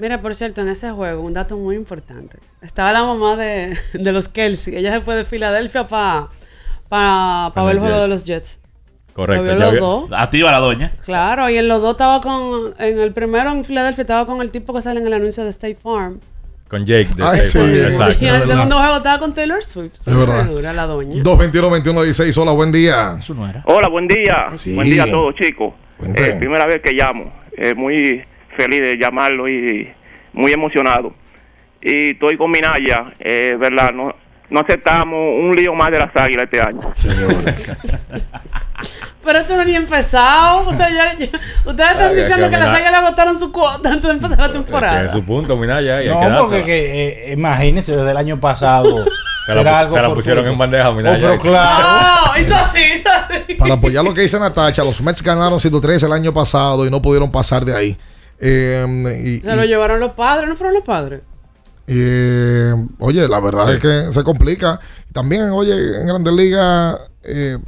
Mira, 0.00 0.20
por 0.20 0.34
cierto, 0.34 0.60
en 0.60 0.68
ese 0.68 0.90
juego, 0.90 1.22
un 1.22 1.32
dato 1.34 1.56
muy 1.56 1.76
importante. 1.76 2.38
Estaba 2.60 2.92
la 2.92 3.04
mamá 3.04 3.36
de, 3.36 3.78
de 3.92 4.12
los 4.12 4.28
Kelsey. 4.28 4.74
Ella 4.76 4.92
se 4.92 5.00
fue 5.00 5.14
de 5.14 5.24
Filadelfia 5.24 5.86
para 5.86 6.22
pa, 6.88 7.50
pa 7.50 7.52
Para 7.54 7.66
ver 7.66 7.76
el 7.76 7.80
los 7.80 7.86
juego 7.88 8.02
de 8.02 8.08
los 8.08 8.24
Jets. 8.24 8.60
Correcto. 9.18 9.42
Lo 9.42 9.50
vio 9.50 9.58
ya 9.58 9.64
los 9.64 9.74
vi- 9.74 9.80
dos. 9.80 10.04
Activa 10.12 10.52
la 10.52 10.58
doña. 10.60 10.92
Claro, 11.04 11.50
y 11.50 11.58
en 11.58 11.66
los 11.66 11.82
dos 11.82 11.90
estaba 11.92 12.20
con. 12.20 12.72
En 12.78 13.00
el 13.00 13.12
primero 13.12 13.50
en 13.50 13.64
Filadelfia 13.64 14.02
estaba 14.02 14.24
con 14.26 14.40
el 14.40 14.52
tipo 14.52 14.72
que 14.72 14.80
sale 14.80 15.00
en 15.00 15.08
el 15.08 15.12
anuncio 15.12 15.42
de 15.42 15.50
State 15.50 15.74
Farm. 15.82 16.20
Con 16.68 16.86
Jake 16.86 17.08
de 17.16 17.24
Ay, 17.24 17.38
State 17.40 17.42
sí, 17.42 17.58
Farm, 17.58 17.74
exacto. 17.92 18.24
Y 18.24 18.28
en 18.28 18.34
el 18.36 18.42
segundo 18.44 18.78
juego 18.78 18.96
estaba 18.98 19.18
con 19.18 19.34
Taylor 19.34 19.64
Swift. 19.64 19.94
Es 20.06 20.14
verdad. 20.14 20.44
Dura 20.44 20.72
la 20.72 20.86
doña. 20.86 21.20
221-21-16. 21.24 22.38
Hola, 22.38 22.52
buen 22.52 22.70
día. 22.70 23.18
Hola, 23.64 23.88
buen 23.88 24.06
día. 24.06 24.46
Sí. 24.54 24.76
Buen 24.76 24.88
día 24.88 25.02
a 25.02 25.10
todos, 25.10 25.34
chicos. 25.34 25.74
Eh, 26.14 26.36
primera 26.38 26.66
vez 26.66 26.80
que 26.80 26.92
llamo. 26.92 27.32
Eh, 27.56 27.74
muy 27.74 28.22
feliz 28.56 28.80
de 28.82 28.96
llamarlo 28.98 29.48
y 29.48 29.88
muy 30.32 30.52
emocionado. 30.52 31.12
Y 31.82 32.10
estoy 32.10 32.36
con 32.36 32.52
Minaya, 32.52 33.12
eh, 33.18 33.56
¿verdad? 33.58 33.90
No, 33.92 34.14
no 34.50 34.60
aceptamos 34.60 35.14
un 35.18 35.52
lío 35.56 35.74
más 35.74 35.90
de 35.90 35.98
las 35.98 36.14
águilas 36.16 36.44
este 36.44 36.60
año. 36.60 36.80
Pero 39.24 39.40
esto 39.40 39.56
no 39.56 39.64
ni 39.64 39.74
empezado. 39.74 40.66
O 40.68 40.72
sea, 40.72 40.88
ya, 40.88 41.12
ya- 41.18 41.26
ustedes 41.66 41.90
están 41.90 42.10
Ay, 42.10 42.14
diciendo 42.16 42.46
que 42.46 42.50
que 42.54 42.56
las 42.60 42.68
águilas 42.74 42.94
agotaron 42.94 43.36
su 43.38 43.52
cuota 43.52 43.88
antes 43.90 44.02
de 44.04 44.10
empezar 44.10 44.38
la 44.38 44.52
temporada. 44.52 45.08
su 45.10 45.22
punto, 45.24 45.56
Minaya. 45.56 46.02
Y 46.02 46.08
hay 46.08 46.14
No, 46.14 46.20
que 46.20 46.38
porque 46.38 46.64
que, 46.64 47.30
eh, 47.30 47.32
imagínense, 47.32 47.94
desde 47.96 48.10
el 48.10 48.16
año 48.16 48.40
pasado. 48.40 49.04
Se 49.48 49.54
la, 49.54 49.60
será 49.62 49.70
pus- 49.72 49.78
algo 49.80 49.94
se 49.96 50.02
la 50.02 50.14
pusieron 50.14 50.46
en 50.46 50.58
bandeja, 50.58 50.90
Oh, 50.90 50.92
Minaya. 50.92 51.18
pero 51.26 51.38
claro. 51.38 51.88
No, 52.34 52.38
hizo 52.38 52.54
así, 52.54 52.80
hizo 52.96 53.08
así. 53.10 53.54
Para 53.54 53.74
apoyar 53.74 54.04
lo 54.04 54.12
que 54.12 54.20
dice 54.20 54.38
Natacha, 54.38 54.84
los 54.84 55.00
Mets 55.00 55.22
ganaron 55.22 55.58
103 55.58 56.02
el 56.02 56.12
año 56.12 56.34
pasado 56.34 56.86
y 56.86 56.90
no 56.90 57.00
pudieron 57.00 57.30
pasar 57.32 57.64
de 57.64 57.74
ahí. 57.74 57.96
Eh, 58.38 58.84
y- 59.24 59.40
Se 59.40 59.56
lo 59.56 59.64
y- 59.64 59.68
llevaron 59.68 60.00
los 60.00 60.12
padres, 60.12 60.50
¿no 60.50 60.54
fueron 60.54 60.74
los 60.74 60.84
padres? 60.84 61.22
Eh, 61.90 62.74
oye, 62.98 63.26
la 63.26 63.40
verdad 63.40 63.72
es 63.72 63.80
que 63.80 64.12
se 64.12 64.22
complica. 64.22 64.78
También, 65.12 65.50
oye, 65.50 65.72
en 66.00 66.06
Grandes 66.06 66.34
Ligas 66.34 66.98
eh, 67.24 67.58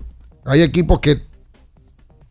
hay 0.44 0.62
equipos 0.62 1.00
que. 1.00 1.22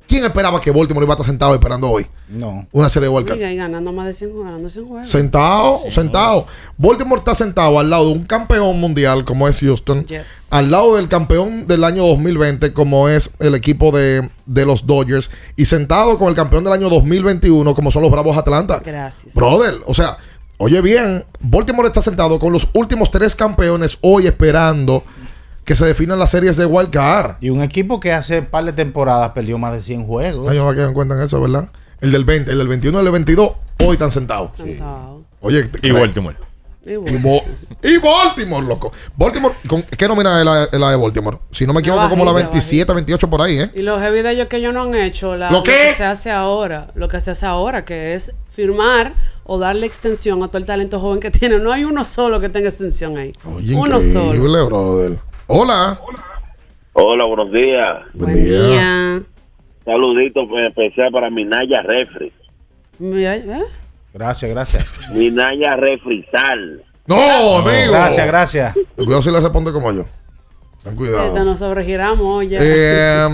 ¿Quién 0.08 0.24
esperaba 0.24 0.60
que 0.60 0.72
Baltimore 0.72 1.06
iba 1.06 1.14
a 1.14 1.16
estar 1.16 1.26
sentado 1.26 1.54
esperando 1.54 1.88
hoy? 1.88 2.08
No. 2.30 2.68
Una 2.72 2.90
serie 2.90 3.10
de 3.10 3.14
World 3.14 3.30
Cup. 3.30 3.38
Y 3.38 3.56
ganando 3.56 3.92
más 3.92 4.08
de 4.08 4.14
100 4.16 4.32
juegos, 4.32 4.46
ganando 4.48 4.70
100 4.70 4.88
juegos. 4.88 5.08
Sentado, 5.08 5.80
sentado. 5.92 6.48
Baltimore 6.78 7.20
está 7.20 7.36
sentado 7.36 7.78
al 7.78 7.92
lado 7.92 8.08
de 8.08 8.14
un 8.14 8.24
campeón 8.24 8.80
mundial 8.80 9.24
como 9.24 9.48
es 9.48 9.60
Houston. 9.60 10.06
Yes. 10.06 10.48
Al 10.50 10.72
lado 10.72 10.96
del 10.96 11.10
campeón 11.10 11.68
del 11.68 11.84
año 11.84 12.08
2020 12.08 12.74
como 12.74 13.08
es 13.08 13.32
el 13.40 13.54
equipo 13.54 13.92
de, 13.92 14.30
de 14.48 14.66
los 14.66 14.88
Dodgers. 14.88 15.30
Y 15.56 15.66
sentado 15.66 16.18
con 16.18 16.28
el 16.28 16.36
campeón 16.36 16.64
del 16.64 16.74
año 16.74 16.90
2021 16.90 17.76
como 17.76 17.92
son 17.92 18.02
los 18.02 18.12
Bravos 18.12 18.36
Atlanta. 18.36 18.82
Gracias. 18.84 19.36
Brother, 19.36 19.76
o 19.86 19.94
sea, 19.94 20.18
oye 20.60 20.82
bien, 20.82 21.26
Baltimore 21.40 21.88
está 21.88 22.02
sentado 22.02 22.38
con 22.38 22.54
los 22.54 22.68
últimos 22.74 23.10
tres 23.10 23.36
campeones 23.36 23.98
hoy 24.02 24.28
esperando 24.28 25.04
que 25.66 25.76
se 25.76 25.86
definan 25.86 26.20
las 26.20 26.32
series 26.32 26.58
de 26.58 26.66
Wild 26.66 26.90
Card. 26.90 27.36
Y 27.42 27.50
un 27.50 27.62
equipo 27.62 28.00
que 28.00 28.12
hace 28.12 28.42
par 28.42 28.66
de 28.66 28.74
temporadas 28.74 29.32
perdió 29.32 29.58
más 29.58 29.74
de 29.74 29.82
100 29.82 30.06
juegos. 30.06 30.50
Ay, 30.50 30.58
no 30.58 30.74
quedan 30.74 30.94
cuenta 30.94 31.16
en 31.16 31.22
eso, 31.22 31.42
¿verdad? 31.42 31.70
El 32.02 32.12
del 32.12 32.26
20, 32.26 32.52
el 32.52 32.58
del 32.58 32.68
21 32.68 32.98
y 32.98 33.00
el 33.00 33.06
del 33.06 33.12
22, 33.14 33.52
hoy 33.84 33.94
están 33.94 34.12
sentados. 34.12 34.52
Sentado. 34.58 35.24
Oye, 35.42 35.70
Y 35.82 35.92
Baltimore. 35.92 36.36
Y. 36.94 37.18
Bo- 37.18 37.44
Baltimore, 38.02 38.66
loco. 38.66 38.92
Baltimore, 39.16 39.54
¿con 39.68 39.82
¿qué 39.84 40.08
nómina 40.08 40.40
es 40.40 40.46
la, 40.80 40.90
de 40.92 40.96
Baltimore? 40.98 41.38
Si 41.52 41.66
no 41.66 41.74
me 41.74 41.80
equivoco, 41.82 42.10
como 42.10 42.26
la 42.26 42.32
bajita, 42.32 42.50
27, 42.52 42.94
28 42.94 43.30
por 43.30 43.42
ahí, 43.42 43.60
¿eh? 43.60 43.70
Y 43.76 43.82
los 43.82 44.00
heavy 44.02 44.22
de 44.22 44.32
ellos 44.32 44.48
que 44.48 44.58
ellos 44.58 44.74
no 44.74 44.84
han 44.84 44.96
hecho, 44.96 45.36
la- 45.36 45.52
¿Lo 45.52 45.64
qué? 45.64 45.72
que 45.90 45.94
se 45.94 46.04
hace 46.04 46.32
ahora, 46.32 46.88
lo 46.96 47.08
que 47.08 47.20
se 47.22 47.32
hace 47.32 47.46
ahora, 47.46 47.86
que 47.86 48.16
es 48.16 48.34
firmar 48.50 49.14
o 49.44 49.58
darle 49.60 49.86
extensión 49.86 50.44
a 50.44 50.48
todo 50.48 50.58
el 50.58 50.66
talento 50.66 51.00
joven 51.00 51.20
que 51.20 51.32
tiene. 51.32 51.60
No 51.60 51.72
hay 51.72 51.84
uno 51.84 52.04
solo 52.04 52.40
que 52.40 52.50
tenga 52.50 52.70
extensión 52.70 53.18
ahí. 53.18 53.34
Oye, 53.56 53.76
uno 53.76 54.02
solo. 54.02 54.66
brother. 54.68 55.18
Hola. 55.48 56.00
Hola, 56.94 57.26
buenos 57.26 57.52
días. 57.52 58.04
Buen 58.14 58.46
día. 58.46 59.22
Saludito 59.86 60.48
pues, 60.48 60.68
especial 60.70 61.12
para 61.12 61.30
Minaya 61.30 61.82
Refri. 61.82 62.32
Mira, 63.00 63.38
¿eh? 63.38 63.64
Gracias, 64.14 64.50
gracias. 64.52 64.86
Minaya 65.14 65.76
Refrisal. 65.76 66.84
No, 67.06 67.58
amigo. 67.58 67.92
Gracias, 67.92 68.28
gracias. 68.28 68.76
Cuidado 68.96 69.22
si 69.22 69.32
le 69.32 69.40
responde 69.40 69.72
como 69.72 69.92
yo. 69.92 70.06
Ten 70.84 70.96
cuidado. 70.96 71.28
Esta 71.28 71.44
nos 71.44 71.60
sobregiramos 71.60 72.22
oye. 72.22 72.58
Eh, 72.60 73.28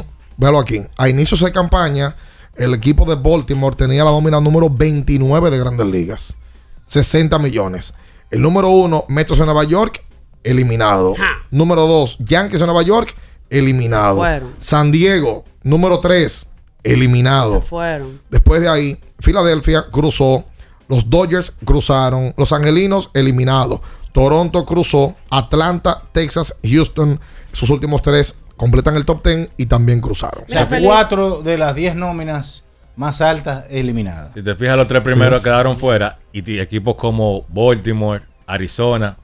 mm, 0.00 0.40
véalo 0.40 0.58
aquí. 0.58 0.82
A 0.96 1.08
inicios 1.08 1.40
de 1.40 1.52
campaña, 1.52 2.16
el 2.56 2.74
equipo 2.74 3.04
de 3.04 3.14
Baltimore 3.14 3.76
tenía 3.76 4.04
la 4.04 4.10
nómina 4.10 4.40
número 4.40 4.68
29 4.70 5.50
de 5.50 5.58
Grandes 5.58 5.86
Ligas. 5.86 6.36
60 6.84 7.38
millones. 7.38 7.94
El 8.30 8.40
número 8.40 8.70
uno, 8.70 9.04
Metros 9.08 9.38
de 9.38 9.44
Nueva 9.44 9.64
York, 9.64 10.04
eliminado. 10.42 11.14
Número 11.50 11.86
dos, 11.86 12.16
Yankees 12.18 12.60
de 12.60 12.66
Nueva 12.66 12.82
York, 12.82 13.14
eliminado. 13.48 14.16
Fueron. 14.16 14.54
San 14.58 14.90
Diego, 14.90 15.44
número 15.62 16.00
tres, 16.00 16.47
eliminado. 16.92 17.60
Fueron. 17.60 18.20
Después 18.30 18.60
de 18.60 18.68
ahí, 18.68 18.98
Filadelfia 19.18 19.86
cruzó. 19.90 20.44
Los 20.88 21.08
Dodgers 21.08 21.54
cruzaron. 21.64 22.34
Los 22.36 22.52
Angelinos 22.52 23.10
eliminados. 23.14 23.80
Toronto 24.12 24.64
cruzó, 24.64 25.14
Atlanta, 25.30 26.02
Texas, 26.12 26.58
Houston, 26.64 27.20
sus 27.52 27.70
últimos 27.70 28.02
tres 28.02 28.36
completan 28.56 28.96
el 28.96 29.04
top 29.04 29.24
10 29.24 29.50
y 29.56 29.66
también 29.66 30.00
cruzaron. 30.00 30.44
O 30.44 30.48
sea, 30.48 30.68
cuatro 30.82 31.42
de 31.42 31.56
las 31.56 31.74
diez 31.74 31.94
nóminas 31.94 32.64
más 32.96 33.20
altas 33.20 33.64
eliminadas. 33.70 34.34
Si 34.34 34.42
te 34.42 34.56
fijas, 34.56 34.76
los 34.76 34.88
tres 34.88 35.02
primeros 35.02 35.42
quedaron 35.42 35.78
fuera 35.78 36.18
y 36.32 36.58
equipos 36.58 36.96
como 36.96 37.44
Baltimore, 37.48 38.22
Arizona, 38.46 39.16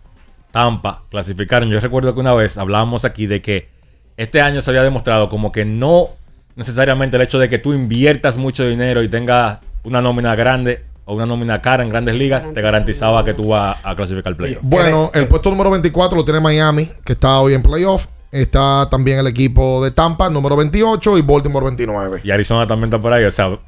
Tampa 0.53 1.03
clasificaron. 1.11 1.69
Yo 1.69 1.81
recuerdo 1.81 2.15
que 2.15 2.21
una 2.21 2.33
vez 2.33 2.57
hablábamos 2.57 3.05
aquí 3.05 3.27
de 3.27 3.43
que 3.43 3.69
este 4.17 4.41
año 4.41 4.63
se 4.63 4.71
había 4.71 4.85
demostrado 4.85 5.29
como 5.29 5.51
que 5.51 5.65
no 5.65 6.11
necesariamente 6.57 7.17
el 7.17 7.23
hecho 7.23 7.39
de 7.39 7.49
que 7.49 7.59
tú 7.59 7.73
inviertas 7.73 8.37
mucho 8.37 8.67
dinero 8.67 9.03
y 9.03 9.09
tengas 9.09 9.59
una 9.83 10.01
nómina 10.01 10.35
grande 10.35 10.85
o 11.05 11.15
una 11.15 11.27
nómina 11.27 11.61
cara 11.61 11.83
en 11.83 11.91
grandes 11.91 12.15
ligas 12.15 12.47
te 12.55 12.63
garantizaba 12.63 13.25
que 13.25 13.35
tú 13.35 13.49
vas 13.49 13.77
a 13.85 13.95
clasificar 13.95 14.33
al 14.33 14.37
playoff. 14.37 14.63
Bueno, 14.63 15.11
el 15.15 15.29
puesto 15.29 15.51
número 15.51 15.71
24 15.71 16.17
lo 16.17 16.25
tiene 16.25 16.41
Miami, 16.41 16.89
que 17.05 17.13
está 17.13 17.41
hoy 17.41 17.55
en 17.55 17.63
playoff. 17.63 18.07
Está 18.31 18.89
también 18.91 19.19
el 19.19 19.29
equipo 19.29 19.85
de 19.85 19.93
Tampa, 19.93 20.29
número 20.29 20.57
28, 20.57 21.19
y 21.19 21.23
Baltimore 21.23 21.67
29. 21.67 22.23
Y 22.25 22.31
Arizona 22.33 22.67
también 22.67 22.87
está 22.89 23.01
por 23.01 23.13
ahí, 23.13 23.25
o 23.25 23.31
sea, 23.31 23.59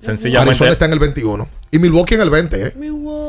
sencillamente 0.00 0.50
Arizona 0.50 0.70
está 0.72 0.86
en 0.86 0.92
el 0.92 0.98
21. 0.98 1.48
Y 1.70 1.78
Milwaukee 1.78 2.14
en 2.16 2.20
el 2.22 2.30
20, 2.30 2.66
¿eh? 2.66 2.74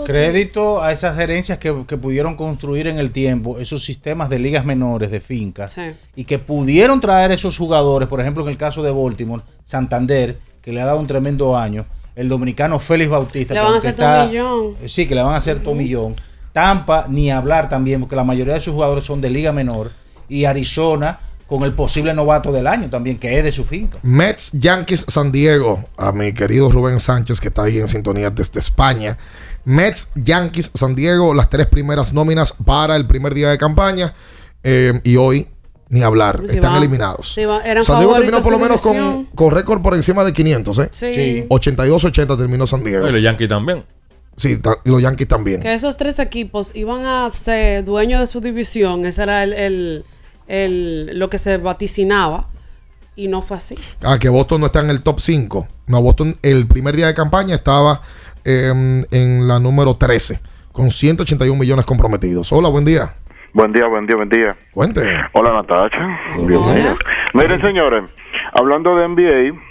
Crédito 0.06 0.82
a 0.82 0.92
esas 0.92 1.16
gerencias 1.16 1.60
que, 1.60 1.84
que 1.88 1.98
pudieron 1.98 2.36
construir 2.36 2.88
en 2.88 2.98
el 2.98 3.12
tiempo 3.12 3.60
esos 3.60 3.84
sistemas 3.84 4.30
de 4.30 4.40
ligas 4.40 4.66
menores, 4.66 5.12
de 5.12 5.20
fincas, 5.22 5.76
y 6.16 6.24
que 6.24 6.40
pudieron 6.40 7.00
traer 7.02 7.32
esos 7.32 7.58
jugadores, 7.58 8.08
por 8.08 8.20
ejemplo, 8.20 8.44
en 8.44 8.50
el 8.50 8.58
caso 8.58 8.82
de 8.84 8.92
Baltimore, 8.92 9.44
Santander, 9.64 10.38
que 10.62 10.72
le 10.72 10.82
ha 10.82 10.86
dado 10.86 11.00
un 11.00 11.08
tremendo 11.08 11.56
año, 11.58 11.86
el 12.16 12.28
dominicano 12.30 12.80
Félix 12.80 13.10
Bautista, 13.10 13.54
Le 13.54 13.60
que 13.60 13.64
van 13.64 13.72
a 13.72 13.76
aunque 13.76 13.88
hacer 13.88 14.00
está- 14.00 14.24
tomillón. 14.26 14.76
eh, 14.82 14.90
Sí, 14.90 15.06
que 15.08 15.16
le 15.16 15.22
van 15.24 15.34
a 15.34 15.38
hacer 15.38 15.60
tomillón. 15.64 16.16
Tampa, 16.52 17.06
ni 17.10 17.32
hablar 17.32 17.70
también, 17.70 18.00
porque 18.02 18.16
la 18.16 18.24
mayoría 18.24 18.56
de 18.56 18.62
sus 18.62 18.74
jugadores 18.74 19.06
son 19.06 19.22
de 19.22 19.30
liga 19.30 19.52
menor. 19.54 19.92
Y 20.28 20.46
Arizona, 20.46 21.20
con 21.52 21.64
el 21.64 21.74
posible 21.74 22.14
novato 22.14 22.50
del 22.54 22.66
año 22.66 22.90
también, 22.90 23.20
que 23.20 23.38
es 23.38 23.44
de 23.44 23.52
su 23.52 23.66
finca. 23.66 23.98
Mets, 24.04 24.52
Yankees, 24.54 25.04
San 25.10 25.34
Diego. 25.34 25.84
A 25.98 26.14
mi 26.14 26.34
querido 26.34 26.72
Rubén 26.72 27.02
Sánchez, 27.02 27.42
que 27.42 27.50
está 27.50 27.64
ahí 27.64 27.78
en 27.78 27.90
sintonía 27.90 28.30
desde 28.30 28.58
España. 28.62 29.18
Mets, 29.66 30.08
Yankees, 30.16 30.72
San 30.74 30.96
Diego, 30.96 31.34
las 31.34 31.50
tres 31.50 31.66
primeras 31.68 32.14
nóminas 32.14 32.54
para 32.54 32.96
el 32.96 33.06
primer 33.06 33.34
día 33.34 33.50
de 33.50 33.58
campaña. 33.58 34.14
Eh, 34.64 34.94
y 35.04 35.18
hoy, 35.18 35.50
ni 35.90 36.04
hablar, 36.04 36.42
Sí, 36.48 36.56
están 36.56 36.72
va- 36.72 36.78
eliminados. 36.78 37.34
sí, 37.34 37.42
San 37.82 38.00
Diego 38.00 38.14
terminó 38.14 38.40
por 38.40 38.54
lo 38.54 38.60
menos 38.60 38.80
con, 38.82 39.26
con 39.36 39.52
récord 39.52 39.82
por 39.82 39.94
encima 39.94 40.24
de 40.24 40.32
500, 40.32 40.78
¿eh? 40.80 40.88
Sí. 40.94 41.12
Sí. 41.12 41.46
82-80 41.50 42.38
terminó 42.38 42.66
San 42.66 42.82
Diego. 42.82 43.10
Y 43.10 43.12
los 43.12 43.22
Yankees 43.22 43.50
también. 43.50 43.84
Sí, 44.38 44.58
y 44.86 44.90
los 44.90 45.02
Yankees 45.02 45.28
también. 45.28 45.60
Que 45.60 45.74
esos 45.74 45.98
tres 45.98 46.18
equipos 46.20 46.72
iban 46.76 47.06
a 47.06 47.30
ser 47.34 47.84
dueños 47.84 48.22
de 48.22 48.28
su 48.28 48.40
división. 48.40 49.04
Ese 49.06 49.24
era 49.24 49.44
el, 49.44 49.52
el- 49.52 50.06
el- 50.48 51.18
lo 51.20 51.30
que 51.30 51.38
se 51.38 51.58
vaticinaba. 51.58 52.48
Y 53.16 53.28
no 53.28 53.42
fue 53.42 53.58
así. 53.58 53.78
Ah, 54.04 54.18
que 54.20 54.30
Boston 54.30 54.62
no 54.62 54.68
está 54.68 54.80
en 54.80 54.90
el 54.90 55.02
top 55.04 55.20
5. 55.20 55.68
No, 55.88 56.02
Boston 56.02 56.38
el 56.42 56.66
primer 56.68 56.96
día 56.96 57.08
de 57.08 57.14
campaña 57.14 57.56
estaba 57.56 58.02
eh, 58.46 58.72
en 59.12 59.48
la 59.48 59.60
número 59.60 59.96
13, 59.98 60.40
con 60.72 60.90
181 60.90 61.60
millones 61.60 61.86
comprometidos. 61.86 62.52
Hola, 62.52 62.70
buen 62.70 62.86
día. 62.86 63.14
Buen 63.54 63.72
día, 63.74 63.86
buen 63.86 64.08
día, 64.08 64.16
buen 64.16 64.30
día. 64.30 64.56
Cuente. 64.74 65.02
Hola 65.34 65.52
Natacha. 65.54 66.20
Bienvenida. 66.48 66.96
Miren 67.34 67.60
señores, 67.62 68.06
hablando 68.54 68.96
de 68.96 69.08
NBA, 69.10 69.62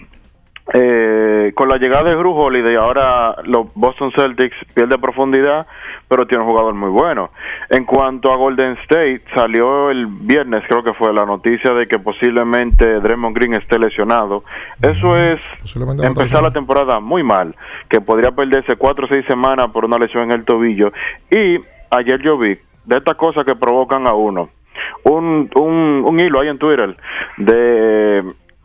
eh, 0.73 1.53
con 1.55 1.69
la 1.69 1.79
llegada 1.79 2.11
de 2.11 2.15
Drew 2.15 2.33
Holiday, 2.33 2.77
ahora 2.77 3.37
los 3.45 3.73
Boston 3.75 4.13
Celtics 4.15 4.57
pierde 4.73 4.99
profundidad, 4.99 5.67
pero 6.09 6.27
tiene 6.27 6.45
un 6.45 6.51
jugador 6.51 6.75
muy 6.75 6.91
bueno. 6.91 7.31
En 7.71 7.85
cuanto 7.85 8.33
a 8.33 8.37
Golden 8.37 8.73
State, 8.83 9.23
salió 9.35 9.91
el 9.91 10.07
viernes, 10.07 10.63
creo 10.69 10.85
que 10.85 10.93
fue 10.95 11.13
la 11.13 11.27
noticia 11.27 11.73
de 11.73 11.87
que 11.87 11.99
posiblemente 11.99 13.01
Draymond 13.01 13.37
Green 13.37 13.55
esté 13.55 13.79
lesionado. 13.79 14.45
Eso 14.81 15.17
es 15.17 15.41
Posiblemente 15.61 16.03
no 16.03 16.09
empezar 16.09 16.43
la 16.43 16.53
temporada 16.53 17.01
muy 17.01 17.23
mal, 17.23 17.57
que 17.89 18.01
podría 18.01 18.31
perderse 18.31 18.77
cuatro 18.77 19.07
o 19.07 19.09
seis 19.09 19.25
semanas 19.27 19.69
por 19.73 19.85
una 19.85 19.99
lesión 19.99 20.25
en 20.25 20.33
el 20.33 20.45
tobillo. 20.45 20.93
Y 21.31 21.59
ayer 21.91 22.21
yo 22.23 22.39
vi 22.39 22.57
de 22.85 22.97
estas 22.97 23.17
cosas 23.17 23.45
que 23.45 23.57
provocan 23.57 24.07
a 24.07 24.15
uno. 24.15 24.51
Un, 25.03 25.51
un, 25.55 26.03
un 26.07 26.21
hilo 26.21 26.41
ahí 26.41 26.49
en 26.49 26.59
Twitter 26.59 26.97
de 27.37 28.25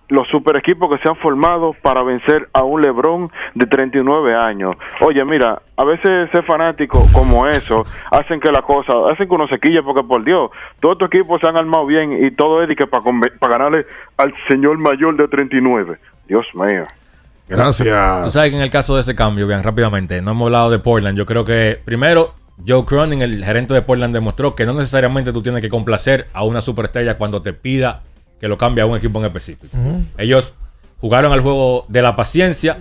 los 0.09 0.27
super 0.27 0.55
equipos 0.55 0.89
que 0.89 1.01
se 1.01 1.09
han 1.09 1.15
formado 1.17 1.73
para 1.81 2.03
vencer 2.03 2.47
a 2.53 2.63
un 2.63 2.81
LeBron 2.81 3.31
de 3.55 3.65
39 3.65 4.35
años. 4.35 4.75
Oye, 5.01 5.23
mira, 5.25 5.61
a 5.77 5.83
veces 5.83 6.29
ser 6.31 6.43
fanático 6.43 7.05
como 7.11 7.47
eso 7.47 7.83
hacen 8.11 8.39
que 8.39 8.51
la 8.51 8.61
cosa, 8.61 8.93
hacen 9.11 9.27
que 9.27 9.33
uno 9.33 9.47
se 9.47 9.59
quille 9.59 9.81
porque 9.83 10.03
por 10.03 10.23
Dios, 10.23 10.51
todos 10.79 10.93
estos 10.93 11.07
equipos 11.07 11.41
se 11.41 11.47
han 11.47 11.57
armado 11.57 11.85
bien 11.85 12.25
y 12.25 12.31
todo 12.31 12.61
es 12.61 12.69
de 12.69 12.75
que 12.75 12.87
para, 12.87 13.03
para 13.39 13.57
ganarle 13.57 13.85
al 14.17 14.33
señor 14.47 14.77
mayor 14.77 15.17
de 15.17 15.27
39. 15.27 15.97
Dios 16.27 16.45
mío. 16.53 16.85
Gracias. 17.47 18.23
Tú 18.23 18.31
sabes 18.31 18.51
que 18.51 18.57
en 18.57 18.63
el 18.63 18.71
caso 18.71 18.95
de 18.95 19.01
ese 19.01 19.15
cambio, 19.15 19.47
bien 19.47 19.61
rápidamente, 19.61 20.21
no 20.21 20.31
hemos 20.31 20.47
hablado 20.47 20.71
de 20.71 20.79
Portland. 20.79 21.17
Yo 21.17 21.25
creo 21.25 21.45
que 21.45 21.79
primero 21.83 22.33
Joe 22.65 22.85
Cronin, 22.85 23.21
el 23.21 23.43
gerente 23.43 23.73
de 23.73 23.81
Portland, 23.81 24.13
demostró 24.13 24.55
que 24.55 24.65
no 24.65 24.73
necesariamente 24.73 25.31
tú 25.31 25.43
tienes 25.43 25.61
que 25.61 25.69
complacer 25.69 26.27
a 26.33 26.43
una 26.43 26.61
superestrella 26.61 27.17
cuando 27.17 27.41
te 27.41 27.53
pida 27.53 28.01
que 28.39 28.47
lo 28.47 28.57
cambie 28.57 28.81
a 28.81 28.85
un 28.85 28.97
equipo 28.97 29.19
en 29.19 29.25
específico. 29.25 29.75
Ellos 30.17 30.53
jugaron 31.01 31.31
al 31.31 31.41
juego 31.41 31.85
de 31.87 32.01
la 32.01 32.15
paciencia 32.15 32.77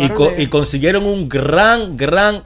y, 0.00 0.08
co- 0.10 0.30
de- 0.30 0.42
y 0.42 0.46
consiguieron 0.48 1.04
un 1.06 1.28
gran, 1.28 1.96
gran, 1.96 2.36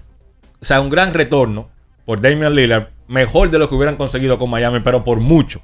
o 0.60 0.64
sea, 0.64 0.80
un 0.80 0.90
gran 0.90 1.14
retorno 1.14 1.68
por 2.04 2.20
Damian 2.20 2.54
Lillard, 2.54 2.88
mejor 3.06 3.50
de 3.50 3.58
lo 3.58 3.68
que 3.68 3.74
hubieran 3.74 3.96
conseguido 3.96 4.38
con 4.38 4.50
Miami, 4.50 4.80
pero 4.80 5.04
por 5.04 5.20
mucho. 5.20 5.60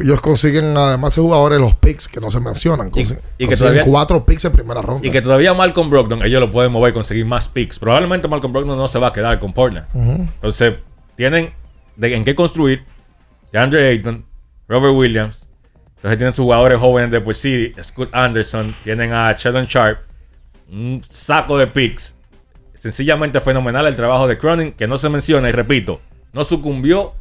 Ellos 0.00 0.20
consiguen 0.20 0.76
además 0.76 1.14
de 1.14 1.22
jugadores 1.22 1.60
los 1.60 1.74
picks 1.76 2.08
que 2.08 2.20
no 2.20 2.30
se 2.30 2.40
mencionan. 2.40 2.90
Consi- 2.90 3.18
y 3.38 3.44
que 3.44 3.46
consiguen 3.46 3.58
todavía- 3.58 3.84
cuatro 3.84 4.24
picks 4.24 4.44
en 4.44 4.52
primera 4.52 4.80
ronda. 4.82 5.06
Y 5.06 5.10
que 5.10 5.22
todavía 5.22 5.54
Malcolm 5.54 5.90
Brogdon, 5.90 6.24
ellos 6.24 6.40
lo 6.40 6.50
pueden 6.50 6.72
mover 6.72 6.90
y 6.90 6.94
conseguir 6.94 7.26
más 7.26 7.48
picks. 7.48 7.78
Probablemente 7.78 8.26
Malcolm 8.28 8.52
Brogdon 8.52 8.76
no 8.76 8.88
se 8.88 8.98
va 8.98 9.08
a 9.08 9.12
quedar 9.12 9.38
con 9.38 9.52
Portland. 9.52 9.86
Entonces, 9.94 10.74
tienen 11.16 11.52
de, 11.96 12.14
en 12.16 12.24
qué 12.24 12.34
construir. 12.34 12.82
DeAndre 13.52 13.86
Ayton, 13.88 14.24
Robert 14.68 14.94
Williams. 14.96 15.43
Entonces 16.04 16.18
tienen 16.18 16.34
sus 16.34 16.42
jugadores 16.42 16.78
jóvenes 16.78 17.10
de 17.10 17.20
por 17.22 17.34
sí, 17.34 17.72
Scott 17.82 18.10
Anderson, 18.12 18.74
tienen 18.84 19.14
a 19.14 19.32
Sheldon 19.32 19.64
Sharp, 19.64 20.00
un 20.70 21.00
saco 21.02 21.56
de 21.56 21.66
picks. 21.66 22.14
Sencillamente 22.74 23.40
fenomenal 23.40 23.86
el 23.86 23.96
trabajo 23.96 24.28
de 24.28 24.36
Cronin, 24.36 24.72
que 24.72 24.86
no 24.86 24.98
se 24.98 25.08
menciona, 25.08 25.48
y 25.48 25.52
repito, 25.52 26.02
no 26.34 26.44
sucumbió 26.44 27.14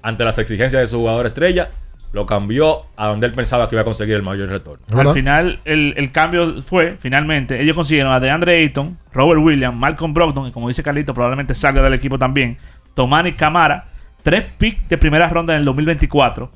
ante 0.00 0.24
las 0.24 0.38
exigencias 0.38 0.80
de 0.80 0.86
su 0.86 0.98
jugador 0.98 1.26
estrella, 1.26 1.70
lo 2.12 2.24
cambió 2.24 2.82
a 2.96 3.08
donde 3.08 3.26
él 3.26 3.32
pensaba 3.32 3.68
que 3.68 3.74
iba 3.74 3.82
a 3.82 3.84
conseguir 3.84 4.14
el 4.14 4.22
mayor 4.22 4.48
retorno. 4.48 4.86
Al 4.96 5.12
final, 5.12 5.58
el, 5.64 5.94
el 5.96 6.12
cambio 6.12 6.62
fue, 6.62 6.98
finalmente, 7.00 7.60
ellos 7.60 7.74
consiguieron 7.74 8.12
a 8.12 8.20
DeAndre 8.20 8.62
Ayton, 8.62 8.96
Robert 9.12 9.40
Williams, 9.42 9.76
Malcolm 9.76 10.14
Brogdon, 10.14 10.46
y 10.46 10.52
como 10.52 10.68
dice 10.68 10.84
Carlito, 10.84 11.14
probablemente 11.14 11.52
salga 11.56 11.82
del 11.82 11.94
equipo 11.94 12.16
también, 12.16 12.58
Tomani 12.94 13.32
Camara, 13.32 13.88
tres 14.22 14.44
picks 14.56 14.88
de 14.88 14.98
primera 14.98 15.28
ronda 15.28 15.54
en 15.54 15.58
el 15.58 15.64
2024, 15.64 16.48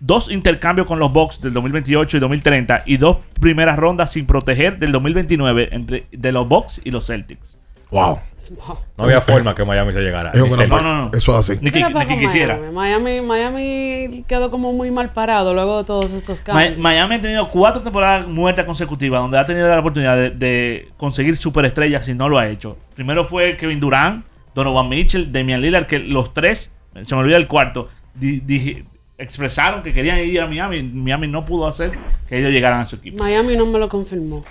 dos 0.00 0.30
intercambios 0.30 0.86
con 0.86 0.98
los 0.98 1.12
Bucks 1.12 1.40
del 1.40 1.52
2028 1.54 2.16
y 2.16 2.20
2030, 2.20 2.82
y 2.86 2.96
dos 2.96 3.18
primeras 3.40 3.76
rondas 3.78 4.12
sin 4.12 4.26
proteger 4.26 4.78
del 4.78 4.92
2029 4.92 5.68
entre 5.72 6.06
de 6.12 6.32
los 6.32 6.48
Bucks 6.48 6.80
y 6.84 6.90
los 6.90 7.06
Celtics. 7.06 7.58
Wow. 7.90 8.18
No 8.96 9.04
había 9.04 9.20
forma 9.20 9.54
que 9.54 9.62
Miami 9.62 9.92
se 9.92 10.00
llegara. 10.00 10.30
Es 10.30 10.40
gran 10.42 10.50
cerca. 10.52 10.78
pack. 10.78 11.14
Eso 11.16 11.32
es 11.38 11.50
así. 11.50 11.58
Ni 11.60 11.70
que, 11.70 11.84
ni 11.84 12.18
quisiera. 12.18 12.58
Miami. 12.72 13.20
Miami, 13.20 14.24
quedó 14.26 14.50
como 14.50 14.72
muy 14.72 14.90
mal 14.90 15.12
parado 15.12 15.52
luego 15.52 15.78
de 15.78 15.84
todos 15.84 16.12
estos 16.14 16.40
cambios. 16.40 16.78
Miami 16.78 17.16
ha 17.16 17.20
tenido 17.20 17.48
cuatro 17.48 17.82
temporadas 17.82 18.26
muertas 18.26 18.64
consecutivas 18.64 19.20
donde 19.20 19.38
ha 19.38 19.44
tenido 19.44 19.68
la 19.68 19.78
oportunidad 19.78 20.16
de, 20.16 20.30
de 20.30 20.88
conseguir 20.96 21.36
superestrellas 21.36 22.08
y 22.08 22.14
no 22.14 22.28
lo 22.30 22.38
ha 22.38 22.48
hecho. 22.48 22.78
Primero 22.94 23.26
fue 23.26 23.56
Kevin 23.58 23.80
Durant, 23.80 24.24
Donovan 24.54 24.88
Mitchell, 24.88 25.30
Damian 25.30 25.60
Lillard, 25.60 25.86
que 25.86 25.98
los 25.98 26.32
tres, 26.32 26.74
se 27.02 27.14
me 27.14 27.20
olvida 27.20 27.36
el 27.36 27.46
cuarto, 27.48 27.88
di- 28.14 28.40
di- 28.40 28.82
expresaron 29.18 29.82
que 29.82 29.92
querían 29.92 30.18
ir 30.20 30.40
a 30.40 30.46
Miami. 30.46 30.82
Miami 30.82 31.26
no 31.26 31.44
pudo 31.44 31.66
hacer 31.66 31.90
que 32.28 32.38
ellos 32.38 32.50
llegaran 32.50 32.80
a 32.80 32.84
su 32.84 32.96
equipo. 32.96 33.22
Miami 33.22 33.56
no 33.56 33.66
me 33.66 33.78
lo 33.78 33.88
confirmó. 33.88 34.44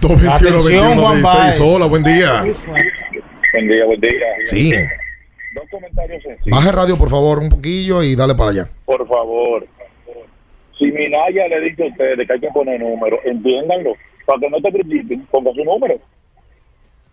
221, 0.00 0.32
Atención, 0.34 0.82
21, 0.88 1.02
Juan 1.02 1.16
16. 1.22 1.34
Baez. 1.38 1.60
Hola, 1.60 1.86
buen 1.86 2.02
día. 2.02 2.42
Buen 2.42 3.68
día, 3.68 3.84
buen 3.84 4.00
día. 4.00 4.10
Sí. 4.44 4.72
Dos 5.54 5.64
comentarios 5.70 6.22
sencillos. 6.22 6.50
Baja 6.56 6.70
el 6.70 6.76
radio, 6.76 6.98
por 6.98 7.08
favor, 7.10 7.38
un 7.38 7.48
poquillo 7.48 8.02
y 8.02 8.16
dale 8.16 8.34
para 8.34 8.50
allá. 8.50 8.68
Por 8.84 9.06
favor. 9.06 9.66
Si 10.78 10.84
Minaya 10.86 11.48
le 11.48 11.60
dice 11.60 11.84
a 11.84 11.86
ustedes 11.86 12.26
que 12.26 12.32
hay 12.32 12.40
que 12.40 12.48
poner 12.48 12.80
números, 12.80 13.20
entiéndanlo. 13.24 13.92
Para 14.26 14.40
que 14.40 14.50
no 14.50 14.60
te 14.60 14.72
critiquen, 14.72 15.24
ponga 15.30 15.52
su 15.52 15.64
número. 15.64 15.98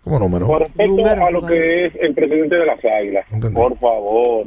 ¿Cómo 0.04 0.20
número? 0.20 0.46
Con 0.48 0.60
respecto 0.60 0.84
Número, 0.96 1.26
a 1.28 1.32
lo 1.32 1.46
que 1.46 1.86
es 1.86 1.94
el 2.02 2.14
presidente 2.14 2.56
de 2.56 2.66
las 2.66 2.84
águilas, 2.84 3.26
Entendí. 3.32 3.56
por 3.56 3.78
favor, 3.80 4.46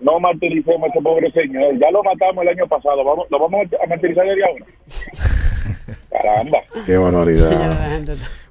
no 0.00 0.18
martiricemos 0.20 0.82
a 0.82 0.86
ese 0.86 1.00
pobre 1.02 1.30
señor. 1.32 1.78
Ya 1.80 1.90
lo 1.90 2.02
matamos 2.02 2.42
el 2.42 2.48
año 2.48 2.66
pasado, 2.66 3.04
vamos, 3.04 3.26
lo 3.30 3.38
vamos 3.38 3.66
a 3.82 3.86
martirizar 3.86 4.26
desde 4.26 4.44
ahora. 4.44 4.66
Caramba. 6.22 6.58
Qué 6.84 6.96
barbaridad. 6.96 8.02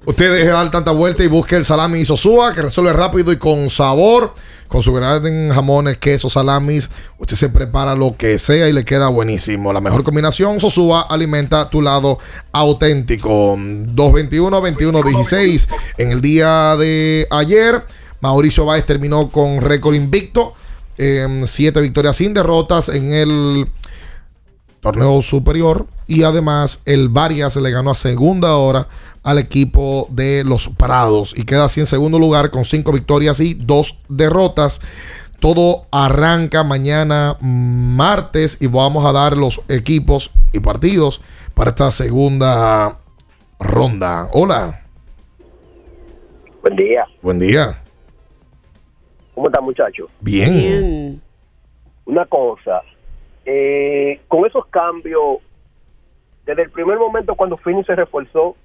Usted 0.04 0.32
deje 0.32 0.46
de 0.46 0.52
dar 0.52 0.70
tanta 0.70 0.92
vuelta 0.92 1.22
y 1.24 1.26
busque 1.26 1.56
el 1.56 1.64
salami 1.64 2.04
Sosúa, 2.04 2.54
que 2.54 2.62
resuelve 2.62 2.92
rápido 2.92 3.32
y 3.32 3.38
con 3.38 3.68
sabor. 3.70 4.34
Con 4.68 4.82
su 4.82 4.92
granada 4.92 5.28
en 5.28 5.52
jamones, 5.52 5.96
quesos, 5.98 6.32
salamis. 6.32 6.90
Usted 7.18 7.36
se 7.36 7.48
prepara 7.48 7.94
lo 7.94 8.16
que 8.16 8.36
sea 8.36 8.68
y 8.68 8.72
le 8.72 8.84
queda 8.84 9.06
buenísimo. 9.08 9.72
La 9.72 9.80
mejor 9.80 10.02
combinación, 10.02 10.58
Sosúa, 10.58 11.02
alimenta 11.02 11.70
tu 11.70 11.82
lado 11.82 12.18
auténtico. 12.50 13.56
221-21-16. 13.56 15.68
En 15.98 16.10
el 16.10 16.20
día 16.20 16.74
de 16.76 17.28
ayer, 17.30 17.84
Mauricio 18.20 18.64
Báez 18.64 18.84
terminó 18.84 19.30
con 19.30 19.60
récord 19.60 19.94
invicto. 19.94 20.54
En 20.98 21.46
siete 21.46 21.80
victorias 21.80 22.16
sin 22.16 22.34
derrotas 22.34 22.88
en 22.88 23.12
el 23.12 23.68
torneo 24.80 25.22
superior. 25.22 25.86
Y 26.06 26.22
además, 26.22 26.80
el 26.84 27.08
Varias 27.08 27.56
le 27.56 27.70
ganó 27.70 27.90
a 27.90 27.94
segunda 27.94 28.56
hora 28.56 28.86
al 29.22 29.38
equipo 29.38 30.06
de 30.10 30.44
los 30.44 30.68
Prados 30.68 31.34
y 31.36 31.44
queda 31.44 31.64
así 31.64 31.80
en 31.80 31.86
segundo 31.86 32.18
lugar 32.18 32.50
con 32.50 32.64
cinco 32.64 32.92
victorias 32.92 33.40
y 33.40 33.54
dos 33.54 33.98
derrotas. 34.08 34.80
Todo 35.40 35.86
arranca 35.90 36.62
mañana 36.62 37.36
martes 37.40 38.58
y 38.60 38.68
vamos 38.68 39.04
a 39.04 39.12
dar 39.12 39.36
los 39.36 39.60
equipos 39.68 40.30
y 40.52 40.60
partidos 40.60 41.20
para 41.54 41.70
esta 41.70 41.90
segunda 41.90 42.98
ronda. 43.58 44.28
Hola. 44.32 44.82
Buen 46.62 46.76
día. 46.76 47.04
Buen 47.20 47.38
día. 47.38 47.82
¿Cómo 49.36 49.48
están 49.48 49.64
muchachos? 49.64 50.08
Bien. 50.22 51.20
Una 52.06 52.24
cosa, 52.24 52.80
eh, 53.44 54.18
con 54.28 54.46
esos 54.46 54.64
cambios, 54.68 55.40
desde 56.46 56.62
el 56.62 56.70
primer 56.70 56.98
momento 56.98 57.34
cuando 57.34 57.58
Fini 57.58 57.84
se 57.84 57.94
reforzó, 57.94 58.56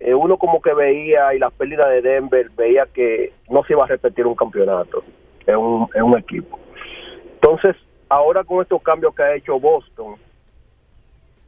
eh, 0.00 0.12
uno 0.12 0.38
como 0.38 0.60
que 0.60 0.74
veía 0.74 1.32
y 1.34 1.38
la 1.38 1.50
pérdida 1.50 1.88
de 1.88 2.02
Denver 2.02 2.50
veía 2.56 2.86
que 2.92 3.32
no 3.48 3.62
se 3.62 3.74
iba 3.74 3.84
a 3.84 3.86
repetir 3.86 4.26
un 4.26 4.34
campeonato 4.34 5.04
en 5.46 5.56
un, 5.56 5.88
en 5.94 6.02
un 6.02 6.18
equipo. 6.18 6.58
Entonces, 7.34 7.76
ahora 8.08 8.42
con 8.42 8.62
estos 8.62 8.82
cambios 8.82 9.14
que 9.14 9.22
ha 9.22 9.36
hecho 9.36 9.60
Boston, 9.60 10.16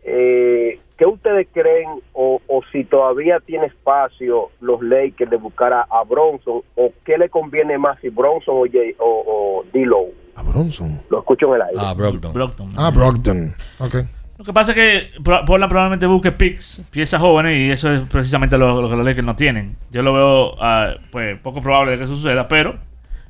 eh, 0.05 0.79
¿qué 0.97 1.07
ustedes 1.07 1.47
creen 1.53 1.89
o, 2.12 2.41
o 2.49 2.61
si 2.73 2.85
todavía 2.85 3.39
tiene 3.41 3.66
espacio 3.66 4.51
los 4.61 4.81
Lakers 4.83 5.31
de 5.31 5.37
buscar 5.37 5.73
a, 5.73 5.83
a 5.83 6.05
Bronson 6.05 6.61
o 6.77 6.93
qué 7.05 7.19
le 7.19 7.29
conviene 7.29 7.79
más 7.79 7.99
si 8.01 8.09
Bronson 8.09 8.55
o, 8.57 8.65
Jay- 8.70 8.95
o, 8.99 9.05
o 9.27 9.65
D-Low? 9.73 10.09
A 10.35 10.43
Bronson. 10.43 11.01
Lo 11.11 11.19
escucho 11.20 11.49
en 11.49 11.55
el 11.57 11.62
aire. 11.69 11.79
Ah, 11.79 11.95
Brogdon. 11.95 12.70
Ah, 12.77 12.91
Brogdon. 12.91 13.55
Ok. 13.79 13.95
Lo 14.39 14.45
que 14.47 14.53
pasa 14.53 14.73
es 14.73 14.77
que 14.77 15.20
Portland 15.23 15.69
probablemente 15.69 16.07
busque 16.07 16.33
picks, 16.33 16.83
piezas 16.91 17.20
jóvenes, 17.20 17.57
y 17.59 17.70
eso 17.70 17.93
es 17.93 18.01
precisamente 18.09 18.59
lo, 18.59 18.81
lo 18.81 18.89
que 18.89 18.97
los 18.97 19.05
Lakers 19.05 19.27
no 19.27 19.37
tienen. 19.37 19.77
Yo 19.93 20.03
lo 20.03 20.12
veo 20.12 20.55
ah, 20.59 20.95
pues 21.12 21.39
poco 21.39 21.61
probable 21.61 21.93
de 21.93 21.99
que 21.99 22.05
eso 22.05 22.16
suceda, 22.16 22.49
pero 22.49 22.74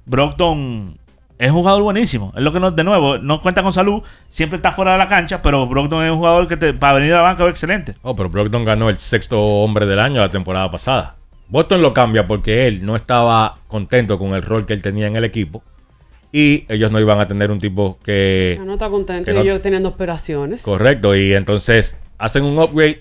Brockton 0.07 0.97
es 1.43 1.51
un 1.51 1.56
jugador 1.56 1.82
buenísimo. 1.82 2.32
Es 2.36 2.43
lo 2.43 2.52
que 2.52 2.60
no, 2.60 2.70
de 2.70 2.85
nuevo, 2.85 3.19
no 3.19 3.40
cuenta 3.40 3.64
con 3.64 3.73
salud, 3.73 4.01
siempre 4.28 4.59
está 4.59 4.70
fuera 4.70 4.93
de 4.93 4.98
la 4.98 5.09
cancha, 5.09 5.43
pero 5.43 5.66
Brockton 5.66 6.05
es 6.05 6.12
un 6.12 6.19
jugador 6.19 6.47
que 6.47 6.56
te, 6.56 6.73
para 6.73 6.94
venir 6.94 7.12
a 7.14 7.16
la 7.16 7.23
banca 7.23 7.43
es 7.44 7.51
excelente. 7.51 7.97
Oh, 8.02 8.14
pero 8.14 8.28
Brogdon 8.28 8.64
ganó 8.64 8.89
el 8.89 8.97
sexto 8.97 9.40
hombre 9.40 9.85
del 9.86 9.98
año 9.98 10.20
la 10.20 10.28
temporada 10.28 10.70
pasada. 10.70 11.16
Boston 11.48 11.82
lo 11.82 11.93
cambia 11.93 12.28
porque 12.28 12.69
él 12.69 12.86
no 12.86 12.94
estaba 12.94 13.56
contento 13.66 14.19
con 14.19 14.35
el 14.35 14.43
rol 14.43 14.66
que 14.66 14.73
él 14.73 14.82
tenía 14.82 15.09
en 15.09 15.16
el 15.16 15.24
equipo. 15.24 15.64
Y 16.31 16.64
ellos 16.69 16.93
no 16.93 17.01
iban 17.01 17.19
a 17.19 17.27
tener 17.27 17.51
un 17.51 17.59
tipo 17.59 17.98
que. 18.05 18.59
No 18.64 18.74
está 18.74 18.89
contento 18.89 19.32
y 19.32 19.35
no- 19.35 19.43
yo 19.43 19.60
teniendo 19.60 19.89
operaciones. 19.89 20.62
Correcto. 20.62 21.16
Y 21.16 21.35
entonces 21.35 21.97
hacen 22.19 22.44
un 22.44 22.56
upgrade 22.56 23.01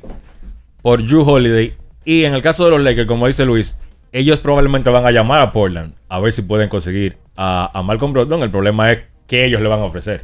por 0.81 1.05
Drew 1.05 1.21
Holiday. 1.21 1.75
Y 2.03 2.23
en 2.23 2.33
el 2.33 2.41
caso 2.41 2.65
de 2.65 2.71
los 2.71 2.81
Lakers, 2.81 3.07
como 3.07 3.27
dice 3.27 3.45
Luis, 3.45 3.77
ellos 4.11 4.39
probablemente 4.39 4.89
van 4.89 5.05
a 5.05 5.11
llamar 5.11 5.41
a 5.41 5.51
Portland 5.51 5.93
a 6.09 6.19
ver 6.19 6.33
si 6.33 6.41
pueden 6.41 6.67
conseguir 6.67 7.17
a, 7.41 7.71
a 7.73 7.81
Malcolm 7.81 8.13
Brogdon. 8.13 8.43
El 8.43 8.51
problema 8.51 8.91
es 8.91 9.07
que 9.27 9.45
ellos 9.45 9.61
le 9.61 9.67
van 9.67 9.79
a 9.79 9.85
ofrecer. 9.85 10.23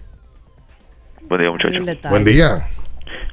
Buen 1.28 1.42
día, 1.42 1.52
muchachos. 1.52 1.86
Buen 2.10 2.24
día. 2.24 2.68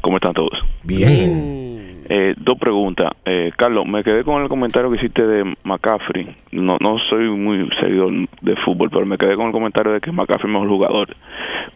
¿Cómo 0.01 0.17
están 0.17 0.33
todos? 0.33 0.59
Bien. 0.83 2.03
Eh, 2.07 2.35
dos 2.37 2.59
preguntas. 2.59 3.13
Eh, 3.25 3.51
Carlos, 3.57 3.87
me 3.87 4.05
quedé 4.05 4.25
con 4.25 4.43
el 4.43 4.49
comentario 4.49 4.91
que 4.91 4.99
hiciste 4.99 5.27
de 5.27 5.57
McCaffrey. 5.65 6.37
No, 6.53 6.77
no 6.81 6.99
soy 7.09 7.29
muy 7.31 7.69
seguidor 7.81 8.13
de 8.43 8.57
fútbol, 8.57 8.91
pero 8.91 9.07
me 9.07 9.17
quedé 9.17 9.37
con 9.37 9.47
el 9.47 9.53
comentario 9.53 9.93
de 9.93 10.01
que 10.01 10.13
McCaffrey 10.13 10.51
es 10.51 10.53
mejor 10.53 10.69
jugador. 10.69 11.17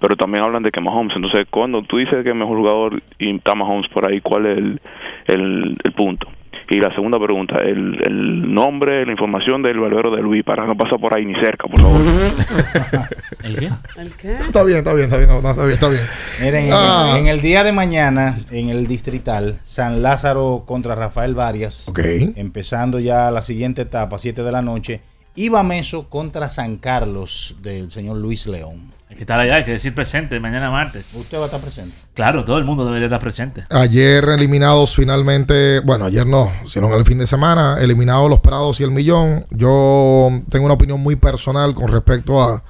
Pero 0.01 0.17
también 0.17 0.45
hablan 0.45 0.63
de 0.63 0.71
que 0.71 0.81
Mahomes. 0.81 1.17
Entonces, 1.17 1.47
cuando 1.51 1.83
tú 1.83 1.97
dices 1.97 2.23
que 2.23 2.31
es 2.31 2.37
mejor 2.37 2.59
jugador 2.59 3.03
y 3.19 3.37
está 3.37 3.55
Mahomes 3.55 3.89
por 3.89 4.07
ahí, 4.07 4.21
¿cuál 4.21 4.47
es 4.47 4.59
el, 4.59 4.81
el, 5.27 5.77
el 5.83 5.93
punto? 5.93 6.29
Y 6.71 6.81
la 6.81 6.95
segunda 6.95 7.19
pregunta, 7.19 7.57
el, 7.63 7.99
el 8.05 8.53
nombre, 8.53 9.07
la 9.07 9.13
información 9.13 9.63
del 9.63 9.81
barbero 9.81 10.15
de 10.15 10.21
Luis, 10.21 10.45
para 10.45 10.67
no 10.67 10.77
pasar 10.77 10.99
por 11.01 11.15
ahí 11.15 11.25
ni 11.25 11.35
cerca, 11.41 11.67
por 11.67 11.81
favor. 11.81 12.01
¿El 13.45 13.57
qué? 13.59 13.71
¿El 13.97 14.13
qué? 14.13 14.33
Está 14.35 14.63
bien, 14.65 14.79
está 14.79 14.93
bien, 14.93 15.07
está 15.07 15.17
bien. 15.17 15.29
no, 15.31 15.41
no, 15.41 15.51
está 15.51 15.63
bien, 15.63 15.73
está 15.75 15.89
bien. 15.89 16.03
Miren, 16.43 16.65
en- 16.67 16.71
Ah. 16.75 17.17
en, 17.19 17.27
el 17.27 17.41
día 17.41 17.65
de 17.65 17.73
mañana, 17.73 18.39
en 18.51 18.69
el 18.69 18.87
distrital, 18.87 19.57
San 19.65 20.03
Lázaro 20.03 20.65
contra 20.67 20.95
Rafael 20.95 21.35
Varias. 21.35 21.89
Ok. 21.89 22.01
Empezando 22.37 22.99
ya 23.01 23.31
la 23.31 23.41
siguiente 23.41 23.83
etapa, 23.83 24.19
7 24.19 24.43
de 24.43 24.53
la 24.53 24.61
noche. 24.61 25.01
Iba 25.37 25.63
Meso 25.63 26.09
contra 26.11 26.51
San 26.51 26.77
Carlos 26.77 27.57
del 27.63 27.91
señor 27.91 28.17
Luis 28.19 28.47
León. 28.47 28.93
Que 29.19 29.25
estar 29.25 29.41
allá, 29.41 29.57
hay 29.57 29.65
que 29.65 29.73
decir 29.73 29.93
presente 29.97 30.39
mañana 30.39 30.71
martes. 30.71 31.13
Usted 31.13 31.39
va 31.39 31.43
a 31.43 31.45
estar 31.47 31.61
presente. 31.61 31.93
Claro, 32.15 32.45
todo 32.45 32.57
el 32.57 32.65
mundo 32.65 32.85
debería 32.85 33.07
estar 33.07 33.19
presente. 33.19 33.65
Ayer 33.69 34.23
eliminados 34.29 34.95
finalmente, 34.95 35.81
bueno, 35.81 36.05
ayer 36.05 36.25
no, 36.25 36.53
sino 36.67 36.87
en 36.87 36.93
el 36.93 37.05
fin 37.05 37.19
de 37.19 37.27
semana, 37.27 37.79
eliminados 37.81 38.31
los 38.31 38.39
Prados 38.39 38.79
y 38.79 38.85
el 38.85 38.93
Millón. 38.93 39.45
Yo 39.51 40.29
tengo 40.49 40.67
una 40.67 40.75
opinión 40.75 41.01
muy 41.01 41.17
personal 41.17 41.75
con 41.75 41.89
respecto 41.89 42.41
a, 42.41 42.63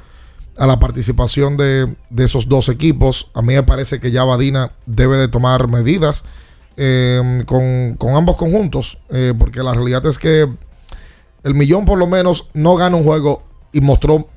a 0.56 0.66
la 0.66 0.80
participación 0.80 1.58
de, 1.58 1.94
de 2.08 2.24
esos 2.24 2.48
dos 2.48 2.70
equipos. 2.70 3.30
A 3.34 3.42
mí 3.42 3.52
me 3.52 3.62
parece 3.62 4.00
que 4.00 4.10
ya 4.10 4.24
Badina 4.24 4.72
debe 4.86 5.18
de 5.18 5.28
tomar 5.28 5.68
medidas 5.68 6.24
eh, 6.78 7.42
con, 7.44 7.96
con 7.98 8.16
ambos 8.16 8.36
conjuntos, 8.36 8.96
eh, 9.10 9.34
porque 9.38 9.62
la 9.62 9.74
realidad 9.74 10.06
es 10.06 10.18
que 10.18 10.48
el 11.44 11.54
Millón 11.54 11.84
por 11.84 11.98
lo 11.98 12.06
menos 12.06 12.48
no 12.54 12.74
gana 12.76 12.96
un 12.96 13.04
juego 13.04 13.42
y 13.70 13.82
mostró 13.82 14.30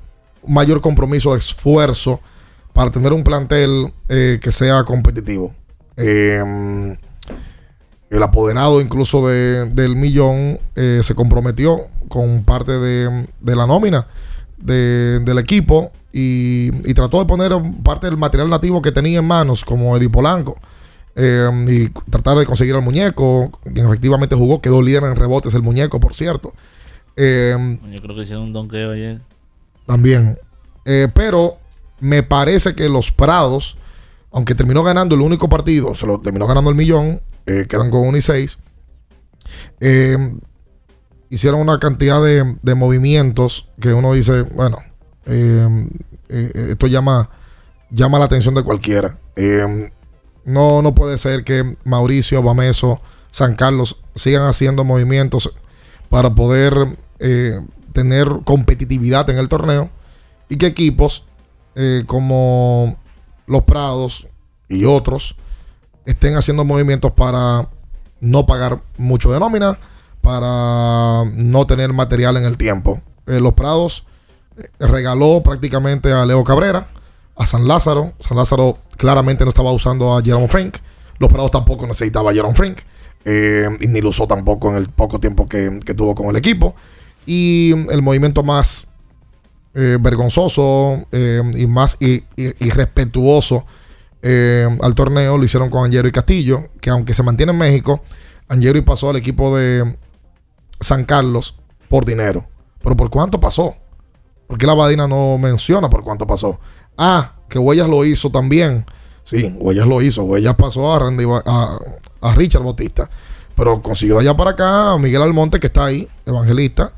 mayor 0.48 0.82
compromiso, 0.82 1.36
esfuerzo 1.36 2.20
para 2.74 2.90
tener 2.92 3.14
un 3.14 3.24
plantel 3.24 3.92
eh, 4.10 4.40
que 4.42 4.52
sea 4.52 4.84
competitivo. 4.84 5.54
Eh, 5.98 6.98
el 8.10 8.24
apoderado 8.24 8.82
incluso 8.82 9.28
de- 9.28 9.66
del 9.66 9.96
millón 9.96 10.60
eh, 10.76 11.02
se 11.04 11.16
comprometió 11.16 11.80
con 12.10 12.44
parte 12.44 12.74
de, 12.78 13.28
de 13.40 13.56
la 13.56 13.66
nómina 13.66 14.06
de- 14.58 15.20
del 15.22 15.38
equipo 15.40 15.92
y, 16.14 16.72
y 16.90 16.94
trató 16.94 17.20
de 17.20 17.26
poner 17.26 17.52
parte 17.84 18.08
del 18.08 18.18
material 18.18 18.50
nativo 18.50 18.82
que 18.82 18.92
tenía 18.92 19.20
en 19.20 19.26
manos, 19.26 19.64
como 19.64 19.96
Eddie 19.96 20.10
Polanco, 20.10 20.60
eh, 21.16 21.48
y 21.70 21.88
tratar 22.10 22.38
de 22.38 22.46
conseguir 22.46 22.76
al 22.76 22.82
muñeco, 22.82 23.52
quien 23.74 23.86
efectivamente 23.88 24.36
jugó, 24.36 24.62
quedó 24.62 24.82
líder 24.82 25.04
en 25.04 25.16
rebotes 25.16 25.54
el 25.54 25.62
muñeco, 25.62 26.00
por 26.02 26.14
cierto. 26.14 26.54
Eh, 27.16 27.78
Yo 27.94 28.02
creo 28.02 28.16
que 28.16 28.22
hicieron 28.24 28.44
un 28.46 28.54
donqueo 28.54 28.92
ayer. 28.92 29.22
También. 29.92 30.40
Eh, 30.86 31.10
pero 31.14 31.58
me 32.00 32.24
parece 32.24 32.76
que 32.76 32.88
los 32.88 33.12
Prados, 33.12 33.76
aunque 34.32 34.56
terminó 34.56 34.84
ganando 34.84 35.16
el 35.16 35.22
único 35.22 35.50
partido, 35.50 35.94
se 35.96 36.08
lo 36.08 36.18
terminó 36.22 36.48
ganando 36.48 36.70
el 36.70 36.78
millón, 36.78 37.20
eh, 37.46 37.66
quedan 37.68 37.92
con 37.92 38.08
1 38.08 38.18
y 38.18 38.22
6. 38.22 38.60
eh, 39.82 40.18
hicieron 41.30 41.60
una 41.60 41.78
cantidad 41.78 42.24
de, 42.24 42.56
de 42.62 42.76
movimientos 42.76 43.68
que 43.82 43.94
uno 43.94 44.14
dice, 44.14 44.44
bueno, 44.44 44.78
esto 45.26 46.88
llama, 46.88 47.30
llama 47.90 48.18
la 48.18 48.26
atención 48.26 48.56
de 48.56 48.64
cualquiera. 48.64 49.18
No, 50.46 50.82
no 50.82 50.96
puede 50.96 51.18
ser 51.18 51.44
que 51.44 51.74
Mauricio, 51.84 52.42
Bameso, 52.42 53.02
San 53.30 53.56
Carlos 53.56 53.98
sigan 54.16 54.44
haciendo 54.48 54.86
movimientos 54.86 55.54
para 56.10 56.34
poder 56.34 56.74
tener 57.92 58.28
competitividad 58.44 59.30
en 59.30 59.38
el 59.38 59.50
torneo 59.50 59.90
y 60.50 60.58
que 60.58 60.68
equipos 60.68 61.26
eh, 61.76 62.04
como 62.06 62.98
los 63.48 63.64
Prados 63.64 64.28
y 64.68 64.84
otros 64.84 65.36
estén 66.06 66.36
haciendo 66.36 66.66
movimientos 66.66 67.12
para 67.12 67.70
no 68.20 68.46
pagar 68.46 68.82
mucho 68.98 69.32
de 69.32 69.40
nómina, 69.40 69.80
para 70.22 71.24
no 71.34 71.66
tener 71.66 71.94
material 71.94 72.38
en 72.38 72.46
el 72.46 72.58
tiempo. 72.58 73.02
Eh, 73.28 73.40
los 73.40 73.54
Prados 73.54 74.06
eh, 74.58 74.68
regaló 74.80 75.42
prácticamente 75.42 76.12
a 76.12 76.26
Leo 76.26 76.44
Cabrera, 76.44 76.90
a 77.38 77.46
San 77.46 77.68
Lázaro. 77.68 78.14
San 78.20 78.38
Lázaro 78.38 78.78
claramente 78.98 79.46
no 79.46 79.50
estaba 79.50 79.72
usando 79.72 80.18
a 80.18 80.22
Jerome 80.22 80.50
Frank. 80.50 80.78
Los 81.18 81.32
Prados 81.32 81.52
tampoco 81.52 81.88
necesitaba 81.88 82.32
a 82.32 82.34
Jerome 82.34 82.56
Frank. 82.56 82.80
y 83.24 83.88
ni 83.88 84.02
lo 84.02 84.10
usó 84.10 84.28
tampoco 84.28 84.70
en 84.72 84.78
el 84.78 84.90
poco 84.90 85.20
tiempo 85.20 85.48
que 85.48 85.94
tuvo 85.96 86.16
con 86.16 86.28
el 86.28 86.36
equipo. 86.36 86.76
Y 87.26 87.74
el 87.92 88.02
movimiento 88.02 88.44
más 88.44 88.88
eh, 89.74 89.98
vergonzoso 90.02 91.08
eh, 91.14 91.42
y 91.56 91.66
más 91.66 91.98
irrespetuoso 92.36 93.66
eh, 94.22 94.68
al 94.82 94.96
torneo. 94.96 95.38
Lo 95.38 95.44
hicieron 95.46 95.70
con 95.70 95.86
Angelo 95.86 96.08
y 96.08 96.12
Castillo, 96.12 96.70
que 96.82 96.90
aunque 96.90 97.14
se 97.14 97.24
mantiene 97.24 97.54
en 97.54 97.58
México, 97.58 98.02
Angelo 98.50 98.84
pasó 98.84 99.10
al 99.10 99.16
equipo 99.16 99.56
de 99.56 99.98
San 100.80 101.06
Carlos 101.06 101.56
por 101.88 102.06
dinero. 102.06 102.46
Pero 102.84 102.98
¿por 102.98 103.10
cuánto 103.10 103.40
pasó? 103.40 103.76
Porque 104.48 104.66
la 104.66 104.74
Badina 104.74 105.08
no 105.08 105.38
menciona 105.38 105.90
por 105.90 106.04
cuánto 106.04 106.28
pasó. 106.28 106.60
Ah, 106.98 107.36
que 107.48 107.58
Huellas 107.58 107.88
lo 107.88 108.04
hizo 108.04 108.30
también. 108.30 108.86
Sí, 109.24 109.56
Huellas 109.58 109.88
lo 109.88 110.02
hizo. 110.02 110.24
Huellas 110.24 110.56
pasó 110.56 110.94
a, 110.94 111.00
Randy, 111.00 111.24
a, 111.46 111.78
a 112.20 112.36
Richard 112.36 112.64
Bautista. 112.64 113.10
Pero 113.56 113.82
consiguió 113.82 114.20
allá 114.20 114.36
para 114.36 114.52
acá 114.52 114.92
a 114.92 114.98
Miguel 114.98 115.22
Almonte, 115.22 115.60
que 115.60 115.68
está 115.68 115.86
ahí, 115.86 116.10
evangelista. 116.26 116.94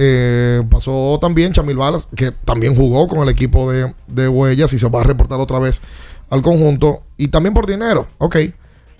Eh, 0.00 0.62
pasó 0.70 1.18
también 1.20 1.52
Chamil 1.52 1.76
Balas, 1.76 2.06
que 2.14 2.30
también 2.30 2.76
jugó 2.76 3.08
con 3.08 3.18
el 3.18 3.28
equipo 3.28 3.68
de, 3.72 3.92
de, 4.06 4.28
Huellas 4.28 4.72
y 4.72 4.78
se 4.78 4.88
va 4.88 5.00
a 5.00 5.04
reportar 5.04 5.40
otra 5.40 5.58
vez 5.58 5.82
al 6.30 6.40
conjunto. 6.40 7.02
Y 7.16 7.28
también 7.28 7.52
por 7.52 7.66
dinero, 7.66 8.06
ok. 8.18 8.36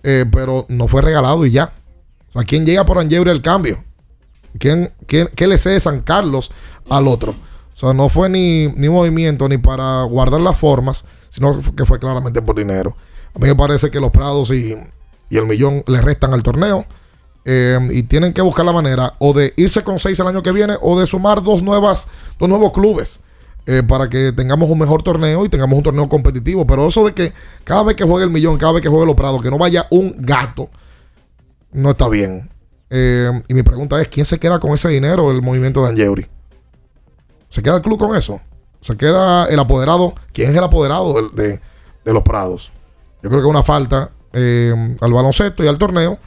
Eh, 0.03 0.25
pero 0.33 0.67
no 0.69 0.89
fue 0.89 1.01
regalado 1.03 1.47
y 1.47 1.53
ya. 1.53 1.73
O 2.31 2.33
sea, 2.33 2.43
¿quién 2.43 2.67
llega 2.67 2.85
por 2.85 2.99
Angebre 2.99 3.31
el 3.31 3.43
cambio? 3.43 3.85
¿Quién, 4.59 4.93
quién, 5.07 5.29
¿Qué 5.37 5.47
le 5.47 5.57
cede 5.57 5.79
San 5.79 6.01
Carlos 6.01 6.51
al 6.91 7.07
otro? 7.07 7.31
O 7.31 7.79
sea, 7.79 7.93
no 7.95 8.09
fue 8.09 8.29
ni, 8.29 8.67
ni 8.67 8.89
movimiento 8.89 9.49
ni 9.49 9.57
para 9.57 10.03
guardar 10.03 10.41
las 10.41 10.59
formas, 10.59 11.05
sino 11.29 11.57
que 11.77 11.87
fue 11.87 12.01
claramente 12.01 12.43
por 12.43 12.57
dinero. 12.57 12.97
A 13.37 13.39
mí 13.39 13.47
me 13.47 13.55
parece 13.55 13.89
que 13.89 14.01
los 14.01 14.11
Prados 14.11 14.51
y, 14.51 14.75
y 15.31 15.37
el 15.37 15.47
millón 15.47 15.85
le 15.87 16.01
restan 16.03 16.35
al 16.35 16.43
torneo. 16.43 16.87
Eh, 17.51 17.79
y 17.93 18.03
tienen 18.03 18.35
que 18.35 18.43
buscar 18.43 18.63
la 18.67 18.73
manera 18.73 19.15
o 19.19 19.33
de 19.33 19.55
irse 19.57 19.83
con 19.83 19.99
seis 19.99 20.21
el 20.21 20.27
año 20.27 20.43
que 20.43 20.53
viene 20.53 20.75
o 20.83 21.01
de 21.01 21.07
sumar 21.07 21.43
dos, 21.43 21.63
nuevas, 21.63 22.07
dos 22.39 22.47
nuevos 22.47 22.73
clubes 22.73 23.21
eh, 23.65 23.83
para 23.83 24.11
que 24.11 24.33
tengamos 24.33 24.69
un 24.69 24.79
mejor 24.79 25.03
torneo 25.03 25.47
y 25.47 25.49
tengamos 25.49 25.79
un 25.79 25.83
torneo 25.83 26.11
competitivo. 26.11 26.67
Pero 26.67 26.89
eso 26.89 27.07
de 27.07 27.15
que 27.15 27.33
cada 27.65 27.85
vez 27.85 27.97
que 27.97 28.05
juegue 28.05 28.27
el 28.27 28.31
millón, 28.31 28.59
cada 28.59 28.73
vez 28.73 28.83
que 28.83 28.91
juegue 28.91 29.07
los 29.07 29.15
Prados, 29.15 29.41
que 29.41 29.51
no 29.51 29.57
vaya 29.57 29.87
un 29.89 30.15
gato, 30.19 30.69
no 31.73 31.93
está 31.93 32.07
bien. 32.11 32.51
Eh, 32.91 33.31
y 33.49 33.55
mi 33.55 33.63
pregunta 33.63 33.99
es, 33.99 34.09
¿quién 34.09 34.27
se 34.27 34.39
queda 34.39 34.61
con 34.61 34.73
ese 34.73 34.91
dinero 34.91 35.31
del 35.31 35.41
movimiento 35.41 35.83
de 35.83 35.89
Angeuri? 35.89 36.27
¿Se 37.49 37.63
queda 37.63 37.77
el 37.77 37.83
club 37.83 37.99
con 37.99 38.15
eso? 38.15 38.43
¿Se 38.83 38.95
queda 38.95 39.47
el 39.47 39.59
apoderado? 39.59 40.13
¿Quién 40.35 40.51
es 40.51 40.57
el 40.59 40.65
apoderado 40.65 41.31
de, 41.31 41.63
de 42.05 42.13
los 42.13 42.25
Prados? 42.25 42.73
Yo 43.23 43.31
creo 43.31 43.41
que 43.41 43.47
es 43.47 43.51
una 43.51 43.63
falta 43.63 44.11
al 44.35 45.13
baloncesto 45.15 45.65
y 45.65 45.67
al 45.67 45.79
torneo 45.79 46.19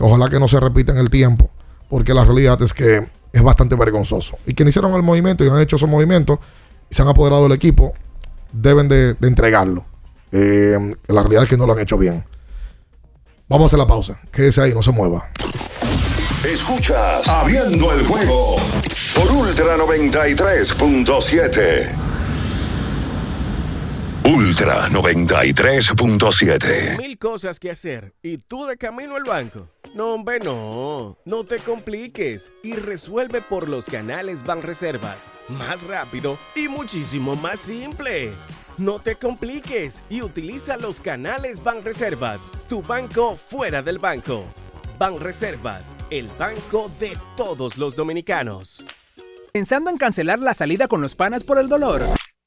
ojalá 0.00 0.28
que 0.28 0.40
no 0.40 0.48
se 0.48 0.60
repita 0.60 0.92
en 0.92 0.98
el 0.98 1.10
tiempo, 1.10 1.50
porque 1.88 2.14
la 2.14 2.24
realidad 2.24 2.60
es 2.62 2.72
que 2.72 3.06
es 3.32 3.42
bastante 3.42 3.74
vergonzoso. 3.74 4.38
Y 4.46 4.54
quienes 4.54 4.72
hicieron 4.72 4.94
el 4.94 5.02
movimiento 5.02 5.44
y 5.44 5.48
han 5.48 5.60
hecho 5.60 5.76
esos 5.76 5.88
movimientos 5.88 6.38
y 6.88 6.94
se 6.94 7.02
han 7.02 7.08
apoderado 7.08 7.44
del 7.44 7.52
equipo, 7.52 7.92
deben 8.52 8.88
de, 8.88 9.16
entregarlo. 9.22 9.84
Eh, 10.32 10.96
la 11.08 11.22
realidad 11.22 11.44
es 11.44 11.50
que 11.50 11.56
no 11.56 11.66
lo 11.66 11.72
han 11.72 11.80
hecho 11.80 11.98
bien. 11.98 12.24
Vamos 13.48 13.64
a 13.64 13.66
hacer 13.66 13.78
la 13.78 13.86
pausa. 13.86 14.18
Quédese 14.32 14.62
ahí, 14.62 14.72
no 14.72 14.82
se 14.82 14.90
mueva. 14.90 15.28
Escuchas 16.44 17.28
Abriendo 17.28 17.92
el 17.92 18.06
juego 18.06 18.56
por 19.14 19.30
Ultra 19.32 19.76
93.7. 19.76 21.90
Ultra 24.24 24.88
93.7. 24.88 26.98
Mil 26.98 27.18
cosas 27.18 27.60
que 27.60 27.70
hacer 27.70 28.14
y 28.22 28.38
tú 28.38 28.66
de 28.66 28.76
camino 28.76 29.14
al 29.16 29.24
banco. 29.24 29.68
No, 29.94 30.14
hombre, 30.14 30.40
no. 30.40 31.16
No 31.24 31.44
te 31.44 31.58
compliques 31.60 32.50
y 32.64 32.72
resuelve 32.72 33.40
por 33.40 33.68
los 33.68 33.86
canales 33.86 34.42
Banreservas. 34.42 35.30
Más 35.48 35.84
rápido 35.84 36.36
y 36.56 36.66
muchísimo 36.66 37.36
más 37.36 37.60
simple. 37.60 38.32
No 38.76 38.98
te 38.98 39.14
compliques 39.14 40.00
y 40.10 40.20
utiliza 40.22 40.76
los 40.78 40.98
canales 40.98 41.62
Banreservas, 41.62 42.40
tu 42.68 42.82
banco 42.82 43.36
fuera 43.36 43.82
del 43.82 43.98
banco. 43.98 44.42
Banreservas, 44.98 45.92
el 46.10 46.26
banco 46.40 46.90
de 46.98 47.16
todos 47.36 47.78
los 47.78 47.94
dominicanos. 47.94 48.84
Pensando 49.52 49.90
en 49.90 49.96
cancelar 49.96 50.40
la 50.40 50.54
salida 50.54 50.88
con 50.88 51.02
los 51.02 51.14
panas 51.14 51.44
por 51.44 51.60
el 51.60 51.68
dolor. 51.68 52.02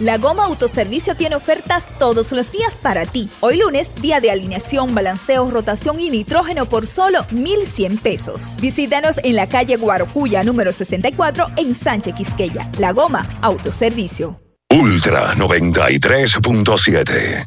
La 0.00 0.16
Goma 0.16 0.46
Autoservicio 0.46 1.14
tiene 1.14 1.36
ofertas 1.36 1.86
todos 1.98 2.32
los 2.32 2.50
días 2.50 2.74
para 2.74 3.04
ti. 3.04 3.28
Hoy 3.40 3.58
lunes, 3.58 3.90
día 4.00 4.18
de 4.18 4.30
alineación, 4.30 4.94
balanceo, 4.94 5.50
rotación 5.50 6.00
y 6.00 6.08
nitrógeno 6.08 6.64
por 6.64 6.86
solo 6.86 7.26
1,100 7.30 7.98
pesos. 7.98 8.56
Visítanos 8.62 9.16
en 9.22 9.36
la 9.36 9.46
calle 9.46 9.76
Guarocuya 9.76 10.42
número 10.42 10.72
64 10.72 11.48
en 11.58 11.74
Sánchez 11.74 12.14
Quisqueya. 12.14 12.66
La 12.78 12.92
Goma 12.92 13.28
Autoservicio. 13.42 14.40
Ultra 14.70 15.34
93.7. 15.34 17.44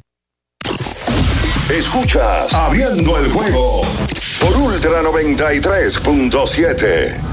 Escuchas 1.71 2.53
Abriendo 2.53 3.17
el 3.17 3.31
juego 3.31 3.81
por 4.39 4.55
Ultra 4.57 5.01
93.7. 5.01 7.32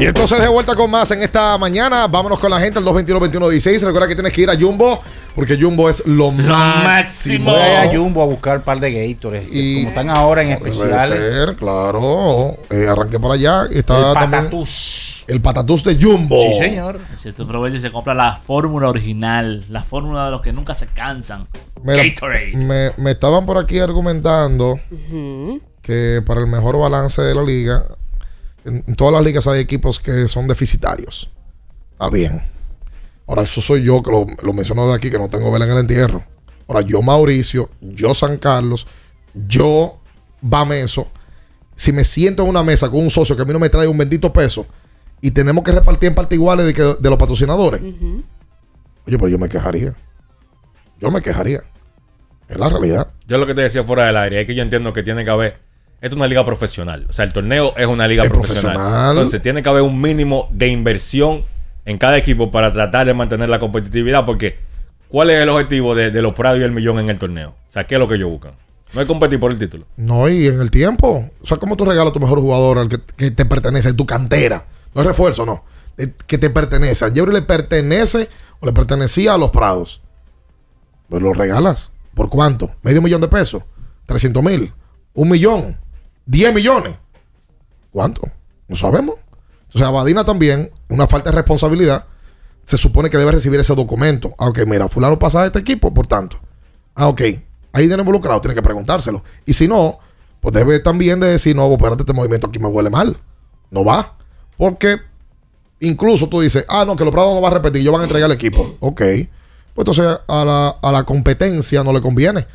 Y 0.00 0.06
entonces 0.06 0.40
de 0.40 0.48
vuelta 0.48 0.74
con 0.74 0.90
más 0.90 1.10
en 1.10 1.20
esta 1.20 1.58
mañana. 1.58 2.06
Vámonos 2.06 2.38
con 2.38 2.50
la 2.50 2.58
gente 2.58 2.78
al 2.78 2.86
221-2116. 2.86 3.82
Recuerda 3.82 4.08
que 4.08 4.14
tienes 4.14 4.32
que 4.32 4.40
ir 4.40 4.48
a 4.48 4.58
Jumbo 4.58 4.98
Porque 5.34 5.58
Jumbo 5.60 5.90
es 5.90 6.06
lo, 6.06 6.30
máximo. 6.30 7.50
Voy 7.52 7.60
a 7.60 7.86
Jumbo 7.94 8.22
a 8.22 8.26
buscar 8.26 8.56
un 8.56 8.62
par 8.62 8.80
de 8.80 8.92
Gators. 8.92 9.44
Y 9.50 9.80
como 9.80 9.88
están 9.90 10.08
ahora 10.08 10.42
en 10.42 10.52
especial. 10.52 11.06
Ser, 11.06 11.56
claro. 11.56 12.56
Eh, 12.70 12.88
arranqué 12.88 13.20
por 13.20 13.32
allá. 13.32 13.66
Y 13.70 13.80
está 13.80 14.08
El 14.08 14.14
también 14.14 14.44
patatús. 14.44 15.24
El 15.28 15.42
patatús 15.42 15.84
de 15.84 16.02
Jumbo. 16.02 16.50
Sí, 16.50 16.54
señor. 16.54 16.98
Si 17.16 17.30
tú 17.32 17.42
aprovechas 17.42 17.80
y 17.80 17.82
se 17.82 17.92
compra 17.92 18.14
la 18.14 18.36
fórmula 18.36 18.88
original, 18.88 19.66
la 19.68 19.82
fórmula 19.82 20.24
de 20.24 20.30
los 20.30 20.40
que 20.40 20.54
nunca 20.54 20.74
se 20.74 20.86
cansan. 20.86 21.46
Mira, 21.82 22.02
Gatorade. 22.02 22.52
me, 22.54 22.92
me 22.96 23.10
estaban 23.10 23.44
por 23.44 23.58
aquí 23.58 23.78
argumentando 23.78 24.80
que 25.82 26.22
para 26.26 26.40
el 26.40 26.46
mejor 26.46 26.78
balance 26.78 27.20
de 27.20 27.34
la 27.34 27.42
liga, 27.42 27.84
en, 28.64 28.84
en 28.86 28.94
todas 28.94 29.12
las 29.14 29.22
ligas 29.24 29.46
hay 29.46 29.60
equipos 29.60 29.98
que 30.00 30.28
son 30.28 30.46
deficitarios. 30.48 31.30
Está 31.92 32.10
bien. 32.10 32.42
Ahora, 33.26 33.42
eso 33.42 33.60
soy 33.60 33.82
yo 33.84 34.02
que 34.02 34.10
lo, 34.10 34.26
lo 34.42 34.52
menciono 34.52 34.88
de 34.88 34.94
aquí, 34.94 35.10
que 35.10 35.18
no 35.18 35.28
tengo 35.28 35.50
vela 35.52 35.64
en 35.66 35.72
el 35.72 35.78
entierro. 35.78 36.22
Ahora, 36.66 36.80
yo 36.82 37.00
Mauricio, 37.02 37.70
yo 37.80 38.14
San 38.14 38.38
Carlos, 38.38 38.86
yo 39.34 39.98
Bameso, 40.40 41.08
si 41.76 41.92
me 41.92 42.04
siento 42.04 42.42
en 42.42 42.48
una 42.48 42.62
mesa 42.62 42.90
con 42.90 43.00
un 43.00 43.10
socio 43.10 43.36
que 43.36 43.42
a 43.42 43.44
mí 43.44 43.52
no 43.52 43.58
me 43.58 43.68
trae 43.68 43.86
un 43.86 43.96
bendito 43.98 44.32
peso 44.32 44.66
y 45.20 45.30
tenemos 45.30 45.62
que 45.64 45.72
repartir 45.72 46.08
en 46.08 46.14
parte 46.14 46.34
iguales 46.34 46.66
de, 46.66 46.74
que- 46.74 46.82
de 47.00 47.10
los 47.10 47.18
patrocinadores, 47.18 47.80
oye, 47.82 48.22
pero 49.18 49.28
yo 49.28 49.38
me 49.38 49.48
quejaría. 49.48 49.94
Yo 50.98 51.10
me 51.10 51.22
quejaría. 51.22 51.62
Es 52.48 52.56
la 52.58 52.68
realidad. 52.68 53.08
Yo 53.26 53.38
lo 53.38 53.46
que 53.46 53.54
te 53.54 53.62
decía 53.62 53.84
fuera 53.84 54.06
del 54.06 54.16
aire 54.16 54.40
es 54.42 54.46
que 54.46 54.54
yo 54.54 54.62
entiendo 54.62 54.92
que 54.92 55.02
tiene 55.02 55.24
que 55.24 55.30
haber. 55.30 55.60
Esto 56.00 56.14
es 56.14 56.16
una 56.16 56.26
liga 56.28 56.44
profesional. 56.44 57.06
O 57.08 57.12
sea, 57.12 57.24
el 57.24 57.32
torneo 57.32 57.74
es 57.76 57.86
una 57.86 58.08
liga 58.08 58.22
Es 58.24 58.30
profesional. 58.30 58.74
profesional. 58.76 59.16
Entonces, 59.16 59.42
tiene 59.42 59.62
que 59.62 59.68
haber 59.68 59.82
un 59.82 60.00
mínimo 60.00 60.48
de 60.50 60.68
inversión 60.68 61.42
en 61.84 61.98
cada 61.98 62.16
equipo 62.16 62.50
para 62.50 62.72
tratar 62.72 63.06
de 63.06 63.12
mantener 63.14 63.48
la 63.48 63.58
competitividad. 63.58 64.24
Porque, 64.24 64.56
¿cuál 65.08 65.30
es 65.30 65.42
el 65.42 65.48
objetivo 65.50 65.94
de, 65.94 66.10
de 66.10 66.22
los 66.22 66.32
Prados 66.32 66.58
y 66.58 66.62
el 66.62 66.72
millón 66.72 66.98
en 67.00 67.10
el 67.10 67.18
torneo? 67.18 67.50
O 67.50 67.70
sea, 67.70 67.84
¿qué 67.84 67.96
es 67.96 67.98
lo 68.00 68.08
que 68.08 68.14
ellos 68.14 68.30
buscan? 68.30 68.52
No 68.94 69.00
es 69.02 69.06
competir 69.06 69.38
por 69.38 69.52
el 69.52 69.58
título. 69.58 69.84
No, 69.96 70.28
y 70.28 70.46
en 70.46 70.60
el 70.60 70.70
tiempo. 70.70 71.30
O 71.42 71.46
sea, 71.46 71.58
¿cómo 71.58 71.76
tú 71.76 71.84
regalas 71.84 72.10
a 72.10 72.14
tu 72.14 72.20
mejor 72.20 72.40
jugador 72.40 72.78
al 72.78 72.88
que, 72.88 72.98
que 73.16 73.30
te 73.30 73.44
pertenece, 73.44 73.92
tu 73.92 74.06
cantera? 74.06 74.64
No 74.94 75.02
es 75.02 75.06
refuerzo, 75.06 75.44
no. 75.46 75.64
De- 75.96 76.12
que 76.26 76.38
te 76.38 76.48
pertenece. 76.50 77.04
A 77.04 77.10
Jeffrey 77.10 77.34
le 77.34 77.42
pertenece 77.42 78.28
o 78.58 78.66
le 78.66 78.72
pertenecía 78.72 79.34
a 79.34 79.38
los 79.38 79.50
Prados. 79.50 80.00
Pues 81.08 81.22
lo 81.22 81.32
regalas. 81.34 81.92
¿Por 82.14 82.28
cuánto? 82.30 82.72
¿Medio 82.82 83.02
millón 83.02 83.20
de 83.20 83.28
pesos? 83.28 83.62
¿300 84.08 84.42
mil? 84.42 84.72
¿Un 85.14 85.28
millón? 85.28 85.76
¿10 86.30 86.54
millones? 86.54 86.94
¿Cuánto? 87.90 88.22
No 88.68 88.76
sabemos. 88.76 89.16
Entonces, 89.64 89.88
Abadina 89.88 90.24
también, 90.24 90.70
una 90.88 91.06
falta 91.06 91.30
de 91.30 91.36
responsabilidad, 91.36 92.04
se 92.64 92.78
supone 92.78 93.10
que 93.10 93.18
debe 93.18 93.32
recibir 93.32 93.58
ese 93.58 93.74
documento. 93.74 94.34
Ah, 94.38 94.48
ok, 94.48 94.60
mira, 94.66 94.88
fulano 94.88 95.18
pasa 95.18 95.42
a 95.42 95.46
este 95.46 95.58
equipo, 95.58 95.92
por 95.92 96.06
tanto. 96.06 96.38
Ah, 96.94 97.08
ok. 97.08 97.20
Hay 97.72 97.82
dinero 97.82 98.02
involucrado, 98.02 98.40
tiene 98.40 98.54
que 98.54 98.62
preguntárselo. 98.62 99.22
Y 99.46 99.52
si 99.52 99.66
no, 99.66 99.98
pues 100.40 100.54
debe 100.54 100.78
también 100.80 101.20
de 101.20 101.28
decir, 101.28 101.54
no, 101.54 101.70
espérate, 101.72 102.02
este 102.02 102.12
movimiento 102.12 102.46
aquí 102.46 102.58
me 102.58 102.68
huele 102.68 102.90
mal. 102.90 103.16
No 103.70 103.84
va. 103.84 104.16
Porque 104.56 104.98
incluso 105.80 106.28
tú 106.28 106.40
dices, 106.40 106.64
ah, 106.68 106.84
no, 106.84 106.96
que 106.96 107.04
los 107.04 107.12
Prados 107.12 107.34
no 107.34 107.40
va 107.40 107.48
a 107.48 107.54
repetir, 107.54 107.80
ellos 107.80 107.92
van 107.92 108.02
a 108.02 108.04
entregar 108.04 108.30
el 108.30 108.34
equipo. 108.34 108.76
Ok. 108.80 109.00
Pues 109.00 109.88
entonces 109.88 110.18
a 110.26 110.44
la, 110.44 110.68
a 110.82 110.92
la 110.92 111.04
competencia 111.04 111.82
no 111.84 111.92
le 111.92 112.00
conviene. 112.00 112.46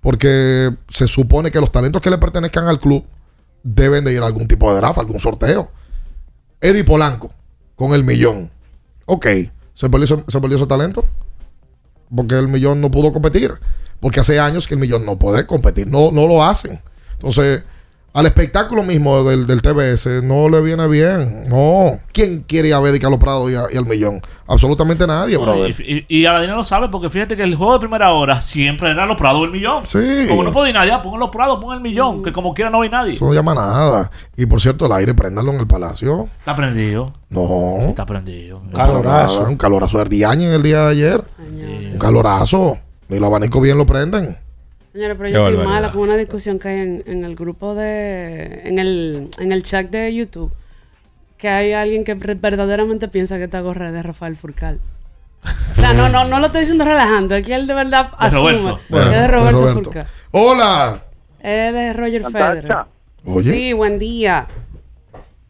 Porque 0.00 0.70
se 0.88 1.08
supone 1.08 1.50
que 1.50 1.60
los 1.60 1.72
talentos 1.72 2.02
que 2.02 2.10
le 2.10 2.18
pertenezcan 2.18 2.66
al 2.66 2.78
club 2.78 3.04
deben 3.64 4.04
de 4.04 4.12
ir 4.12 4.22
a 4.22 4.26
algún 4.26 4.46
tipo 4.46 4.70
de 4.70 4.76
draft, 4.76 4.98
algún 4.98 5.18
sorteo. 5.18 5.70
Eddie 6.60 6.84
Polanco, 6.84 7.32
con 7.74 7.92
el 7.92 8.04
millón. 8.04 8.50
Ok. 9.06 9.26
¿Se 9.72 9.90
perdió, 9.90 10.24
se 10.28 10.40
perdió 10.40 10.56
ese 10.56 10.66
talento? 10.66 11.04
Porque 12.14 12.38
el 12.38 12.46
millón 12.46 12.80
no 12.80 12.90
pudo 12.90 13.12
competir. 13.12 13.52
Porque 13.98 14.20
hace 14.20 14.38
años 14.38 14.68
que 14.68 14.74
el 14.74 14.80
millón 14.80 15.04
no 15.04 15.18
puede 15.18 15.46
competir. 15.46 15.88
No, 15.88 16.12
no 16.12 16.28
lo 16.28 16.44
hacen. 16.44 16.80
Entonces, 17.14 17.64
al 18.14 18.26
espectáculo 18.26 18.84
mismo 18.84 19.24
del, 19.24 19.46
del 19.46 19.60
TBS 19.60 20.22
no 20.22 20.48
le 20.48 20.60
viene 20.60 20.86
bien. 20.86 21.48
No. 21.48 21.98
¿Quién 22.12 22.44
quiere 22.46 22.68
ir 22.68 22.74
a 22.74 22.80
ver 22.80 23.04
a 23.04 23.10
los 23.10 23.18
Prados 23.18 23.50
y, 23.50 23.56
a- 23.56 23.64
y 23.72 23.76
al 23.76 23.86
millón? 23.86 24.22
Absolutamente 24.46 25.04
nadie, 25.06 25.36
brother. 25.36 25.74
Y, 25.80 26.06
y, 26.08 26.20
y 26.20 26.26
Aladino 26.26 26.54
lo 26.54 26.64
sabe 26.64 26.88
porque 26.90 27.10
fíjate 27.10 27.36
que 27.36 27.42
el 27.42 27.56
juego 27.56 27.72
de 27.72 27.80
primera 27.80 28.12
hora 28.12 28.40
siempre 28.40 28.92
era 28.92 29.04
los 29.04 29.16
Prados 29.16 29.42
del 29.42 29.50
millón. 29.50 29.84
Sí. 29.84 30.26
Como 30.28 30.44
no 30.44 30.52
puede 30.52 30.68
ir 30.70 30.74
nadie, 30.76 30.92
ah, 30.92 31.02
pongan 31.02 31.18
los 31.20 31.30
Prados, 31.30 31.58
pongan 31.60 31.78
el 31.78 31.82
millón, 31.82 32.22
que 32.22 32.32
como 32.32 32.54
quiera 32.54 32.70
no 32.70 32.82
hay 32.82 32.88
nadie. 32.88 33.14
Eso 33.14 33.26
no 33.26 33.34
llama 33.34 33.52
nada. 33.54 34.10
Y 34.36 34.46
por 34.46 34.60
cierto, 34.60 34.86
el 34.86 34.92
aire, 34.92 35.12
préndalo 35.14 35.52
en 35.52 35.58
el 35.58 35.66
palacio. 35.66 36.28
Está 36.38 36.54
prendido. 36.54 37.12
No. 37.30 37.78
Está 37.80 38.06
prendido. 38.06 38.62
Calorazo. 38.72 39.44
Un 39.44 39.56
calorazo 39.56 39.96
de 39.98 40.02
Ardiaña 40.02 40.46
en 40.46 40.52
el 40.52 40.62
día 40.62 40.82
de 40.84 40.90
ayer. 40.92 41.24
Un 41.92 41.98
calorazo. 41.98 42.78
Ni 43.08 43.16
el 43.16 43.24
abanico 43.24 43.60
bien 43.60 43.76
lo 43.76 43.86
prenden. 43.86 44.38
Señores, 44.94 45.16
pero 45.18 45.26
Qué 45.28 45.34
yo 45.34 45.40
estoy 45.40 45.56
barbaridad. 45.56 45.80
mala 45.82 45.92
con 45.92 46.02
una 46.02 46.16
discusión 46.16 46.58
que 46.60 46.68
hay 46.68 46.78
en, 46.80 47.02
en 47.06 47.24
el 47.24 47.34
grupo 47.34 47.74
de. 47.74 48.62
En 48.64 48.78
el, 48.78 49.28
en 49.38 49.50
el 49.52 49.62
chat 49.64 49.90
de 49.90 50.14
YouTube. 50.14 50.52
Que 51.36 51.48
hay 51.48 51.72
alguien 51.72 52.04
que 52.04 52.14
verdaderamente 52.14 53.08
piensa 53.08 53.36
que 53.36 53.44
esta 53.44 53.60
gorra 53.60 53.88
es 53.88 53.92
de 53.92 54.02
Rafael 54.04 54.36
Furcal. 54.36 54.78
O 55.42 55.74
sea, 55.80 55.92
no, 55.92 56.08
no, 56.08 56.24
no 56.26 56.38
lo 56.38 56.46
estoy 56.46 56.60
diciendo 56.60 56.84
relajando. 56.84 57.34
Es 57.34 57.44
que 57.44 57.54
él 57.54 57.66
de 57.66 57.74
verdad 57.74 58.08
asume 58.16 58.52
Roberto. 58.52 58.80
es 58.88 58.88
de 59.10 59.26
Roberto, 59.28 59.44
de 59.44 59.50
Roberto. 59.50 59.82
Furcal. 59.82 60.06
Hola. 60.30 61.02
Es 61.40 61.72
de 61.72 61.92
Roger. 61.92 62.22
Federer. 62.30 62.76
Oye. 63.26 63.52
Sí, 63.52 63.72
buen 63.72 63.98
día. 63.98 64.46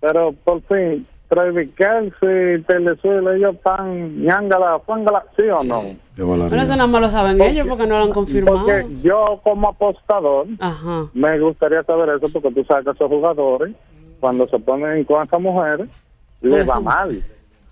Pero 0.01 0.33
por 0.33 0.63
fin, 0.63 1.07
Travis 1.29 1.71
Kelsey, 1.75 2.63
Telesuelo, 2.65 3.33
ellos 3.33 3.55
están 3.55 4.23
ñangala, 4.23 4.79
fángala, 4.81 5.25
¿sí 5.37 5.43
o 5.43 5.65
no? 5.65 5.81
Bueno, 6.17 6.47
eso 6.47 6.77
nada 6.77 6.87
más 6.87 7.01
lo 7.01 7.09
saben 7.09 7.41
ellos 7.41 7.67
porque 7.67 7.87
no 7.87 7.99
lo 7.99 8.05
han 8.05 8.13
confirmado. 8.13 8.59
Porque 8.59 8.87
yo 9.03 9.41
como 9.43 9.69
apostador 9.69 10.47
Ajá. 10.61 11.09
me 11.13 11.41
gustaría 11.41 11.83
saber 11.83 12.11
eso 12.11 12.29
porque 12.33 12.51
tú 12.53 12.65
sabes 12.65 12.85
que 12.85 12.91
esos 12.93 13.09
jugadores 13.09 13.75
cuando 14.21 14.47
se 14.49 14.59
ponen 14.59 15.05
con 15.05 15.27
esas 15.27 15.41
mujeres 15.41 15.89
les 16.41 16.69
va 16.69 16.81
mal. 16.81 17.23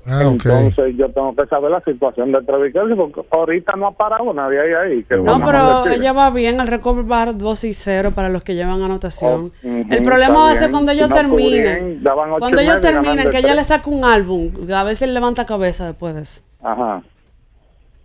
Ah. 0.05 0.23
Entonces 0.23 0.97
yo 0.97 1.09
tengo 1.13 1.35
que 1.37 1.47
saber 1.47 1.71
la 1.71 1.81
situación 1.83 2.33
de 2.33 2.43
Travis 2.43 2.73
Kelsey 2.73 2.97
porque 2.97 3.23
ahorita 3.31 3.77
no 3.77 3.87
ha 3.87 3.93
parado 3.93 4.33
nadie 4.35 4.61
ahí. 4.61 4.73
ahí 4.73 5.05
que 5.05 5.17
No, 5.17 5.39
pero 5.45 5.87
ella 5.87 6.13
va 6.13 6.31
bien. 6.31 6.61
El 6.61 6.67
récord 6.67 7.09
va 7.09 7.27
2 7.33 7.65
y 7.65 7.73
0 7.73 8.11
para 8.15 8.29
los 8.29 8.43
que 8.43 8.55
llevan 8.57 8.83
anotación. 8.83 9.53
Oh, 9.65 9.69
el 9.69 10.03
problema 10.03 10.41
va 10.41 10.51
a 10.51 10.57
ser 10.57 10.71
cuando 10.73 10.91
Si 10.91 10.99
ellos 10.99 11.09
no 11.11 11.15
terminen. 11.15 11.79
cubrían, 11.79 12.03
daban 12.03 12.31
ocho 12.31 12.41
Cuando 12.41 12.61
ellos 12.61 12.81
terminen, 12.81 13.31
que 13.31 13.39
ella 13.39 13.55
le 13.55 13.63
saque 13.65 13.91
un 13.91 14.05
álbum. 14.05 14.51
A 14.75 14.95
si 14.95 15.05
él 15.05 15.15
levanta 15.15 15.47
cabeza 15.47 15.87
después 15.87 16.15
de 16.17 16.23
eso. 16.23 16.43
Ajá. 16.63 17.03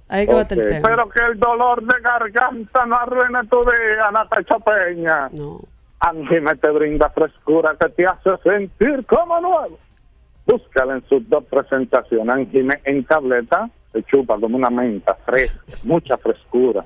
Ahí 0.10 0.26
que 0.28 0.34
va 0.34 0.40
a 0.40 0.44
estar 0.44 0.58
el 0.58 0.64
Ok. 0.66 0.70
tema. 0.72 0.88
Pero 0.90 1.10
que 1.10 1.20
el 1.32 1.40
dolor 1.40 1.84
de 1.84 2.00
garganta 2.02 2.86
no 2.86 2.96
arruine 2.96 3.40
tu 3.50 3.60
día, 3.62 4.12
Natacha 4.14 4.56
Peña. 4.60 5.30
No. 5.34 5.60
Angime 6.00 6.56
te 6.58 6.70
brinda 6.70 7.10
frescura 7.10 7.76
que 7.80 7.90
te 7.90 8.06
hace 8.06 8.30
sentir 8.44 9.04
como 9.08 9.42
nuevo. 9.42 9.80
Búscala 10.48 10.94
en 10.96 11.08
sus 11.10 11.28
dos 11.28 11.44
presentaciones. 11.44 12.48
En 12.86 13.04
tableta 13.04 13.70
se 13.92 14.02
chupa 14.04 14.40
como 14.40 14.56
una 14.56 14.70
menta 14.70 15.14
fresca, 15.26 15.60
mucha 15.84 16.18
frescura. 16.18 16.86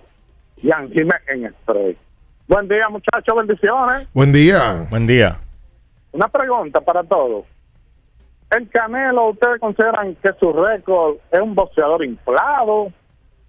Y 0.57 0.71
Angime 0.71 1.13
en 1.27 1.53
spray. 1.61 1.95
Buen 2.47 2.67
día, 2.67 2.89
muchachos, 2.89 3.35
bendiciones. 3.35 4.07
Buen 4.13 4.33
día. 4.33 4.87
Buen 4.89 5.05
día. 5.05 5.37
Una 6.11 6.27
pregunta 6.27 6.81
para 6.81 7.03
todos. 7.03 7.45
¿El 8.49 8.67
Canelo, 8.69 9.29
ustedes 9.29 9.59
consideran 9.59 10.15
que 10.15 10.33
su 10.39 10.51
récord 10.51 11.17
es 11.31 11.39
un 11.39 11.53
boxeador 11.53 12.03
inflado? 12.03 12.91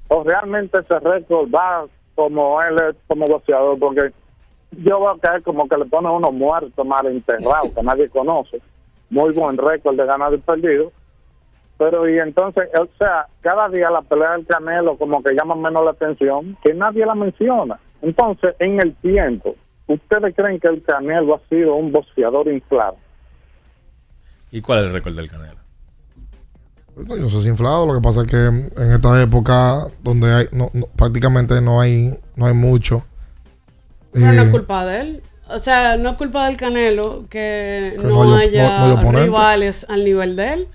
¿O 0.08 0.24
realmente 0.24 0.78
ese 0.78 1.00
récord 1.00 1.50
va 1.50 1.86
como 2.14 2.62
él 2.62 2.76
es 2.90 2.96
como 3.08 3.26
boxeador? 3.26 3.78
Porque 3.78 4.12
yo 4.72 5.00
veo 5.00 5.18
que 5.18 5.38
es 5.38 5.42
como 5.42 5.66
que 5.68 5.76
le 5.78 5.86
ponen 5.86 6.12
unos 6.12 6.32
muertos 6.34 6.86
mal 6.86 7.06
enterrados 7.06 7.72
que 7.74 7.82
nadie 7.82 8.08
conoce. 8.10 8.60
Muy 9.12 9.32
buen 9.34 9.58
récord 9.58 9.94
de 9.96 10.06
ganado 10.06 10.34
y 10.34 10.38
perdido. 10.38 10.90
Pero 11.76 12.08
y 12.08 12.18
entonces, 12.18 12.64
o 12.78 12.86
sea, 12.96 13.26
cada 13.42 13.68
día 13.68 13.90
la 13.90 14.00
pelea 14.00 14.32
del 14.32 14.46
Canelo 14.46 14.96
como 14.96 15.22
que 15.22 15.34
llama 15.34 15.54
menos 15.54 15.84
la 15.84 15.90
atención, 15.90 16.56
que 16.64 16.72
nadie 16.72 17.04
la 17.04 17.14
menciona. 17.14 17.78
Entonces, 18.00 18.54
en 18.58 18.80
el 18.80 18.94
tiempo, 18.96 19.54
¿ustedes 19.86 20.34
creen 20.34 20.58
que 20.58 20.68
el 20.68 20.82
Canelo 20.82 21.34
ha 21.34 21.40
sido 21.50 21.74
un 21.74 21.92
boxeador 21.92 22.48
inflado? 22.48 22.96
¿Y 24.50 24.62
cuál 24.62 24.78
es 24.80 24.86
el 24.86 24.92
récord 24.94 25.14
del 25.14 25.30
Canelo? 25.30 25.60
No, 26.96 27.16
yo 27.16 27.28
soy 27.28 27.48
inflado. 27.50 27.86
Lo 27.86 27.94
que 27.94 28.00
pasa 28.00 28.22
es 28.22 28.26
que 28.28 28.36
en 28.36 28.92
esta 28.92 29.22
época 29.22 29.88
donde 30.02 30.32
hay 30.32 30.44
no, 30.52 30.70
no- 30.72 30.86
prácticamente 30.96 31.60
no 31.60 31.80
hay 31.80 32.10
no 32.36 32.46
hay 32.46 32.54
mucho. 32.54 33.02
No 34.14 34.30
eh, 34.30 34.42
es 34.42 34.50
culpa 34.50 34.84
de 34.86 35.00
él. 35.00 35.22
O 35.54 35.58
sea, 35.58 35.96
no 35.96 36.10
es 36.10 36.16
culpa 36.16 36.46
del 36.46 36.56
Canelo 36.56 37.24
que, 37.28 37.94
Que 37.98 38.04
no, 38.06 38.24
no 38.24 38.36
hay- 38.36 38.48
haya 38.48 38.78
no- 38.80 39.02
no 39.02 39.12
rivales 39.12 39.86
al 39.88 40.04
nivel 40.04 40.36
de 40.36 40.52
él. 40.54 40.68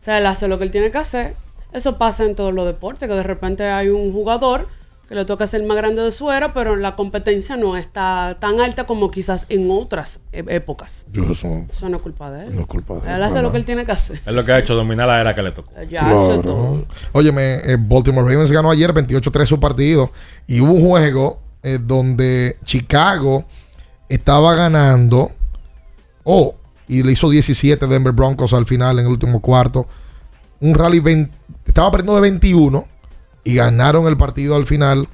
O 0.00 0.02
sea, 0.02 0.18
él 0.18 0.26
hace 0.26 0.48
lo 0.48 0.58
que 0.58 0.64
él 0.64 0.70
tiene 0.70 0.90
que 0.90 0.98
hacer. 0.98 1.34
Eso 1.72 1.98
pasa 1.98 2.24
en 2.24 2.34
todos 2.34 2.52
los 2.54 2.66
deportes, 2.66 3.08
que 3.08 3.14
de 3.14 3.22
repente 3.22 3.64
hay 3.68 3.88
un 3.88 4.12
jugador 4.12 4.68
que 5.08 5.14
le 5.14 5.24
toca 5.24 5.46
ser 5.46 5.62
más 5.64 5.76
grande 5.78 6.02
de 6.02 6.10
su 6.10 6.30
era, 6.30 6.52
pero 6.52 6.76
la 6.76 6.94
competencia 6.94 7.56
no 7.56 7.78
está 7.78 8.36
tan 8.40 8.60
alta 8.60 8.84
como 8.84 9.10
quizás 9.10 9.46
en 9.48 9.70
otras 9.70 10.20
e- 10.32 10.44
épocas. 10.48 11.06
Yo 11.12 11.22
eso, 11.32 11.64
Eso 11.70 11.88
no 11.88 11.96
es 11.96 12.02
culpa 12.02 12.30
de 12.30 12.44
él. 12.46 12.54
no 12.54 12.60
es 12.62 12.66
culpa 12.66 12.94
de 12.96 13.14
Él 13.14 13.22
hace 13.22 13.40
lo 13.40 13.50
que 13.50 13.56
él 13.56 13.64
tiene 13.64 13.86
que 13.86 13.92
hacer. 13.92 14.20
Es 14.24 14.32
lo 14.34 14.44
que 14.44 14.52
ha 14.52 14.58
hecho, 14.58 14.74
dominar 14.74 15.08
la 15.08 15.18
era 15.20 15.34
que 15.34 15.42
le 15.42 15.52
tocó. 15.52 15.72
Ya, 15.88 16.00
eso 16.12 16.34
es 16.34 16.42
todo. 16.42 16.84
Óyeme, 17.12 17.54
eh, 17.64 17.76
Baltimore 17.78 18.30
Ravens 18.30 18.50
ganó 18.52 18.70
ayer 18.70 18.92
28-3 18.92 19.46
su 19.48 19.58
partido 19.58 20.10
y 20.46 20.60
hubo 20.60 20.72
un 20.72 20.86
juego 20.86 21.40
eh, 21.62 21.78
donde 21.80 22.56
Chicago 22.64 23.46
estaba 24.08 24.54
ganando, 24.54 25.30
oh, 26.24 26.54
y 26.86 27.02
le 27.02 27.12
hizo 27.12 27.28
17 27.28 27.86
Denver 27.86 28.12
Broncos 28.12 28.52
al 28.52 28.66
final 28.66 28.98
en 28.98 29.06
el 29.06 29.12
último 29.12 29.40
cuarto. 29.40 29.86
Un 30.60 30.74
rally 30.74 31.00
20 31.00 31.32
estaba 31.66 31.90
perdiendo 31.90 32.14
de 32.16 32.22
21 32.22 32.86
y 33.44 33.54
ganaron 33.54 34.06
el 34.06 34.16
partido 34.16 34.56
al 34.56 34.66
final 34.66 35.08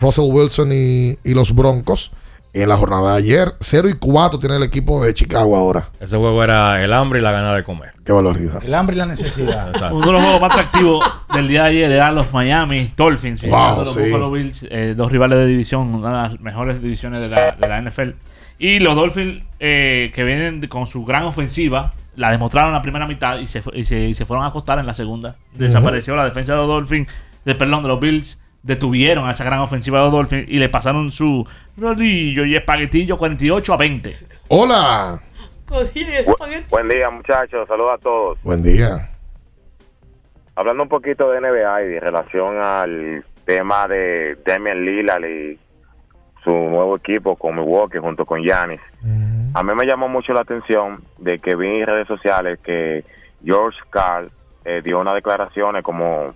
Russell 0.00 0.30
Wilson 0.30 0.70
y, 0.72 1.18
y 1.24 1.34
los 1.34 1.54
Broncos. 1.54 2.12
En 2.52 2.70
la 2.70 2.78
jornada 2.78 3.12
de 3.12 3.18
ayer, 3.18 3.54
0 3.60 3.86
y 3.90 3.92
4 3.92 4.38
tiene 4.38 4.56
el 4.56 4.62
equipo 4.62 5.04
de 5.04 5.12
Chicago 5.12 5.58
ahora. 5.58 5.90
Ese 6.00 6.16
juego 6.16 6.42
era 6.42 6.82
el 6.82 6.90
hambre 6.94 7.18
y 7.18 7.22
la 7.22 7.30
gana 7.30 7.54
de 7.54 7.62
comer. 7.62 7.92
Qué 8.02 8.12
valoridad. 8.12 8.64
El 8.64 8.72
hambre 8.72 8.96
y 8.96 8.98
la 8.98 9.04
necesidad. 9.04 9.74
Uno 9.92 10.06
de 10.06 10.12
los 10.12 10.22
juegos 10.22 10.40
más 10.40 10.52
atractivos 10.54 11.04
del 11.34 11.48
día 11.48 11.64
de 11.64 11.68
ayer 11.68 11.90
eran 11.92 12.14
los 12.14 12.32
Miami 12.32 12.90
Dolphins 12.96 13.42
Wow, 13.42 13.80
los 13.80 13.92
sí. 13.92 14.00
Buffalo 14.00 14.30
Bills, 14.30 14.64
eh, 14.70 14.94
dos 14.96 15.12
rivales 15.12 15.38
de 15.38 15.46
división, 15.46 15.94
una 15.94 16.08
de 16.08 16.14
las 16.14 16.40
mejores 16.40 16.80
divisiones 16.80 17.20
de 17.20 17.28
la, 17.28 17.52
de 17.52 17.68
la 17.68 17.82
NFL. 17.82 18.12
Y 18.58 18.78
los 18.78 18.94
Dolphins, 18.94 19.42
eh, 19.60 20.10
que 20.14 20.24
vienen 20.24 20.66
con 20.68 20.86
su 20.86 21.04
gran 21.04 21.24
ofensiva, 21.24 21.92
la 22.14 22.30
demostraron 22.30 22.70
en 22.70 22.74
la 22.74 22.82
primera 22.82 23.06
mitad 23.06 23.38
y 23.38 23.46
se, 23.46 23.62
y 23.74 23.84
se, 23.84 24.00
y 24.00 24.14
se 24.14 24.24
fueron 24.24 24.44
a 24.44 24.48
acostar 24.48 24.78
en 24.78 24.86
la 24.86 24.94
segunda. 24.94 25.36
Desapareció 25.52 26.16
la 26.16 26.24
defensa 26.24 26.52
de 26.52 26.58
los 26.58 26.68
Dolphins, 26.68 27.12
de, 27.44 27.54
perdón, 27.54 27.82
de 27.82 27.88
los 27.88 28.00
Bills. 28.00 28.42
Detuvieron 28.62 29.28
a 29.28 29.30
esa 29.30 29.44
gran 29.44 29.60
ofensiva 29.60 29.98
de 29.98 30.04
los 30.06 30.12
Dolphins 30.12 30.48
y 30.48 30.58
le 30.58 30.68
pasaron 30.68 31.10
su 31.10 31.46
rodillo 31.76 32.44
y 32.44 32.56
espaguetillo 32.56 33.16
48 33.16 33.72
a 33.72 33.76
20. 33.76 34.16
Hola. 34.48 35.20
Buen 36.70 36.88
día, 36.88 37.10
muchachos. 37.10 37.68
Saludos 37.68 37.98
a 37.98 38.02
todos. 38.02 38.38
Buen 38.42 38.62
día. 38.62 39.10
Hablando 40.54 40.84
un 40.84 40.88
poquito 40.88 41.30
de 41.30 41.40
NBA 41.40 41.82
y 41.82 41.88
de 41.88 42.00
relación 42.00 42.56
al 42.58 43.24
tema 43.44 43.86
de 43.86 44.36
Damian 44.44 44.84
Lillard 44.84 45.24
y 45.24 45.58
su 46.46 46.52
nuevo 46.52 46.96
equipo 46.96 47.34
con 47.34 47.56
Milwaukee 47.56 47.98
junto 47.98 48.24
con 48.24 48.40
Giannis. 48.40 48.80
A 49.52 49.62
mí 49.64 49.74
me 49.74 49.84
llamó 49.84 50.08
mucho 50.08 50.32
la 50.32 50.42
atención 50.42 51.02
de 51.18 51.40
que 51.40 51.56
vi 51.56 51.80
en 51.80 51.86
redes 51.86 52.06
sociales 52.06 52.60
que 52.60 53.04
George 53.44 53.80
Carl 53.90 54.30
eh, 54.64 54.80
dio 54.84 55.00
unas 55.00 55.14
declaraciones 55.14 55.82
como 55.82 56.34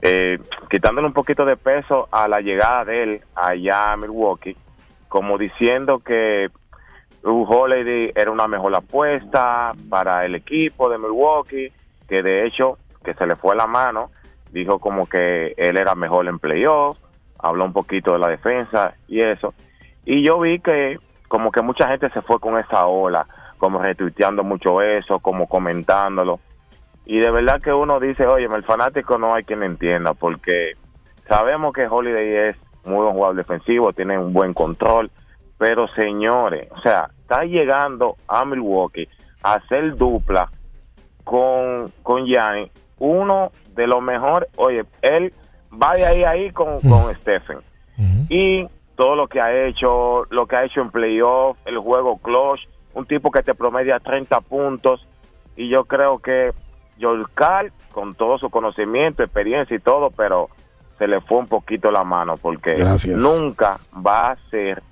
eh, 0.00 0.38
quitándole 0.70 1.06
un 1.06 1.12
poquito 1.12 1.44
de 1.44 1.58
peso 1.58 2.08
a 2.10 2.26
la 2.26 2.40
llegada 2.40 2.86
de 2.86 3.02
él 3.02 3.20
allá 3.34 3.92
a 3.92 3.96
Milwaukee, 3.98 4.56
como 5.08 5.36
diciendo 5.36 5.98
que 5.98 6.48
Holiday 7.22 8.12
era 8.14 8.30
una 8.30 8.48
mejor 8.48 8.74
apuesta 8.74 9.74
para 9.90 10.24
el 10.24 10.36
equipo 10.36 10.88
de 10.88 10.96
Milwaukee, 10.96 11.70
que 12.08 12.22
de 12.22 12.46
hecho 12.46 12.78
que 13.04 13.12
se 13.12 13.26
le 13.26 13.36
fue 13.36 13.54
la 13.54 13.66
mano, 13.66 14.10
dijo 14.52 14.78
como 14.78 15.06
que 15.06 15.52
él 15.58 15.76
era 15.76 15.94
mejor 15.94 16.26
en 16.28 16.38
playoff, 16.38 16.96
habló 17.38 17.64
un 17.64 17.72
poquito 17.72 18.12
de 18.12 18.18
la 18.18 18.28
defensa 18.28 18.94
y 19.06 19.20
eso. 19.20 19.54
Y 20.04 20.26
yo 20.26 20.40
vi 20.40 20.58
que 20.60 20.98
como 21.28 21.52
que 21.52 21.62
mucha 21.62 21.88
gente 21.88 22.10
se 22.10 22.22
fue 22.22 22.40
con 22.40 22.58
esa 22.58 22.86
ola, 22.86 23.26
como 23.58 23.80
retuiteando 23.80 24.42
mucho 24.42 24.80
eso, 24.82 25.18
como 25.18 25.46
comentándolo. 25.48 26.40
Y 27.04 27.18
de 27.18 27.30
verdad 27.30 27.60
que 27.60 27.72
uno 27.72 28.00
dice, 28.00 28.26
oye, 28.26 28.46
el 28.46 28.64
fanático 28.64 29.18
no 29.18 29.34
hay 29.34 29.44
quien 29.44 29.62
entienda, 29.62 30.14
porque 30.14 30.72
sabemos 31.26 31.72
que 31.72 31.86
Holiday 31.86 32.50
es 32.50 32.56
muy 32.84 33.02
buen 33.02 33.14
jugador 33.14 33.36
defensivo, 33.36 33.92
tiene 33.92 34.18
un 34.18 34.32
buen 34.32 34.54
control, 34.54 35.10
pero 35.58 35.88
señores, 35.88 36.68
o 36.70 36.80
sea, 36.80 37.10
está 37.20 37.44
llegando 37.44 38.16
a 38.26 38.44
Milwaukee 38.44 39.08
a 39.42 39.54
hacer 39.54 39.96
dupla 39.96 40.50
con, 41.24 41.92
con 42.02 42.24
uno 42.98 43.52
de 43.74 43.86
los 43.86 44.02
mejores, 44.02 44.48
oye, 44.56 44.84
él 45.02 45.32
va 45.70 45.94
de 45.94 46.06
ahí 46.06 46.24
a 46.24 46.30
ahí 46.30 46.50
con, 46.50 46.80
con 46.80 47.14
Stephen. 47.16 47.58
Y 48.28 48.66
todo 48.96 49.16
lo 49.16 49.28
que 49.28 49.40
ha 49.40 49.66
hecho, 49.66 50.24
lo 50.30 50.46
que 50.46 50.56
ha 50.56 50.64
hecho 50.64 50.80
en 50.80 50.90
playoff, 50.90 51.56
el 51.64 51.78
juego 51.78 52.18
clutch, 52.18 52.60
un 52.94 53.06
tipo 53.06 53.30
que 53.30 53.42
te 53.42 53.54
promedia 53.54 53.98
30 53.98 54.40
puntos, 54.42 55.06
y 55.56 55.68
yo 55.68 55.84
creo 55.84 56.18
que 56.18 56.52
Yorkal, 56.98 57.72
con 57.92 58.14
todo 58.14 58.38
su 58.38 58.50
conocimiento, 58.50 59.22
experiencia 59.22 59.76
y 59.76 59.80
todo, 59.80 60.10
pero 60.10 60.48
se 60.98 61.06
le 61.06 61.20
fue 61.20 61.38
un 61.38 61.46
poquito 61.46 61.90
la 61.90 62.04
mano, 62.04 62.34
porque 62.36 62.74
Gracias. 62.74 63.16
nunca 63.16 63.78
va 63.94 64.32
a 64.32 64.36
ser 64.50 64.82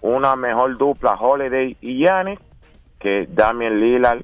una 0.00 0.36
mejor 0.36 0.78
dupla 0.78 1.14
Holiday 1.14 1.76
y 1.80 1.98
Giannis 1.98 2.38
que 3.00 3.28
Damian 3.28 3.80
Lillard 3.80 4.22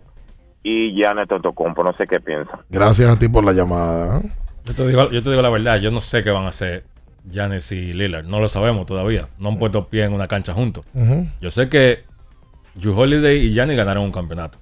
y 0.62 0.94
Giannis 0.94 1.22
Antetokounmpo. 1.22 1.82
No 1.82 1.92
sé 1.94 2.06
qué 2.06 2.20
piensan. 2.20 2.60
Gracias 2.70 3.08
a 3.08 3.18
ti 3.18 3.28
por 3.28 3.44
la 3.44 3.52
llamada. 3.52 4.20
Yo 4.64 4.74
te, 4.74 4.86
digo, 4.86 5.10
yo 5.10 5.22
te 5.22 5.30
digo 5.30 5.42
la 5.42 5.50
verdad, 5.50 5.78
yo 5.78 5.90
no 5.90 6.00
sé 6.00 6.24
qué 6.24 6.30
van 6.30 6.44
a 6.44 6.48
hacer 6.48 6.84
Giannis 7.30 7.70
y 7.72 7.92
Lillard. 7.92 8.24
No 8.24 8.40
lo 8.40 8.48
sabemos 8.48 8.86
todavía. 8.86 9.28
No 9.38 9.50
han 9.50 9.58
puesto 9.58 9.88
pie 9.88 10.04
en 10.04 10.12
una 10.12 10.28
cancha 10.28 10.52
juntos. 10.52 10.84
Yo 11.40 11.50
sé 11.50 11.68
que 11.68 12.04
Drew 12.74 12.98
Holiday 12.98 13.38
y 13.46 13.52
Giannis 13.52 13.76
ganaron 13.76 14.04
un 14.04 14.12
campeonato. 14.12 14.58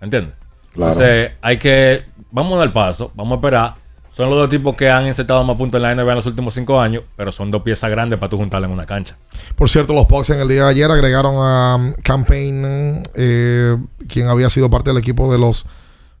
¿Entiendes? 0.00 0.34
Claro. 0.72 0.92
Entonces, 0.92 1.32
hay 1.40 1.58
que. 1.58 2.04
Vamos 2.30 2.54
a 2.54 2.58
dar 2.58 2.72
paso, 2.72 3.12
vamos 3.14 3.32
a 3.32 3.34
esperar. 3.36 3.74
Son 4.10 4.28
los 4.28 4.38
dos 4.38 4.48
tipos 4.48 4.74
que 4.74 4.90
han 4.90 5.06
insertado 5.06 5.44
más 5.44 5.56
puntos 5.56 5.78
en 5.78 5.82
la 5.82 5.94
NBA 5.94 6.10
en 6.10 6.16
los 6.16 6.26
últimos 6.26 6.52
cinco 6.52 6.80
años, 6.80 7.04
pero 7.16 7.30
son 7.30 7.50
dos 7.50 7.62
piezas 7.62 7.88
grandes 7.90 8.18
para 8.18 8.28
tú 8.28 8.38
juntarlas 8.38 8.68
en 8.68 8.74
una 8.74 8.84
cancha. 8.84 9.16
Por 9.54 9.70
cierto, 9.70 9.94
los 9.94 10.08
Bucks 10.08 10.30
en 10.30 10.40
el 10.40 10.48
día 10.48 10.64
de 10.64 10.70
ayer 10.70 10.90
agregaron 10.90 11.36
a 11.36 11.76
um, 11.76 11.92
Campaign, 12.02 13.02
eh, 13.14 13.76
quien 14.08 14.26
había 14.28 14.50
sido 14.50 14.68
parte 14.68 14.90
del 14.90 14.98
equipo 14.98 15.30
de 15.32 15.38
los 15.38 15.64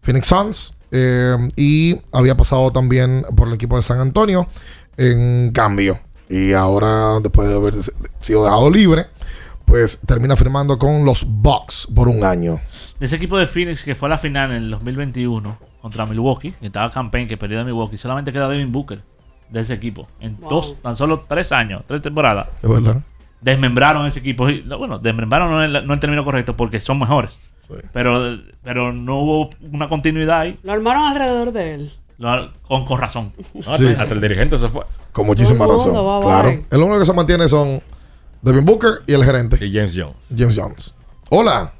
Phoenix 0.02 0.28
Suns, 0.28 0.74
eh, 0.90 1.36
y 1.56 1.96
había 2.12 2.36
pasado 2.36 2.72
también 2.72 3.24
por 3.36 3.48
el 3.48 3.54
equipo 3.54 3.76
de 3.76 3.82
San 3.82 4.00
Antonio 4.00 4.46
en 4.96 5.50
cambio. 5.52 5.98
Y 6.28 6.52
ahora, 6.52 7.18
después 7.20 7.48
de 7.48 7.54
haber 7.56 7.74
sido 8.20 8.44
dejado 8.44 8.70
libre, 8.70 9.06
pues 9.64 10.00
termina 10.06 10.36
firmando 10.36 10.78
con 10.78 11.04
los 11.04 11.24
Bucks 11.26 11.88
por 11.94 12.08
un 12.08 12.24
año. 12.24 12.60
De 12.98 13.06
ese 13.06 13.16
equipo 13.16 13.36
de 13.38 13.46
Phoenix 13.46 13.82
que 13.82 13.94
fue 13.94 14.08
a 14.08 14.10
la 14.10 14.18
final 14.18 14.50
en 14.50 14.64
el 14.64 14.70
2021 14.70 15.58
contra 15.80 16.06
Milwaukee, 16.06 16.52
que 16.60 16.66
estaba 16.66 16.90
campaign, 16.90 17.26
que 17.28 17.36
perdió 17.36 17.58
de 17.58 17.64
Milwaukee, 17.64 17.96
solamente 17.96 18.32
queda 18.32 18.48
Devin 18.48 18.70
Booker 18.70 19.02
de 19.48 19.60
ese 19.60 19.74
equipo. 19.74 20.06
En 20.20 20.38
Wow. 20.40 20.50
dos, 20.50 20.76
tan 20.82 20.94
solo 20.96 21.24
tres 21.26 21.50
años, 21.52 21.82
tres 21.86 22.02
temporadas. 22.02 22.48
Es 22.62 22.68
verdad. 22.68 22.98
Desmembraron 23.40 24.06
ese 24.06 24.20
equipo. 24.20 24.46
Bueno, 24.78 24.98
desmembraron 24.98 25.50
no 25.50 25.62
es 25.62 25.74
el, 25.74 25.86
no 25.86 25.94
el 25.94 26.00
término 26.00 26.24
correcto 26.24 26.56
porque 26.56 26.80
son 26.80 26.98
mejores. 26.98 27.38
Pero, 27.92 28.38
pero 28.64 28.92
no 28.92 29.20
hubo 29.20 29.50
una 29.72 29.88
continuidad 29.88 30.40
ahí. 30.40 30.58
Lo 30.62 30.72
armaron 30.72 31.04
alrededor 31.04 31.52
de 31.52 31.74
él. 31.74 31.92
Lo- 32.18 32.50
con, 32.62 32.84
con 32.84 33.00
razón. 33.00 33.32
No, 33.54 33.72
hasta, 33.72 33.90
hasta 33.90 34.12
el 34.14 34.20
dirigente 34.20 34.58
se 34.58 34.68
fue. 34.68 34.82
Con 35.12 35.26
muchísima 35.26 35.66
razón. 35.66 35.92
mundo, 35.94 36.18
bye, 36.20 36.26
claro. 36.26 36.48
bye. 36.48 36.64
El 36.70 36.78
único 36.82 36.98
que 37.00 37.06
se 37.06 37.14
mantiene 37.14 37.48
son 37.48 37.80
Devin 38.42 38.64
Booker 38.64 39.02
y 39.06 39.12
el 39.14 39.24
gerente. 39.24 39.64
Y 39.64 39.72
James 39.72 39.94
Jones. 39.96 40.34
James 40.36 40.58
Jones. 40.58 40.94
Hola. 41.30 41.72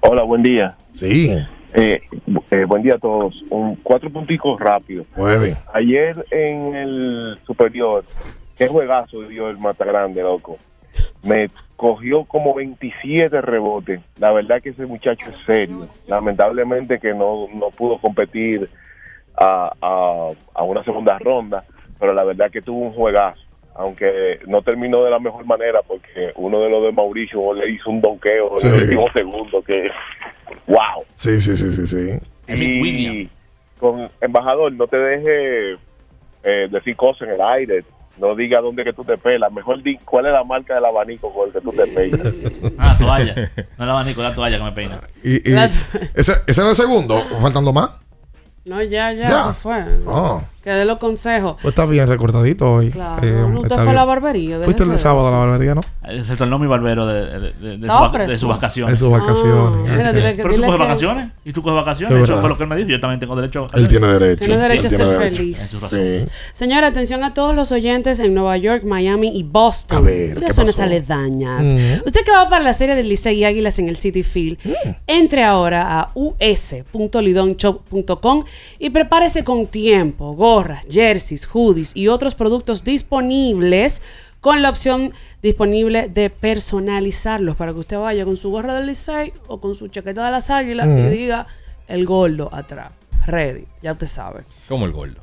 Hola, 0.00 0.22
buen 0.22 0.42
día. 0.42 0.76
Sí. 0.92 1.30
Eh, 1.74 2.00
eh, 2.50 2.64
buen 2.66 2.82
día 2.82 2.94
a 2.94 2.98
todos. 2.98 3.34
Un, 3.50 3.76
cuatro 3.82 4.08
punticos 4.10 4.58
rápidos. 4.60 5.06
Puede. 5.14 5.56
Ayer 5.74 6.24
en 6.30 6.74
el 6.74 7.38
superior, 7.46 8.04
qué 8.56 8.68
juegazo 8.68 9.22
dio 9.22 9.50
el 9.50 9.58
Mata 9.58 9.84
Grande, 9.84 10.22
loco. 10.22 10.56
Me 11.22 11.48
cogió 11.76 12.24
como 12.24 12.54
27 12.54 13.40
rebotes. 13.40 14.00
La 14.18 14.32
verdad 14.32 14.62
que 14.62 14.70
ese 14.70 14.86
muchacho 14.86 15.26
es 15.30 15.36
serio. 15.46 15.88
Lamentablemente 16.06 16.98
que 16.98 17.12
no, 17.14 17.48
no 17.54 17.70
pudo 17.70 17.98
competir 17.98 18.68
a, 19.36 19.72
a, 19.80 20.30
a 20.54 20.62
una 20.62 20.82
segunda 20.84 21.18
ronda, 21.18 21.64
pero 21.98 22.12
la 22.14 22.24
verdad 22.24 22.50
que 22.50 22.62
tuvo 22.62 22.80
un 22.80 22.92
juegazo. 22.92 23.40
Aunque 23.78 24.40
no 24.46 24.62
terminó 24.62 25.04
de 25.04 25.10
la 25.10 25.18
mejor 25.18 25.44
manera 25.44 25.80
porque 25.86 26.32
uno 26.36 26.60
de 26.60 26.70
los 26.70 26.82
de 26.84 26.92
Mauricio 26.92 27.52
le 27.52 27.70
hizo 27.72 27.90
un 27.90 28.00
donqueo 28.00 28.56
Sí. 28.56 28.68
en 28.68 28.74
el 28.74 28.82
último 28.84 29.06
segundo 29.12 29.62
que, 29.62 29.90
wow. 30.66 31.04
Sí, 31.14 31.38
sí, 31.42 31.54
sí, 31.58 31.70
sí, 31.70 31.86
sí. 31.86 32.18
Y 32.48 33.28
con 33.78 34.08
embajador, 34.22 34.72
no 34.72 34.86
te 34.86 34.96
deje 34.96 35.72
eh, 36.44 36.68
decir 36.70 36.96
cosas 36.96 37.28
en 37.28 37.34
el 37.34 37.40
aire. 37.42 37.84
No 38.18 38.34
diga 38.34 38.60
dónde 38.60 38.82
que 38.84 38.92
tú 38.92 39.04
te 39.04 39.18
pelas. 39.18 39.52
Mejor 39.52 39.82
di 39.82 39.96
cuál 39.98 40.26
es 40.26 40.32
la 40.32 40.42
marca 40.44 40.74
del 40.74 40.84
abanico 40.86 41.32
con 41.34 41.48
el 41.48 41.52
que 41.52 41.60
tú 41.60 41.70
te 41.72 41.86
peinas. 41.86 42.20
Ah, 42.78 42.96
toalla. 42.98 43.34
No 43.78 43.84
el 43.84 43.90
abanico, 43.90 44.22
la 44.22 44.34
toalla 44.34 44.58
que 44.58 44.64
me 44.64 44.72
peina. 44.72 45.00
Y, 45.22 45.50
y 45.50 45.54
ese, 46.14 46.32
ese 46.46 46.60
era 46.60 46.70
el 46.70 46.76
segundo. 46.76 47.22
¿Faltando 47.40 47.72
más? 47.72 47.90
No, 48.64 48.82
ya, 48.82 49.12
ya, 49.12 49.28
Ya. 49.28 49.40
eso 49.40 49.52
fue. 49.54 49.84
Oh. 50.06 50.42
Que 50.66 50.72
dé 50.72 50.84
los 50.84 50.98
consejos. 50.98 51.54
Pues 51.62 51.72
está 51.72 51.86
bien 51.86 52.08
recortadito 52.08 52.68
hoy. 52.68 52.90
Claro. 52.90 53.24
Eh, 53.24 53.44
¿Usted 53.60 53.76
fue 53.76 53.90
a 53.90 53.92
la 53.92 54.04
barbería? 54.04 54.58
Fuiste 54.62 54.82
el 54.82 54.98
sábado 54.98 55.28
a 55.28 55.30
la 55.30 55.38
barbería, 55.38 55.76
¿no? 55.76 55.82
Se 56.24 56.34
tornó 56.34 56.58
mi 56.58 56.66
barbero 56.66 57.06
de, 57.06 57.26
de, 57.26 57.52
de, 57.52 57.78
de, 57.78 57.88
su, 57.88 58.18
de 58.26 58.36
sus 58.36 58.48
vacaciones. 58.48 58.92
De 58.92 58.96
sus 58.96 59.08
vacaciones. 59.08 59.88
Ah, 59.88 59.94
mira, 59.96 60.12
dile, 60.12 60.34
Pero 60.34 60.56
tú 60.56 60.62
coges 60.62 60.80
vacaciones. 60.80 61.30
Y 61.44 61.52
tú 61.52 61.62
coges 61.62 61.76
vacaciones. 61.76 62.20
Eso 62.20 62.40
fue 62.40 62.48
lo 62.48 62.56
que 62.56 62.64
él 62.64 62.68
me 62.68 62.74
dijo. 62.78 62.88
Yo 62.88 62.98
también 62.98 63.20
tengo 63.20 63.36
derecho 63.36 63.60
a 63.60 63.62
vacaciones. 63.62 63.84
Él 63.84 63.90
tiene 63.96 64.12
derecho. 64.12 64.44
Tiene 64.44 64.60
derecho 64.60 64.88
a 64.88 64.90
ser 64.90 65.18
feliz. 65.18 65.78
Sí. 65.88 66.26
Señora, 66.52 66.88
atención 66.88 67.22
a 67.22 67.32
todos 67.32 67.54
los 67.54 67.70
oyentes 67.70 68.18
en 68.18 68.34
Nueva 68.34 68.56
York, 68.56 68.82
Miami 68.82 69.38
y 69.38 69.44
Boston. 69.44 69.98
A 69.98 70.00
ver, 70.00 70.40
¿qué 70.40 70.52
zonas 70.52 70.80
aledañas. 70.80 71.64
Mm. 71.64 72.06
Usted 72.06 72.24
que 72.24 72.32
va 72.32 72.48
para 72.48 72.64
la 72.64 72.72
serie 72.72 72.96
del 72.96 73.08
Licey 73.08 73.38
y 73.38 73.44
Águilas 73.44 73.78
en 73.78 73.88
el 73.88 73.96
City 73.96 74.24
Field, 74.24 74.58
mm. 74.64 74.70
entre 75.06 75.44
ahora 75.44 76.00
a 76.00 76.10
us.lidonshop.com 76.14 78.42
y 78.80 78.90
prepárese 78.90 79.44
con 79.44 79.68
tiempo. 79.68 80.34
Gorras, 80.56 80.86
jerseys, 80.90 81.46
hoodies 81.52 81.94
y 81.94 82.08
otros 82.08 82.34
productos 82.34 82.82
disponibles 82.82 84.00
con 84.40 84.62
la 84.62 84.70
opción 84.70 85.12
disponible 85.42 86.08
de 86.08 86.30
personalizarlos 86.30 87.56
para 87.56 87.74
que 87.74 87.80
usted 87.80 87.98
vaya 87.98 88.24
con 88.24 88.38
su 88.38 88.48
gorra 88.48 88.74
del 88.76 88.86
Licey 88.86 89.34
o 89.48 89.60
con 89.60 89.74
su 89.74 89.88
chaqueta 89.88 90.24
de 90.24 90.30
las 90.30 90.48
águilas 90.48 90.88
y 90.88 91.14
diga 91.14 91.46
el 91.88 92.06
gordo 92.06 92.48
atrás. 92.54 92.92
Ready, 93.26 93.66
ya 93.82 93.92
usted 93.92 94.06
sabe. 94.06 94.44
¿Cómo 94.66 94.86
el 94.86 94.92
gordo? 94.92 95.20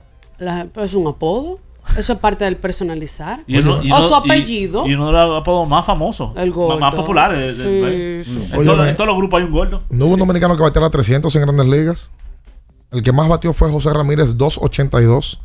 pues 0.71 0.91
es 0.91 0.93
un 0.93 1.07
apodo. 1.07 1.57
Eso 1.97 2.13
es 2.13 2.19
parte 2.19 2.45
del 2.45 2.57
personalizar. 2.57 3.43
o 3.91 4.01
su 4.03 4.13
apellido. 4.13 4.85
Y, 4.85 4.93
uno 4.93 5.07
de 5.07 5.13
los 5.13 5.41
apodos 5.41 5.67
más 5.67 5.83
famosos. 5.83 6.37
El 6.37 6.51
gordo. 6.51 6.79
Más, 6.79 6.93
populares. 6.93 7.57
en, 7.59 8.95
todos 8.95 9.07
los 9.07 9.17
grupos 9.17 9.39
hay 9.39 9.47
un 9.47 9.51
gordo. 9.51 9.81
¿No 9.89 10.05
hubo 10.05 10.13
un 10.13 10.19
dominicano 10.19 10.55
que 10.55 10.61
batiera 10.61 10.91
300 10.91 11.35
en 11.35 11.41
grandes 11.41 11.65
ligas? 11.65 12.11
El 12.93 13.01
que 13.01 13.11
más 13.11 13.27
batió 13.27 13.53
fue 13.53 13.71
José 13.71 13.91
Ramírez, 13.91 14.37
282. 14.37 15.39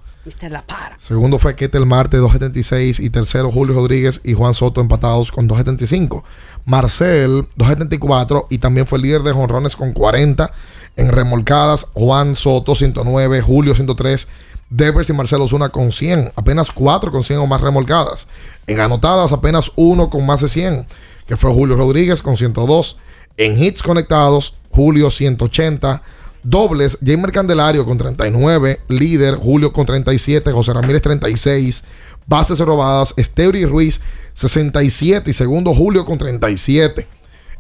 La 0.51 0.61
para. 0.63 0.99
Segundo 0.99 1.39
fue 1.39 1.55
Ketel 1.57 1.87
Marte, 1.87 2.19
276. 2.19 3.01
Y 3.01 3.09
tercero, 3.09 3.51
Julio 3.51 3.75
Rodríguez 3.75 4.21
y 4.25 4.35
Juan 4.35 4.53
Soto 4.53 4.83
empatados 4.83 5.33
con 5.33 5.47
275. 5.47 6.23
Marcel, 6.67 7.49
274. 7.57 8.47
Y 8.51 8.59
también 8.59 8.87
fue 8.87 8.99
el 8.99 9.03
líder 9.03 9.23
de 9.23 9.33
jonrones 9.33 9.75
con 9.75 9.93
40. 9.93 10.53
En 10.97 11.09
remolcadas, 11.11 11.87
Juan 11.95 12.37
Soto, 12.37 12.75
109. 12.75 13.41
Julio, 13.41 13.75
103. 13.75 14.29
Devers 14.69 15.09
y 15.09 15.15
Marcelo 15.15 15.49
Zuna 15.49 15.71
con 15.71 15.93
100. 15.93 16.33
Apenas 16.37 16.71
4 16.73 17.11
con 17.11 17.25
100 17.25 17.39
o 17.39 17.47
más 17.47 17.63
remolcadas. 17.63 18.29
En 18.67 18.81
anotadas, 18.81 19.33
apenas 19.33 19.73
1 19.77 20.11
con 20.11 20.27
más 20.27 20.43
de 20.43 20.49
100. 20.49 20.87
Que 21.27 21.39
fue 21.39 21.51
Julio 21.53 21.77
Rodríguez 21.77 22.21
con 22.21 22.37
102. 22.37 22.99
En 23.39 23.59
hits 23.59 23.83
conectados, 23.83 24.59
Julio 24.71 25.11
180. 25.11 26.03
Dobles, 26.49 26.99
Jamer 27.05 27.31
Candelario 27.31 27.85
con 27.85 27.99
39, 27.99 28.81
líder 28.89 29.37
Julio 29.37 29.73
con 29.73 29.85
37, 29.85 30.51
José 30.51 30.73
Ramírez 30.73 31.03
36, 31.03 31.85
bases 32.27 32.59
robadas, 32.61 33.13
Esteuri 33.19 33.67
Ruiz 33.67 34.01
67 34.33 35.31
y 35.31 35.35
segundo 35.35 35.75
Julio 35.75 36.07
con 36.07 36.17
37. 36.17 37.07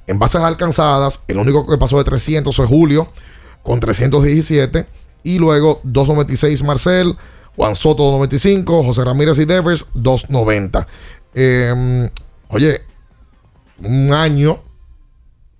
En 0.06 0.18
bases 0.18 0.40
alcanzadas, 0.40 1.20
el 1.28 1.36
único 1.36 1.66
que 1.66 1.76
pasó 1.76 1.98
de 1.98 2.04
300 2.04 2.56
fue 2.56 2.66
Julio 2.66 3.12
con 3.62 3.78
317 3.78 4.86
y 5.22 5.38
luego 5.38 5.80
296 5.82 6.62
Marcel, 6.62 7.14
Juan 7.56 7.74
Soto 7.74 8.04
295, 8.04 8.84
José 8.84 9.04
Ramírez 9.04 9.38
y 9.38 9.44
Devers 9.44 9.84
290. 9.92 10.86
Em, 11.34 12.08
oye, 12.48 12.80
un 13.82 14.14
año 14.14 14.62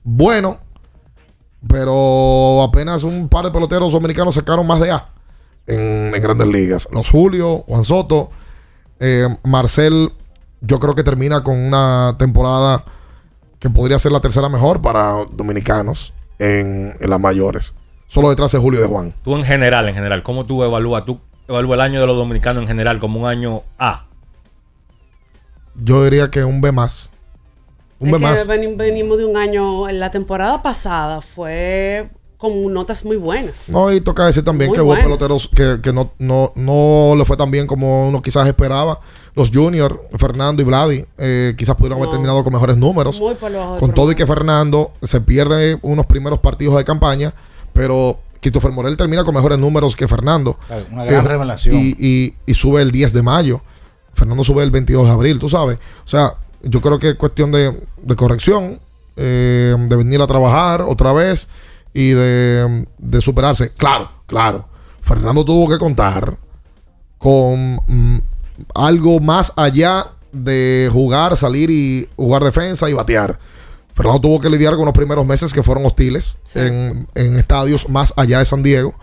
bueno 0.03 0.61
pero 1.67 2.63
apenas 2.63 3.03
un 3.03 3.29
par 3.29 3.45
de 3.45 3.51
peloteros 3.51 3.93
dominicanos 3.93 4.35
sacaron 4.35 4.67
más 4.67 4.81
de 4.81 4.91
A 4.91 5.09
en, 5.67 6.13
grandes 6.23 6.49
ligas. 6.49 6.89
Los 6.93 7.11
Julio, 7.11 7.65
Juan 7.67 7.85
Soto, 7.85 8.31
eh, 9.01 9.29
Marcel, 9.45 10.13
yo 10.61 10.81
creo 10.81 10.95
que 10.95 11.05
termina 11.05 11.43
con 11.43 11.57
una 11.57 12.17
temporada 12.19 12.85
que 13.59 13.71
podría 13.71 13.99
ser 13.99 14.13
la 14.13 14.21
tercera 14.21 14.49
mejor 14.49 14.81
para 14.81 15.25
dominicanos 15.33 16.13
en, 16.39 16.95
las 17.01 17.21
mayores. 17.21 17.75
Solo 18.07 18.31
detrás 18.31 18.53
de 18.53 18.59
Julio 18.59 18.81
de 18.81 18.87
Juan. 18.87 19.15
Tú 19.23 19.37
en 19.37 19.45
general, 19.45 19.89
en 19.89 19.95
general, 19.95 20.23
¿cómo 20.23 20.47
tú 20.47 20.63
evalúas? 20.65 21.05
¿Tú 21.05 21.21
evalúas 21.47 21.77
el 21.77 21.81
año 21.83 22.01
de 22.01 22.07
los 22.07 22.17
dominicanos 22.17 22.63
en 22.63 22.69
general 22.69 22.99
como 22.99 23.21
un 23.21 23.27
año 23.27 23.63
A? 23.79 24.07
Yo 25.75 26.03
diría 26.05 26.31
que 26.31 26.45
un 26.45 26.61
B 26.61 26.73
más. 26.73 27.13
Un 28.01 28.11
mes 28.21 28.47
venimos 28.47 29.19
de 29.19 29.25
un 29.25 29.37
año, 29.37 29.89
en 29.89 29.99
la 29.99 30.11
temporada 30.11 30.63
pasada 30.63 31.21
fue 31.21 32.09
con 32.37 32.73
notas 32.73 33.05
muy 33.05 33.17
buenas. 33.17 33.69
No, 33.69 33.93
y 33.93 34.01
toca 34.01 34.27
decir 34.27 34.45
también 34.45 34.73
que 34.73 34.81
hubo 34.81 34.95
peloteros 34.95 35.51
que, 35.53 35.93
no, 35.93 36.13
no, 36.19 37.15
le 37.17 37.25
fue 37.25 37.37
tan 37.37 37.51
bien 37.51 37.67
como 37.67 38.09
uno 38.09 38.23
quizás 38.23 38.47
esperaba. 38.47 39.01
Los 39.35 39.51
juniors, 39.51 39.97
Fernando 40.17 40.63
y 40.63 40.65
Vladi, 40.65 41.05
eh, 41.19 41.55
quizás 41.59 41.75
pudieron 41.75 41.99
haber 41.99 42.11
terminado 42.11 42.43
con 42.45 42.53
mejores 42.53 42.77
números. 42.77 43.21
con 43.79 43.93
todo 43.93 44.13
y 44.13 44.15
que 44.15 44.27
Fernando 44.27 44.93
se 45.03 45.21
pierde 45.21 45.79
unos 45.83 46.07
primeros 46.07 46.39
partidos 46.39 46.77
de 46.77 46.85
campaña, 46.85 47.35
pero 47.73 48.21
Christopher 48.41 48.71
Morel 48.71 48.97
termina 48.97 49.25
con 49.25 49.35
mejores 49.35 49.59
números 49.59 49.97
que 49.97 50.07
Fernando. 50.07 50.57
Una 50.93 51.05
gran 51.05 51.25
eh, 51.25 51.29
revelación. 51.29 51.75
Y, 51.75 51.97
y, 51.99 52.35
y, 52.47 52.55
sube 52.55 52.83
el 52.83 52.93
10 52.93 53.13
de 53.13 53.23
mayo. 53.23 53.61
Fernando 54.15 54.45
sube 54.45 54.63
el 54.63 54.71
22 54.71 55.07
de 55.07 55.13
abril, 55.13 55.39
tú 55.41 55.49
sabes. 55.49 55.79
O 56.05 56.09
sea, 56.09 56.35
yo 56.63 56.81
creo 56.81 56.99
que 56.99 57.11
es 57.11 57.15
cuestión 57.15 57.53
de, 57.53 57.75
corrección, 58.17 58.81
eh, 59.17 59.75
de 59.79 59.97
venir 59.97 60.21
a 60.21 60.27
trabajar 60.27 60.83
otra 60.83 61.13
vez 61.13 61.49
y 61.95 62.11
de, 62.11 62.87
superarse. 63.21 63.71
Claro, 63.71 64.11
claro. 64.27 64.69
Fernando 65.01 65.45
tuvo 65.45 65.69
que 65.69 65.79
contar 65.79 66.37
con 67.19 67.77
mm, 67.87 68.19
algo 68.75 69.21
más 69.21 69.53
allá 69.57 70.13
de 70.33 70.91
jugar, 70.93 71.37
salir 71.37 71.71
y 71.71 72.09
jugar 72.17 72.45
defensa 72.45 72.89
y 72.91 72.93
batear. 72.93 73.39
Fernando 73.95 74.21
tuvo 74.21 74.41
que 74.41 74.51
lidiar 74.51 74.77
con 74.77 74.85
los 74.85 74.95
primeros 74.95 75.27
meses 75.27 75.53
que 75.53 75.63
fueron 75.63 75.85
hostiles 75.87 76.39
en, 76.55 77.09
en, 77.15 77.37
estadios 77.37 77.89
más 77.89 78.13
allá 78.17 78.39
de 78.39 78.45
San 78.45 78.63
Diego. 78.63 78.95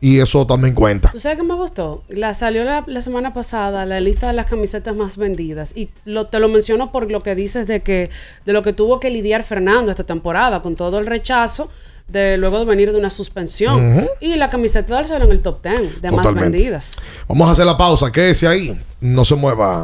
Y 0.00 0.20
eso 0.20 0.46
también 0.46 0.74
cuenta. 0.74 1.10
¿Tú 1.10 1.18
sabes 1.18 1.38
qué 1.38 1.44
me 1.44 1.54
gustó? 1.54 2.04
La 2.08 2.34
salió 2.34 2.64
la, 2.64 2.84
semana 3.00 3.32
pasada 3.32 3.86
la 3.86 3.98
lista 4.00 4.26
de 4.26 4.34
las 4.34 4.44
camisetas 4.46 4.94
más 4.94 5.16
vendidas. 5.16 5.72
Y 5.74 5.88
lo, 6.04 6.26
te 6.26 6.38
lo 6.38 6.48
menciono 6.48 6.92
por 6.92 7.10
lo 7.10 7.22
que 7.22 7.34
dices 7.34 7.66
de 7.66 7.80
que 7.82 8.10
de 8.44 8.52
lo 8.52 8.60
que 8.62 8.74
tuvo 8.74 9.00
que 9.00 9.08
lidiar 9.10 9.42
Fernando 9.42 9.90
esta 9.90 10.04
temporada 10.04 10.60
con 10.60 10.76
todo 10.76 10.98
el 10.98 11.06
rechazo 11.06 11.70
de 12.08 12.36
luego 12.36 12.58
de 12.58 12.66
venir 12.66 12.92
de 12.92 12.98
una 12.98 13.08
suspensión. 13.10 14.06
Y 14.20 14.34
la 14.36 14.50
camiseta 14.50 14.96
del 14.96 15.06
salió 15.06 15.24
en 15.26 15.32
el 15.32 15.40
top 15.40 15.62
10 15.62 16.02
de 16.02 16.10
más 16.10 16.34
vendidas. 16.34 16.96
Vamos 17.26 17.48
a 17.48 17.52
hacer 17.52 17.64
la 17.66 17.78
pausa. 17.78 18.12
Quédese 18.12 18.46
ahí. 18.46 18.78
No 19.00 19.24
se 19.24 19.34
mueva. 19.34 19.80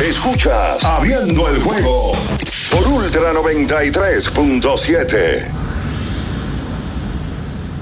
Escuchas 0.00 0.82
Abriendo 0.84 1.48
el 1.48 1.60
juego 1.60 2.14
por 2.70 2.88
Ultra 2.88 3.32
93.7. 3.32 5.63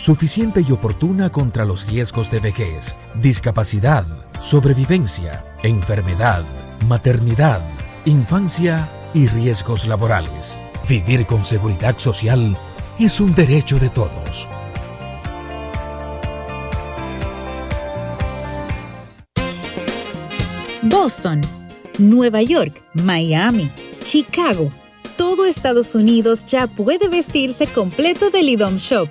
suficiente 0.00 0.64
y 0.66 0.72
oportuna 0.72 1.30
contra 1.30 1.66
los 1.66 1.86
riesgos 1.86 2.30
de 2.30 2.40
vejez, 2.40 2.94
discapacidad, 3.16 4.06
sobrevivencia, 4.40 5.44
enfermedad, 5.62 6.42
maternidad, 6.88 7.60
infancia 8.06 8.90
y 9.12 9.26
riesgos 9.26 9.86
laborales. 9.86 10.56
Vivir 10.88 11.26
con 11.26 11.44
seguridad 11.44 11.98
social 11.98 12.56
es 12.98 13.20
un 13.20 13.34
derecho 13.34 13.78
de 13.78 13.90
todos. 13.90 14.48
Boston, 20.80 21.42
Nueva 21.98 22.40
York, 22.40 22.82
Miami, 22.94 23.70
Chicago. 24.02 24.72
Todo 25.18 25.44
Estados 25.44 25.94
Unidos 25.94 26.46
ya 26.46 26.66
puede 26.68 27.08
vestirse 27.08 27.66
completo 27.66 28.30
del 28.30 28.48
IDOM 28.48 28.78
Shop 28.78 29.10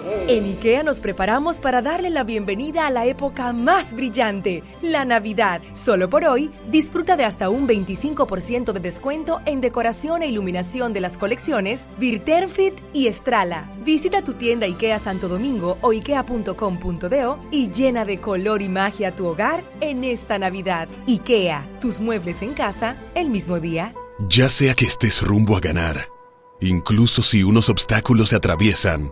En 0.27 0.45
IKEA 0.45 0.83
nos 0.83 1.01
preparamos 1.01 1.59
para 1.59 1.81
darle 1.81 2.09
la 2.09 2.23
bienvenida 2.23 2.87
a 2.87 2.91
la 2.91 3.05
época 3.05 3.51
más 3.53 3.93
brillante, 3.93 4.63
la 4.81 5.03
Navidad. 5.03 5.61
Solo 5.73 6.09
por 6.09 6.25
hoy, 6.25 6.51
disfruta 6.69 7.17
de 7.17 7.25
hasta 7.25 7.49
un 7.49 7.67
25% 7.67 8.71
de 8.71 8.79
descuento 8.79 9.41
en 9.45 9.61
decoración 9.61 10.21
e 10.21 10.27
iluminación 10.27 10.93
de 10.93 11.01
las 11.01 11.17
colecciones 11.17 11.89
Virterfit 11.97 12.75
y 12.93 13.07
Estrala. 13.07 13.69
Visita 13.83 14.21
tu 14.21 14.33
tienda 14.33 14.67
IKEA 14.67 14.99
Santo 14.99 15.27
Domingo 15.27 15.77
o 15.81 15.91
ikea.com.do 15.91 17.39
y 17.51 17.71
llena 17.71 18.05
de 18.05 18.19
color 18.19 18.61
y 18.61 18.69
magia 18.69 19.15
tu 19.15 19.27
hogar 19.27 19.63
en 19.81 20.03
esta 20.03 20.39
Navidad. 20.39 20.87
IKEA, 21.07 21.67
tus 21.81 21.99
muebles 21.99 22.41
en 22.41 22.53
casa 22.53 22.95
el 23.15 23.29
mismo 23.29 23.59
día. 23.59 23.93
Ya 24.29 24.49
sea 24.49 24.75
que 24.75 24.85
estés 24.85 25.21
rumbo 25.21 25.57
a 25.57 25.59
ganar, 25.59 26.07
incluso 26.59 27.23
si 27.23 27.43
unos 27.43 27.69
obstáculos 27.69 28.29
se 28.29 28.35
atraviesan, 28.35 29.11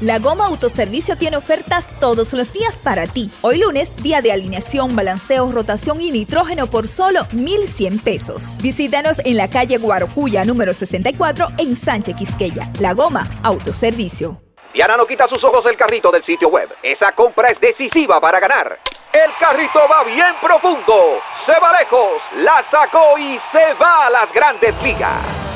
La 0.00 0.20
Goma 0.20 0.46
Autoservicio 0.46 1.16
tiene 1.16 1.36
ofertas 1.36 1.98
todos 1.98 2.32
los 2.32 2.52
días 2.52 2.76
para 2.76 3.08
ti. 3.08 3.28
Hoy 3.40 3.58
lunes, 3.58 4.00
día 4.00 4.20
de 4.20 4.30
alineación, 4.30 4.94
balanceo, 4.94 5.50
rotación 5.50 6.00
y 6.00 6.12
nitrógeno 6.12 6.68
por 6.68 6.86
solo 6.86 7.26
1,100 7.32 7.98
pesos. 7.98 8.58
Visítanos 8.62 9.18
en 9.24 9.36
la 9.36 9.50
calle 9.50 9.76
Guarocuya, 9.78 10.44
número 10.44 10.72
64, 10.72 11.48
en 11.58 11.74
Sánchez 11.74 12.14
Quisqueya. 12.14 12.68
La 12.78 12.94
Goma 12.94 13.28
Autoservicio. 13.42 14.36
Diana 14.72 14.96
no 14.96 15.04
quita 15.04 15.26
sus 15.26 15.42
ojos 15.42 15.64
del 15.64 15.76
carrito 15.76 16.12
del 16.12 16.22
sitio 16.22 16.48
web. 16.48 16.68
Esa 16.80 17.10
compra 17.10 17.48
es 17.48 17.60
decisiva 17.60 18.20
para 18.20 18.38
ganar. 18.38 18.78
El 19.12 19.30
carrito 19.40 19.80
va 19.90 20.04
bien 20.04 20.34
profundo, 20.40 21.18
se 21.44 21.58
va 21.58 21.72
lejos, 21.80 22.22
la 22.36 22.62
sacó 22.70 23.18
y 23.18 23.36
se 23.50 23.74
va 23.82 24.06
a 24.06 24.10
las 24.10 24.32
grandes 24.32 24.80
ligas. 24.80 25.47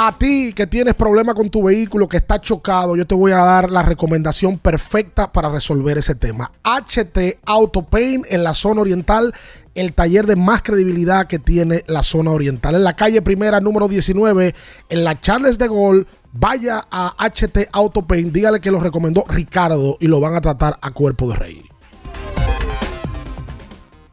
A 0.00 0.16
ti 0.16 0.52
que 0.52 0.68
tienes 0.68 0.94
problema 0.94 1.34
con 1.34 1.50
tu 1.50 1.64
vehículo, 1.64 2.08
que 2.08 2.18
está 2.18 2.40
chocado, 2.40 2.94
yo 2.94 3.04
te 3.04 3.16
voy 3.16 3.32
a 3.32 3.38
dar 3.38 3.68
la 3.68 3.82
recomendación 3.82 4.56
perfecta 4.56 5.32
para 5.32 5.48
resolver 5.48 5.98
ese 5.98 6.14
tema. 6.14 6.52
HT 6.62 7.40
Auto 7.44 7.82
Paint 7.82 8.24
en 8.30 8.44
la 8.44 8.54
zona 8.54 8.82
oriental, 8.82 9.34
el 9.74 9.94
taller 9.94 10.26
de 10.26 10.36
más 10.36 10.62
credibilidad 10.62 11.26
que 11.26 11.40
tiene 11.40 11.82
la 11.88 12.04
zona 12.04 12.30
oriental. 12.30 12.76
En 12.76 12.84
la 12.84 12.94
calle 12.94 13.22
primera, 13.22 13.58
número 13.58 13.88
19, 13.88 14.54
en 14.88 15.02
la 15.02 15.20
Charles 15.20 15.58
de 15.58 15.66
Gaulle, 15.66 16.06
vaya 16.30 16.86
a 16.92 17.16
HT 17.18 17.70
Auto 17.72 18.06
Paint, 18.06 18.32
dígale 18.32 18.60
que 18.60 18.70
lo 18.70 18.78
recomendó 18.78 19.24
Ricardo 19.28 19.96
y 19.98 20.06
lo 20.06 20.20
van 20.20 20.36
a 20.36 20.40
tratar 20.40 20.78
a 20.80 20.92
cuerpo 20.92 21.28
de 21.28 21.34
rey. 21.34 21.68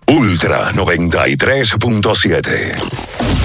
Ultra 0.07 0.72
93.7. 0.72 3.45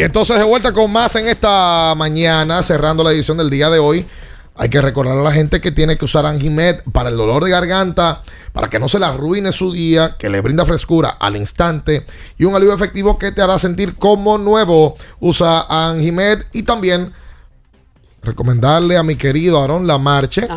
Y 0.00 0.02
entonces 0.02 0.38
de 0.38 0.44
vuelta 0.44 0.72
con 0.72 0.90
más 0.90 1.14
en 1.16 1.28
esta 1.28 1.94
mañana, 1.94 2.62
cerrando 2.62 3.04
la 3.04 3.12
edición 3.12 3.36
del 3.36 3.50
día 3.50 3.68
de 3.68 3.78
hoy. 3.78 4.06
Hay 4.54 4.70
que 4.70 4.80
recordar 4.80 5.18
a 5.18 5.22
la 5.22 5.30
gente 5.30 5.60
que 5.60 5.72
tiene 5.72 5.98
que 5.98 6.06
usar 6.06 6.24
Anjimet 6.24 6.84
para 6.90 7.10
el 7.10 7.18
dolor 7.18 7.44
de 7.44 7.50
garganta, 7.50 8.22
para 8.54 8.70
que 8.70 8.78
no 8.78 8.88
se 8.88 8.98
le 8.98 9.04
arruine 9.04 9.52
su 9.52 9.72
día, 9.72 10.16
que 10.18 10.30
le 10.30 10.40
brinda 10.40 10.64
frescura 10.64 11.10
al 11.10 11.36
instante 11.36 12.06
y 12.38 12.46
un 12.46 12.54
alivio 12.54 12.72
efectivo 12.72 13.18
que 13.18 13.30
te 13.30 13.42
hará 13.42 13.58
sentir 13.58 13.94
como 13.94 14.38
nuevo. 14.38 14.94
Usa 15.18 15.66
Anjimet 15.68 16.48
y 16.54 16.62
también 16.62 17.12
recomendarle 18.22 18.96
a 18.96 19.02
mi 19.02 19.16
querido 19.16 19.62
Aaron 19.62 19.86
Lamarche 19.86 20.48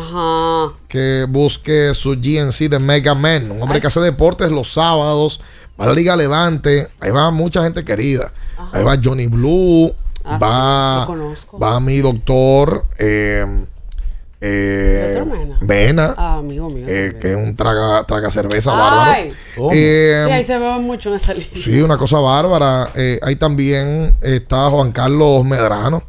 que 0.88 1.26
busque 1.28 1.92
su 1.92 2.12
GNC 2.12 2.70
de 2.70 2.78
Mega 2.78 3.14
Man, 3.14 3.50
un 3.50 3.62
hombre 3.62 3.78
que 3.78 3.88
hace 3.88 4.00
deportes 4.00 4.50
los 4.50 4.72
sábados, 4.72 5.42
va 5.78 5.84
a 5.84 5.88
la 5.88 5.94
Liga 5.94 6.16
Levante, 6.16 6.88
ahí 7.00 7.10
va 7.10 7.30
mucha 7.30 7.62
gente 7.64 7.84
querida. 7.84 8.32
Ahí 8.72 8.82
va 8.84 8.96
Johnny 9.02 9.26
Blue. 9.26 9.94
Ah, 10.24 10.38
va, 10.38 11.06
sí, 11.36 11.46
va 11.62 11.80
mi 11.80 11.98
doctor. 11.98 12.86
Eh, 12.98 13.44
eh. 14.40 15.22
Mena, 15.60 16.14
Ah, 16.16 16.34
amigo 16.38 16.68
mío. 16.70 16.84
eh, 16.88 17.16
que 17.20 17.30
es 17.32 17.36
un 17.36 17.54
traga, 17.56 18.04
traga 18.04 18.30
cerveza 18.30 18.72
Ay. 18.72 18.78
bárbaro. 18.78 19.70
Eh, 19.72 20.22
sí, 20.26 20.30
ahí 20.32 20.44
se 20.44 20.58
ve 20.58 20.78
mucho 20.78 21.08
en 21.10 21.16
esa 21.16 21.32
línea. 21.34 21.48
Sí, 21.54 21.80
una 21.82 21.96
cosa 21.98 22.18
bárbara. 22.18 22.90
Eh, 22.94 23.18
ahí 23.22 23.36
también 23.36 24.14
está 24.22 24.68
Juan 24.70 24.92
Carlos 24.92 25.44
Medrano. 25.44 26.02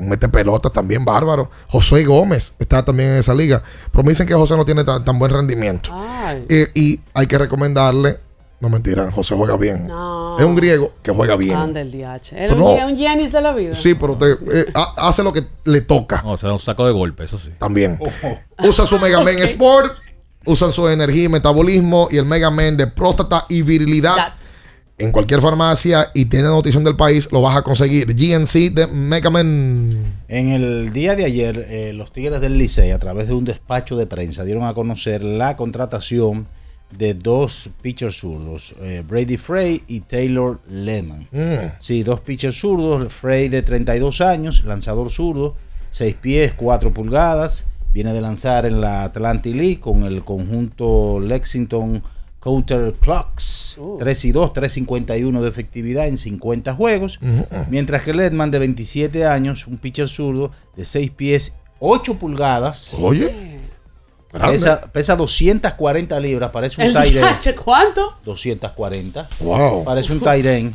Un 0.00 0.08
mete 0.08 0.28
pelotas 0.28 0.72
también 0.72 1.04
bárbaro. 1.04 1.50
José 1.68 2.04
Gómez 2.04 2.54
está 2.58 2.82
también 2.84 3.10
en 3.10 3.16
esa 3.18 3.34
liga. 3.34 3.62
Pero 3.92 4.02
me 4.02 4.10
dicen 4.10 4.26
que 4.26 4.34
José 4.34 4.56
no 4.56 4.64
tiene 4.64 4.82
tan, 4.82 5.04
tan 5.04 5.18
buen 5.18 5.30
rendimiento. 5.30 5.90
Ay. 5.92 6.46
Eh, 6.48 6.68
y 6.74 7.00
hay 7.14 7.26
que 7.26 7.38
recomendarle. 7.38 8.18
No 8.60 8.68
mentira, 8.68 9.10
José 9.10 9.34
juega 9.36 9.56
bien. 9.56 9.86
No. 9.86 10.38
Es 10.38 10.44
un 10.44 10.54
griego 10.54 10.92
que 11.02 11.10
juega 11.12 11.34
bien. 11.36 11.56
Anda 11.56 11.80
el 11.80 11.90
DH. 11.90 12.30
Pero 12.32 12.54
un, 12.56 12.60
no. 12.60 12.86
un 12.88 12.96
Giannis 12.96 13.32
de 13.32 13.40
la 13.40 13.52
vida. 13.52 13.74
Sí, 13.74 13.94
pero 13.94 14.18
te- 14.18 14.32
eh, 14.32 14.66
ha- 14.74 15.08
hace 15.08 15.22
lo 15.22 15.32
que 15.32 15.44
le 15.64 15.80
toca. 15.80 16.22
O 16.26 16.36
sea, 16.36 16.52
un 16.52 16.58
saco 16.58 16.86
de 16.86 16.92
golpe, 16.92 17.24
eso 17.24 17.38
sí. 17.38 17.52
También. 17.58 17.98
Usa 18.62 18.84
su 18.86 18.98
Mega 18.98 19.20
Man 19.22 19.38
Sport. 19.38 19.94
Usan 20.46 20.72
su 20.72 20.88
energía 20.88 21.24
y 21.24 21.28
metabolismo 21.28 22.08
y 22.10 22.16
el 22.16 22.24
Mega 22.24 22.50
Man 22.50 22.76
de 22.76 22.86
próstata 22.86 23.44
y 23.50 23.60
virilidad. 23.62 24.34
En 25.00 25.12
cualquier 25.12 25.40
farmacia 25.40 26.10
y 26.14 26.26
tiene 26.26 26.48
notición 26.48 26.84
del 26.84 26.94
país, 26.94 27.28
lo 27.32 27.40
vas 27.40 27.56
a 27.56 27.62
conseguir. 27.62 28.14
GNC 28.14 28.72
de 28.74 28.86
Mega 28.86 29.30
Man. 29.30 30.20
En 30.28 30.50
el 30.50 30.92
día 30.92 31.16
de 31.16 31.24
ayer, 31.24 31.66
eh, 31.70 31.92
los 31.94 32.12
Tigres 32.12 32.40
del 32.40 32.58
Licey, 32.58 32.90
a 32.90 32.98
través 32.98 33.28
de 33.28 33.34
un 33.34 33.44
despacho 33.44 33.96
de 33.96 34.06
prensa, 34.06 34.44
dieron 34.44 34.64
a 34.64 34.74
conocer 34.74 35.22
la 35.24 35.56
contratación 35.56 36.46
de 36.96 37.14
dos 37.14 37.70
pitchers 37.80 38.16
zurdos, 38.18 38.74
eh, 38.80 39.02
Brady 39.06 39.36
Frey 39.36 39.82
y 39.86 40.00
Taylor 40.00 40.60
Lehman. 40.68 41.28
Mm. 41.30 41.76
Sí, 41.78 42.02
dos 42.02 42.20
pitchers 42.20 42.58
zurdos, 42.58 43.12
Frey 43.12 43.48
de 43.48 43.62
32 43.62 44.20
años, 44.20 44.64
lanzador 44.64 45.10
zurdo, 45.10 45.56
6 45.90 46.16
pies, 46.20 46.52
4 46.56 46.92
pulgadas, 46.92 47.64
viene 47.94 48.12
de 48.12 48.20
lanzar 48.20 48.66
en 48.66 48.80
la 48.80 49.04
Atlantic 49.04 49.54
League 49.54 49.80
con 49.80 50.04
el 50.04 50.24
conjunto 50.24 51.20
Lexington 51.20 52.02
Counter 52.40 52.94
Clocks, 52.94 53.78
3 53.98 54.24
y 54.24 54.32
2, 54.32 54.52
3.51 54.52 55.40
de 55.40 55.48
efectividad 55.48 56.08
en 56.08 56.16
50 56.16 56.74
juegos. 56.74 57.20
Mientras 57.68 58.02
que 58.02 58.14
Ledman, 58.14 58.50
de 58.50 58.58
27 58.58 59.26
años, 59.26 59.66
un 59.66 59.78
pitcher 59.78 60.08
zurdo 60.08 60.50
de 60.74 60.84
6 60.84 61.10
pies, 61.10 61.54
8 61.78 62.14
pulgadas. 62.14 62.94
Oye. 62.94 63.58
Pesa, 64.32 64.80
pesa 64.92 65.16
240 65.16 66.20
libras, 66.20 66.50
parece 66.50 66.80
un 66.80 66.86
¿El 66.86 66.94
Tyren. 66.94 67.24
Cuánto? 67.62 68.14
240. 68.24 69.28
Wow. 69.40 69.84
Parece 69.84 70.12
un 70.12 70.20
Tyren. 70.20 70.74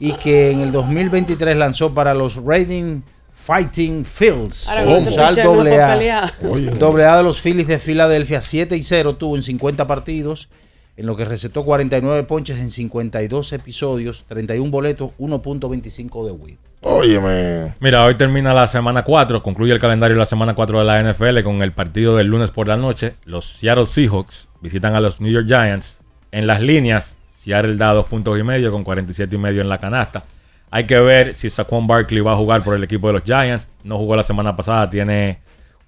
Y 0.00 0.12
que 0.12 0.50
en 0.50 0.60
el 0.60 0.72
2023 0.72 1.56
lanzó 1.56 1.94
para 1.94 2.14
los 2.14 2.36
Raiding 2.42 3.04
Fighting 3.34 4.04
Fields. 4.06 4.70
No 4.84 5.00
doble 5.42 5.80
A. 5.80 6.32
Doble 6.78 7.04
A 7.04 7.18
de 7.18 7.22
los 7.22 7.40
Phillies 7.40 7.68
de 7.68 7.78
Filadelfia, 7.78 8.40
7 8.40 8.74
y 8.74 8.82
0 8.82 9.16
tuvo 9.16 9.36
en 9.36 9.42
50 9.42 9.86
partidos, 9.86 10.48
en 10.96 11.06
lo 11.06 11.16
que 11.16 11.24
recetó 11.24 11.64
49 11.64 12.22
ponches 12.24 12.58
en 12.58 12.68
52 12.68 13.52
episodios, 13.52 14.24
31 14.28 14.70
boletos, 14.70 15.10
1.25 15.18 16.26
de 16.26 16.32
WIP. 16.32 16.58
Óyeme. 16.82 17.74
Mira, 17.80 18.04
hoy 18.04 18.14
termina 18.14 18.52
la 18.52 18.66
semana 18.66 19.02
4, 19.02 19.42
concluye 19.42 19.72
el 19.72 19.80
calendario 19.80 20.14
de 20.14 20.20
la 20.20 20.26
semana 20.26 20.54
4 20.54 20.78
de 20.80 20.84
la 20.84 21.02
NFL 21.02 21.42
con 21.42 21.62
el 21.62 21.72
partido 21.72 22.16
del 22.16 22.28
lunes 22.28 22.50
por 22.50 22.68
la 22.68 22.76
noche. 22.76 23.14
Los 23.24 23.46
Seattle 23.46 23.86
Seahawks 23.86 24.50
visitan 24.60 24.94
a 24.94 25.00
los 25.00 25.20
New 25.20 25.32
York 25.32 25.46
Giants. 25.46 26.00
En 26.30 26.46
las 26.46 26.60
líneas, 26.60 27.16
Seattle 27.26 27.76
da 27.76 27.92
dos 27.92 28.06
puntos 28.06 28.38
y 28.38 28.42
medio 28.42 28.70
con 28.70 28.84
47 28.84 29.34
y 29.34 29.38
medio 29.38 29.62
en 29.62 29.68
la 29.68 29.78
canasta. 29.78 30.24
Hay 30.70 30.84
que 30.84 30.98
ver 30.98 31.34
si 31.34 31.48
Saquon 31.48 31.86
Barkley 31.86 32.20
va 32.20 32.32
a 32.32 32.36
jugar 32.36 32.62
por 32.62 32.74
el 32.74 32.84
equipo 32.84 33.06
de 33.06 33.14
los 33.14 33.22
Giants. 33.22 33.70
No 33.82 33.96
jugó 33.96 34.14
la 34.16 34.22
semana 34.22 34.54
pasada, 34.54 34.90
tiene 34.90 35.38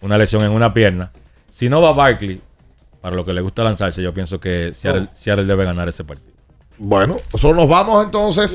una 0.00 0.16
lesión 0.16 0.42
en 0.44 0.52
una 0.52 0.72
pierna. 0.72 1.10
Si 1.48 1.68
no 1.68 1.82
va 1.82 1.92
Barkley, 1.92 2.40
para 3.06 3.14
lo 3.14 3.24
que 3.24 3.32
le 3.32 3.40
gusta 3.40 3.62
lanzarse, 3.62 4.02
yo 4.02 4.12
pienso 4.12 4.40
que 4.40 4.72
Seattle, 4.74 5.06
Seattle 5.12 5.44
debe 5.44 5.64
ganar 5.64 5.88
ese 5.88 6.02
partido. 6.02 6.32
Bueno, 6.76 7.18
nosotros 7.32 7.56
nos 7.56 7.68
vamos 7.68 8.04
entonces 8.04 8.52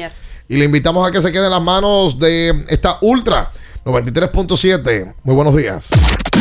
y 0.49 0.57
le 0.57 0.65
invitamos 0.65 1.07
a 1.07 1.11
que 1.11 1.21
se 1.21 1.31
quede 1.31 1.45
en 1.45 1.51
las 1.51 1.61
manos 1.61 2.19
de 2.19 2.65
esta 2.67 2.97
Ultra 2.99 3.49
93.7. 3.85 5.15
Muy 5.23 5.35
buenos 5.35 5.55
días. 5.55 5.91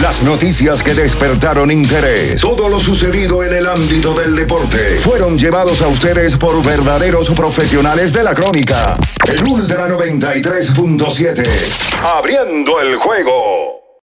Las 0.03 0.24
noticias 0.24 0.82
que 0.82 0.93
despertaron 0.93 1.70
interés, 1.70 2.41
todo 2.41 2.69
lo 2.69 2.81
sucedido 2.81 3.45
en 3.45 3.55
el 3.55 3.69
ámbito 3.69 4.12
del 4.15 4.35
deporte, 4.35 4.97
fueron 4.97 5.39
llevados 5.39 5.81
a 5.81 5.87
ustedes 5.87 6.35
por 6.35 6.65
verdaderos 6.65 7.31
profesionales 7.31 8.12
de 8.12 8.24
la 8.24 8.35
crónica. 8.35 8.99
El 9.32 9.45
Ultra 9.45 9.89
93.7, 9.89 11.45
abriendo 12.03 12.81
el 12.81 12.97
juego. 12.97 13.80